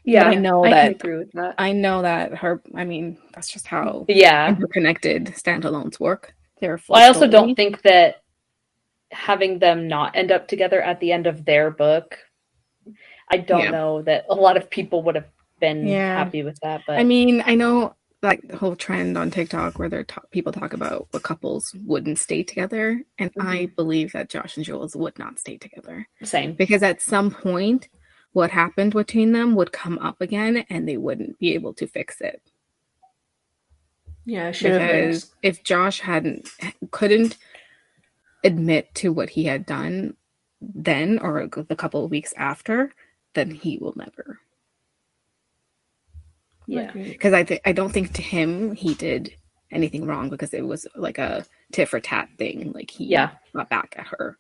Yeah, 0.06 0.26
I 0.26 0.36
know 0.36 0.64
I 0.66 0.70
that- 0.70 0.84
can 0.84 0.92
agree 0.96 1.18
with 1.18 1.32
that. 1.34 1.56
I 1.58 1.72
know 1.72 2.02
that 2.02 2.36
her. 2.36 2.62
I 2.76 2.84
mean, 2.86 3.18
that's 3.34 3.52
just 3.52 3.68
how 3.68 4.06
Yeah. 4.08 4.50
interconnected 4.50 5.26
standalones 5.28 6.00
work. 6.00 6.34
They're. 6.60 6.80
Well, 6.90 7.02
I 7.02 7.08
also 7.08 7.28
don't 7.28 7.56
think 7.56 7.82
that 7.84 8.22
having 9.12 9.60
them 9.60 9.88
not 9.88 10.16
end 10.16 10.32
up 10.32 10.48
together 10.48 10.82
at 10.82 11.00
the 11.00 11.12
end 11.12 11.28
of 11.28 11.46
their 11.46 11.70
book, 11.70 12.18
I 13.30 13.38
don't 13.38 13.66
Yeah. 13.66 13.70
know 13.72 14.02
that 14.02 14.26
a 14.30 14.36
lot 14.36 14.58
of 14.58 14.70
people 14.70 15.04
would 15.04 15.16
have 15.16 15.28
been 15.60 15.88
Yeah. 15.88 16.18
happy 16.18 16.44
with 16.44 16.60
that. 16.62 16.82
But 16.86 17.00
I 17.00 17.04
mean, 17.04 17.44
I 17.46 17.56
know 17.56 17.96
like 18.24 18.48
the 18.48 18.58
whole 18.58 18.76
trend 18.76 19.18
on 19.18 19.30
TikTok 19.30 19.78
where 19.78 19.90
they're 19.90 20.06
people 20.32 20.54
talk 20.54 20.74
about 20.74 21.08
what 21.12 21.24
couples 21.24 21.76
wouldn't 21.86 22.18
stay 22.18 22.42
together, 22.42 23.04
and 23.20 23.32
I 23.40 23.58
mm-hmm. 23.58 23.76
believe 23.76 24.14
that 24.14 24.30
Josh 24.30 24.56
and 24.56 24.66
Jules 24.66 24.96
would 24.96 25.20
not 25.20 25.40
stay 25.40 25.58
together 25.58 26.08
same. 26.24 26.54
because 26.54 26.82
at 26.84 27.02
some 27.02 27.30
point, 27.32 27.90
what 28.32 28.50
happened 28.50 28.94
between 28.94 29.34
them 29.34 29.56
would 29.56 29.74
come 29.74 30.00
up 30.00 30.22
again, 30.22 30.66
and 30.70 30.88
they 30.88 30.98
wouldn't 30.98 31.38
be 31.38 31.54
able 31.54 31.74
to 31.76 31.86
fix 31.86 32.22
it. 32.22 32.42
yeah 34.26 34.46
have 34.46 34.54
Because 34.54 35.36
if 35.44 35.64
Josh 35.64 36.00
hadn't 36.00 36.48
couldn't 36.92 37.38
admit 38.44 38.94
to 38.96 39.12
what 39.12 39.30
he 39.30 39.44
had 39.46 39.66
done 39.66 40.16
then 40.62 41.20
or 41.20 41.48
the 41.48 41.76
couple 41.76 42.06
of 42.06 42.12
weeks 42.12 42.34
after, 42.38 42.94
then 43.34 43.52
he 43.52 43.78
will 43.78 43.94
never 43.98 44.40
Yeah. 46.68 46.92
because 46.94 47.34
I 47.34 47.44
th- 47.44 47.62
I 47.66 47.72
don't 47.72 47.92
think 47.92 48.14
to 48.14 48.22
him 48.22 48.74
he 48.76 48.94
did 48.94 49.36
anything 49.72 50.06
wrong 50.06 50.30
because 50.30 50.54
it 50.54 50.66
was 50.66 50.88
like 50.96 51.18
a 51.18 51.46
tit 51.72 51.90
for 51.90 52.00
tat 52.00 52.30
thing. 52.38 52.72
Like 52.74 52.92
he 52.92 53.06
Yeah. 53.06 53.32
got 53.56 53.70
back 53.70 53.96
at 53.98 54.08
her, 54.08 54.38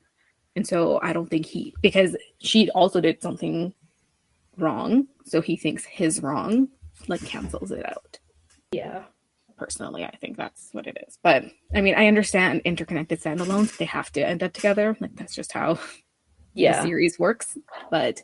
and 0.55 0.65
so 0.67 0.99
I 1.01 1.13
don't 1.13 1.29
think 1.29 1.45
he 1.45 1.73
because 1.81 2.15
she 2.39 2.69
also 2.71 3.01
did 3.01 3.21
something 3.21 3.73
wrong, 4.57 5.07
so 5.25 5.41
he 5.41 5.55
thinks 5.57 5.83
his 5.85 6.21
wrong 6.21 6.69
like 7.07 7.25
cancels 7.25 7.71
it 7.71 7.85
out. 7.85 8.19
Yeah. 8.71 9.03
Personally, 9.57 10.03
I 10.03 10.15
think 10.17 10.35
that's 10.35 10.69
what 10.73 10.87
it 10.87 10.97
is. 11.07 11.17
But 11.23 11.45
I 11.73 11.81
mean, 11.81 11.95
I 11.95 12.07
understand 12.07 12.61
interconnected 12.65 13.21
standalones; 13.21 13.77
they 13.77 13.85
have 13.85 14.11
to 14.13 14.25
end 14.25 14.43
up 14.43 14.51
together. 14.53 14.97
Like 14.99 15.15
that's 15.15 15.35
just 15.35 15.51
how 15.53 15.79
the 16.55 16.81
series 16.81 17.17
works. 17.19 17.57
But 17.91 18.21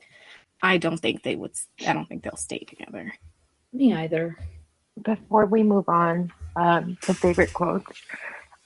I 0.62 0.78
don't 0.78 0.97
think 1.00 1.24
they 1.24 1.36
would. 1.36 1.52
I 1.88 1.93
don't 1.93 2.08
think 2.08 2.24
they'll 2.24 2.36
stay 2.36 2.60
together. 2.60 3.14
Me 3.72 3.93
either. 3.93 4.38
before 5.03 5.45
we 5.45 5.63
move 5.63 5.88
on 5.88 6.32
um, 6.55 6.97
to 7.01 7.13
favorite 7.13 7.53
quotes, 7.53 8.01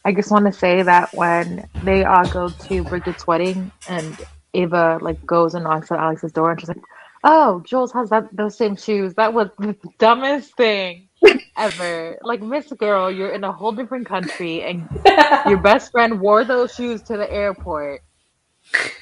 I 0.05 0.13
just 0.13 0.31
want 0.31 0.45
to 0.45 0.53
say 0.53 0.81
that 0.81 1.13
when 1.13 1.67
they 1.83 2.03
all 2.03 2.27
go 2.27 2.49
to 2.49 2.83
Bridget's 2.83 3.27
wedding 3.27 3.71
and 3.87 4.17
Ava 4.53 4.99
like 5.01 5.25
goes 5.25 5.55
and 5.55 5.63
knocks 5.63 5.91
on 5.91 5.99
Alex's 5.99 6.31
door 6.31 6.51
and 6.51 6.59
she's 6.59 6.69
like, 6.69 6.81
"Oh, 7.23 7.61
Jules 7.65 7.91
has 7.93 8.09
that 8.09 8.27
those 8.35 8.57
same 8.57 8.75
shoes." 8.75 9.13
That 9.15 9.33
was 9.33 9.49
the 9.57 9.75
dumbest 9.99 10.55
thing 10.55 11.09
ever. 11.57 12.17
Like, 12.21 12.41
Miss 12.41 12.71
Girl, 12.73 13.11
you're 13.11 13.31
in 13.31 13.43
a 13.43 13.51
whole 13.51 13.71
different 13.71 14.07
country 14.07 14.63
and 14.63 14.87
your 15.47 15.57
best 15.61 15.91
friend 15.91 16.19
wore 16.19 16.43
those 16.43 16.73
shoes 16.75 17.01
to 17.03 17.17
the 17.17 17.31
airport. 17.31 18.01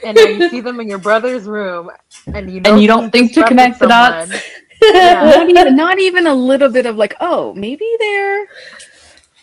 And 0.04 0.18
then 0.18 0.42
you 0.42 0.50
see 0.50 0.62
them 0.62 0.80
in 0.80 0.88
your 0.88 0.98
brother's 0.98 1.44
room, 1.44 1.92
and 2.34 2.52
you 2.52 2.62
know 2.62 2.74
And 2.74 2.82
you 2.82 2.88
don't 2.88 3.12
think 3.12 3.34
to 3.34 3.46
connect 3.46 3.80
the 3.80 3.88
dots? 3.88 4.32
Someone. 4.84 4.96
Yeah. 4.96 5.24
not 5.24 5.50
even 5.50 5.76
not 5.76 6.00
even 6.00 6.28
a 6.28 6.34
little 6.34 6.70
bit 6.70 6.86
of 6.86 6.96
like, 6.98 7.16
oh, 7.22 7.54
maybe 7.54 7.86
there 8.00 8.48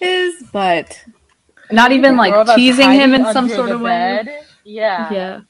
is, 0.01 0.43
but 0.53 1.03
Not 1.71 1.93
even 1.93 2.17
like 2.17 2.57
teasing 2.57 2.93
him 2.93 3.15
in 3.15 3.25
some 3.33 3.49
sort 3.49 3.69
the 3.69 3.75
of 3.77 3.81
way. 3.81 4.23
bed. 4.25 4.45
Yeah. 4.65 5.13
Yeah. 5.13 5.41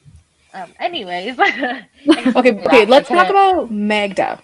Um, 0.54 0.72
anyways. 0.80 1.38
okay, 1.38 2.52
okay. 2.64 2.86
Let's 2.86 3.08
talk 3.08 3.28
about 3.28 3.70
Magda 3.70 4.40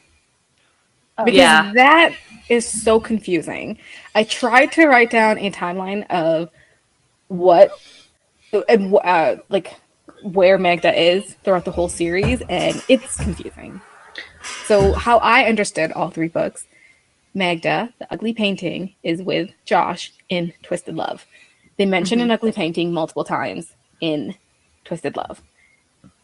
because 1.18 1.34
Yeah. 1.34 1.72
that 1.74 2.14
is 2.48 2.66
so 2.68 3.00
confusing. 3.00 3.78
I 4.14 4.24
tried 4.24 4.72
to 4.72 4.86
write 4.86 5.10
down 5.10 5.38
a 5.38 5.50
timeline 5.50 6.06
of 6.10 6.50
what 7.28 7.70
and 8.68 8.94
uh, 9.02 9.36
like 9.48 9.74
where 10.22 10.58
Magda 10.58 10.92
is 10.98 11.34
throughout 11.42 11.64
the 11.64 11.70
whole 11.72 11.88
series, 11.88 12.42
and 12.48 12.82
it's 12.88 13.16
confusing. 13.16 13.80
So, 14.66 14.92
how 14.92 15.18
I 15.18 15.44
understood 15.44 15.92
all 15.92 16.10
three 16.10 16.28
books, 16.28 16.66
Magda, 17.34 17.92
the 17.98 18.12
ugly 18.12 18.32
painting, 18.32 18.94
is 19.02 19.22
with 19.22 19.50
Josh 19.64 20.12
in 20.28 20.52
Twisted 20.62 20.94
Love. 20.94 21.26
They 21.76 21.86
mention 21.86 22.20
an 22.20 22.28
mhm. 22.28 22.34
ugly 22.34 22.52
painting 22.52 22.92
multiple 22.92 23.24
times 23.24 23.74
in 24.00 24.34
Twisted 24.84 25.16
Love. 25.16 25.42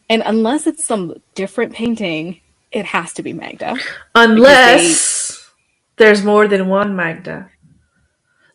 And 0.08 0.22
unless 0.24 0.66
it's 0.66 0.84
some 0.84 1.20
different 1.34 1.72
painting, 1.72 2.40
it 2.72 2.84
has 2.86 3.12
to 3.14 3.22
be 3.22 3.32
Magda. 3.32 3.76
Unless 4.14 5.50
there's 5.96 6.24
more 6.24 6.48
than 6.48 6.68
one 6.68 6.96
Magda. 6.96 7.50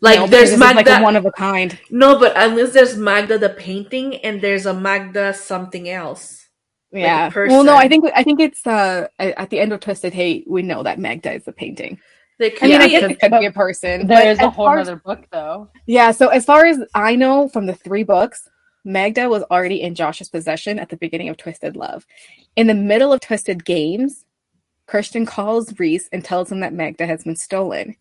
Like 0.02 0.20
No, 0.20 0.28
there's 0.28 0.58
like 0.58 0.76
Magda. 0.76 1.00
a 1.00 1.04
one 1.04 1.16
of 1.16 1.26
a 1.26 1.32
kind. 1.32 1.78
no, 1.90 2.20
but 2.20 2.34
unless 2.36 2.74
there's 2.74 2.98
Magda 2.98 3.38
the 3.38 3.50
painting 3.50 4.16
and 4.18 4.42
there's 4.42 4.66
a 4.66 4.74
Magda 4.74 5.34
something 5.34 5.90
else. 5.90 6.45
A 6.96 7.00
Yeah. 7.02 7.32
well, 7.36 7.64
no. 7.64 7.76
I 7.76 7.88
think 7.88 8.06
I 8.16 8.24
think 8.24 8.40
it's 8.40 8.66
uh 8.66 9.08
at 9.20 9.50
the 9.50 9.60
end 9.60 9.74
of 9.74 9.80
Twisted 9.80 10.14
Hate, 10.14 10.46
we 10.48 10.62
know 10.62 10.84
that 10.84 11.00
Magda 11.00 11.34
is 11.34 11.44
the 11.46 11.52
painting. 11.52 12.00
They 12.40 12.48
I 12.48 12.50
could 12.50 12.70
mean, 12.70 12.82
I 12.82 12.86
be 12.86 12.92
guess 12.92 13.04
a- 13.04 13.10
it 13.12 13.20
could 13.20 13.32
be 13.40 13.46
a 13.46 13.52
person. 13.52 14.08
There 14.08 14.18
but 14.18 14.28
is 14.28 14.40
a 14.40 14.50
whole 14.50 14.66
far 14.66 14.80
as- 14.80 14.88
other 14.90 14.98
book, 14.98 15.26
though. 15.32 15.70
Yeah, 15.86 16.12
so 16.12 16.28
as 16.30 16.44
far 16.46 16.66
as 16.66 16.80
I 16.94 17.16
know 17.16 17.48
from 17.48 17.66
the 17.66 17.74
three 17.76 18.04
books, 18.04 18.48
Magda 18.84 19.30
was 19.30 19.44
already 19.44 19.82
in 19.82 19.96
Josh's 19.96 20.30
possession 20.30 20.78
at 20.78 20.90
the 20.90 20.98
beginning 20.98 21.30
of 21.30 21.38
Twisted 21.38 21.76
Love. 21.78 22.06
In 22.56 22.68
the 22.68 22.74
middle 22.74 23.14
of 23.14 23.22
Twisted 23.22 23.64
Games, 23.66 24.26
Christian 24.86 25.26
calls 25.26 25.74
Rhys 25.80 26.08
and 26.12 26.24
tells 26.24 26.52
him 26.52 26.60
that 26.60 26.74
Magda 26.74 27.06
has 27.08 27.24
been 27.24 27.36
stolen. 27.36 27.96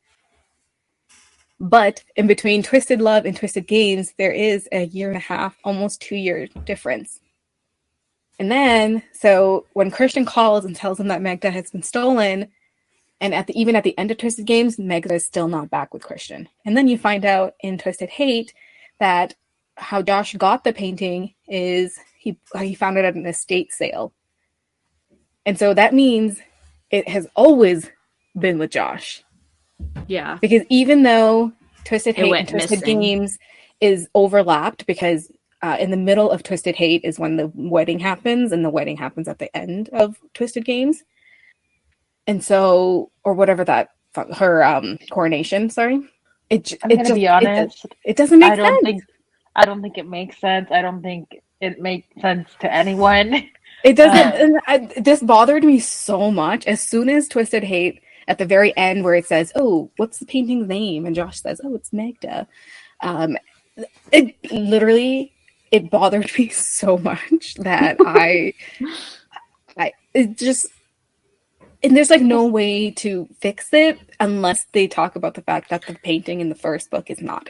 But 1.60 2.02
in 2.16 2.26
between 2.26 2.62
Twisted 2.62 3.00
Love 3.00 3.24
and 3.24 3.36
Twisted 3.36 3.66
Games, 3.66 4.12
there 4.18 4.32
is 4.32 4.68
a 4.72 4.84
year 4.86 5.08
and 5.08 5.16
a 5.16 5.20
half, 5.20 5.56
almost 5.64 6.02
two 6.02 6.16
year 6.16 6.46
difference. 6.66 7.20
And 8.38 8.50
then, 8.50 9.02
so 9.12 9.66
when 9.74 9.90
Christian 9.90 10.24
calls 10.24 10.64
and 10.64 10.74
tells 10.74 10.98
him 10.98 11.08
that 11.08 11.22
Magda 11.22 11.50
has 11.50 11.70
been 11.70 11.82
stolen, 11.82 12.48
and 13.20 13.34
at 13.34 13.46
the 13.46 13.58
even 13.58 13.76
at 13.76 13.84
the 13.84 13.96
end 13.96 14.10
of 14.10 14.18
Twisted 14.18 14.44
Games, 14.44 14.78
Magda 14.78 15.14
is 15.14 15.24
still 15.24 15.48
not 15.48 15.70
back 15.70 15.94
with 15.94 16.02
Christian. 16.02 16.48
And 16.64 16.76
then 16.76 16.88
you 16.88 16.98
find 16.98 17.24
out 17.24 17.54
in 17.60 17.78
Twisted 17.78 18.10
Hate 18.10 18.52
that 18.98 19.34
how 19.76 20.02
Josh 20.02 20.34
got 20.34 20.64
the 20.64 20.72
painting 20.72 21.34
is 21.48 21.98
he 22.18 22.36
he 22.58 22.74
found 22.74 22.98
it 22.98 23.04
at 23.04 23.14
an 23.14 23.26
estate 23.26 23.72
sale. 23.72 24.12
And 25.46 25.58
so 25.58 25.74
that 25.74 25.94
means 25.94 26.38
it 26.90 27.08
has 27.08 27.26
always 27.36 27.90
been 28.38 28.58
with 28.58 28.70
Josh. 28.70 29.22
Yeah. 30.06 30.38
Because 30.40 30.62
even 30.68 31.02
though 31.02 31.52
Twisted 31.84 32.16
Hate 32.16 32.34
and 32.34 32.48
Twisted 32.48 32.80
missing. 32.80 33.00
Games 33.00 33.38
is 33.80 34.08
overlapped 34.14 34.86
because 34.86 35.30
uh, 35.64 35.76
in 35.80 35.90
the 35.90 35.96
middle 35.96 36.30
of 36.30 36.42
Twisted 36.42 36.74
Hate 36.76 37.02
is 37.04 37.18
when 37.18 37.36
the 37.36 37.50
wedding 37.54 37.98
happens, 37.98 38.52
and 38.52 38.62
the 38.64 38.70
wedding 38.70 38.98
happens 38.98 39.28
at 39.28 39.38
the 39.38 39.54
end 39.56 39.88
of 39.92 40.16
Twisted 40.34 40.64
Games. 40.66 41.02
And 42.26 42.42
so, 42.44 43.10
or 43.24 43.32
whatever 43.34 43.64
that 43.64 43.88
her 44.36 44.62
um 44.62 44.98
coronation. 45.10 45.70
Sorry, 45.70 45.96
it 46.50 46.72
I'm 46.82 46.90
it 46.90 46.96
gonna 46.96 47.08
just- 47.08 47.14
be 47.14 47.24
it- 47.24 47.28
honest. 47.28 47.86
It, 48.04 48.16
doesn't 48.16 48.38
make 48.38 48.52
I 48.52 48.56
don't 48.56 48.66
sense. 48.74 48.84
think 48.84 49.02
I 49.56 49.64
don't 49.64 49.82
think 49.82 49.98
it 49.98 50.06
makes 50.08 50.38
sense. 50.38 50.70
I 50.70 50.82
don't 50.82 51.02
think 51.02 51.24
it 51.60 51.80
makes 51.80 52.08
sense 52.20 52.48
to 52.60 52.72
anyone. 52.72 53.48
It 53.84 53.96
doesn't. 53.96 54.60
I, 54.66 54.78
this 54.96 55.22
bothered 55.22 55.64
me 55.64 55.78
so 55.80 56.30
much. 56.30 56.66
As 56.66 56.80
soon 56.80 57.08
as 57.08 57.28
Twisted 57.28 57.64
Hate 57.64 58.00
at 58.28 58.38
the 58.38 58.46
very 58.46 58.74
end, 58.76 59.04
where 59.04 59.14
it 59.14 59.26
says, 59.26 59.52
"Oh, 59.54 59.90
what's 59.96 60.18
the 60.18 60.26
painting's 60.26 60.68
name?" 60.68 61.04
and 61.06 61.14
Josh 61.14 61.40
says, 61.42 61.60
"Oh, 61.64 61.74
it's 61.74 61.92
Magda," 61.92 62.46
um, 63.02 63.36
it 64.12 64.34
literally 64.50 65.33
it 65.74 65.90
bothered 65.90 66.30
me 66.38 66.50
so 66.50 66.98
much 66.98 67.56
that 67.56 68.00
I, 68.04 68.54
I 69.78 69.94
it 70.14 70.38
just. 70.38 70.68
And 71.82 71.96
there's 71.96 72.10
like 72.10 72.22
no 72.22 72.46
way 72.46 72.92
to 72.92 73.28
fix 73.40 73.72
it 73.72 74.00
unless 74.20 74.66
they 74.72 74.88
talk 74.88 75.16
about 75.16 75.34
the 75.34 75.42
fact 75.42 75.70
that 75.70 75.86
the 75.86 75.94
painting 75.94 76.40
in 76.40 76.50
the 76.50 76.56
first 76.56 76.90
book 76.90 77.10
is 77.10 77.22
not 77.22 77.48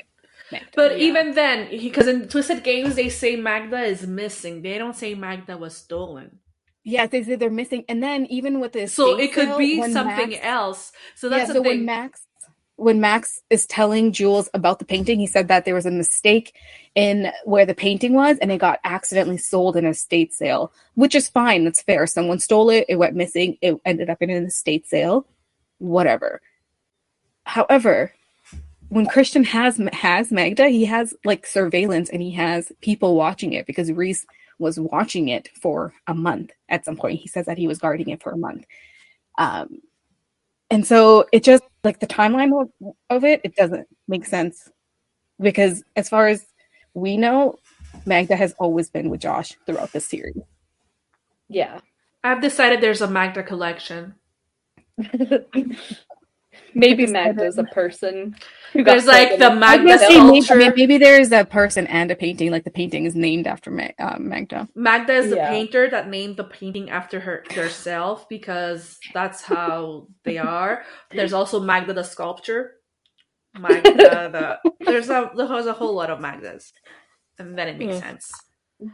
Magda. 0.51 0.69
But 0.77 0.99
Yeah. 0.99 0.99
even 0.99 1.35
then, 1.35 1.71
because 1.71 2.09
in 2.09 2.29
Twisted 2.29 2.65
Games 2.65 2.97
they 2.97 3.11
say 3.11 3.37
Magda 3.37 3.83
is 3.83 4.07
missing. 4.07 4.63
They 4.63 4.79
don't 4.79 4.97
say 4.97 5.15
Magda 5.15 5.57
was 5.59 5.77
stolen. 5.77 6.41
yeah, 6.85 7.07
they 7.07 7.23
say 7.25 7.37
they're 7.37 7.51
missing. 7.51 7.85
And 7.89 8.03
then 8.03 8.27
even 8.27 8.61
with 8.61 8.73
this, 8.73 8.95
So 8.95 9.19
it 9.19 9.33
could 9.35 9.57
be 9.57 9.83
something 9.83 10.39
else. 10.39 10.93
So 11.17 11.29
that's 11.29 11.47
yeah, 11.47 11.49
the 11.49 11.55
so 11.55 11.63
when 11.63 11.85
thing. 11.85 11.87
Max 11.87 12.23
when 12.77 13.01
Max 13.01 13.41
is 13.51 13.67
telling 13.67 14.13
Jules 14.13 14.49
about 14.53 14.79
the 14.79 14.85
painting, 14.85 15.21
he 15.21 15.27
said 15.27 15.49
that 15.49 15.65
there 15.65 15.75
was 15.75 15.87
a 15.87 15.91
mistake 15.91 16.57
in 16.95 17.31
where 17.45 17.67
the 17.67 17.75
painting 17.75 18.15
was 18.15 18.37
and 18.39 18.51
it 18.51 18.59
got 18.59 18.81
accidentally 18.85 19.39
sold 19.39 19.77
in 19.77 19.87
a 19.87 19.91
estate 19.91 20.33
sale, 20.33 20.73
which 20.95 21.15
is 21.15 21.29
fine. 21.29 21.65
That's 21.65 21.83
fair. 21.83 22.07
Someone 22.07 22.41
stole 22.41 22.71
it, 22.71 22.87
it 22.89 22.97
went 22.97 23.15
missing, 23.15 23.59
it 23.61 23.81
ended 23.85 24.11
up 24.11 24.23
in 24.23 24.31
an 24.31 24.47
estate 24.47 24.87
sale, 24.87 25.27
whatever. 25.79 26.41
However, 27.45 28.13
when 28.89 29.07
Christian 29.07 29.45
has 29.45 29.81
has 29.93 30.33
Magda, 30.33 30.69
he 30.69 30.85
has 30.85 31.15
like 31.25 31.47
surveillance 31.47 32.11
and 32.11 32.23
he 32.23 32.33
has 32.33 32.73
people 32.81 33.15
watching 33.17 33.53
it 33.53 33.67
because 33.67 33.91
Rhys 33.93 34.27
was 34.59 34.79
watching 34.79 35.29
it 35.29 35.49
for 35.61 35.93
a 36.07 36.15
month 36.15 36.53
at 36.69 36.85
some 36.85 36.97
point. 36.97 37.21
He 37.21 37.29
says 37.29 37.47
that 37.47 37.59
he 37.59 37.67
was 37.67 37.79
guarding 37.79 38.09
it 38.09 38.23
for 38.23 38.33
a 38.33 38.37
month. 38.37 38.67
Um, 39.37 39.81
and 40.71 40.87
so 40.87 41.27
it 41.33 41.45
just 41.45 41.63
like 41.83 42.01
the 42.01 42.07
timeline 42.07 42.61
of, 42.61 42.95
of 43.11 43.25
it, 43.25 43.41
it 43.45 43.55
doesn't 43.57 43.87
make 44.09 44.25
sense 44.25 44.71
because 45.41 45.85
as 45.97 46.09
far 46.09 46.29
as 46.29 46.47
we 46.95 47.17
know, 47.17 47.59
Magda 48.07 48.37
has 48.37 48.55
always 48.59 48.91
been 48.91 49.11
with 49.11 49.21
Josh 49.21 49.55
throughout 49.67 49.93
the 49.93 50.01
series. 50.01 50.43
Yeah. 51.49 51.81
I've 52.23 52.41
decided 52.41 52.81
there's 52.81 53.03
a 53.03 53.09
Magda 53.09 53.43
collection. 53.43 54.15
Maybe 56.75 57.07
Like 57.07 57.17
I 57.17 57.25
said, 57.27 57.37
Magda's 57.37 57.59
a 57.59 57.65
person. 57.65 58.37
There's 58.75 59.07
like 59.07 59.31
the 59.31 59.35
in 59.37 59.43
a- 59.43 59.47
I 59.47 59.55
Magda 59.55 59.87
guess 59.87 60.01
maybe, 60.01 60.15
I 60.15 60.41
sculpture. 60.41 60.57
mean, 60.57 60.73
maybe 60.77 60.99
there 60.99 61.21
is 61.21 61.31
a 61.33 61.45
person 61.45 61.87
and 61.87 62.11
a 62.11 62.17
painting, 62.17 62.51
like 62.51 62.65
the 62.65 62.71
painting 62.71 63.05
is 63.05 63.15
named 63.15 63.47
after 63.47 63.71
Ma- 63.71 63.89
uh, 63.99 64.17
Magda. 64.19 64.69
Magda 64.75 65.13
is 65.15 65.31
the 65.31 65.37
Yeah. 65.37 65.49
painter 65.51 65.89
that 65.91 66.09
named 66.09 66.37
the 66.37 66.45
painting 66.45 66.91
after 66.91 67.21
her 67.21 67.45
herself 67.55 68.29
because 68.29 68.99
that's 69.13 69.43
how 69.43 70.09
they 70.25 70.39
are. 70.39 70.85
There's 71.13 71.33
also 71.33 71.61
Magda 71.61 71.93
the 71.93 72.03
sculpture. 72.03 72.73
Magda 73.59 73.91
the 74.33 74.71
there's 74.85 75.11
a 75.11 75.31
there's 75.37 75.67
a 75.67 75.73
whole 75.73 75.95
lot 75.95 76.11
of 76.11 76.19
Magdas. 76.19 76.73
And 77.39 77.57
then 77.59 77.69
it 77.69 77.79
makes 77.79 77.95
Hmm. 77.95 78.01
sense. 78.09 78.33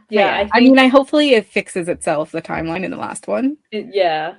Yeah, 0.09 0.27
I, 0.27 0.39
I, 0.41 0.43
think, 0.59 0.63
mean, 0.75 0.79
I 0.79 0.87
hopefully 0.87 1.33
it 1.33 1.47
fixes 1.47 1.87
itself 1.89 2.31
the 2.31 2.41
timeline 2.41 2.83
in 2.83 2.91
the 2.91 2.97
last 2.97 3.27
one. 3.27 3.57
it- 3.71 3.87
yeah. 3.93 4.35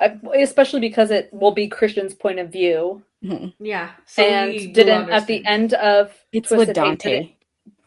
I, 0.00 0.18
especially 0.36 0.80
because 0.80 1.10
it 1.10 1.32
will 1.32 1.52
be 1.52 1.68
Christian's 1.68 2.14
point 2.14 2.38
of 2.40 2.50
view, 2.50 3.02
Mhm. 3.22 3.54
Yeah. 3.58 3.92
So 4.06 4.22
and 4.22 4.74
didn't 4.74 5.08
at 5.10 5.26
the 5.26 5.44
end 5.46 5.72
of 5.74 6.12
It's 6.32 6.48
Twisted 6.48 6.68
with 6.68 6.74
Dante. 6.76 7.10
didn't- 7.10 7.32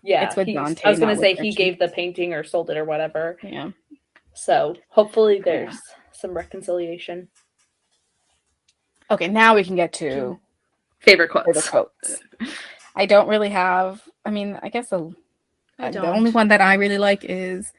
yeah, 0.04 0.26
It's 0.26 0.36
with 0.36 0.48
he's- 0.48 0.56
Dante, 0.58 0.82
I 0.86 0.90
was 0.90 1.00
gonna 1.00 1.16
say 1.18 1.32
he 1.32 1.36
Christian. 1.36 1.66
gave 1.66 1.80
the 1.80 1.90
painting 1.90 2.34
or 2.34 2.44
sold 2.44 2.70
it 2.70 2.78
or 2.78 2.86
whatever. 2.86 3.38
Yeah. 3.44 3.72
So 4.34 4.76
hopefully 4.90 5.42
there's 5.42 5.78
some 6.12 6.32
reconciliation. 6.36 7.28
Okay, 9.12 9.28
now 9.28 9.56
we 9.56 9.64
can 9.64 9.76
get 9.76 9.94
to 9.94 10.40
Favorite 11.00 11.32
for 11.32 11.44
the 11.54 11.62
quotes. 11.62 11.70
quotes. 11.70 12.24
I 12.96 13.06
don't 13.06 13.28
really 13.28 13.50
have. 13.50 14.02
I 14.26 14.32
mean, 14.32 14.60
I 14.62 14.70
guess 14.70 14.92
a, 14.92 15.10
I 15.80 15.92
the 15.92 16.06
only 16.08 16.32
one 16.32 16.48
that 16.50 16.62
I 16.62 16.74
really 16.76 16.98
like 16.98 17.24
is 17.24 17.72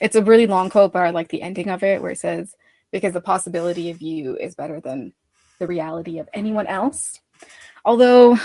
it's 0.00 0.14
a 0.16 0.22
really 0.22 0.46
long 0.46 0.68
quote, 0.70 0.92
but 0.92 1.02
I 1.02 1.10
like 1.10 1.28
the 1.28 1.42
ending 1.42 1.70
of 1.70 1.82
it 1.82 2.00
where 2.02 2.12
it 2.12 2.18
says, 2.18 2.54
"Because 2.92 3.12
the 3.12 3.20
possibility 3.20 3.90
of 3.90 4.00
you 4.02 4.36
is 4.36 4.54
better 4.54 4.80
than 4.80 5.12
the 5.58 5.66
reality 5.66 6.18
of 6.18 6.28
anyone 6.32 6.66
else." 6.66 7.20
Although, 7.84 8.38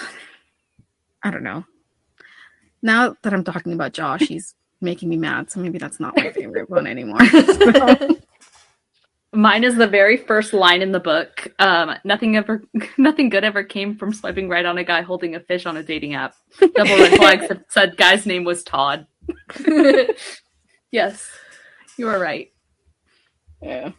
I 1.21 1.31
don't 1.31 1.43
know. 1.43 1.65
Now 2.81 3.15
that 3.23 3.33
I'm 3.33 3.43
talking 3.43 3.73
about 3.73 3.93
Josh, 3.93 4.21
he's 4.21 4.55
making 4.81 5.09
me 5.09 5.17
mad, 5.17 5.49
so 5.49 5.59
maybe 5.59 5.77
that's 5.77 5.99
not 5.99 6.15
my 6.15 6.31
favorite 6.31 6.69
one 6.69 6.85
anymore. 6.85 7.19
Mine 9.35 9.63
is 9.63 9.75
the 9.75 9.87
very 9.87 10.17
first 10.17 10.53
line 10.53 10.83
in 10.83 10.91
the 10.91 10.99
book. 10.99 11.51
Um, 11.57 11.95
nothing 12.03 12.35
ever, 12.35 12.61
nothing 12.97 13.29
good 13.29 13.43
ever 13.43 13.63
came 13.63 13.97
from 13.97 14.13
swiping 14.13 14.47
right 14.47 14.65
on 14.65 14.77
a 14.77 14.83
guy 14.83 15.01
holding 15.01 15.33
a 15.33 15.39
fish 15.39 15.65
on 15.65 15.77
a 15.77 15.83
dating 15.83 16.13
app. 16.13 16.35
Double 16.75 16.97
red 16.97 17.17
flags 17.17 17.45
said 17.69 17.97
guy's 17.97 18.27
name 18.27 18.43
was 18.43 18.63
Todd. 18.63 19.07
yes, 20.91 21.31
you 21.97 22.07
are 22.07 22.19
right. 22.19 22.51
yeah, 23.61 23.91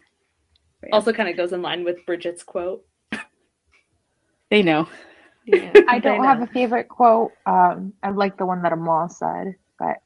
Also, 0.92 1.12
kind 1.12 1.28
of 1.28 1.36
goes 1.36 1.52
in 1.52 1.62
line 1.62 1.84
with 1.84 2.04
Bridget's 2.06 2.42
quote. 2.42 2.84
they 4.50 4.62
know. 4.62 4.88
Yeah. 5.46 5.72
I 5.88 5.98
don't 5.98 6.24
have 6.24 6.42
a 6.42 6.46
favorite 6.46 6.88
quote. 6.88 7.32
Um, 7.46 7.92
I 8.02 8.10
like 8.10 8.38
the 8.38 8.46
one 8.46 8.62
that 8.62 8.72
Amal 8.72 9.08
said, 9.08 9.56
but 9.78 9.98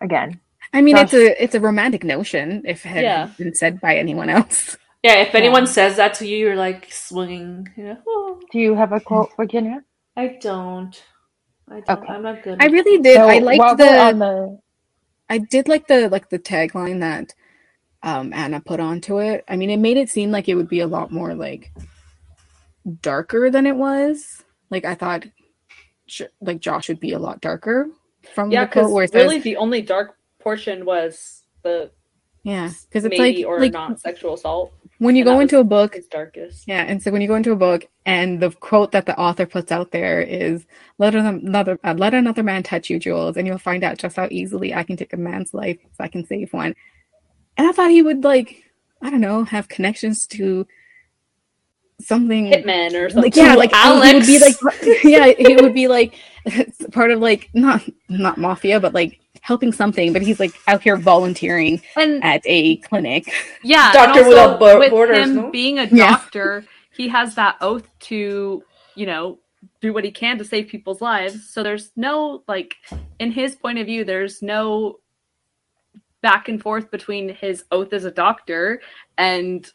again, 0.00 0.40
I 0.72 0.82
mean, 0.82 0.96
it's 0.98 1.14
a 1.14 1.42
it's 1.42 1.54
a 1.54 1.60
romantic 1.60 2.04
notion 2.04 2.62
if 2.66 2.84
it 2.84 2.90
had 2.90 3.04
Yeah. 3.04 3.30
been 3.38 3.54
said 3.54 3.80
by 3.80 3.96
anyone 3.96 4.28
else. 4.28 4.76
Yeah, 5.02 5.14
if 5.20 5.34
anyone 5.34 5.62
Yeah. 5.62 5.66
says 5.70 5.96
that 5.96 6.14
to 6.14 6.26
you, 6.26 6.36
you're 6.38 6.56
like 6.56 6.92
swinging. 6.92 7.68
You 7.76 7.84
know, 7.84 7.98
"Oh, 8.06 8.40
do 8.52 8.58
you 8.58 8.74
have 8.74 8.92
a 8.92 9.00
quote, 9.00 9.30
Virginia? 9.36 9.82
I 10.16 10.38
don't. 10.40 11.02
I 11.70 11.80
don't. 11.80 11.90
Okay. 12.02 12.12
I'm 12.12 12.22
not 12.22 12.42
good. 12.42 12.58
I 12.60 12.66
really 12.66 13.00
did. 13.00 13.14
So 13.16 13.28
I 13.28 13.38
liked 13.38 13.58
while 13.60 13.76
we're 13.76 13.98
on 13.98 14.18
the 14.18 14.26
the 14.26 14.58
I 15.30 15.38
did 15.38 15.68
like 15.68 15.86
the 15.86 16.08
like 16.08 16.28
the 16.30 16.38
tagline 16.38 17.00
that 17.00 17.34
um 18.02 18.32
Ana 18.32 18.60
put 18.60 18.80
onto 18.80 19.18
it. 19.18 19.44
I 19.48 19.56
mean, 19.56 19.70
it 19.70 19.78
made 19.78 19.96
it 19.96 20.08
seem 20.08 20.30
like 20.30 20.48
it 20.48 20.54
would 20.54 20.68
be 20.68 20.80
a 20.80 20.86
lot 20.86 21.10
more 21.10 21.34
like 21.34 21.72
darker 23.02 23.50
than 23.50 23.66
it 23.66 23.76
was. 23.76 24.42
Like 24.70 24.84
I 24.84 24.94
thought, 24.94 25.24
like 26.40 26.60
Josh 26.60 26.88
would 26.88 27.00
be 27.00 27.12
a 27.12 27.18
lot 27.18 27.40
darker 27.40 27.88
from 28.34 28.50
Yeah, 28.50 28.64
the 28.64 28.70
quote 28.70 28.90
because 28.90 29.14
really 29.14 29.36
says, 29.36 29.44
the 29.44 29.56
only 29.56 29.82
dark 29.82 30.16
portion 30.40 30.84
was 30.84 31.42
the 31.62 31.90
yeah, 32.44 32.70
because 32.88 33.04
it's 33.04 33.18
like 33.18 33.44
or 33.46 33.60
like 33.60 33.72
not 33.72 34.00
sexual 34.00 34.34
assault. 34.34 34.72
when 34.98 35.16
you 35.16 35.22
and 35.22 35.28
go 35.28 35.40
into 35.40 35.58
a 35.58 35.64
book, 35.64 35.96
it's 35.96 36.08
darkest. 36.08 36.66
yeah, 36.66 36.82
and 36.82 37.02
so 37.02 37.10
when 37.10 37.20
you 37.20 37.28
go 37.28 37.34
into 37.34 37.52
a 37.52 37.56
book 37.56 37.86
and 38.06 38.40
the 38.40 38.50
quote 38.50 38.92
that 38.92 39.06
the 39.06 39.18
author 39.18 39.46
puts 39.46 39.72
out 39.72 39.90
there 39.90 40.20
is 40.20 40.64
let 40.98 41.14
another 41.14 41.78
uh, 41.84 41.94
let 41.96 42.14
another 42.14 42.42
man 42.42 42.62
touch 42.62 42.90
you, 42.90 42.98
Jules, 42.98 43.36
and 43.36 43.46
you'll 43.46 43.58
find 43.58 43.84
out 43.84 43.98
just 43.98 44.16
how 44.16 44.28
easily 44.30 44.74
I 44.74 44.82
can 44.82 44.96
take 44.96 45.12
a 45.12 45.16
man's 45.16 45.52
life 45.52 45.78
so 45.96 46.04
I 46.04 46.08
can 46.08 46.24
save 46.26 46.52
one. 46.52 46.74
And 47.58 47.66
I 47.68 47.72
thought 47.72 47.90
he 47.90 48.02
would 48.02 48.24
like 48.24 48.64
I 49.02 49.10
don't 49.10 49.20
know 49.20 49.44
have 49.44 49.68
connections 49.68 50.26
to 50.28 50.66
something 52.00 52.46
Hitman 52.52 52.94
or 52.94 53.10
something. 53.10 53.24
like 53.24 53.36
yeah 53.36 53.54
like 53.56 53.74
he 53.74 54.14
would 54.14 54.26
be 54.26 54.38
like 54.38 54.54
yeah 55.04 55.32
he 55.36 55.56
would 55.56 55.74
be 55.74 55.88
like 55.88 56.14
part 56.92 57.10
of 57.10 57.20
like 57.20 57.50
not 57.54 57.82
not 58.08 58.38
mafia 58.38 58.78
but 58.78 58.94
like 58.94 59.18
helping 59.40 59.72
something 59.72 60.12
but 60.12 60.22
he's 60.22 60.38
like 60.38 60.52
out 60.68 60.80
here 60.82 60.96
volunteering 60.96 61.80
and 61.96 62.22
at 62.22 62.40
a 62.44 62.76
clinic 62.78 63.32
Yeah, 63.64 63.92
Doctor 63.92 64.20
and 64.20 64.26
also 64.26 64.28
Without 64.28 64.60
Bo- 64.60 64.78
with 64.78 64.90
Borders, 64.90 65.18
him 65.26 65.34
no? 65.34 65.50
being 65.50 65.78
a 65.80 65.84
Yeah. 65.86 66.10
doctor, 66.10 66.64
he 66.92 67.08
has 67.08 67.34
that 67.36 67.56
oath 67.60 67.88
to, 68.00 68.62
you 68.94 69.06
know, 69.06 69.38
do 69.80 69.92
what 69.92 70.04
he 70.04 70.10
can 70.10 70.38
to 70.38 70.44
save 70.44 70.68
people's 70.68 71.00
lives. 71.00 71.48
So 71.50 71.62
there's 71.62 71.90
no 71.96 72.42
like 72.46 72.74
in 73.18 73.32
his 73.32 73.56
point 73.56 73.78
of 73.78 73.86
view, 73.86 74.04
there's 74.04 74.42
no 74.42 74.98
back 76.22 76.48
and 76.48 76.60
forth 76.60 76.90
between 76.90 77.28
his 77.28 77.64
oath 77.70 77.92
as 77.92 78.04
a 78.04 78.10
doctor 78.10 78.80
and 79.16 79.70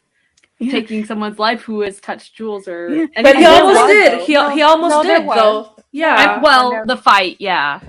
Yeah. 0.58 0.72
taking 0.72 1.04
someone's 1.04 1.38
life 1.38 1.62
who 1.62 1.80
has 1.80 2.00
touched 2.00 2.36
Jules 2.36 2.68
or 2.68 2.88
Yeah. 2.88 3.06
and 3.16 3.24
But 3.24 3.36
he 3.36 3.42
did 3.42 3.50
almost 3.60 3.80
was, 3.80 3.90
did. 3.90 4.12
though. 4.12 4.24
He 4.24 4.54
he 4.56 4.62
almost 4.62 4.94
no, 4.94 5.02
did 5.02 5.28
though. 5.28 5.76
Yeah. 5.92 6.14
I- 6.14 6.42
well, 6.42 6.70
there- 6.70 6.86
the 6.86 6.96
fight, 6.96 7.36
yeah. 7.40 7.80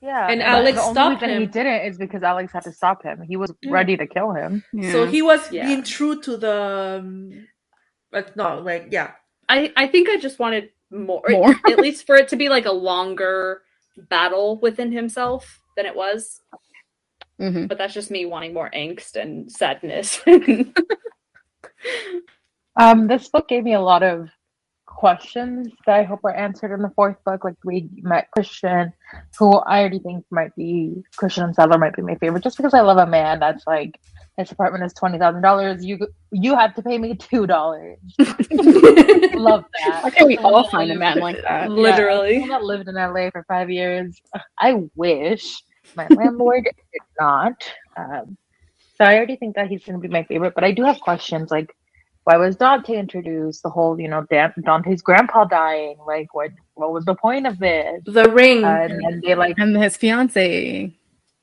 Yeah, 0.00 0.28
And 0.30 0.40
Alex 0.42 0.76
the 0.78 0.82
only 0.82 0.94
stopped 0.94 1.22
reason 1.22 1.40
He 1.40 1.46
didn't 1.48 1.80
is 1.86 1.98
because 1.98 2.22
Alex 2.22 2.52
had 2.52 2.62
to 2.62 2.72
stop 2.72 3.02
him. 3.02 3.20
He 3.22 3.36
was 3.36 3.52
Yeah. 3.62 3.72
ready 3.72 3.96
to 3.96 4.06
kill 4.06 4.30
him. 4.32 4.64
Yeah. 4.72 4.92
So 4.92 5.06
he 5.06 5.22
was 5.22 5.50
Yeah. 5.52 5.66
being 5.66 5.82
true 5.82 6.20
to 6.22 6.36
the. 6.36 7.00
Um, 7.02 7.48
but 8.12 8.36
no, 8.36 8.58
like 8.60 8.88
yeah. 8.90 9.12
I 9.48 9.72
I 9.76 9.86
think 9.88 10.08
I 10.08 10.16
just 10.16 10.38
wanted 10.38 10.70
more, 10.90 11.22
More. 11.28 11.54
at 11.66 11.78
least 11.78 12.06
for 12.06 12.14
it 12.16 12.28
to 12.28 12.36
be 12.36 12.48
like 12.48 12.64
a 12.66 12.72
longer 12.72 13.62
battle 14.08 14.58
within 14.60 14.92
himself 14.92 15.60
than 15.76 15.84
it 15.84 15.94
was. 15.96 16.40
Mhm. 17.40 17.68
But 17.68 17.78
that's 17.78 17.94
just 17.94 18.10
me 18.10 18.26
wanting 18.26 18.52
more 18.52 18.70
angst 18.74 19.14
and 19.16 19.50
sadness. 19.50 20.20
Um, 22.78 23.08
this 23.08 23.28
book 23.28 23.48
gave 23.48 23.64
me 23.64 23.74
a 23.74 23.80
lot 23.80 24.04
of 24.04 24.28
questions 24.86 25.68
that 25.86 25.96
I 25.96 26.02
hope 26.04 26.20
are 26.24 26.34
answered 26.34 26.72
in 26.72 26.80
the 26.80 26.90
fourth 26.90 27.16
book. 27.24 27.44
Like 27.44 27.56
we 27.64 27.88
met 28.02 28.28
Christian, 28.32 28.92
who 29.38 29.56
I 29.58 29.80
already 29.80 29.98
think 29.98 30.24
might 30.30 30.54
be 30.56 31.02
Christian 31.16 31.44
and 31.44 31.54
Sadler 31.54 31.78
might 31.78 31.94
be 31.96 32.02
my 32.02 32.14
favorite, 32.16 32.44
just 32.44 32.56
because 32.56 32.74
I 32.74 32.80
love 32.80 32.98
a 32.98 33.06
man 33.06 33.40
that's 33.40 33.66
like 33.66 33.98
his 34.36 34.52
apartment 34.52 34.84
is 34.84 34.92
twenty 34.94 35.18
thousand 35.18 35.42
dollars. 35.42 35.84
You 35.84 36.06
you 36.30 36.54
have 36.54 36.74
to 36.76 36.82
pay 36.82 36.98
me 36.98 37.16
two 37.16 37.46
dollars. 37.46 37.98
love 38.18 39.64
that. 39.84 40.12
Can't 40.14 40.28
we 40.28 40.38
all 40.38 40.68
find 40.68 40.90
a 40.92 40.96
man 40.96 41.18
like 41.18 41.42
that? 41.42 41.70
Literally. 41.70 42.38
Yeah, 42.38 42.46
that 42.48 42.62
lived 42.64 42.88
in 42.88 42.94
LA 42.94 43.30
for 43.30 43.44
five 43.48 43.70
years. 43.70 44.20
I 44.58 44.84
wish 44.94 45.62
my 45.96 46.06
landlord 46.10 46.64
did 46.64 47.02
not. 47.18 47.62
Um, 47.96 48.36
so 48.96 49.04
I 49.04 49.16
already 49.16 49.36
think 49.36 49.56
that 49.56 49.68
he's 49.68 49.84
going 49.84 50.00
to 50.00 50.02
be 50.06 50.12
my 50.12 50.24
favorite, 50.24 50.54
but 50.54 50.64
I 50.64 50.72
do 50.72 50.84
have 50.84 51.00
questions 51.00 51.50
like, 51.50 51.74
why 52.24 52.36
was 52.36 52.56
Dante 52.56 52.98
introduced? 52.98 53.62
The 53.62 53.70
whole, 53.70 53.98
you 53.98 54.08
know, 54.08 54.24
Dan- 54.30 54.52
Dante's 54.64 55.02
grandpa 55.02 55.44
dying. 55.46 55.96
Like, 56.06 56.34
what 56.34 56.50
what 56.74 56.92
was 56.92 57.04
the 57.06 57.14
point 57.14 57.46
of 57.46 57.58
this? 57.58 58.02
The 58.04 58.30
ring. 58.30 58.64
Uh, 58.64 58.88
and 58.90 59.00
then 59.02 59.22
they 59.24 59.34
like 59.34 59.56
And 59.58 59.76
his 59.76 59.96
fiance. 59.96 60.94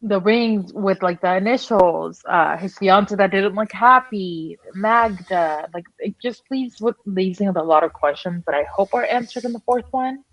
the 0.02 0.22
rings 0.22 0.72
with 0.74 1.02
like 1.02 1.22
the 1.22 1.36
initials. 1.38 2.22
Uh, 2.28 2.58
his 2.58 2.78
fiance 2.78 3.16
that 3.16 3.32
didn't 3.32 3.56
look 3.56 3.72
happy. 3.72 4.58
Magda. 4.76 5.68
Like, 5.74 5.86
it 6.00 6.16
just 6.22 6.44
leaves 6.52 6.80
with 6.82 6.96
leaves 7.06 7.40
me 7.40 7.48
with 7.48 7.58
a 7.58 7.64
lot 7.64 7.84
of 7.84 7.94
questions 7.94 8.44
that 8.46 8.56
I 8.56 8.66
hope 8.72 8.94
are 8.94 9.06
answered 9.06 9.46
in 9.46 9.54
the 9.54 9.62
fourth 9.62 9.88
one. 9.92 10.24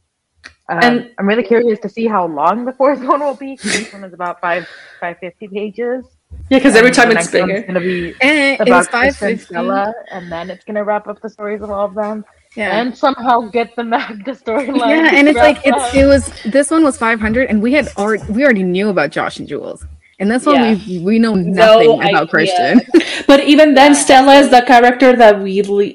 Um, 0.69 0.79
And- 0.83 1.11
I'm 1.19 1.27
really 1.27 1.43
curious 1.43 1.79
to 1.81 1.89
see 1.89 2.07
how 2.07 2.27
long 2.27 2.65
the 2.65 2.73
fourth 2.73 3.03
one 3.13 3.21
will 3.21 3.35
be. 3.35 3.57
This 3.63 3.93
one 3.93 4.05
is 4.05 4.13
about 4.13 4.41
five 4.41 4.67
five 5.01 5.19
fifty 5.19 5.49
pages. 5.49 6.05
yeah, 6.49 6.59
because 6.59 6.75
every 6.77 6.91
time 6.93 7.11
it's 7.11 7.31
bigger. 7.31 7.63
gonna 7.63 7.81
be 7.81 8.15
And 8.21 8.61
about 8.61 8.93
was 8.93 9.23
and. 9.23 9.41
Stella, 9.41 9.93
and 10.11 10.31
then 10.33 10.51
it's 10.51 10.65
gonna 10.65 10.85
wrap 10.85 11.07
up 11.09 11.21
the 11.21 11.29
stories 11.29 11.61
of 11.63 11.71
all 11.71 11.85
of 11.87 11.95
them, 11.95 12.25
Yeah. 12.57 12.79
and 12.81 12.97
somehow 12.97 13.41
get 13.51 13.75
the 13.77 13.85
Magda 13.85 14.33
storyline. 14.45 14.89
yeah, 14.89 15.11
and 15.15 15.29
it's 15.29 15.37
like 15.39 15.59
it's 15.65 15.95
it 15.95 16.07
was 16.07 16.31
this 16.45 16.71
one 16.71 16.85
was 16.85 16.97
five 16.97 17.21
hundred, 17.21 17.49
and 17.51 17.61
we 17.61 17.73
had 17.73 17.89
already 17.99 18.23
we 18.33 18.45
already 18.45 18.63
knew 18.63 18.89
about 18.89 19.11
Josh 19.11 19.39
and 19.39 19.47
Jules, 19.49 19.85
and 20.23 20.31
that's 20.31 20.47
why 20.47 20.55
Yeah. 20.55 20.79
we 20.89 20.99
we 21.09 21.19
know 21.19 21.35
nothing 21.35 22.01
idea. 22.01 22.11
about 22.17 22.31
Christian. 22.31 22.81
But 23.27 23.41
even 23.53 23.75
then, 23.75 23.95
Stella 23.95 24.35
is 24.43 24.49
the 24.51 24.63
character 24.63 25.11
that 25.17 25.41
we 25.41 25.63
le- 25.63 25.93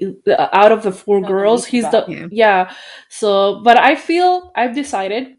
out 0.62 0.72
of 0.72 0.84
the 0.84 0.92
four 0.92 1.20
No, 1.22 1.28
girls. 1.28 1.62
least 1.64 1.72
He's 1.74 1.84
the 1.92 2.04
about. 2.06 2.10
Yeah. 2.10 2.28
yeah. 2.32 2.62
So, 3.10 3.62
but 3.68 3.78
I 3.78 3.96
feel 3.96 4.52
I've 4.56 4.76
decided 4.76 5.36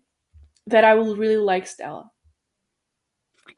that 0.67 0.85
I 0.85 0.95
will 0.95 1.17
really 1.17 1.37
like 1.53 1.67
Stella. 1.67 2.11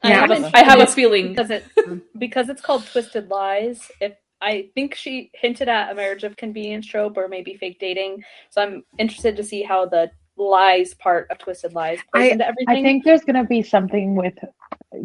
I 0.03 0.09
Yeah, 0.09 0.19
have 0.21 0.31
a, 0.31 0.35
haven't 0.35 0.55
I 0.55 0.63
have 0.63 0.79
a 0.79 0.87
feeling. 0.87 1.29
because 1.29 1.51
it 1.51 1.63
because 2.17 2.49
it's 2.49 2.61
called 2.61 2.85
Twisted 2.87 3.29
Lies. 3.29 3.91
If 3.99 4.13
I 4.41 4.69
think 4.73 4.95
she 4.95 5.29
hinted 5.35 5.67
at 5.69 5.91
a 5.91 5.95
marriage 5.95 6.23
of 6.23 6.35
convenience 6.37 6.87
trope 6.87 7.17
or 7.17 7.27
maybe 7.27 7.53
fake 7.55 7.77
dating, 7.79 8.23
so 8.49 8.61
I'm 8.63 8.83
interested 8.97 9.35
to 9.37 9.43
see 9.43 9.61
how 9.61 9.85
the 9.85 10.09
lies 10.37 10.95
part 10.95 11.29
of 11.29 11.37
Twisted 11.37 11.73
Lies 11.73 11.99
plays 12.11 12.29
I- 12.29 12.33
into 12.33 12.47
everything. 12.47 12.77
I 12.77 12.81
think 12.81 13.03
there's 13.03 13.23
gonna 13.27 13.45
be 13.45 13.61
something 13.61 14.15
with. 14.15 14.33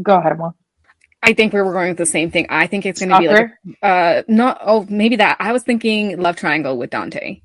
Go 0.02 0.16
ahead, 0.16 0.32
Emma. 0.32 0.54
I 1.22 1.32
think 1.32 1.52
we 1.52 1.60
were 1.60 1.72
going 1.72 1.88
with 1.88 1.98
the 1.98 2.06
same 2.06 2.30
thing. 2.30 2.46
I 2.50 2.66
think 2.66 2.86
it's 2.86 3.00
going 3.00 3.10
to 3.10 3.18
be 3.18 3.28
like 3.28 3.50
uh 3.82 4.22
not 4.28 4.58
oh 4.62 4.86
maybe 4.88 5.16
that 5.16 5.36
I 5.40 5.52
was 5.52 5.62
thinking 5.62 6.18
love 6.20 6.36
triangle 6.36 6.76
with 6.78 6.90
Dante. 6.90 7.40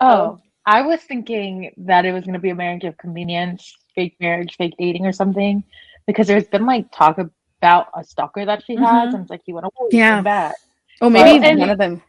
Oh, 0.00 0.40
I 0.64 0.82
was 0.82 1.00
thinking 1.00 1.72
that 1.78 2.04
it 2.04 2.12
was 2.12 2.24
gonna 2.24 2.38
be 2.38 2.50
a 2.50 2.54
marriage 2.54 2.84
of 2.84 2.96
convenience, 2.98 3.74
fake 3.94 4.16
marriage, 4.20 4.56
fake 4.56 4.74
dating, 4.78 5.06
or 5.06 5.12
something, 5.12 5.64
because 6.06 6.26
there's 6.26 6.46
been 6.46 6.66
like 6.66 6.90
talk 6.92 7.18
about 7.18 7.88
a 7.96 8.04
stalker 8.04 8.44
that 8.44 8.62
she 8.64 8.76
has, 8.76 8.84
Mhm. 9.10 9.14
and 9.14 9.22
it's 9.22 9.30
like 9.30 9.40
he 9.44 9.52
went 9.52 9.64
away, 9.66 9.88
Yeah. 9.90 10.16
yeah, 10.16 10.20
back. 10.22 10.54
Oh, 11.00 11.10
maybe 11.10 11.44
and- 11.44 11.58
one 11.58 11.70
of 11.70 11.78
them. 11.78 12.00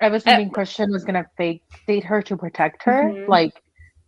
I 0.00 0.08
was 0.08 0.24
thinking 0.24 0.50
Christian 0.50 0.90
was 0.92 1.04
gonna 1.04 1.24
fake 1.36 1.62
date 1.86 2.04
her 2.04 2.20
to 2.22 2.36
protect 2.36 2.82
her. 2.82 3.04
Mhm. 3.04 3.28
Like, 3.28 3.54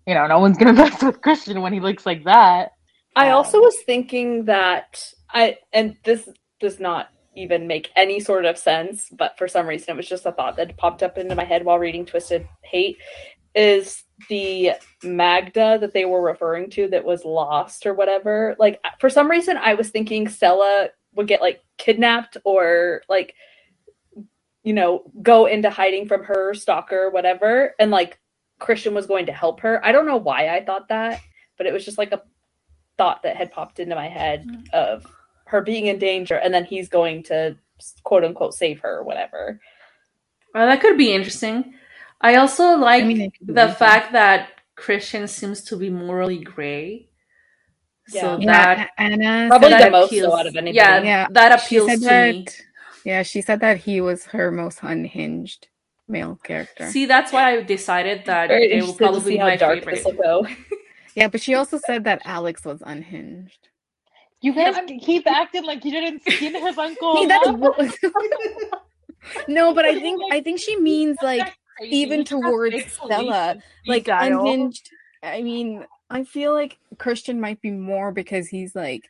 you 0.06 0.14
know, 0.14 0.26
no 0.26 0.40
one's 0.40 0.58
gonna 0.58 0.72
mess 0.98 1.02
with 1.02 1.22
Christian 1.22 1.62
when 1.62 1.72
he 1.72 1.80
looks 1.80 2.04
like 2.04 2.24
that. 2.24 2.72
I 3.16 3.30
Um, 3.30 3.36
also 3.36 3.60
was 3.60 3.76
thinking 3.86 4.46
that 4.46 5.12
I 5.30 5.58
and 5.72 5.96
this 6.04 6.28
does 6.60 6.80
not 6.80 7.08
even 7.36 7.66
make 7.66 7.90
any 7.96 8.20
sort 8.20 8.44
of 8.44 8.56
sense, 8.58 9.08
but 9.10 9.36
for 9.38 9.48
some 9.48 9.66
reason 9.66 9.94
it 9.94 9.96
was 9.96 10.08
just 10.08 10.26
a 10.26 10.32
thought 10.32 10.56
that 10.56 10.76
popped 10.76 11.02
up 11.02 11.18
into 11.18 11.34
my 11.34 11.44
head 11.44 11.64
while 11.64 11.78
reading 11.78 12.06
Twisted 12.06 12.48
Hate 12.62 12.98
is 13.54 14.02
the 14.28 14.72
Magda 15.02 15.78
that 15.80 15.92
they 15.92 16.04
were 16.04 16.22
referring 16.22 16.70
to 16.70 16.88
that 16.88 17.04
was 17.04 17.24
lost 17.24 17.86
or 17.86 17.94
whatever. 17.94 18.56
Like 18.58 18.80
for 19.00 19.10
some 19.10 19.30
reason 19.30 19.56
I 19.56 19.74
was 19.74 19.90
thinking 19.90 20.28
Stella 20.28 20.88
would 21.14 21.28
get 21.28 21.40
like 21.42 21.60
kidnapped 21.78 22.36
or 22.44 23.02
like 23.08 23.34
you 24.62 24.72
know 24.72 25.04
go 25.22 25.46
into 25.46 25.70
hiding 25.70 26.08
from 26.08 26.24
her 26.24 26.54
stalker 26.54 27.10
whatever 27.10 27.74
and 27.78 27.90
like 27.90 28.18
Christian 28.58 28.94
was 28.94 29.06
going 29.06 29.26
to 29.26 29.32
help 29.32 29.60
her. 29.60 29.84
I 29.84 29.92
don't 29.92 30.06
know 30.06 30.16
why 30.16 30.48
I 30.48 30.64
thought 30.64 30.88
that, 30.88 31.20
but 31.58 31.66
it 31.66 31.72
was 31.72 31.84
just 31.84 31.98
like 31.98 32.12
a 32.12 32.22
thought 32.96 33.22
that 33.22 33.36
had 33.36 33.52
popped 33.52 33.80
into 33.80 33.94
my 33.94 34.08
head 34.08 34.46
mm-hmm. 34.46 34.62
of 34.72 35.06
her 35.46 35.60
being 35.60 35.86
in 35.86 35.98
danger 35.98 36.36
and 36.36 36.52
then 36.52 36.64
he's 36.64 36.88
going 36.88 37.22
to 37.24 37.56
quote 38.02 38.24
unquote 38.24 38.54
save 38.54 38.80
her 38.80 38.98
or 38.98 39.04
whatever. 39.04 39.60
Well, 40.54 40.66
that 40.66 40.80
could 40.80 40.96
be 40.96 41.12
interesting. 41.12 41.74
I 42.20 42.36
also 42.36 42.76
like 42.76 43.04
I 43.04 43.06
mean, 43.06 43.20
it 43.20 43.38
could 43.38 43.48
be 43.48 43.52
the 43.52 43.68
fact 43.68 44.12
that 44.12 44.50
Christian 44.76 45.26
seems 45.28 45.62
to 45.64 45.76
be 45.76 45.90
morally 45.90 46.38
gray. 46.38 47.08
So 48.08 48.38
Yeah. 48.38 48.46
that 48.46 48.90
Ana 48.98 49.48
Probably 49.48 49.70
said 49.70 49.78
the 49.78 49.84
that, 49.84 49.92
most 49.92 50.06
appeals- 50.08 50.32
so 50.32 50.38
out 50.38 50.46
of 50.46 50.56
anybody. 50.56 50.76
Yeah, 50.76 51.02
Yeah, 51.02 51.26
that 51.30 51.60
appeals 51.64 51.90
to 51.90 51.98
that 51.98 52.34
me. 52.34 52.46
yeah, 53.04 53.22
she 53.22 53.40
said 53.40 53.60
that 53.60 53.78
he 53.78 54.00
was 54.00 54.26
her 54.26 54.50
most 54.50 54.80
unhinged 54.82 55.68
male 56.06 56.38
character. 56.42 56.90
See, 56.90 57.06
that's 57.06 57.32
why 57.32 57.56
I 57.56 57.62
decided 57.62 58.24
that 58.26 58.48
Very 58.48 58.68
they 58.68 58.82
will 58.82 58.94
probably 58.94 59.32
be 59.32 59.38
how 59.38 59.46
my 59.46 59.56
dark 59.56 59.78
favorite. 59.80 59.96
this 59.96 60.04
will 60.04 60.12
go. 60.12 60.46
yeah, 61.14 61.28
but 61.28 61.40
she 61.40 61.54
also 61.54 61.78
said 61.86 62.04
that 62.04 62.22
Alex 62.24 62.64
was 62.64 62.82
unhinged. 62.84 63.68
You 64.40 64.54
guys 64.54 64.76
keep 65.00 65.26
acting 65.26 65.64
like 65.64 65.84
you 65.84 65.90
didn't 65.90 66.22
skin 66.22 66.54
his 66.54 66.76
uncle. 66.76 67.16
See, 67.16 67.26
that's 67.26 67.48
enough. 67.48 67.96
no, 69.48 69.72
but 69.74 69.84
I 69.84 69.98
think 69.98 70.20
I 70.32 70.40
think 70.40 70.60
she 70.60 70.78
means 70.78 71.16
like 71.22 71.54
even 71.82 72.18
You 72.20 72.24
just 72.24 72.32
have 72.34 72.42
towards 72.42 72.92
Stella, 72.92 73.56
like 73.86 74.04
style. 74.04 74.40
unhinged. 74.40 74.90
I 75.22 75.42
mean, 75.42 75.86
I 76.10 76.24
feel 76.24 76.52
like 76.52 76.78
Christian 76.98 77.40
might 77.40 77.62
be 77.62 77.70
more 77.70 78.12
because 78.12 78.48
he's 78.48 78.74
like 78.74 79.08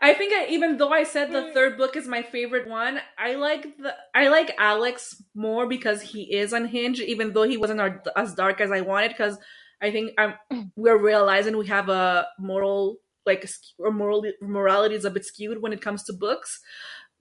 I 0.00 0.12
think 0.12 0.32
I, 0.32 0.46
even 0.50 0.76
though 0.76 0.90
I 0.90 1.04
said 1.04 1.32
the 1.32 1.46
hmm. 1.46 1.54
third 1.54 1.76
book 1.76 1.96
is 1.96 2.06
my 2.06 2.22
favorite 2.22 2.68
one, 2.68 3.00
I 3.18 3.34
like 3.34 3.76
the 3.78 3.94
I 4.14 4.28
like 4.28 4.54
Alex 4.58 5.22
more 5.34 5.66
because 5.66 6.02
he 6.02 6.22
is 6.34 6.52
unhinged, 6.52 7.00
even 7.00 7.32
though 7.32 7.44
he 7.44 7.56
wasn't 7.56 7.80
as 8.14 8.34
dark 8.34 8.60
as 8.60 8.70
I 8.70 8.82
wanted. 8.82 9.08
Because 9.08 9.38
I 9.82 9.90
think 9.90 10.12
I'm 10.18 10.34
we're 10.76 10.98
realizing 10.98 11.56
we 11.56 11.66
have 11.68 11.88
a 11.88 12.26
moral 12.38 12.98
like 13.24 13.44
a 13.44 13.48
or 13.78 13.90
moral 13.92 14.24
morality 14.40 14.94
is 14.94 15.04
a 15.04 15.10
bit 15.10 15.24
skewed 15.24 15.60
when 15.60 15.72
it 15.72 15.82
comes 15.82 16.04
to 16.04 16.12
books, 16.12 16.60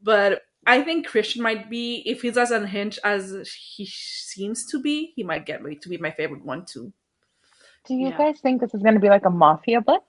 but 0.02 0.42
I 0.68 0.82
think 0.82 1.08
Christian 1.08 1.44
might 1.44 1.70
be 1.70 2.02
if 2.06 2.22
he's 2.22 2.38
as 2.38 2.52
unhinged 2.52 3.00
as 3.04 3.36
he 3.76 3.86
seems 3.86 4.66
to 4.72 4.82
be, 4.82 5.14
he 5.16 5.24
might 5.24 5.46
get 5.46 5.62
me 5.64 5.76
to 5.76 5.90
be 5.90 5.98
my 5.98 6.12
favorite 6.12 6.44
one 6.46 6.66
too. 6.66 6.92
Do 7.88 7.94
you 7.94 8.08
Yeah. 8.10 8.18
guys 8.18 8.40
think 8.40 8.62
this 8.62 8.74
is 8.74 8.82
going 8.82 8.96
to 8.96 9.00
be 9.00 9.10
like 9.10 9.26
a 9.26 9.30
mafia 9.30 9.80
book? 9.82 10.04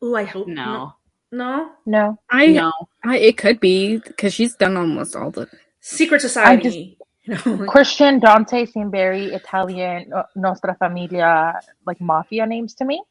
Oh, 0.00 0.14
I 0.14 0.24
hope 0.24 0.46
No. 0.46 0.94
no. 1.32 1.72
No. 1.84 2.18
I, 2.30 2.46
No. 2.48 2.72
I 3.04 3.18
it 3.18 3.36
could 3.36 3.58
be 3.58 3.98
because 3.98 4.32
she's 4.34 4.54
done 4.54 4.76
almost 4.76 5.16
all 5.16 5.30
the 5.32 5.48
Secret 5.80 6.20
Society. 6.20 6.96
You 7.28 7.38
know, 7.56 7.66
Christian, 7.66 8.20
Dante, 8.20 8.66
seem 8.66 8.90
very 8.90 9.26
Italian, 9.34 10.12
uh, 10.12 10.24
Nostra 10.36 10.76
Familia, 10.78 11.60
like 11.86 12.00
mafia 12.00 12.46
names 12.46 12.74
to 12.76 12.84
me. 12.86 13.02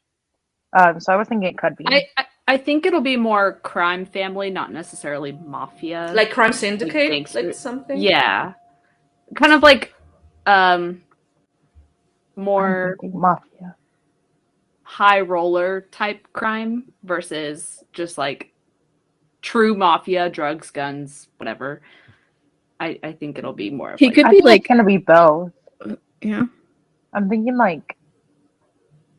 Um, 0.77 0.99
so 0.99 1.13
I 1.13 1.17
was 1.17 1.27
thinking 1.27 1.49
it 1.49 1.57
could 1.57 1.75
be. 1.77 1.85
I, 1.87 2.03
I 2.17 2.25
I 2.47 2.57
think 2.57 2.85
it'll 2.85 3.01
be 3.01 3.17
more 3.17 3.59
crime 3.63 4.05
family, 4.05 4.49
not 4.49 4.71
necessarily 4.73 5.31
mafia. 5.33 6.11
like 6.13 6.31
Crime 6.31 6.53
Syndicate, 6.53 7.09
gangster- 7.11 7.43
like 7.43 7.53
something. 7.53 7.97
yeah, 7.97 8.53
kind 9.35 9.53
of 9.53 9.63
like 9.63 9.93
um 10.45 11.03
more 12.35 12.99
mafia. 13.03 13.75
high 14.83 15.21
roller 15.21 15.81
type 15.91 16.27
crime 16.33 16.93
versus 17.03 17.83
just 17.93 18.17
like 18.17 18.53
true 19.41 19.75
mafia, 19.75 20.29
drugs, 20.29 20.71
guns, 20.71 21.27
whatever. 21.37 21.81
I, 22.79 22.99
I 23.03 23.11
think 23.13 23.37
it'll 23.37 23.53
be 23.53 23.69
more 23.69 23.91
of 23.91 23.99
He 23.99 24.07
like, 24.07 24.15
could 24.15 24.25
I 24.25 24.29
be 24.29 24.35
think 24.37 24.45
like, 24.45 24.61
it's 24.61 24.67
gonna 24.67 24.83
be 24.83 24.97
both. 24.97 25.51
yeah. 26.21 26.43
I'm 27.13 27.29
thinking 27.29 27.57
like 27.57 27.97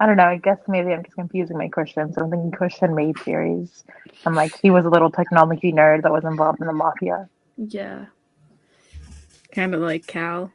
I 0.01 0.06
don't 0.06 0.16
know, 0.16 0.24
I 0.26 0.36
guess 0.39 0.59
maybe 0.68 0.93
I'm 0.93 1.02
just 1.02 1.16
confusing 1.16 1.59
my 1.59 1.68
Christian. 1.68 2.12
So 2.12 2.22
I'm 2.22 2.30
thinking 2.30 2.52
Christian 2.52 2.94
made 2.94 3.18
series. 3.20 3.85
I'm 4.26 4.35
like 4.35 4.52
he 4.60 4.70
was 4.70 4.85
a 4.86 4.90
little 4.90 5.10
technology 5.10 5.72
nerd 5.72 6.02
that 6.02 6.12
was 6.12 6.24
involved 6.24 6.60
in 6.60 6.66
the 6.66 6.72
mafia. 6.72 7.28
yeah. 7.56 8.06
Kind 9.52 9.74
of 9.74 9.80
like 9.80 10.06
Cal. 10.06 10.52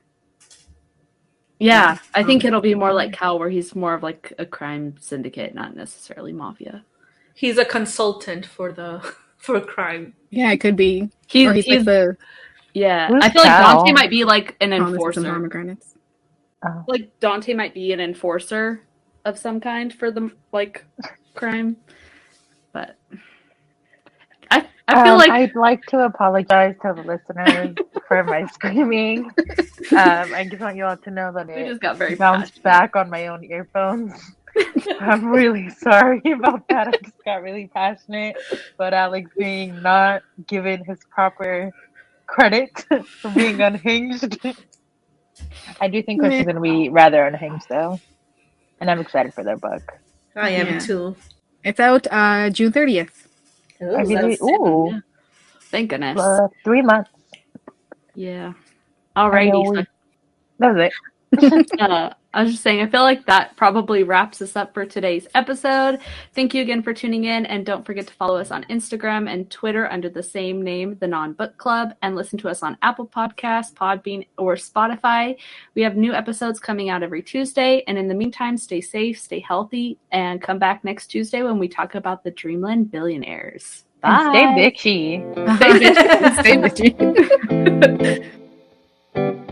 Yeah, 1.59 1.97
I 2.13 2.23
think 2.23 2.43
um, 2.43 2.47
it'll 2.49 2.61
be 2.61 2.75
more 2.75 2.93
like 2.93 3.13
Cal, 3.13 3.39
where 3.39 3.49
he's 3.49 3.75
more 3.75 3.93
of 3.93 4.03
like 4.03 4.34
a 4.38 4.45
crime 4.45 4.95
syndicate, 4.99 5.55
not 5.55 5.75
necessarily 5.75 6.34
mafia. 6.34 6.84
He's 7.35 7.57
a 7.57 7.65
consultant 7.65 8.45
for 8.45 8.71
the 8.71 9.01
for 9.38 9.59
crime. 9.61 10.13
Yeah, 10.30 10.51
it 10.51 10.57
could 10.59 10.75
be. 10.75 11.09
He's, 11.27 11.47
or 11.49 11.53
he's, 11.53 11.65
he's 11.65 11.75
like 11.77 11.85
the 11.85 12.17
yeah. 12.73 13.11
Who's 13.11 13.21
I 13.21 13.29
feel 13.31 13.43
like 13.43 13.57
Dante 13.57 13.91
might 13.93 14.09
be 14.09 14.25
like 14.25 14.55
an 14.61 14.73
promise 14.75 15.15
and 15.15 15.25
enforcer. 15.25 15.25
pomegranates. 15.25 15.95
Oh. 16.65 16.85
Like 16.87 17.11
Dante 17.21 17.53
might 17.53 17.73
be 17.73 17.93
an 17.93 17.99
enforcer 18.01 18.87
of 19.25 19.37
some 19.39 19.61
kind 19.61 19.93
for 19.93 20.11
the 20.11 20.31
like 20.53 20.85
crime, 21.35 21.77
but 22.73 22.97
I 24.51 24.67
I 24.87 24.97
feel 24.97 25.15
Um, 25.15 25.17
like 25.17 25.31
I'd 25.31 25.55
like 25.55 25.81
to 25.87 25.99
apologize 26.05 26.75
to 26.83 26.93
the 26.95 27.03
listeners 27.03 27.77
for 28.07 28.23
my 28.23 28.45
screaming. 28.47 29.33
Um, 29.95 30.33
I 30.33 30.47
just 30.49 30.61
want 30.61 30.77
you 30.77 30.85
all 30.85 30.97
to 30.97 31.11
know 31.11 31.31
that 31.33 31.49
we 31.53 31.63
it 31.63 31.65
just 31.65 31.81
got 31.81 31.97
very 31.97 32.15
bounced 32.17 32.61
passionate. 32.63 32.63
back 32.63 32.95
on 32.95 33.09
my 33.09 33.27
own 33.27 33.43
earphones. 33.43 34.13
I'm 34.99 35.25
really 35.27 35.69
sorry 35.69 36.21
about 36.33 36.67
that. 36.69 36.87
I 36.89 36.97
just 37.03 37.23
got 37.25 37.41
really 37.43 37.67
passionate, 37.67 38.37
but 38.77 38.93
Alex 38.93 39.31
being 39.37 39.81
not 39.81 40.23
given 40.47 40.83
his 40.85 40.99
proper 41.09 41.71
credit 42.34 42.69
for 43.22 43.30
being 43.31 43.61
unhinged. 43.69 44.38
I 45.80 45.88
do 45.88 46.01
think 46.03 46.19
Christian's 46.22 46.47
gonna 46.47 46.61
be 46.61 46.89
rather 46.89 47.23
unhinged 47.26 47.68
though, 47.69 47.99
and 48.81 48.89
I'm 48.89 48.99
excited 48.99 49.34
for 49.34 49.43
their 49.43 49.57
book. 49.57 49.84
I 50.35 50.49
am 50.51 50.68
Yeah. 50.68 50.80
too. 50.80 51.15
It's 51.64 51.80
out 51.80 52.07
uh 52.11 52.49
June 52.49 52.72
30th. 52.72 53.27
Ooh, 53.81 54.05
really, 54.05 54.38
ooh, 54.41 54.89
Yeah. 54.91 54.99
Thank 55.72 55.89
goodness. 55.91 56.19
uh, 56.19 56.47
three 56.64 56.81
months. 56.81 57.10
yeah. 58.15 58.53
I 59.15 59.45
know 59.45 59.64
Alrighty. 59.64 59.69
we- 59.72 59.77
so 59.77 59.85
That 60.60 60.73
was 60.76 60.89
it. 60.89 61.72
uh, 61.81 62.14
I 62.34 62.41
was 62.41 62.51
just 62.51 62.64
saying, 62.64 62.81
I 62.81 62.88
feel 62.88 63.03
like 63.03 63.27
that 63.27 63.55
probably 63.55 64.01
wraps 64.01 64.41
us 64.41 64.55
up 64.55 64.73
for 64.73 64.85
today's 64.85 65.27
episode. 65.35 65.99
Thank 66.34 66.55
you 66.55 66.64
again 66.64 66.81
for 66.81 66.91
tuning 66.91 67.26
in, 67.26 67.45
and 67.45 67.64
don't 67.64 67.85
forget 67.85 68.07
to 68.07 68.14
follow 68.14 68.39
us 68.39 68.49
on 68.49 68.64
Instagram 68.65 69.31
and 69.31 69.49
Twitter 69.51 69.91
under 69.91 70.10
the 70.10 70.23
same 70.23 70.64
name, 70.64 70.97
The 70.99 71.07
Non 71.07 71.34
Book 71.34 71.57
Club, 71.57 71.93
and 72.01 72.15
listen 72.15 72.39
to 72.39 72.49
us 72.49 72.64
on 72.64 72.76
Apple 72.81 73.05
Podcasts, 73.05 73.72
Podbean, 73.73 74.26
or 74.39 74.55
Spotify. 74.55 75.38
We 75.76 75.84
have 75.84 75.95
new 75.95 76.14
episodes 76.14 76.60
coming 76.60 76.89
out 76.89 77.03
every 77.03 77.22
Tuesday, 77.22 77.84
and 77.88 77.99
in 77.99 78.07
the 78.07 78.15
meantime, 78.15 78.57
stay 78.57 78.81
safe, 78.81 79.19
stay 79.19 79.39
healthy, 79.39 79.99
and 80.11 80.41
come 80.41 80.57
back 80.57 80.84
next 80.84 81.07
Tuesday 81.07 81.43
when 81.43 81.60
we 81.60 81.68
talk 81.68 81.93
about 81.93 82.23
the 82.23 82.31
Dreamland 82.31 82.89
Billionaires. 82.89 83.84
Bye. 84.01 84.10
And 84.10 84.76
stay 84.76 85.22
bitchy. 85.22 85.57
Stay 85.57 85.72
bitchy. 85.80 86.39
Stay 86.41 88.19
bitchy. 89.14 89.49